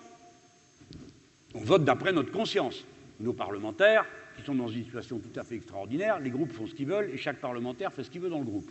on 1.54 1.60
vote 1.60 1.84
d'après 1.84 2.12
notre 2.12 2.30
conscience. 2.30 2.84
Nos 3.20 3.32
parlementaires, 3.32 4.04
qui 4.36 4.44
sont 4.44 4.54
dans 4.54 4.68
une 4.68 4.84
situation 4.84 5.18
tout 5.18 5.40
à 5.40 5.42
fait 5.42 5.56
extraordinaire, 5.56 6.20
les 6.20 6.30
groupes 6.30 6.52
font 6.52 6.66
ce 6.66 6.74
qu'ils 6.74 6.86
veulent 6.86 7.10
et 7.10 7.16
chaque 7.16 7.40
parlementaire 7.40 7.92
fait 7.92 8.04
ce 8.04 8.10
qu'il 8.10 8.20
veut 8.20 8.28
dans 8.28 8.38
le 8.38 8.44
groupe. 8.44 8.70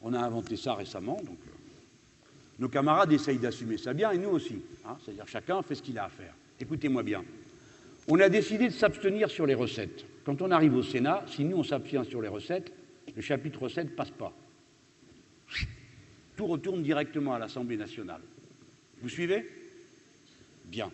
On 0.00 0.14
a 0.14 0.18
inventé 0.18 0.56
ça 0.56 0.74
récemment, 0.74 1.16
donc 1.16 1.38
euh, 1.46 1.50
nos 2.58 2.68
camarades 2.68 3.12
essayent 3.12 3.38
d'assumer 3.38 3.76
ça 3.76 3.92
bien 3.92 4.10
et 4.12 4.18
nous 4.18 4.30
aussi. 4.30 4.62
Hein, 4.86 4.96
C'est-à-dire 5.04 5.28
chacun 5.28 5.62
fait 5.62 5.74
ce 5.74 5.82
qu'il 5.82 5.98
a 5.98 6.04
à 6.04 6.08
faire. 6.08 6.34
Écoutez-moi 6.58 7.02
bien. 7.02 7.24
On 8.08 8.18
a 8.20 8.28
décidé 8.28 8.68
de 8.68 8.72
s'abstenir 8.72 9.30
sur 9.30 9.46
les 9.46 9.54
recettes. 9.54 10.04
Quand 10.24 10.40
on 10.40 10.50
arrive 10.50 10.74
au 10.74 10.82
Sénat, 10.82 11.24
si 11.26 11.44
nous 11.44 11.58
on 11.58 11.64
s'abstient 11.64 12.04
sur 12.04 12.22
les 12.22 12.28
recettes, 12.28 12.72
le 13.14 13.22
chapitre 13.22 13.62
recettes 13.62 13.94
passe 13.94 14.10
pas. 14.10 14.32
Tout 16.36 16.46
retourne 16.46 16.82
directement 16.82 17.34
à 17.34 17.38
l'Assemblée 17.38 17.76
nationale. 17.76 18.20
Vous 19.00 19.08
suivez? 19.08 19.48
Bien. 20.64 20.90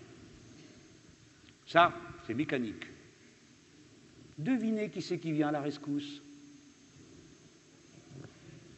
Ça, 1.67 1.95
c'est 2.27 2.35
mécanique. 2.35 2.85
Devinez 4.37 4.91
qui 4.91 5.03
c'est 5.03 5.19
qui 5.19 5.33
vient 5.33 5.49
à 5.49 5.53
la 5.53 5.61
rescousse 5.61 6.23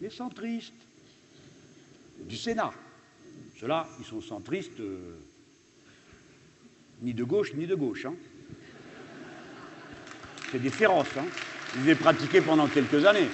Les 0.01 0.11
centristes 0.11 0.75
du 2.29 2.37
Sénat. 2.37 2.73
Ceux-là, 3.59 3.89
ils 3.99 4.05
sont 4.05 4.21
centristes. 4.21 4.81
Euh, 4.81 5.17
ni 7.03 7.15
de 7.15 7.25
gauche 7.25 7.55
ni 7.55 7.67
de 7.67 7.75
gauche. 7.75 8.07
Hein. 8.07 8.15
C'est 10.51 10.61
des 10.61 10.71
féroces. 10.71 11.17
Hein. 11.17 11.27
Ils 11.77 11.85
les 11.85 11.95
pratiqué 11.95 12.41
pendant 12.41 12.69
quelques 12.69 13.05
années. 13.05 13.29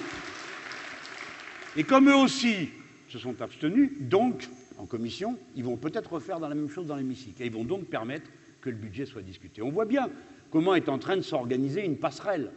Et 1.75 1.83
comme 1.83 2.09
eux 2.09 2.15
aussi 2.15 2.69
se 3.09 3.19
sont 3.19 3.41
abstenus, 3.41 3.91
donc, 3.99 4.47
en 4.77 4.85
commission, 4.85 5.37
ils 5.55 5.63
vont 5.63 5.77
peut-être 5.77 6.13
refaire 6.13 6.39
la 6.39 6.49
même 6.49 6.69
chose 6.69 6.87
dans 6.87 6.95
l'hémicycle. 6.95 7.41
Et 7.41 7.47
ils 7.47 7.51
vont 7.51 7.65
donc 7.65 7.85
permettre 7.85 8.29
que 8.61 8.69
le 8.69 8.75
budget 8.75 9.05
soit 9.05 9.21
discuté. 9.21 9.61
On 9.61 9.71
voit 9.71 9.85
bien 9.85 10.09
comment 10.51 10.75
est 10.75 10.89
en 10.89 10.99
train 10.99 11.17
de 11.17 11.21
s'organiser 11.21 11.83
une 11.83 11.97
passerelle. 11.97 12.51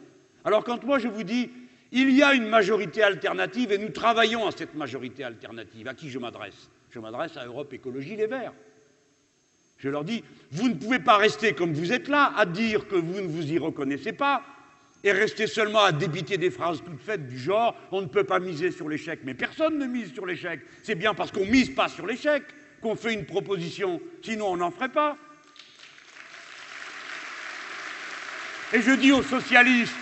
Alors 0.44 0.64
quand 0.64 0.82
moi 0.84 0.98
je 0.98 1.08
vous 1.08 1.24
dis, 1.24 1.50
il 1.92 2.10
y 2.10 2.22
a 2.22 2.34
une 2.34 2.46
majorité 2.46 3.02
alternative 3.02 3.72
et 3.72 3.78
nous 3.78 3.90
travaillons 3.90 4.46
à 4.46 4.50
cette 4.50 4.74
majorité 4.74 5.24
alternative, 5.24 5.88
à 5.88 5.94
qui 5.94 6.10
je 6.10 6.18
m'adresse? 6.18 6.70
Je 6.90 6.98
m'adresse 6.98 7.36
à 7.36 7.46
Europe 7.46 7.72
Écologie 7.72 8.16
Les 8.16 8.26
Verts. 8.26 8.54
Je 9.78 9.88
leur 9.88 10.04
dis, 10.04 10.22
vous 10.52 10.68
ne 10.68 10.74
pouvez 10.74 11.00
pas 11.00 11.16
rester 11.16 11.54
comme 11.54 11.72
vous 11.72 11.92
êtes 11.92 12.08
là, 12.08 12.32
à 12.36 12.46
dire 12.46 12.86
que 12.86 12.94
vous 12.94 13.20
ne 13.20 13.26
vous 13.26 13.52
y 13.52 13.58
reconnaissez 13.58 14.12
pas, 14.12 14.44
et 15.04 15.12
rester 15.12 15.46
seulement 15.46 15.82
à 15.82 15.92
débiter 15.92 16.38
des 16.38 16.50
phrases 16.50 16.82
toutes 16.84 17.00
faites 17.00 17.26
du 17.26 17.38
genre 17.38 17.76
on 17.90 18.02
ne 18.02 18.06
peut 18.06 18.24
pas 18.24 18.38
miser 18.38 18.70
sur 18.70 18.88
l'échec. 18.88 19.20
Mais 19.24 19.34
personne 19.34 19.78
ne 19.78 19.86
mise 19.86 20.12
sur 20.12 20.26
l'échec. 20.26 20.60
C'est 20.82 20.94
bien 20.94 21.14
parce 21.14 21.32
qu'on 21.32 21.44
ne 21.44 21.50
mise 21.50 21.70
pas 21.70 21.88
sur 21.88 22.06
l'échec 22.06 22.42
qu'on 22.80 22.96
fait 22.96 23.14
une 23.14 23.24
proposition, 23.24 24.00
sinon 24.22 24.48
on 24.48 24.56
n'en 24.56 24.70
ferait 24.70 24.88
pas. 24.88 25.16
Et 28.72 28.80
je 28.80 28.92
dis 28.92 29.12
aux 29.12 29.22
socialistes, 29.22 29.94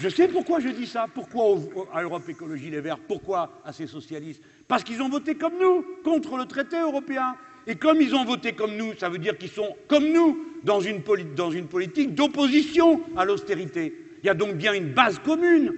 je 0.00 0.08
sais 0.08 0.28
pourquoi 0.28 0.60
je 0.60 0.68
dis 0.68 0.86
ça, 0.86 1.06
pourquoi 1.12 1.56
à 1.92 2.02
Europe 2.02 2.28
Écologie 2.28 2.70
Les 2.70 2.80
Verts, 2.80 2.98
pourquoi 2.98 3.60
à 3.64 3.72
ces 3.72 3.88
socialistes? 3.88 4.42
Parce 4.68 4.84
qu'ils 4.84 5.02
ont 5.02 5.08
voté 5.08 5.34
comme 5.34 5.58
nous 5.58 5.84
contre 6.04 6.36
le 6.36 6.44
traité 6.44 6.78
européen. 6.78 7.34
Et 7.68 7.76
comme 7.76 8.00
ils 8.00 8.14
ont 8.14 8.24
voté 8.24 8.52
comme 8.52 8.74
nous, 8.76 8.94
ça 8.96 9.10
veut 9.10 9.18
dire 9.18 9.36
qu'ils 9.36 9.50
sont 9.50 9.76
comme 9.88 10.10
nous 10.10 10.42
dans 10.64 10.80
une, 10.80 11.02
politique 11.02 12.14
d'opposition 12.14 13.02
à 13.14 13.26
l'austérité. 13.26 13.94
Il 14.22 14.26
y 14.26 14.30
a 14.30 14.34
donc 14.34 14.54
bien 14.54 14.72
une 14.72 14.92
base 14.94 15.18
commune. 15.18 15.74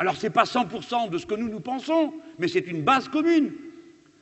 Alors 0.00 0.16
ce 0.16 0.26
n'est 0.26 0.32
pas 0.32 0.42
100% 0.42 1.10
de 1.10 1.16
ce 1.16 1.26
que 1.26 1.36
nous 1.36 1.48
nous 1.48 1.60
pensons, 1.60 2.12
mais 2.40 2.48
c'est 2.48 2.66
une 2.66 2.82
base 2.82 3.08
commune. 3.08 3.52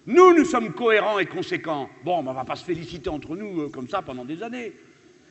Nous, 0.06 0.34
nous 0.34 0.44
sommes 0.44 0.74
cohérents 0.74 1.18
et 1.18 1.26
conséquents. 1.26 1.88
Bon, 2.04 2.18
on 2.18 2.22
ne 2.22 2.32
va 2.32 2.44
pas 2.44 2.54
se 2.54 2.64
féliciter 2.64 3.08
entre 3.08 3.34
nous 3.34 3.62
euh, 3.62 3.68
comme 3.70 3.88
ça 3.88 4.02
pendant 4.02 4.24
des 4.24 4.42
années. 4.42 4.72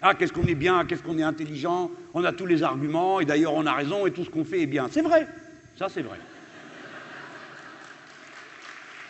Ah, 0.02 0.16
qu'est-ce 0.16 0.34
qu'on 0.34 0.46
est 0.46 0.56
bien, 0.56 0.86
qu'est-ce 0.86 1.04
qu'on 1.04 1.18
est 1.18 1.24
intelligent, 1.24 1.90
on 2.14 2.24
a 2.26 2.34
tous 2.34 2.46
les 2.46 2.64
arguments, 2.64 3.22
et 3.22 3.26
d'ailleurs 3.26 3.54
on 3.54 3.66
a 3.66 3.74
raison, 3.74 4.06
et 4.06 4.12
tout 4.12 4.26
ce 4.26 4.30
qu'on 4.30 4.44
fait 4.44 4.62
est 4.62 4.66
bien. 4.66 4.88
C'est 4.92 5.02
vrai, 5.02 5.26
ça 5.78 5.88
c'est 5.88 6.02
vrai. 6.02 6.18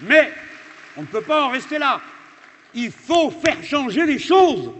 Mais 0.02 0.31
on 0.95 1.02
ne 1.02 1.07
peut 1.07 1.22
pas 1.22 1.45
en 1.45 1.49
rester 1.49 1.80
là. 1.80 1.99
Il 2.76 2.91
faut 2.91 3.31
faire 3.31 3.64
changer 3.64 4.06
les 4.06 4.19
choses. 4.19 4.72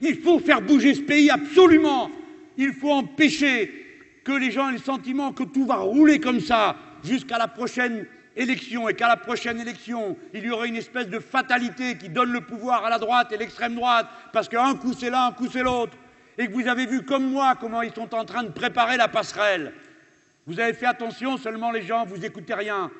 Il 0.00 0.16
faut 0.20 0.38
faire 0.38 0.62
bouger 0.62 0.94
ce 0.94 1.00
pays 1.00 1.28
absolument. 1.30 2.10
Il 2.56 2.72
faut 2.72 2.92
empêcher 2.92 3.86
que 4.24 4.32
les 4.32 4.50
gens 4.50 4.68
aient 4.68 4.74
le 4.74 4.78
sentiment 4.78 5.32
que 5.32 5.44
tout 5.44 5.66
va 5.66 5.76
rouler 5.76 6.20
comme 6.20 6.40
ça 6.40 6.76
jusqu'à 7.04 7.38
la 7.38 7.48
prochaine 7.48 8.06
élection 8.36 8.88
et 8.88 8.94
qu'à 8.94 9.08
la 9.08 9.16
prochaine 9.16 9.60
élection, 9.60 10.16
il 10.34 10.44
y 10.44 10.50
aura 10.50 10.66
une 10.66 10.76
espèce 10.76 11.08
de 11.08 11.18
fatalité 11.18 11.96
qui 11.96 12.08
donne 12.08 12.32
le 12.32 12.42
pouvoir 12.42 12.84
à 12.84 12.90
la 12.90 12.98
droite 12.98 13.32
et 13.32 13.38
l'extrême 13.38 13.74
droite 13.74 14.06
parce 14.32 14.48
qu'un 14.48 14.74
coup 14.74 14.92
c'est 14.92 15.10
l'un, 15.10 15.26
un 15.26 15.32
coup 15.32 15.48
c'est 15.50 15.62
l'autre. 15.62 15.96
Et 16.38 16.48
que 16.48 16.52
vous 16.52 16.68
avez 16.68 16.86
vu 16.86 17.02
comme 17.02 17.30
moi 17.30 17.54
comment 17.58 17.82
ils 17.82 17.94
sont 17.94 18.14
en 18.14 18.24
train 18.24 18.42
de 18.42 18.50
préparer 18.50 18.96
la 18.96 19.08
passerelle. 19.08 19.72
Vous 20.46 20.60
avez 20.60 20.74
fait 20.74 20.86
attention 20.86 21.38
seulement 21.38 21.72
les 21.72 21.82
gens, 21.82 22.04
vous 22.04 22.24
écoutez 22.24 22.54
rien. 22.54 22.90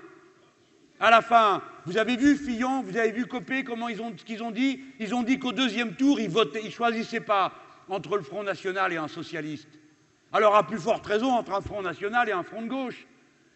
À 0.98 1.10
la 1.10 1.20
fin, 1.20 1.62
vous 1.84 1.98
avez 1.98 2.16
vu 2.16 2.36
Fillon, 2.36 2.82
vous 2.82 2.96
avez 2.96 3.12
vu 3.12 3.26
Copé, 3.26 3.64
comment 3.64 3.88
ils 3.88 4.00
ont, 4.00 4.12
ce 4.16 4.24
qu'ils 4.24 4.42
ont 4.42 4.50
dit? 4.50 4.80
Ils 4.98 5.14
ont 5.14 5.22
dit 5.22 5.38
qu'au 5.38 5.52
deuxième 5.52 5.94
tour, 5.94 6.18
ils 6.20 6.30
votaient, 6.30 6.62
ils 6.64 6.72
choisissaient 6.72 7.20
pas 7.20 7.52
entre 7.88 8.16
le 8.16 8.22
Front 8.22 8.42
National 8.42 8.92
et 8.92 8.96
un 8.96 9.08
socialiste. 9.08 9.68
Alors, 10.32 10.56
à 10.56 10.66
plus 10.66 10.78
forte 10.78 11.06
raison, 11.06 11.30
entre 11.30 11.52
un 11.52 11.60
Front 11.60 11.82
National 11.82 12.28
et 12.28 12.32
un 12.32 12.42
Front 12.42 12.62
de 12.62 12.68
gauche. 12.68 13.06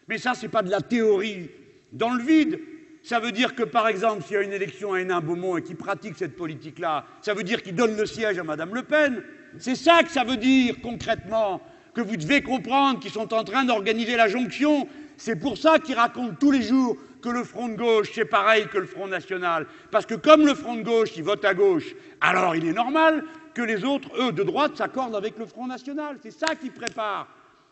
Mais 0.07 0.17
ça, 0.17 0.35
ce 0.35 0.43
n'est 0.43 0.51
pas 0.51 0.61
de 0.61 0.69
la 0.69 0.81
théorie 0.81 1.49
dans 1.91 2.13
le 2.13 2.23
vide. 2.23 2.59
Ça 3.03 3.19
veut 3.19 3.31
dire 3.31 3.55
que, 3.55 3.63
par 3.63 3.87
exemple, 3.87 4.23
s'il 4.23 4.35
y 4.35 4.37
a 4.37 4.43
une 4.43 4.53
élection 4.53 4.93
à 4.93 5.01
Hénin-Beaumont 5.01 5.57
et 5.57 5.63
qui 5.63 5.73
pratique 5.73 6.15
cette 6.17 6.35
politique-là, 6.35 7.05
ça 7.21 7.33
veut 7.33 7.43
dire 7.43 7.63
qu'il 7.63 7.75
donne 7.75 7.97
le 7.97 8.05
siège 8.05 8.37
à 8.37 8.43
Mme 8.43 8.75
Le 8.75 8.83
Pen. 8.83 9.23
C'est 9.57 9.75
ça 9.75 10.03
que 10.03 10.11
ça 10.11 10.23
veut 10.23 10.37
dire, 10.37 10.75
concrètement, 10.81 11.59
que 11.93 12.01
vous 12.01 12.17
devez 12.17 12.41
comprendre 12.43 12.99
qu'ils 12.99 13.11
sont 13.11 13.33
en 13.33 13.43
train 13.43 13.65
d'organiser 13.65 14.15
la 14.15 14.27
jonction. 14.27 14.87
C'est 15.17 15.35
pour 15.35 15.57
ça 15.57 15.79
qu'ils 15.79 15.95
racontent 15.95 16.35
tous 16.39 16.51
les 16.51 16.61
jours 16.61 16.97
que 17.21 17.29
le 17.29 17.43
Front 17.43 17.69
de 17.69 17.75
gauche, 17.75 18.11
c'est 18.13 18.25
pareil 18.25 18.67
que 18.67 18.77
le 18.77 18.85
Front 18.85 19.07
national. 19.07 19.67
Parce 19.91 20.05
que 20.05 20.15
comme 20.15 20.45
le 20.45 20.55
Front 20.55 20.75
de 20.75 20.83
gauche, 20.83 21.15
il 21.15 21.23
vote 21.23 21.45
à 21.45 21.53
gauche, 21.53 21.95
alors 22.19 22.55
il 22.55 22.65
est 22.65 22.73
normal 22.73 23.23
que 23.53 23.61
les 23.61 23.83
autres, 23.83 24.09
eux, 24.19 24.31
de 24.31 24.43
droite, 24.43 24.77
s'accordent 24.77 25.15
avec 25.15 25.37
le 25.37 25.45
Front 25.45 25.67
national. 25.67 26.17
C'est 26.21 26.31
ça 26.31 26.55
qu'ils 26.55 26.71
préparent 26.71 27.27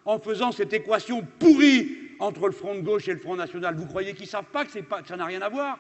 en 0.06 0.20
faisant 0.20 0.52
cette 0.52 0.74
équation 0.74 1.26
pourrie 1.40 1.98
entre 2.20 2.48
le 2.48 2.54
Front 2.54 2.76
de 2.76 2.82
gauche 2.82 3.08
et 3.08 3.14
le 3.14 3.20
Front 3.20 3.36
national. 3.36 3.76
Vous 3.76 3.86
croyez 3.86 4.14
qu'ils 4.14 4.26
ne 4.26 4.30
savent 4.30 4.52
pas 4.52 4.66
que, 4.66 4.80
pas 4.80 5.02
que 5.02 5.08
ça 5.08 5.18
n'a 5.18 5.26
rien 5.26 5.42
à 5.42 5.50
voir? 5.50 5.80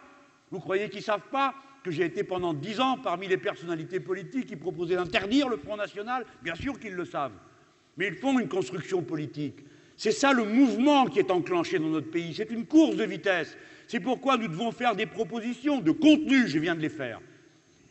Vous 0.52 0.60
croyez 0.60 0.90
qu'ils 0.90 1.00
ne 1.00 1.06
savent 1.06 1.28
pas 1.32 1.54
que 1.84 1.92
j'ai 1.92 2.06
été 2.06 2.24
pendant 2.24 2.54
dix 2.54 2.80
ans 2.80 2.98
parmi 2.98 3.28
les 3.28 3.38
personnalités 3.38 4.00
politiques 4.00 4.48
qui 4.48 4.56
proposaient 4.56 4.96
d'interdire 4.96 5.50
le 5.50 5.58
Front 5.58 5.78
national? 5.78 6.26
Bien 6.42 6.56
sûr 6.56 6.80
qu'ils 6.80 6.96
le 6.96 7.06
savent. 7.06 7.34
Mais 7.98 8.08
ils 8.08 8.16
font 8.16 8.40
une 8.40 8.48
construction 8.48 9.02
politique. 9.02 9.66
C'est 10.00 10.14
ça 10.14 10.32
le 10.32 10.46
mouvement 10.46 11.08
qui 11.08 11.20
est 11.20 11.30
enclenché 11.30 11.78
dans 11.78 11.90
notre 11.90 12.10
pays. 12.10 12.34
C'est 12.34 12.50
une 12.52 12.66
course 12.66 12.96
de 12.96 13.04
vitesse. 13.04 13.58
C'est 13.86 14.00
pourquoi 14.00 14.38
nous 14.38 14.48
devons 14.48 14.72
faire 14.72 14.96
des 14.96 15.06
propositions 15.06 15.82
de 15.82 15.92
contenu, 15.92 16.48
je 16.48 16.58
viens 16.58 16.74
de 16.74 16.80
les 16.80 16.88
faire, 16.88 17.20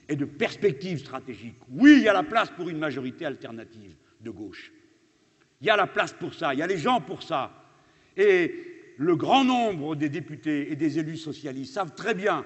et 0.09 0.17
de 0.17 0.25
perspectives 0.25 1.01
stratégiques. 1.01 1.61
Oui, 1.69 1.97
il 1.99 2.05
y 2.05 2.09
a 2.09 2.15
la 2.15 2.23
place 2.23 2.49
pour 2.49 2.71
une 2.71 2.79
majorité 2.79 3.27
alternative 3.27 3.95
de 4.23 4.31
gauche. 4.31 4.73
Il 5.61 5.67
y 5.67 5.71
a 5.71 5.77
la 5.77 5.87
place 5.87 6.15
pour 6.15 6.33
ça, 6.33 6.55
il 6.55 6.61
y 6.61 6.63
a 6.63 6.67
les 6.67 6.79
gens 6.79 7.03
pour 7.03 7.23
ça. 7.23 7.53
Et 8.17 8.55
le 8.97 9.15
grand 9.15 9.45
nombre 9.45 9.95
des 9.95 10.09
députés 10.09 10.73
et 10.73 10.77
des 10.77 10.99
élus 10.99 11.19
socialistes 11.19 11.75
savent 11.75 11.95
très 11.95 12.15
bien 12.15 12.43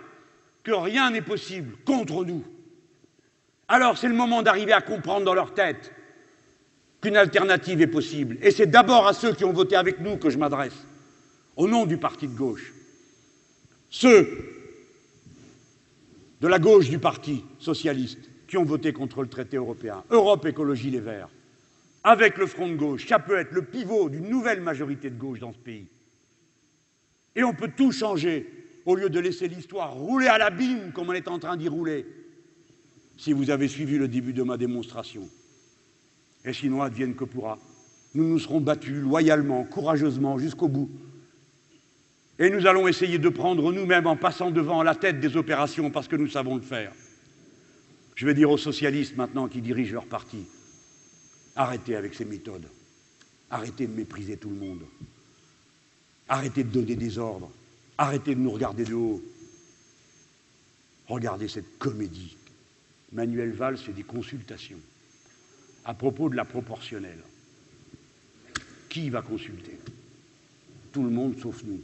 que 0.65 0.73
rien 0.73 1.13
n'est 1.13 1.23
possible 1.23 1.77
contre 1.85 2.25
nous. 2.25 2.43
Alors 3.69 3.97
c'est 3.97 4.09
le 4.09 4.15
moment 4.15 4.43
d'arriver 4.43 4.73
à 4.73 4.81
comprendre 4.81 5.25
dans 5.25 5.35
leur 5.35 5.55
tête 5.55 5.93
qu'une 7.03 7.17
alternative 7.17 7.83
est 7.83 7.89
possible. 7.89 8.39
Et 8.41 8.51
c'est 8.51 8.69
d'abord 8.69 9.07
à 9.07 9.13
ceux 9.13 9.35
qui 9.35 9.45
ont 9.45 9.53
voté 9.53 9.77
avec 9.77 10.01
nous 10.01 10.17
que 10.17 10.31
je 10.31 10.39
m'adresse, 10.39 10.87
au 11.57 11.69
nom 11.69 11.85
du 11.85 11.99
parti 11.99 12.29
de 12.29 12.35
gauche. 12.35 12.73
Ceux 13.91 14.29
de 16.41 16.49
la 16.49 16.59
gauche 16.59 16.89
du 16.89 16.99
parti 16.99 17.45
socialiste 17.59 18.31
qui 18.49 18.57
ont 18.57 18.65
voté 18.65 18.93
contre 18.93 19.21
le 19.21 19.29
traité 19.29 19.57
européen, 19.57 20.03
Europe 20.11 20.47
Écologie 20.47 20.91
Les 20.91 21.01
Verts, 21.01 21.29
avec 22.05 22.39
le 22.39 22.47
front 22.47 22.69
de 22.69 22.75
gauche, 22.75 23.07
ça 23.07 23.19
peut 23.19 23.37
être 23.37 23.53
le 23.53 23.63
pivot 23.63 24.09
d'une 24.09 24.29
nouvelle 24.29 24.61
majorité 24.61 25.11
de 25.11 25.19
gauche 25.19 25.41
dans 25.41 25.53
ce 25.53 25.59
pays. 25.59 25.87
Et 27.35 27.45
on 27.45 27.55
peut 27.55 27.71
tout 27.77 27.93
changer 27.93 28.47
au 28.85 28.97
lieu 28.97 29.11
de 29.11 29.21
laisser 29.21 29.49
l'histoire 29.49 29.95
rouler 29.95 30.27
à 30.27 30.39
l'abîme 30.39 30.93
comme 30.93 31.11
on 31.11 31.13
est 31.13 31.29
en 31.29 31.39
train 31.39 31.57
d'y 31.57 31.69
rouler, 31.69 32.07
si 33.17 33.33
vous 33.33 33.51
avez 33.51 33.69
suivi 33.69 33.99
le 33.99 34.09
début 34.09 34.33
de 34.33 34.43
ma 34.43 34.57
démonstration. 34.57 35.29
Et 36.45 36.53
sinon, 36.53 36.83
advienne 36.83 37.15
que 37.15 37.25
pourra. 37.25 37.59
Nous 38.15 38.29
nous 38.29 38.39
serons 38.39 38.61
battus 38.61 38.97
loyalement, 38.97 39.65
courageusement, 39.65 40.39
jusqu'au 40.39 40.69
bout. 40.69 40.91
Et 42.39 42.51
nous 42.51 42.67
allons 42.67 42.89
essayer 42.89 43.19
de 43.19 43.29
prendre 43.29 43.73
nous-mêmes 43.73 44.07
en 44.07 44.17
passant 44.17 44.51
devant 44.51 44.83
la 44.83 44.95
tête 44.95 45.21
des 45.21 45.37
opérations 45.37 45.91
parce 45.91 46.09
que 46.09 46.17
nous 46.17 46.29
savons 46.29 46.57
le 46.57 46.63
faire. 46.63 46.93
Je 48.15 48.27
vais 48.27 48.35
dire 48.35 48.51
aux 48.51 48.59
socialistes 48.59 49.17
maintenant 49.17 49.49
qui 49.49 49.61
dirigent 49.61 49.93
leur 49.93 50.07
parti, 50.07 50.45
arrêtez 51.57 51.97
avec 51.97 52.15
ces 52.15 52.25
méthodes. 52.25 52.67
Arrêtez 53.51 53.87
de 53.87 53.93
mépriser 53.93 54.37
tout 54.39 54.49
le 54.49 54.57
monde. 54.57 54.83
Arrêtez 56.29 56.65
de 56.65 56.71
donner 56.71 56.97
des 56.97 57.19
ordres. 57.19 57.51
Arrêtez 57.99 58.35
de 58.35 58.41
nous 58.41 58.51
regarder 58.51 58.85
de 58.85 58.95
haut. 58.95 59.23
Regardez 61.07 61.49
cette 61.49 61.79
comédie. 61.79 62.37
Manuel 63.13 63.53
Valls 63.53 63.77
fait 63.77 63.93
des 63.93 64.05
consultations 64.05 64.79
à 65.85 65.95
propos 65.95 66.29
de 66.29 66.37
la 66.37 66.45
proportionnelle. 66.45 67.23
Qui 68.89 69.11
va 69.11 69.23
consulter? 69.23 69.79
Tout 70.93 71.03
le 71.03 71.11
monde 71.11 71.39
sauf 71.41 71.63
nous. 71.65 71.81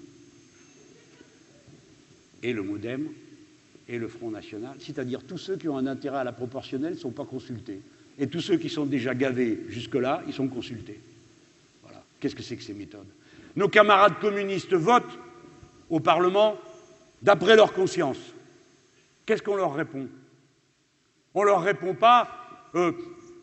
Et 2.42 2.52
le 2.52 2.62
Modem 2.62 3.08
et 3.88 3.98
le 3.98 4.08
Front 4.08 4.30
National, 4.30 4.76
c'est-à-dire 4.78 5.22
tous 5.24 5.38
ceux 5.38 5.56
qui 5.56 5.68
ont 5.68 5.78
un 5.78 5.86
intérêt 5.86 6.18
à 6.18 6.24
la 6.24 6.32
proportionnelle 6.32 6.92
ne 6.92 6.98
sont 6.98 7.10
pas 7.10 7.24
consultés. 7.24 7.80
Et 8.18 8.26
tous 8.26 8.40
ceux 8.40 8.56
qui 8.58 8.68
sont 8.68 8.84
déjà 8.84 9.14
gavés 9.14 9.60
jusque-là, 9.68 10.22
ils 10.26 10.34
sont 10.34 10.48
consultés. 10.48 11.00
Voilà. 11.82 12.02
Qu'est-ce 12.20 12.34
que 12.34 12.42
c'est 12.42 12.56
que 12.56 12.62
ces 12.62 12.74
méthodes? 12.74 13.06
Nos 13.56 13.68
camarades 13.68 14.20
communistes 14.20 14.74
votent 14.74 15.18
au 15.88 16.00
Parlement 16.00 16.58
d'après 17.22 17.56
leur 17.56 17.72
conscience. 17.72 18.18
Qu'est-ce 19.24 19.42
qu'on 19.42 19.56
leur 19.56 19.74
répond? 19.74 20.06
On 21.34 21.42
leur 21.42 21.62
répond 21.62 21.94
pas 21.94 22.28
euh, 22.74 22.92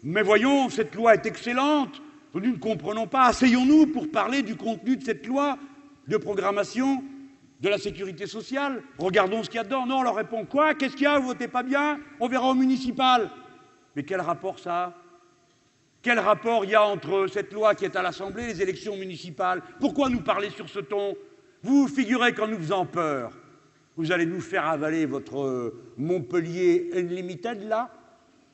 mais 0.06 0.22
voyons, 0.22 0.70
cette 0.70 0.94
loi 0.94 1.16
est 1.16 1.26
excellente, 1.26 2.00
nous 2.36 2.52
ne 2.52 2.58
comprenons 2.58 3.08
pas, 3.08 3.26
asseyons-nous 3.26 3.88
pour 3.88 4.12
parler 4.12 4.44
du 4.44 4.56
contenu 4.56 4.98
de 4.98 5.04
cette 5.04 5.26
loi 5.26 5.58
de 6.08 6.18
programmation 6.18 7.04
de 7.60 7.70
la 7.70 7.80
sécurité 7.80 8.28
sociale, 8.28 8.84
regardons 9.00 9.42
ce 9.42 9.50
qu'il 9.50 9.58
y 9.58 9.62
a 9.62 9.64
dedans. 9.64 9.88
Non, 9.88 10.00
on 10.00 10.04
leur 10.04 10.16
répond 10.16 10.46
quoi? 10.46 10.76
Qu'est-ce 10.76 10.94
qu'il 10.94 11.06
y 11.06 11.08
a? 11.08 11.18
Vous 11.18 11.28
votez 11.28 11.48
pas 11.48 11.64
bien? 11.64 12.00
On 12.20 12.28
verra 12.28 12.50
au 12.50 12.54
municipal. 12.54 13.32
Mais 13.96 14.04
quel 14.04 14.22
rapport 14.22 14.60
ça? 14.60 14.94
Quel 16.04 16.20
rapport 16.20 16.66
il 16.66 16.72
y 16.72 16.76
a 16.76 16.84
entre 16.84 17.26
cette 17.32 17.52
loi 17.52 17.74
qui 17.74 17.86
est 17.86 17.96
à 17.96 18.04
l'Assemblée 18.04 18.44
et 18.44 18.48
les 18.48 18.62
élections 18.62 18.98
municipales? 18.98 19.64
Pourquoi 19.80 20.10
nous 20.10 20.22
parler 20.22 20.52
sur 20.52 20.70
ce 20.70 20.80
ton? 20.80 21.16
Vous 21.64 21.88
figurez 21.88 22.34
qu'en 22.34 22.48
nous 22.48 22.58
faisant 22.58 22.86
peur, 22.86 23.32
vous 23.96 24.12
allez 24.12 24.28
nous 24.28 24.42
faire 24.42 24.68
avaler 24.68 25.08
votre 25.08 25.74
Montpellier 25.98 26.92
Unlimited 26.94 27.68
là? 27.68 27.90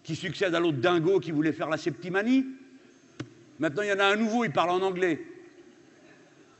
Qui 0.04 0.16
succède 0.16 0.56
à 0.56 0.60
l'autre 0.60 0.80
dingo 0.80 1.20
qui 1.20 1.32
voulait 1.32 1.54
faire 1.54 1.70
la 1.70 1.78
septimanie. 1.78 2.46
Maintenant, 3.60 3.84
il 3.84 3.90
y 3.90 3.94
en 3.94 4.00
a 4.00 4.06
un 4.06 4.16
nouveau, 4.16 4.44
il 4.44 4.52
parle 4.52 4.72
en 4.72 4.82
anglais. 4.82 5.22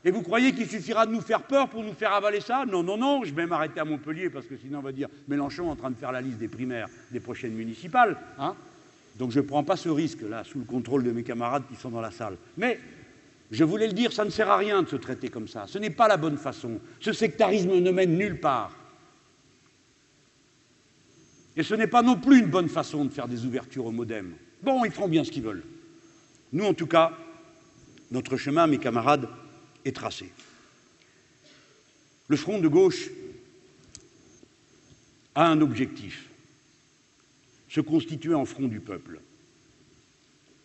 Et 0.04 0.10
vous 0.10 0.22
croyez 0.22 0.52
qu'il 0.52 0.68
suffira 0.68 1.06
de 1.06 1.12
nous 1.12 1.20
faire 1.20 1.42
peur 1.42 1.68
pour 1.68 1.82
nous 1.82 1.92
faire 1.92 2.12
avaler 2.12 2.40
ça? 2.40 2.64
Non, 2.66 2.82
non, 2.82 2.96
non, 2.96 3.22
je 3.24 3.32
vais 3.32 3.46
m'arrêter 3.46 3.78
à 3.78 3.84
Montpellier 3.84 4.30
parce 4.30 4.46
que 4.46 4.56
sinon 4.56 4.80
on 4.80 4.82
va 4.82 4.92
dire 4.92 5.08
Mélenchon 5.28 5.70
en 5.70 5.76
train 5.76 5.90
de 5.90 5.96
faire 5.96 6.10
la 6.10 6.20
liste 6.20 6.38
des 6.38 6.48
primaires 6.48 6.88
des 7.12 7.20
prochaines 7.20 7.52
municipales. 7.52 8.16
Hein 8.38 8.56
Donc 9.16 9.30
je 9.30 9.38
ne 9.38 9.44
prends 9.46 9.62
pas 9.62 9.76
ce 9.76 9.88
risque-là, 9.88 10.42
sous 10.42 10.58
le 10.58 10.64
contrôle 10.64 11.04
de 11.04 11.12
mes 11.12 11.22
camarades 11.22 11.62
qui 11.68 11.76
sont 11.76 11.90
dans 11.90 12.00
la 12.00 12.10
salle. 12.10 12.36
Mais 12.56 12.80
je 13.52 13.62
voulais 13.62 13.86
le 13.86 13.92
dire, 13.92 14.12
ça 14.12 14.24
ne 14.24 14.30
sert 14.30 14.50
à 14.50 14.56
rien 14.56 14.82
de 14.82 14.88
se 14.88 14.96
traiter 14.96 15.28
comme 15.28 15.46
ça. 15.46 15.66
Ce 15.68 15.78
n'est 15.78 15.90
pas 15.90 16.08
la 16.08 16.16
bonne 16.16 16.38
façon. 16.38 16.80
Ce 16.98 17.12
sectarisme 17.12 17.78
ne 17.78 17.90
mène 17.90 18.16
nulle 18.16 18.40
part. 18.40 18.72
Et 21.56 21.62
ce 21.62 21.74
n'est 21.74 21.86
pas 21.86 22.02
non 22.02 22.16
plus 22.16 22.40
une 22.40 22.46
bonne 22.46 22.68
façon 22.68 23.04
de 23.04 23.10
faire 23.10 23.28
des 23.28 23.44
ouvertures 23.44 23.86
au 23.86 23.92
modem. 23.92 24.34
Bon, 24.62 24.84
ils 24.84 24.92
feront 24.92 25.08
bien 25.08 25.24
ce 25.24 25.30
qu'ils 25.30 25.42
veulent. 25.42 25.64
Nous, 26.52 26.64
en 26.64 26.74
tout 26.74 26.86
cas, 26.86 27.12
notre 28.10 28.36
chemin, 28.36 28.66
mes 28.66 28.78
camarades, 28.78 29.28
est 29.84 29.96
tracé. 29.96 30.30
Le 32.28 32.36
front 32.36 32.58
de 32.58 32.68
gauche 32.68 33.10
a 35.34 35.48
un 35.48 35.60
objectif, 35.60 36.28
se 37.68 37.80
constituer 37.80 38.34
en 38.34 38.44
front 38.44 38.68
du 38.68 38.80
peuple. 38.80 39.20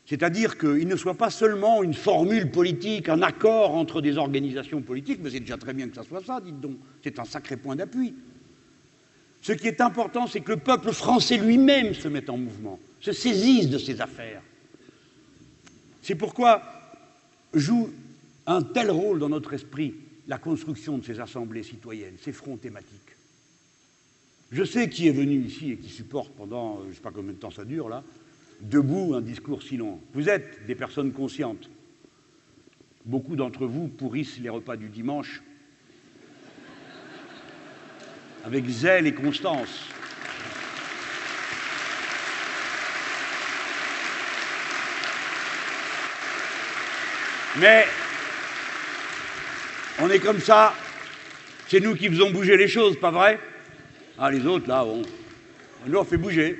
C'est-à-dire 0.05 0.57
qu'il 0.57 0.87
ne 0.87 0.95
soit 0.95 1.15
pas 1.15 1.29
seulement 1.29 1.83
une 1.83 1.93
formule 1.93 2.49
politique, 2.49 3.09
un 3.09 3.21
accord 3.21 3.75
entre 3.75 4.01
des 4.01 4.17
organisations 4.17 4.81
politiques, 4.81 5.19
mais 5.21 5.31
c'est 5.31 5.41
déjà 5.41 5.57
très 5.57 5.73
bien 5.73 5.89
que 5.89 5.95
ça 5.95 6.03
soit 6.03 6.23
ça, 6.23 6.39
dites 6.39 6.61
donc, 6.61 6.77
c'est 7.03 7.19
un 7.19 7.25
sacré 7.25 7.57
point 7.57 7.75
d'appui. 7.75 8.13
Ce 9.41 9.53
qui 9.53 9.67
est 9.67 9.81
important, 9.81 10.27
c'est 10.27 10.41
que 10.41 10.51
le 10.51 10.57
peuple 10.57 10.91
français 10.91 11.37
lui-même 11.37 11.93
se 11.93 12.07
mette 12.07 12.29
en 12.29 12.37
mouvement, 12.37 12.79
se 12.99 13.11
saisisse 13.11 13.69
de 13.69 13.77
ses 13.77 14.01
affaires. 14.01 14.41
C'est 16.01 16.15
pourquoi 16.15 16.61
joue 17.53 17.89
un 18.45 18.61
tel 18.61 18.91
rôle 18.91 19.19
dans 19.19 19.29
notre 19.29 19.53
esprit 19.53 19.95
la 20.27 20.37
construction 20.37 20.97
de 20.97 21.05
ces 21.05 21.19
assemblées 21.19 21.63
citoyennes, 21.63 22.15
ces 22.21 22.33
fronts 22.33 22.57
thématiques. 22.57 23.15
Je 24.51 24.63
sais 24.63 24.89
qui 24.89 25.07
est 25.07 25.11
venu 25.11 25.41
ici 25.41 25.71
et 25.71 25.77
qui 25.77 25.89
supporte 25.89 26.31
pendant, 26.33 26.81
je 26.83 26.89
ne 26.89 26.93
sais 26.93 27.01
pas 27.01 27.11
combien 27.11 27.33
de 27.33 27.37
temps 27.37 27.51
ça 27.51 27.65
dure 27.65 27.89
là, 27.89 28.03
debout 28.61 29.13
un 29.13 29.21
discours 29.21 29.61
si 29.63 29.77
long. 29.77 29.99
Vous 30.13 30.29
êtes 30.29 30.65
des 30.65 30.75
personnes 30.75 31.11
conscientes. 31.11 31.69
Beaucoup 33.05 33.35
d'entre 33.35 33.65
vous 33.65 33.87
pourrissent 33.87 34.39
les 34.39 34.49
repas 34.49 34.75
du 34.75 34.89
dimanche 34.89 35.41
avec 38.47 38.65
zèle 38.69 39.07
et 39.07 39.13
constance. 39.13 39.89
Mais 47.57 47.85
on 49.99 50.09
est 50.09 50.19
comme 50.19 50.39
ça, 50.39 50.73
c'est 51.67 51.81
nous 51.81 51.95
qui 51.95 52.07
faisons 52.07 52.31
bouger 52.31 52.55
les 52.55 52.69
choses, 52.69 52.97
pas 52.97 53.11
vrai? 53.11 53.37
Ah, 54.17 54.31
les 54.31 54.45
autres, 54.45 54.69
là, 54.69 54.85
on, 54.85 55.01
nous, 55.85 55.99
on 55.99 56.05
fait 56.05 56.17
bouger. 56.17 56.57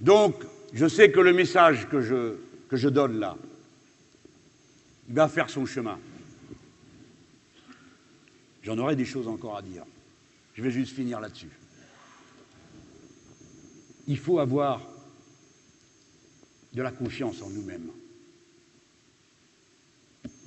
Donc, 0.00 0.42
je 0.72 0.88
sais 0.88 1.12
que 1.12 1.20
le 1.20 1.32
message 1.32 1.86
que 1.88 2.00
je, 2.00 2.88
donne 2.88 3.20
là, 3.20 3.36
va 5.10 5.28
faire 5.28 5.48
son 5.48 5.64
chemin. 5.64 5.98
J'en 8.66 8.78
aurai 8.78 8.96
des 8.96 9.04
choses 9.04 9.28
encore 9.28 9.56
à 9.56 9.62
dire. 9.62 9.84
Je 10.54 10.62
vais 10.62 10.72
juste 10.72 10.92
finir 10.92 11.20
là-dessus. 11.20 11.50
Il 14.08 14.18
faut 14.18 14.40
avoir 14.40 14.82
de 16.72 16.82
la 16.82 16.90
confiance 16.90 17.40
en 17.42 17.48
nous-mêmes. 17.48 17.88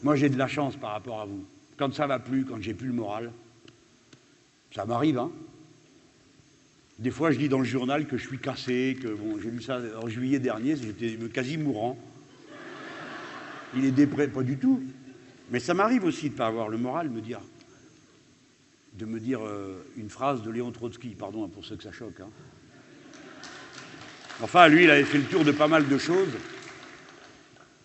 Moi, 0.03 0.17
j'ai 0.17 0.27
de 0.27 0.37
la 0.37 0.47
chance 0.47 0.75
par 0.75 0.91
rapport 0.91 1.21
à 1.21 1.25
vous. 1.25 1.45
Quand 1.77 1.93
ça 1.93 2.07
va 2.07 2.19
plus, 2.19 2.43
quand 2.43 2.61
j'ai 2.61 2.73
plus 2.73 2.87
le 2.87 2.93
moral, 2.93 3.31
ça 4.75 4.85
m'arrive, 4.85 5.17
hein. 5.17 5.31
Des 6.97 7.11
fois, 7.11 7.31
je 7.31 7.39
lis 7.39 7.47
dans 7.47 7.59
le 7.59 7.65
journal 7.65 8.05
que 8.05 8.17
je 8.17 8.27
suis 8.27 8.39
cassé, 8.39 8.97
que 9.01 9.07
bon, 9.07 9.39
j'ai 9.39 9.49
lu 9.49 9.61
ça 9.61 9.79
en 10.03 10.09
juillet 10.09 10.39
dernier, 10.39 10.75
j'étais 10.75 11.17
quasi 11.29 11.57
mourant. 11.57 11.97
Il 13.77 13.85
est 13.85 13.91
dépré, 13.91 14.27
pas 14.27 14.43
du 14.43 14.57
tout. 14.57 14.83
Mais 15.51 15.61
ça 15.61 15.73
m'arrive 15.73 16.03
aussi 16.03 16.27
de 16.27 16.33
ne 16.33 16.37
pas 16.37 16.47
avoir 16.47 16.67
le 16.67 16.77
moral, 16.77 17.09
me 17.09 17.21
dire, 17.21 17.39
de 18.94 19.06
me 19.06 19.20
dire 19.20 19.45
euh, 19.45 19.84
une 19.98 20.10
phrase 20.10 20.41
de 20.41 20.52
Léon 20.52 20.72
Trotsky, 20.72 21.10
pardon 21.10 21.45
hein, 21.45 21.49
pour 21.53 21.66
ceux 21.66 21.76
que 21.76 21.84
ça 21.84 21.91
choque. 21.91 22.20
Hein. 22.20 22.30
Enfin, 24.41 24.68
lui, 24.68 24.86
il 24.86 24.90
avait 24.90 25.03
fait 25.03 25.18
le 25.18 25.26
tour 25.26 25.44
de 25.44 25.52
pas 25.52 25.68
mal 25.68 25.88
de 25.88 25.98
choses. 25.98 26.34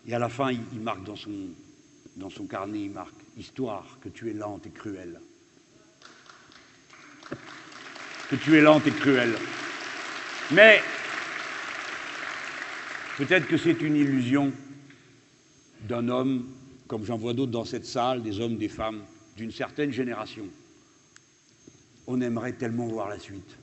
Et 0.07 0.15
à 0.15 0.19
la 0.19 0.29
fin, 0.29 0.53
il, 0.53 0.81
marque 0.81 1.05
dans 1.05 1.17
son, 1.17 1.33
dans 2.17 2.31
son 2.31 2.47
carnet, 2.47 2.83
il 2.83 2.91
marque 2.91 3.15
Histoire 3.37 3.99
que 4.01 4.09
tu 4.09 4.31
es 4.31 4.33
lente 4.33 4.65
et 4.67 4.71
cruelle. 4.71 5.21
Que 8.31 8.37
tu 8.37 8.57
es 8.57 8.61
lente 8.61 8.87
et 8.87 8.93
cruelle. 8.93 9.35
Mais 10.53 10.81
peut-être 13.19 13.49
que 13.49 13.57
c'est 13.57 13.81
une 13.81 13.97
illusion 13.97 14.53
d'un 15.89 16.09
homme, 16.09 16.49
comme 16.87 17.05
j'en 17.05 17.17
vois 17.17 17.33
d'autres 17.33 17.51
dans 17.51 17.65
cette 17.65 17.87
salle, 17.87 18.23
des 18.23 18.39
hommes, 18.39 18.57
des 18.57 18.69
femmes, 18.69 19.03
d'une 19.37 19.51
certaine 19.51 19.91
génération. 19.91 20.45
On 22.07 22.21
aimerait 22.21 22.53
tellement 22.53 22.87
voir 22.87 23.09
la 23.09 23.19
suite. 23.19 23.57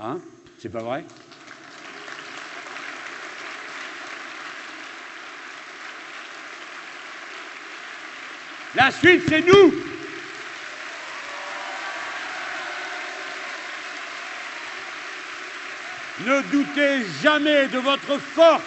Hein? 0.00 0.18
C'est 0.58 0.68
pas 0.68 0.82
vrai? 0.82 1.04
La 8.74 8.90
suite, 8.90 9.22
c'est 9.28 9.40
nous. 9.40 9.72
Ne 16.26 16.42
doutez 16.50 17.06
jamais 17.22 17.68
de 17.68 17.78
votre 17.78 18.18
force, 18.18 18.62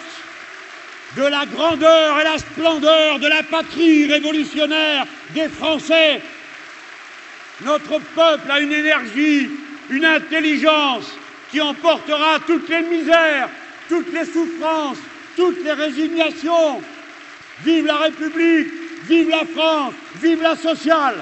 de 1.16 1.22
la 1.22 1.44
grandeur 1.44 2.18
et 2.18 2.24
la 2.24 2.38
splendeur 2.38 3.18
de 3.18 3.26
la 3.26 3.42
patrie 3.42 4.10
révolutionnaire 4.10 5.06
des 5.34 5.48
Français. 5.48 6.22
Notre 7.64 7.98
peuple 8.14 8.50
a 8.50 8.60
une 8.60 8.72
énergie, 8.72 9.50
une 9.90 10.04
intelligence 10.04 11.12
qui 11.50 11.60
emportera 11.60 12.38
toutes 12.46 12.68
les 12.68 12.82
misères, 12.82 13.48
toutes 13.88 14.12
les 14.12 14.24
souffrances, 14.24 14.98
toutes 15.36 15.62
les 15.62 15.72
résignations. 15.72 16.80
Vive 17.64 17.86
la 17.86 17.96
République 17.96 18.68
Vive 19.04 19.30
la 19.30 19.44
France 19.44 19.94
Vive 20.20 20.42
la 20.42 20.56
sociale 20.56 21.16